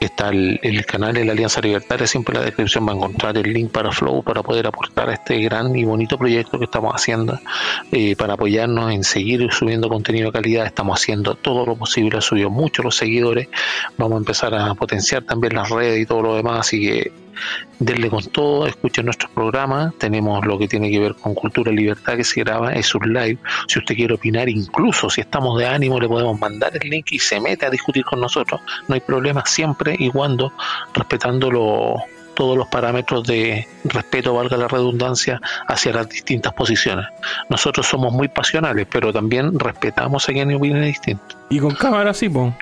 está 0.00 0.28
el, 0.30 0.58
el 0.62 0.84
canal 0.84 1.14
de 1.14 1.24
la 1.24 1.32
Alianza 1.32 1.60
Libertaria. 1.60 2.06
Siempre 2.06 2.34
en 2.34 2.40
la 2.40 2.44
descripción 2.46 2.86
va 2.86 2.92
a 2.92 2.96
encontrar 2.96 3.36
el 3.38 3.52
link 3.52 3.70
para 3.70 3.92
Flow 3.92 4.22
para 4.22 4.42
poder 4.42 4.66
aportar 4.66 5.08
a 5.08 5.14
este 5.14 5.38
gran 5.40 5.74
y 5.76 5.84
bonito 5.84 6.18
proyecto 6.18 6.58
que 6.58 6.64
estamos 6.64 6.92
haciendo. 6.94 7.38
eh, 7.92 8.16
para 8.16 8.34
apoyarnos 8.34 8.92
en 8.92 9.04
seguir 9.04 9.50
subiendo 9.52 9.88
contenido 9.88 10.26
de 10.26 10.32
calidad. 10.32 10.66
Estamos 10.66 11.00
haciendo 11.00 11.36
todo 11.36 11.64
lo 11.64 11.76
posible. 11.76 12.18
Ha 12.18 12.20
subido 12.20 12.50
mucho 12.50 12.82
los 12.82 12.96
seguidores. 12.96 13.48
Vamos 13.96 14.16
a 14.16 14.18
empezar 14.18 14.54
a 14.54 14.74
potenciar 14.74 15.22
también 15.22 15.54
las 15.54 15.70
redes 15.70 16.00
y 16.00 16.06
todo 16.06 16.22
lo 16.22 16.36
demás. 16.36 16.60
Así 16.60 16.80
que 16.80 17.12
denle 17.78 18.10
con 18.10 18.24
todo, 18.26 18.66
escuchen 18.66 19.06
nuestros 19.06 19.30
programas, 19.32 19.94
tenemos 19.98 20.44
lo 20.46 20.58
que 20.58 20.68
tiene 20.68 20.90
que 20.90 20.98
ver 20.98 21.14
con 21.14 21.34
cultura 21.34 21.72
y 21.72 21.76
libertad 21.76 22.16
que 22.16 22.24
se 22.24 22.40
graba, 22.40 22.72
es 22.72 22.94
un 22.94 23.12
live, 23.12 23.38
si 23.68 23.78
usted 23.78 23.94
quiere 23.94 24.14
opinar, 24.14 24.48
incluso 24.48 25.10
si 25.10 25.20
estamos 25.20 25.58
de 25.58 25.66
ánimo, 25.66 25.98
le 26.00 26.08
podemos 26.08 26.38
mandar 26.38 26.72
el 26.80 26.88
link 26.88 27.06
y 27.12 27.18
se 27.18 27.40
mete 27.40 27.66
a 27.66 27.70
discutir 27.70 28.04
con 28.04 28.20
nosotros, 28.20 28.60
no 28.88 28.94
hay 28.94 29.00
problema 29.00 29.44
siempre 29.46 29.96
y 29.98 30.10
cuando 30.10 30.52
respetando 30.94 31.50
todos 32.34 32.56
los 32.56 32.68
parámetros 32.68 33.24
de 33.26 33.66
respeto, 33.84 34.34
valga 34.34 34.56
la 34.56 34.68
redundancia, 34.68 35.40
hacia 35.66 35.92
las 35.92 36.08
distintas 36.08 36.52
posiciones. 36.54 37.06
Nosotros 37.50 37.86
somos 37.86 38.12
muy 38.12 38.28
pasionales, 38.28 38.86
pero 38.90 39.12
también 39.12 39.58
respetamos 39.58 40.28
a 40.28 40.32
quien 40.32 40.54
opine 40.54 40.86
distinto. 40.86 41.36
Y 41.50 41.58
con 41.58 41.74
cámara 41.74 42.14
sí, 42.14 42.28
po. 42.28 42.54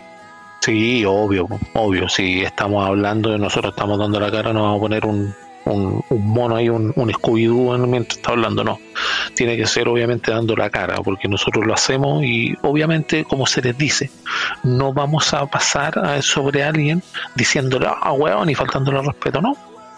Sí, 0.60 1.04
obvio, 1.04 1.46
obvio. 1.74 2.08
Si 2.08 2.42
estamos 2.42 2.86
hablando 2.86 3.34
y 3.34 3.38
nosotros 3.38 3.72
estamos 3.72 3.98
dando 3.98 4.20
la 4.20 4.30
cara, 4.30 4.52
no 4.52 4.62
vamos 4.62 4.78
a 4.78 4.80
poner 4.80 5.06
un, 5.06 5.34
un, 5.64 6.04
un 6.10 6.26
mono 6.26 6.56
ahí, 6.56 6.68
un, 6.68 6.92
un 6.94 7.10
Scooby-Doo 7.10 7.74
en- 7.76 7.90
mientras 7.90 8.18
está 8.18 8.32
hablando, 8.32 8.64
no. 8.64 8.78
Tiene 9.34 9.56
que 9.56 9.66
ser 9.66 9.88
obviamente 9.88 10.30
dando 10.30 10.56
la 10.56 10.68
cara, 10.68 10.96
porque 11.02 11.28
nosotros 11.28 11.64
lo 11.64 11.72
hacemos 11.74 12.24
y 12.24 12.54
obviamente, 12.62 13.24
como 13.24 13.46
se 13.46 13.62
les 13.62 13.78
dice, 13.78 14.10
no 14.64 14.92
vamos 14.92 15.32
a 15.32 15.46
pasar 15.46 15.98
a- 15.98 16.20
sobre 16.22 16.64
alguien 16.64 17.02
diciéndole, 17.34 17.86
ah, 17.88 18.12
weón, 18.12 18.50
y 18.50 18.54
faltándole 18.54 18.98
al 18.98 19.06
respeto, 19.06 19.40
no. 19.40 19.56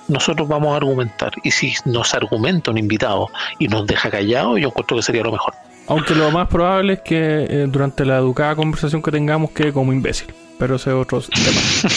Nosotros 0.09 0.47
vamos 0.49 0.73
a 0.73 0.77
argumentar 0.77 1.33
y 1.43 1.51
si 1.53 1.73
nos 1.85 2.15
argumenta 2.15 2.71
un 2.71 2.79
invitado 2.79 3.29
y 3.59 3.67
nos 3.69 3.87
deja 3.87 4.11
callado, 4.11 4.59
yo 4.59 4.69
encuentro 4.69 4.97
que 4.97 5.03
sería 5.05 5.23
lo 5.23 5.33
mejor. 5.33 5.55
Aunque 5.91 6.15
lo 6.15 6.31
más 6.31 6.47
probable 6.47 6.93
es 6.93 7.01
que 7.01 7.17
eh, 7.51 7.67
durante 7.69 8.05
la 8.05 8.19
educada 8.19 8.55
conversación 8.55 9.03
que 9.03 9.11
tengamos 9.11 9.51
quede 9.51 9.73
como 9.73 9.93
imbécil. 9.93 10.33
Pero 10.57 10.77
ese 10.77 10.91
es 10.91 10.97
otro 10.97 11.21
tema. 11.21 11.61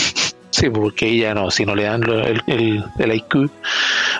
Sí, 0.50 0.70
porque 0.70 1.10
ella 1.10 1.34
no, 1.34 1.50
si 1.50 1.66
no 1.66 1.74
le 1.74 1.86
dan 1.86 2.04
el, 2.04 2.44
el, 2.46 2.86
el 3.00 3.16
IQ. 3.16 3.50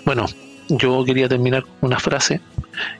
Bueno, 0.04 0.26
yo 0.68 1.06
quería 1.06 1.30
terminar 1.30 1.62
con 1.62 1.72
una 1.82 2.00
frase 2.00 2.42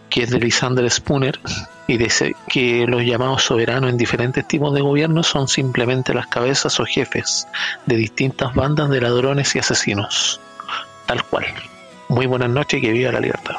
que 0.08 0.22
es 0.22 0.30
de 0.30 0.40
Lysander 0.40 0.88
Spooner 0.90 1.40
y 1.88 1.98
dice 1.98 2.36
que 2.48 2.86
los 2.88 3.02
llamados 3.04 3.42
soberanos 3.42 3.90
en 3.90 3.98
diferentes 3.98 4.48
tipos 4.48 4.72
de 4.76 4.82
gobierno 4.82 5.24
son 5.24 5.48
simplemente 5.48 6.14
las 6.14 6.28
cabezas 6.28 6.80
o 6.80 6.86
jefes 6.86 7.48
de 7.88 7.96
distintas 7.96 8.54
bandas 8.54 8.92
de 8.92 9.02
ladrones 9.02 9.56
y 9.56 9.60
asesinos. 9.60 10.40
Tal 11.08 11.24
cual. 11.24 11.46
Muy 12.10 12.28
buenas 12.28 12.52
noches 12.52 12.78
y 12.78 12.82
que 12.82 12.92
viva 12.92 13.12
la 13.12 13.20
libertad. 13.20 13.56